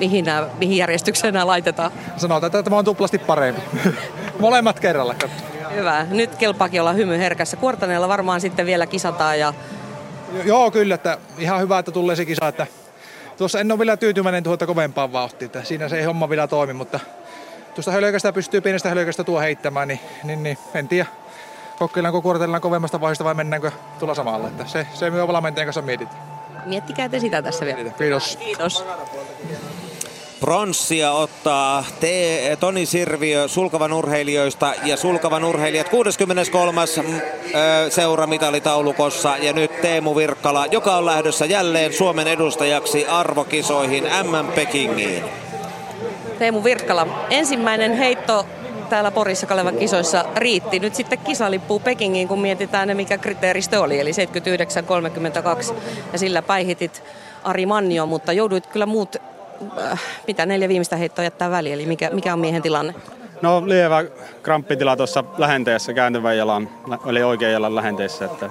[0.00, 1.90] mihin, nämä, mihin järjestykseen nämä laitetaan?
[2.16, 3.60] Sanotaan, että tämä on tuplasti parempi.
[4.38, 5.14] Molemmat kerralla.
[5.74, 6.06] Hyvä.
[6.10, 7.56] Nyt kelpaakin olla hymy herkässä.
[7.56, 9.54] Kuortaneella varmaan sitten vielä kisataan ja
[10.44, 12.66] Joo, kyllä, että ihan hyvä, että tulee se kisa, että
[13.36, 16.72] tuossa en ole vielä tyytyväinen tuota kovempaan vauhtiin, että siinä se ei homma vielä toimi,
[16.72, 17.00] mutta
[17.74, 21.08] tuosta hölökästä pystyy pienestä hölökästä tuo heittämään, niin, niin, niin en tiedä,
[21.78, 26.22] kokeillaanko kuortellaan kovemmasta vaiheesta vai mennäänkö tulla samalla, että se, se me valmentajan kanssa mietitään.
[26.66, 27.90] miettikää te sitä tässä vielä.
[27.90, 28.36] Kiitos.
[28.36, 28.84] Kiitos.
[30.42, 36.80] Pronssia ottaa T- Toni Sirviö Sulkavan urheilijoista ja Sulkavan urheilijat 63.
[37.02, 37.20] mm,
[37.88, 45.24] seuramitalitaulukossa ja nyt Teemu Virkkala, joka on lähdössä jälleen Suomen edustajaksi arvokisoihin MM Pekingiin.
[46.38, 48.46] Teemu Virkkala, ensimmäinen heitto
[48.88, 50.78] täällä Porissa Kalevan kisoissa riitti.
[50.78, 55.74] Nyt sitten kisa lippuu Pekingiin, kun mietitään ne, mikä kriteeristö oli, eli 79-32.
[56.12, 57.02] Ja sillä päihitit
[57.44, 59.16] Ari Mannio, mutta jouduit kyllä muut,
[60.26, 62.94] mitä neljä viimeistä heittoa jättää väliin, eli mikä, mikä on miehen tilanne?
[63.42, 64.04] No lievä
[64.42, 66.68] kramppitila tuossa lähenteessä kääntyvän jalan,
[67.06, 68.24] eli oikean jalan lähenteessä.
[68.24, 68.50] Että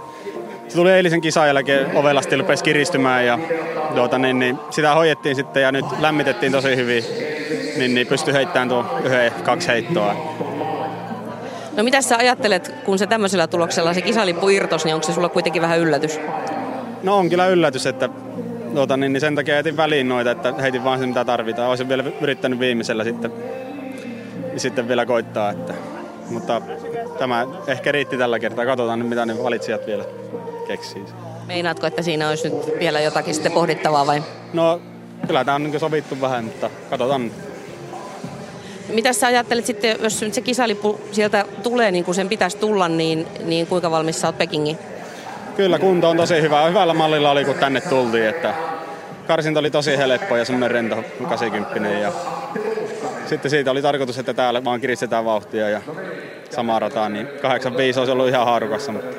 [0.67, 3.39] se tuli eilisen kisan jälkeen ovelasti rupesi kiristymään ja
[3.95, 7.03] tuota, niin, niin, sitä hoidettiin sitten ja nyt lämmitettiin tosi hyvin,
[7.77, 10.15] niin, niin pystyi heittämään tuon yhden, kaksi heittoa.
[11.77, 15.29] No mitä sä ajattelet, kun se tämmöisellä tuloksella se kisalippu irtos, niin onko se sulla
[15.29, 16.19] kuitenkin vähän yllätys?
[17.03, 18.09] No on kyllä yllätys, että
[18.75, 21.69] tuota, niin, niin sen takia jätin väliin noita, että heitin vaan se mitä tarvitaan.
[21.69, 23.33] Olisin vielä yrittänyt viimeisellä sitten,
[24.57, 25.51] sitten vielä koittaa.
[25.51, 25.73] Että,
[26.29, 26.61] mutta
[27.19, 28.65] tämä ehkä riitti tällä kertaa.
[28.65, 30.03] Katsotaan nyt mitä ne valitsijat vielä
[30.67, 31.05] keksii.
[31.47, 34.23] Meinaatko, että siinä olisi nyt vielä jotakin sitten pohdittavaa vai?
[34.53, 34.81] No
[35.27, 37.31] kyllä tämä on niin sovittu vähän, mutta katsotaan.
[38.89, 42.87] Mitä sä ajattelet sitten, jos nyt se kisalippu sieltä tulee niin kuin sen pitäisi tulla,
[42.87, 44.77] niin, niin kuinka valmis sä oot Pekingiin?
[45.55, 46.65] Kyllä kunto on tosi hyvä.
[46.65, 48.53] Hyvällä mallilla oli kun tänne tultiin, että
[49.27, 52.11] karsinta oli tosi helppo ja semmoinen rento 80 ja
[53.25, 55.81] sitten siitä oli tarkoitus, että täällä vaan kiristetään vauhtia ja
[56.49, 59.17] samaa rataa, niin 85 olisi ollut ihan haarukassa, mutta,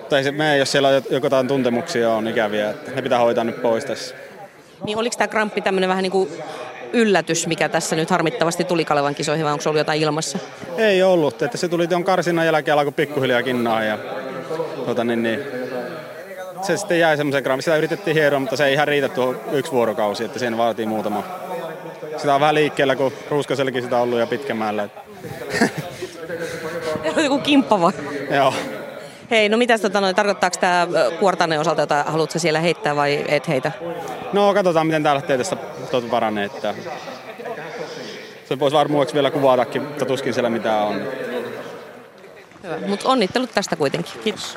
[0.00, 3.62] mutta ei se mene, jos siellä jotain tuntemuksia on ikäviä, että ne pitää hoitaa nyt
[3.62, 4.14] pois tässä.
[4.84, 6.30] Niin oliko tämä kramppi tämmöinen vähän niin kuin
[6.92, 10.38] yllätys, mikä tässä nyt harmittavasti tuli Kalevan kisoihin, vai onko se ollut jotain ilmassa?
[10.76, 13.98] Ei ollut, että se tuli tuon karsinnan jälkeen alkoi pikkuhiljaa kinnaa ja
[14.84, 15.40] tuota, niin, niin,
[16.62, 17.62] se sitten jäi semmoisen kramppi.
[17.62, 21.22] Sitä yritettiin hieroa, mutta se ei ihan riitä tuohon yksi vuorokausi, että siinä vaatii muutama.
[22.16, 24.88] Sitä on vähän liikkeellä, kun Ruuskasellekin sitä on ollut ja pitkämällä.
[27.22, 27.92] Joku kimppa vai?
[28.30, 28.54] Joo.
[29.30, 30.86] Hei, no mitä tota, noin, tarkoittaako tämä
[31.20, 33.72] Kuortanen osalta, jota haluatko siellä heittää vai et heitä?
[34.32, 35.56] No katsotaan, miten täällä lähtee tästä
[35.90, 36.44] tuota paranee.
[36.44, 36.74] Että
[38.48, 41.02] se voisi varmuudeksi vielä kuvatakin, mutta tuskin siellä mitään on.
[42.62, 44.12] Hyvä, mutta onnittelut tästä kuitenkin.
[44.24, 44.56] Kiitos.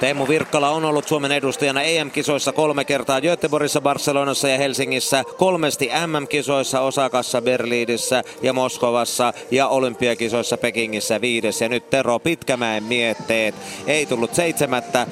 [0.00, 6.80] Teemu Virkkala on ollut Suomen edustajana EM-kisoissa kolme kertaa Göteborgissa, Barcelonassa ja Helsingissä, kolmesti MM-kisoissa
[6.80, 11.60] Osakassa, Berliinissä ja Moskovassa ja olympiakisoissa Pekingissä viides.
[11.60, 13.54] Ja nyt Tero Pitkämäen mietteet.
[13.86, 15.06] Ei tullut seitsemättä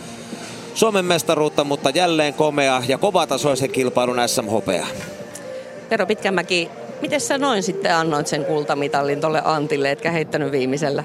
[0.75, 4.87] Suomen mestaruutta, mutta jälleen komea ja kovatasoisen kilpailun SM-hopea.
[5.89, 6.71] Tero Pitkämäki,
[7.01, 11.05] miten sä noin sitten annoit sen kultamitalin tuolle Antille, etkä heittänyt viimeisellä?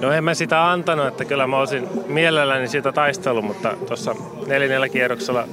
[0.00, 4.14] No en mä sitä antanut, että kyllä mä olisin mielelläni siitä taistellut, mutta tuossa
[4.46, 5.48] neljännellä kierroksella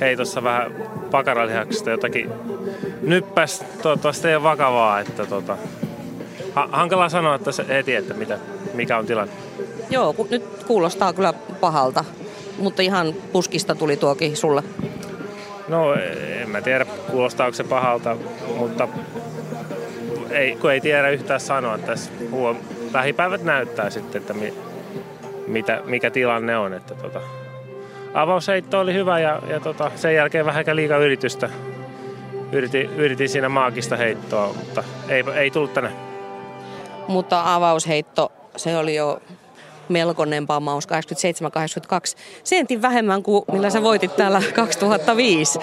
[0.00, 0.72] heitossa vähän
[1.10, 2.30] pakaralihaksista jotakin
[3.02, 3.64] nyppäs.
[3.82, 5.56] Toivottavasti ei ole vakavaa, että tota,
[6.54, 8.38] ha- hankala sanoa että se heti, että mitä,
[8.74, 9.32] mikä on tilanne.
[9.90, 12.04] Joo, ku, nyt kuulostaa kyllä pahalta,
[12.58, 14.62] mutta ihan puskista tuli tuokin sulle.
[15.68, 15.94] No
[16.42, 18.16] en mä tiedä, kuulostaako se pahalta,
[18.56, 18.88] mutta
[20.30, 21.78] ei, kun ei tiedä yhtään sanoa.
[21.78, 22.56] Tässä huom-
[22.94, 24.54] lähipäivät näyttää sitten, että mi,
[25.46, 26.72] mitä, mikä tilanne on.
[26.74, 27.20] Että tota,
[28.14, 31.50] avausheitto oli hyvä ja, ja tota, sen jälkeen vähän liikaa yritystä.
[32.52, 35.90] Yritin, yritin siinä maagista heittoa, mutta ei, ei tullut tänne.
[37.08, 39.20] Mutta avausheitto, se oli jo
[39.88, 40.90] melkoinen pamaus, 87-82.
[42.44, 45.58] Sentin vähemmän kuin millä sä voitit täällä 2005.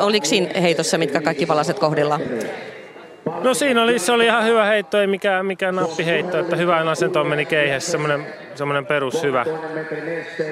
[0.00, 2.20] Oliko siinä heitossa, mitkä kaikki palaset kohdillaan?
[3.42, 7.26] No siinä oli, se oli ihan hyvä heitto, ei mikään, mikään nappiheitto, että hyvään asentoon
[7.26, 9.44] meni keihässä, semmoinen, semmoinen perus hyvä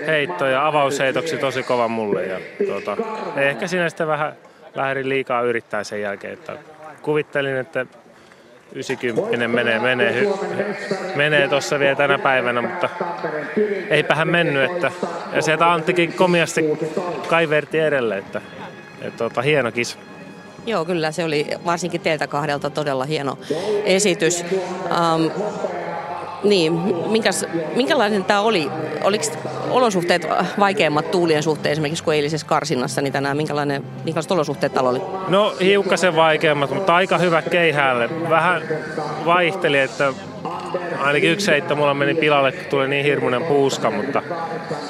[0.06, 2.26] heitto ja avausheitoksi tosi kova mulle.
[2.26, 2.96] Ja, tuota,
[3.36, 4.32] ehkä siinä sitten vähän
[4.74, 6.56] lähdin liikaa yrittää sen jälkeen, että
[7.02, 7.86] kuvittelin, että
[8.74, 10.28] 90 menee, menee, hy,
[11.14, 12.88] menee tuossa vielä tänä päivänä, mutta
[13.90, 14.70] eipä hän mennyt.
[14.70, 14.90] Että,
[15.32, 16.64] ja sieltä Anttikin komiasti
[17.28, 18.40] kaiverti edelle, että,
[19.02, 19.98] että tuota, hieno kisa.
[20.66, 23.38] Joo, kyllä se oli varsinkin teiltä kahdelta todella hieno
[23.84, 24.44] esitys.
[24.44, 25.30] Um,
[26.49, 26.73] niin,
[27.10, 28.70] minkäs, minkälainen tämä oli?
[29.02, 29.25] Oliko
[29.70, 30.26] olosuhteet
[30.58, 35.00] vaikeammat tuulien suhteen esimerkiksi kuin eilisessä karsinnassa, niin tänään minkälainen, minkälaiset olosuhteet täällä oli?
[35.28, 38.31] No hiukkasen vaikeammat, mutta aika hyvä keihäälle.
[38.31, 38.62] Vähän
[39.25, 40.12] vaihteli, että
[40.99, 44.23] ainakin yksi heitto mulla meni pilalle, kun tuli niin hirmuinen puuska, mutta,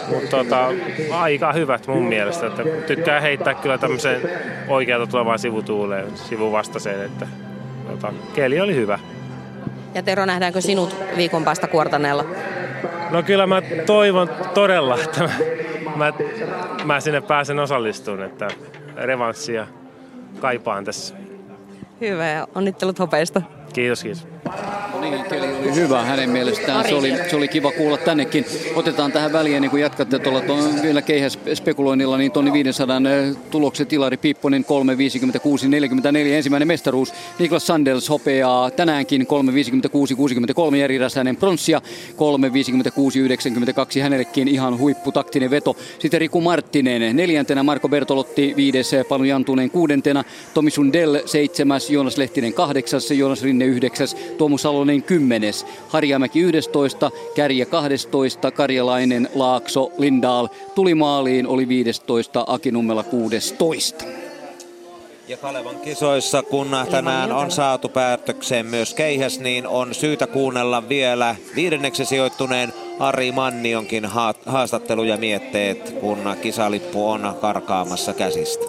[0.09, 0.69] mutta tota,
[1.11, 2.47] aika hyvät mun mielestä.
[2.47, 4.31] Että tykkää heittää kyllä tämmöiseen
[4.69, 7.27] oikealta tulevaan sivutuuleen, sivuvastaiseen, että
[7.91, 8.99] tota, keli oli hyvä.
[9.97, 12.25] Ja Tero, nähdäänkö sinut viikon päästä kuortaneella?
[13.11, 15.33] No kyllä mä toivon todella, että mä,
[15.97, 16.13] mä,
[16.85, 18.49] mä sinne pääsen osallistumaan, että
[18.97, 19.67] revanssia
[20.41, 21.15] kaipaan tässä.
[22.01, 23.43] Hyvä ja onnittelut hopeista.
[23.77, 24.27] Kiitos, kiitos.
[24.93, 26.89] No niin, keli oli hyvä hänen mielestään.
[26.89, 28.45] Se oli, se oli kiva kuulla tännekin.
[28.75, 33.01] Otetaan tähän väliin, niin kun jatkatte tuolla tuon, vielä keihäs spekuloinnilla, niin tonni 500
[33.51, 37.15] tulokset Ilari Piipponen 3.56.44 ensimmäinen mestaruus.
[37.39, 39.27] Niklas Sandels hopeaa tänäänkin
[40.71, 41.81] 3.56.63 Jari Räsänen pronssia
[43.97, 45.77] 3.56.92 hänellekin ihan huipputaktinen veto.
[45.99, 50.25] Sitten Riku Marttinen neljäntenä, Marko Bertolotti viides, Panu Jantunen kuudentena,
[50.55, 57.67] Tomi Sundell seitsemäs, Joonas Lehtinen kahdeksas, Joonas Rinne yhdeksäs, Tuomo Salonen kymmenes, Harjamäki 11, Kärjä
[57.67, 64.05] 12, Karjalainen, Laakso, Lindaal tuli maaliin, oli 15, Aki Nummela 16.
[65.29, 71.37] Ja Kalevan kisoissa, kun tänään on saatu päätökseen myös keihäs, niin on syytä kuunnella vielä
[71.57, 74.07] viidenneksi sijoittuneen Ari Mannionkin
[74.47, 78.65] haastattelu ja mietteet, kun kisalippu on karkaamassa käsistä.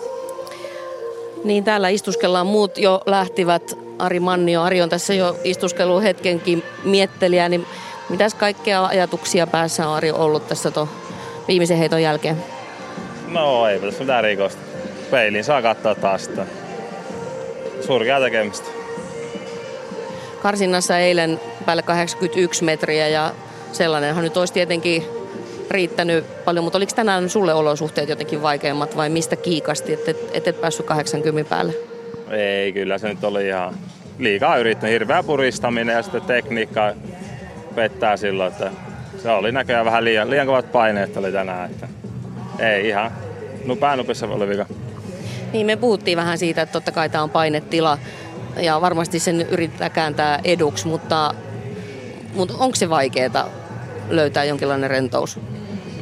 [1.43, 3.86] Niin täällä istuskellaan, muut jo lähtivät.
[3.99, 7.65] Ari Mannio, Ari on tässä jo istuskelu hetkenkin miettelijä, niin
[8.09, 10.89] mitäs kaikkea ajatuksia päässä on Ari ollut tässä to
[11.47, 12.37] viimeisen heiton jälkeen?
[13.27, 14.61] No ei tässä mitään rikosta.
[15.11, 16.45] Peiliin saa katsoa taas sitä.
[17.81, 18.69] Surkea tekemistä.
[20.41, 23.33] Karsinnassa eilen päälle 81 metriä ja
[23.71, 25.05] sellainenhan nyt olisi tietenkin
[25.71, 30.47] riittänyt paljon, mutta oliko tänään sulle olosuhteet jotenkin vaikeammat vai mistä kiikasti, että et, et,
[30.47, 31.86] et päässyt 80 päälle?
[32.31, 33.73] Ei, kyllä se nyt oli ihan
[34.19, 34.93] liikaa yrittänyt.
[34.93, 36.93] Hirveä puristaminen ja sitten tekniikka
[37.75, 38.71] pettää silloin, että
[39.17, 41.71] se oli näköjään vähän liian, liian kovat paineet oli tänään.
[41.71, 41.87] Että
[42.59, 43.11] ei ihan,
[43.65, 44.65] no päänupissa oli vika.
[45.53, 47.97] Niin, me puhuttiin vähän siitä, että totta kai tämä on painetila
[48.57, 51.33] ja varmasti sen yrittää kääntää eduksi, mutta,
[52.33, 53.49] mutta onko se vaikeaa
[54.09, 55.39] löytää jonkinlainen rentous?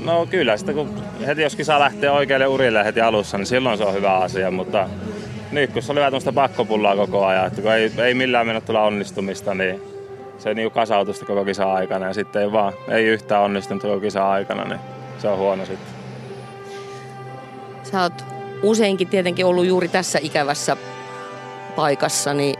[0.06, 3.84] No kyllä, sitä kun heti jos kisa lähtee oikealle urille heti alussa, niin silloin se
[3.84, 4.90] on hyvä asia, mutta
[5.74, 8.82] kun se oli vähän tämmöistä pakkopullaa koko ajan, että kun ei, ei millään mennä tulla
[8.82, 9.82] onnistumista, niin
[10.38, 14.32] se niin kasautui koko kisa aikana ja sitten ei vaan, ei yhtään onnistunut koko kisa
[14.32, 14.80] aikana, niin
[15.18, 15.96] se on huono sitten.
[17.84, 18.24] Sä oot
[18.64, 20.78] useinkin tietenkin ollut juuri tässä ikävässä
[21.76, 22.56] paikassa, niin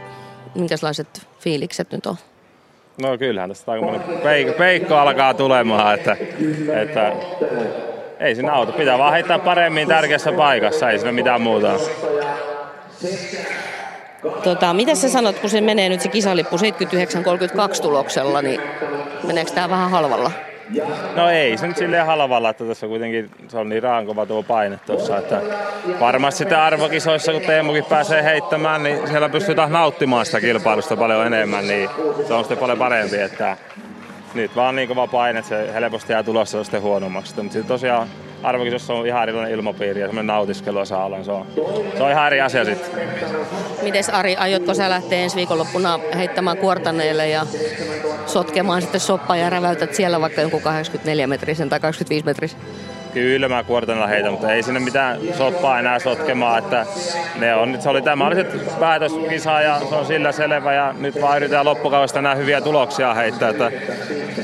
[0.54, 2.16] minkälaiset fiilikset nyt on?
[3.02, 3.86] No kyllähän tästä aika
[4.22, 6.16] peikko, peikko alkaa tulemaan, että,
[6.82, 7.12] että
[8.20, 8.72] ei siinä auta.
[8.72, 11.78] Pitää vaan heittää paremmin tärkeässä paikassa, ei siinä mitään muuta.
[14.44, 16.60] Tota, mitä sä sanot, kun se menee nyt se kisalippu 79-32
[17.82, 18.60] tuloksella, niin
[19.26, 20.30] meneekö tämä vähän halvalla?
[21.16, 24.80] No ei se nyt silleen halvalla, että tässä kuitenkin se on niin raankova tuo paine
[24.86, 25.42] tuossa, että
[26.00, 31.68] varmasti sitten arvokisoissa, kun Teemukin pääsee heittämään, niin siellä pystytään nauttimaan sitä kilpailusta paljon enemmän,
[31.68, 31.90] niin
[32.28, 33.56] se on sitten paljon parempi, että
[34.34, 37.34] nyt vaan niin kova paine, että se helposti jää tulossa sitten huonommaksi.
[37.36, 38.08] Mutta sitten tosiaan
[38.42, 41.46] arvokisossa on ihan erilainen ilmapiiri ja semmoinen nautiskelu saa olla, se on,
[41.96, 43.08] se on ihan eri asia sitten.
[43.82, 47.46] Mites Ari, aiotko sä lähteä ensi viikonloppuna heittämään kuortaneille ja
[48.26, 52.60] sotkemaan sitten soppaa ja räväytät siellä vaikka jonkun 84 metrisen tai 25 metrisen?
[53.16, 56.86] Kyllä mä kuortanella heitän, mutta ei sinne mitään soppaa enää sotkemaan, että
[57.38, 58.44] ne on, se oli tämä oli se
[58.80, 63.50] päätöskisa ja se on sillä selvä ja nyt vaan yritetään loppukaudesta nämä hyviä tuloksia heittää,
[63.50, 63.72] että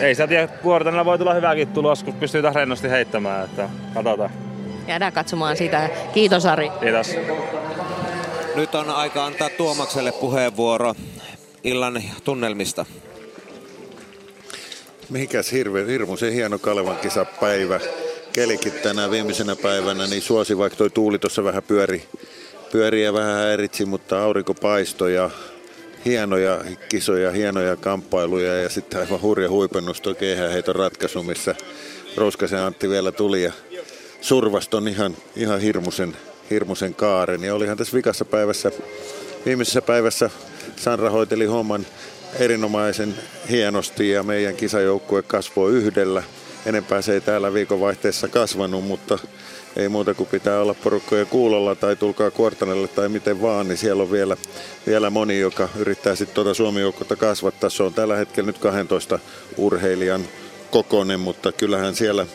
[0.01, 4.31] ei sitä tiedä, kuortanella voi tulla hyväkin tulos, kun pystyy taas rennosti heittämään, että katsotaan.
[4.89, 5.91] Jäädään katsomaan sitä.
[6.15, 6.70] Kiitos Ari.
[6.81, 7.17] Kiitos.
[8.55, 10.94] Nyt on aika antaa Tuomakselle puheenvuoro
[11.65, 12.86] illan tunnelmista.
[15.10, 17.81] Mihikäs hirve, hirmuisen hieno Kalevan kisapäivä.
[18.33, 22.09] Kelikin tänään viimeisenä päivänä, niin suosi vaikka toi tuuli tuossa vähän pyöri,
[22.73, 25.31] pyöri ja vähän häiritsi, mutta aurinko paistoi ja
[26.05, 31.55] hienoja kisoja, hienoja kamppailuja ja sitten aivan hurja huipennus tuo keihäheiton ratkaisu, missä
[32.17, 33.52] Rouskasen Antti vielä tuli ja
[34.20, 36.17] survaston ihan, ihan hirmuisen,
[36.51, 37.44] hirmuisen kaaren.
[37.44, 38.70] Ja olihan tässä vikassa päivässä,
[39.47, 40.31] viimeisessä päivässä
[40.77, 41.86] Sanra hoiteli homman
[42.39, 43.15] erinomaisen
[43.51, 46.23] hienosti ja meidän kisajoukkue kasvoi yhdellä.
[46.66, 49.18] Enempää se ei täällä viikonvaihteessa kasvanut, mutta
[49.76, 54.02] ei muuta kuin pitää olla porukkoja kuulolla tai tulkaa kuortanelle tai miten vaan, niin siellä
[54.02, 54.36] on vielä,
[54.86, 56.81] vielä moni, joka yrittää sitten tuota Suomi
[57.18, 57.70] kasvattaa.
[57.70, 59.18] Se on tällä hetkellä nyt 12
[59.57, 60.24] urheilijan
[60.70, 62.26] kokonen, mutta kyllähän siellä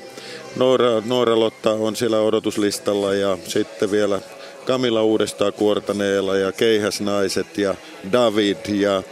[0.56, 4.22] Noora, Noora Lotta on siellä odotuslistalla ja sitten vielä
[4.66, 7.76] Kamila uudestaan kuortaneella ja Keihäsnaiset ja
[8.12, 9.04] David ja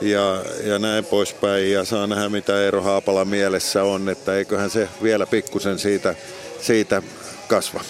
[0.00, 1.72] ja, ja näin poispäin.
[1.72, 6.14] Ja saa nähdä, mitä Eero Haapala mielessä on, että eiköhän se vielä pikkusen siitä,
[6.60, 7.02] siitä
[7.48, 7.80] kasva.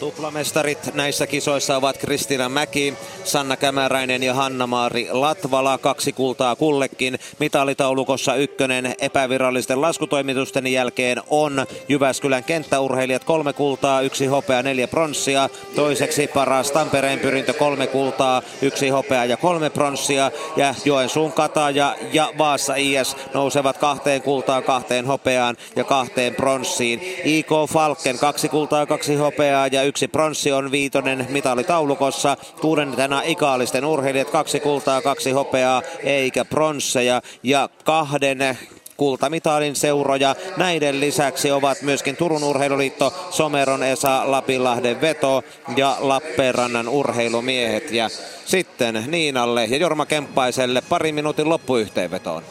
[0.00, 2.94] Tuplamestarit näissä kisoissa ovat Kristina Mäki,
[3.24, 5.78] Sanna Kämäräinen ja Hanna-Maari Latvala.
[5.78, 7.18] Kaksi kultaa kullekin.
[7.38, 15.48] Mitalitaulukossa ykkönen epävirallisten laskutoimitusten jälkeen on Jyväskylän kenttäurheilijat kolme kultaa, yksi hopea, neljä pronssia.
[15.74, 20.30] Toiseksi paras Tampereen pyrintö kolme kultaa, yksi hopea ja kolme pronssia.
[20.56, 27.00] Ja Joensuun Kataja ja Vaassa IS nousevat kahteen kultaan, kahteen hopeaan ja kahteen pronssiin.
[27.24, 32.36] IK Falken kaksi kultaa, kaksi hopeaa ja yksi pronssi on viitonen mitalitaulukossa.
[32.60, 38.58] Kuudentena ikaalisten urheilijat kaksi kultaa, kaksi hopeaa eikä pronsseja ja kahden
[38.96, 40.34] kultamitalin seuroja.
[40.56, 45.42] Näiden lisäksi ovat myöskin Turun urheiluliitto, Someron Esa, Lapinlahden veto
[45.76, 47.90] ja Lappeenrannan urheilumiehet.
[47.90, 48.08] Ja
[48.46, 52.42] sitten Niinalle ja Jorma Kemppaiselle pari minuutin loppuyhteenvetoon.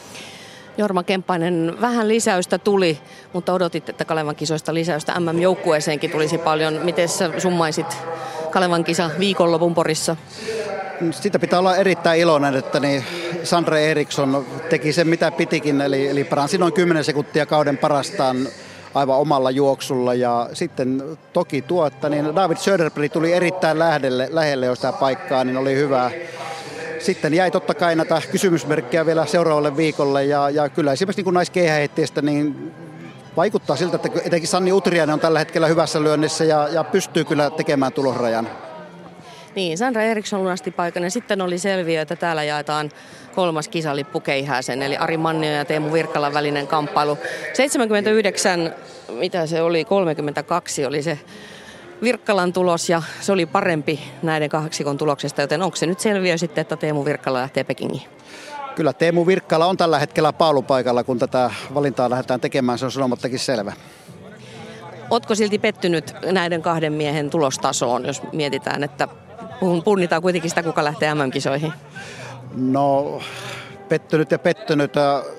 [0.78, 3.00] Jorma Kemppainen, vähän lisäystä tuli,
[3.34, 6.74] mutta odotit, että Kalevan kisoista lisäystä MM-joukkueeseenkin tulisi paljon.
[6.84, 7.98] Miten summaisit
[8.52, 10.16] Kalevan kisa viikonlopun Porissa?
[11.12, 13.04] Sitä pitää olla erittäin iloinen, että niin
[13.44, 18.48] Sandre Eriksson teki sen mitä pitikin, eli, eli paransi noin 10 sekuntia kauden parastaan
[18.94, 20.14] aivan omalla juoksulla.
[20.14, 25.44] Ja sitten toki tuo, että niin David Söderberg tuli erittäin lähelle, lähelle jo sitä paikkaa,
[25.44, 26.12] niin oli hyvä
[27.06, 32.22] sitten jäi totta kai näitä kysymysmerkkejä vielä seuraavalle viikolle ja, ja kyllä esimerkiksi niin naiskeihäheitteestä
[32.22, 32.74] niin
[33.38, 37.50] vaikuttaa siltä, että etenkin Sanni Utriainen on tällä hetkellä hyvässä lyönnissä ja, ja pystyy kyllä
[37.50, 38.50] tekemään tulosrajan.
[39.56, 42.92] Niin, Sandra Eriksson lunasti paikan ja sitten oli selviö, että täällä jaetaan
[43.36, 47.18] kolmas kisalippu Keihäsen, eli Ari Mannio ja Teemu Virkkalan välinen kamppailu.
[47.54, 48.74] 79,
[49.10, 51.20] mitä se oli, 32 oli se
[52.02, 56.62] Virkkalan tulos ja se oli parempi näiden kahdeksikon tuloksesta, joten onko se nyt selviö sitten,
[56.62, 58.10] että Teemu Virkkala lähtee Pekingiin?
[58.76, 63.40] Kyllä Teemu Virkkala on tällä hetkellä paalupaikalla, kun tätä valintaa lähdetään tekemään, se on sanomattakin
[63.40, 63.74] selvä.
[65.10, 69.08] Otko silti pettynyt näiden kahden miehen tulostasoon, jos mietitään, että
[69.86, 71.74] punnitaan kuitenkin sitä, kuka lähtee MM-kisoihin?
[72.56, 73.20] No
[73.90, 74.94] pettynyt ja pettynyt.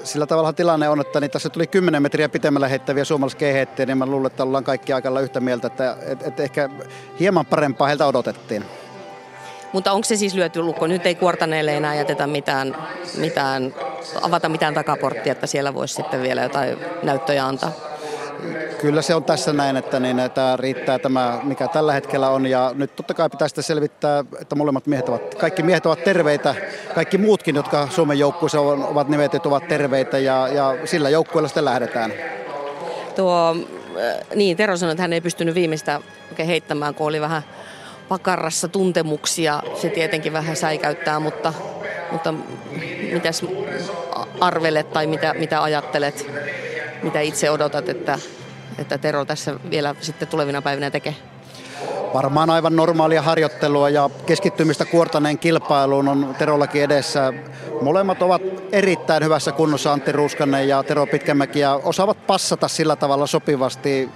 [0.05, 4.07] Sillä tavalla tilanne on, että niin tässä tuli 10 metriä pitemmällä heittäviä suomalaisia niin mä
[4.07, 6.68] luulen, että ollaan kaikki aika yhtä mieltä, että, että, ehkä
[7.20, 8.65] hieman parempaa heiltä odotettiin.
[9.73, 10.86] Mutta onko se siis lyöty lukko?
[10.86, 12.76] Nyt ei kuortaneille enää jätetä mitään,
[13.16, 13.75] mitään,
[14.23, 17.73] avata mitään takaporttia, että siellä voisi sitten vielä jotain näyttöjä antaa?
[18.81, 22.47] Kyllä se on tässä näin, että niin, tämä riittää tämä, mikä tällä hetkellä on.
[22.47, 26.55] Ja nyt totta kai pitää sitä selvittää, että molemmat miehet ovat, kaikki miehet ovat terveitä.
[26.94, 32.12] Kaikki muutkin, jotka Suomen joukkueessa ovat nimetyt, ovat terveitä ja, ja sillä joukkueella sitten lähdetään.
[33.16, 33.56] Tuo,
[33.98, 37.42] äh, niin, Tero sanoi, että hän ei pystynyt viimeistä oikein heittämään, kun oli vähän
[38.08, 39.62] pakarassa tuntemuksia.
[39.74, 41.52] Se tietenkin vähän säikäyttää, mutta,
[42.12, 42.34] mutta
[43.12, 43.44] mitäs
[44.40, 46.26] arvelet tai mitä, mitä ajattelet,
[47.02, 48.18] mitä itse odotat, että
[48.78, 51.15] että Tero tässä vielä sitten tulevina päivinä tekee?
[52.15, 57.33] Varmaan aivan normaalia harjoittelua ja keskittymistä kuortaneen kilpailuun on Terollakin edessä.
[57.81, 58.42] Molemmat ovat
[58.73, 64.08] erittäin hyvässä kunnossa Antti Ruuskanen ja Tero Pitkämäki ja osaavat passata sillä tavalla sopivasti